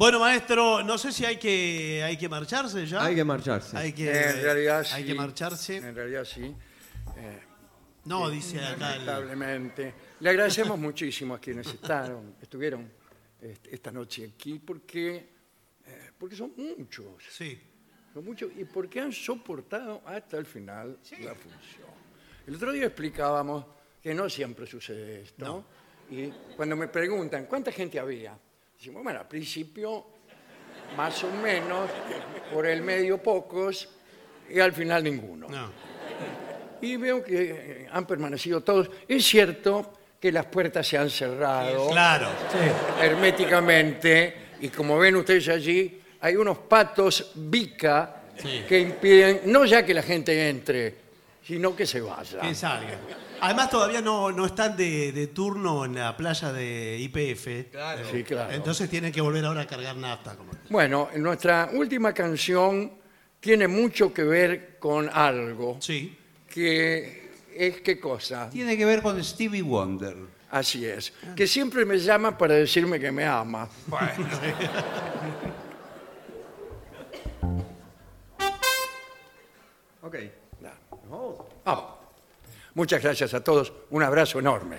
Bueno, 0.00 0.18
maestro, 0.18 0.82
no 0.82 0.96
sé 0.96 1.12
si 1.12 1.26
hay 1.26 1.36
que, 1.36 2.02
hay 2.02 2.16
que 2.16 2.26
marcharse 2.26 2.86
ya. 2.86 3.04
Hay 3.04 3.14
que 3.14 3.22
marcharse. 3.22 3.76
Hay 3.76 3.92
que, 3.92 4.08
En 4.10 4.42
realidad 4.42 4.82
sí. 4.82 4.94
hay 4.94 5.04
que 5.04 5.14
marcharse. 5.14 5.76
En 5.76 5.94
realidad 5.94 6.24
sí. 6.24 6.56
No, 8.06 8.30
dice 8.30 8.58
acá. 8.60 8.94
el- 8.96 9.04
Lamentablemente. 9.04 9.94
Le 10.20 10.30
agradecemos 10.30 10.78
muchísimo 10.78 11.34
a 11.34 11.38
quienes 11.38 11.66
estaron, 11.66 12.34
estuvieron 12.40 12.90
este, 13.42 13.74
esta 13.74 13.92
noche 13.92 14.32
aquí 14.34 14.58
porque, 14.58 15.16
eh, 15.86 16.10
porque 16.18 16.34
son 16.34 16.54
muchos. 16.56 17.22
Sí. 17.30 17.60
Son 18.14 18.24
muchos 18.24 18.52
y 18.56 18.64
porque 18.64 19.00
han 19.00 19.12
soportado 19.12 20.00
hasta 20.06 20.38
el 20.38 20.46
final 20.46 20.98
la 21.10 21.34
función. 21.34 21.90
El 22.46 22.54
otro 22.54 22.72
día 22.72 22.86
explicábamos 22.86 23.66
que 24.02 24.14
no 24.14 24.30
siempre 24.30 24.66
sucede 24.66 25.20
esto. 25.24 25.62
Y 26.10 26.28
cuando 26.56 26.74
me 26.74 26.88
preguntan, 26.88 27.44
¿cuánta 27.44 27.70
gente 27.70 28.00
había? 28.00 28.38
Decimos, 28.80 29.02
bueno, 29.04 29.20
al 29.20 29.28
principio 29.28 30.06
más 30.96 31.22
o 31.22 31.30
menos, 31.30 31.90
por 32.50 32.64
el 32.64 32.80
medio 32.80 33.18
pocos 33.18 33.86
y 34.48 34.58
al 34.58 34.72
final 34.72 35.04
ninguno. 35.04 35.48
No. 35.50 35.70
Y 36.80 36.96
veo 36.96 37.22
que 37.22 37.50
eh, 37.82 37.88
han 37.92 38.06
permanecido 38.06 38.62
todos. 38.62 38.90
Es 39.06 39.22
cierto 39.26 39.92
que 40.18 40.32
las 40.32 40.46
puertas 40.46 40.88
se 40.88 40.96
han 40.96 41.10
cerrado 41.10 41.90
Claro. 41.90 42.28
herméticamente 43.02 44.34
y 44.62 44.70
como 44.70 44.96
ven 44.98 45.16
ustedes 45.16 45.48
allí, 45.50 46.00
hay 46.22 46.36
unos 46.36 46.56
patos 46.56 47.32
bica 47.34 48.16
Sí. 48.38 48.64
que 48.66 48.80
impiden 48.80 49.42
no 49.44 49.66
ya 49.66 49.84
que 49.84 49.92
la 49.92 50.02
gente 50.02 50.48
entre, 50.48 50.94
sino 51.50 51.74
que 51.74 51.84
se 51.84 52.00
vaya. 52.00 52.40
Que 52.42 52.54
salga. 52.54 52.96
Además, 53.40 53.70
todavía 53.70 54.00
no, 54.00 54.30
no 54.30 54.46
están 54.46 54.76
de, 54.76 55.10
de 55.10 55.26
turno 55.26 55.84
en 55.84 55.96
la 55.96 56.16
playa 56.16 56.52
de 56.52 56.96
IPF. 57.00 57.72
Claro. 57.72 58.02
Sí, 58.08 58.22
claro. 58.22 58.52
Entonces 58.52 58.88
tienen 58.88 59.10
que 59.10 59.20
volver 59.20 59.44
ahora 59.44 59.62
a 59.62 59.66
cargar 59.66 59.96
nafta. 59.96 60.36
Como... 60.36 60.52
Bueno, 60.68 61.08
nuestra 61.16 61.70
última 61.72 62.12
canción 62.14 62.92
tiene 63.40 63.66
mucho 63.66 64.14
que 64.14 64.22
ver 64.22 64.76
con 64.78 65.10
algo 65.12 65.78
Sí. 65.80 66.16
que 66.48 67.32
es 67.52 67.80
qué 67.80 67.98
cosa. 67.98 68.48
Tiene 68.48 68.76
que 68.76 68.84
ver 68.84 69.02
con 69.02 69.22
Stevie 69.24 69.62
Wonder. 69.62 70.14
Así 70.52 70.86
es. 70.86 71.12
Que 71.34 71.48
siempre 71.48 71.84
me 71.84 71.98
llama 71.98 72.38
para 72.38 72.54
decirme 72.54 73.00
que 73.00 73.10
me 73.10 73.26
ama. 73.26 73.68
Ok. 80.02 80.16
Muchas 82.74 83.02
gracias 83.02 83.34
a 83.34 83.42
todos. 83.42 83.72
Un 83.90 84.02
abrazo 84.02 84.38
enorme. 84.38 84.76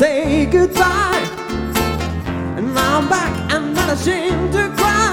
Say 0.00 0.46
goodbye, 0.46 1.28
and 2.56 2.72
now 2.72 3.00
I'm 3.00 3.08
back 3.10 3.52
and 3.52 3.74
not 3.74 3.90
ashamed 3.92 4.50
to 4.54 4.72
cry. 4.74 5.09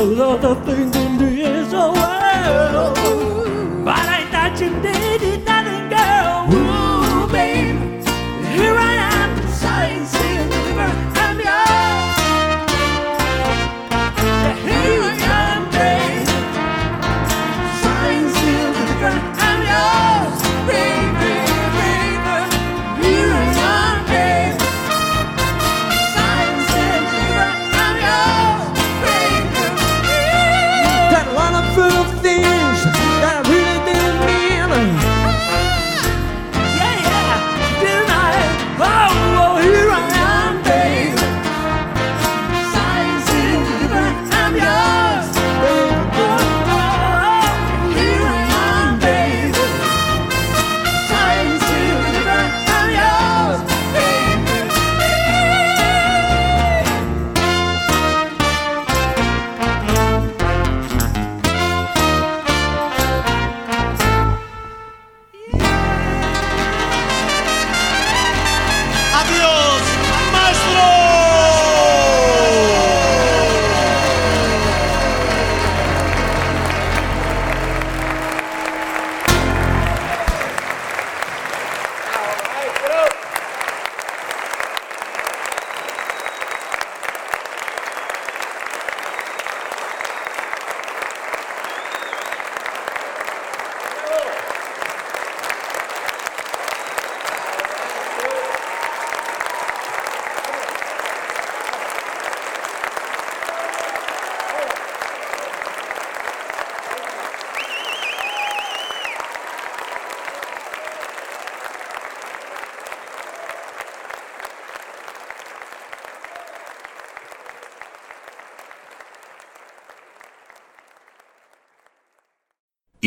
a 0.00 0.02
lot 0.02 0.42
of 0.42 0.64
things 0.64 0.99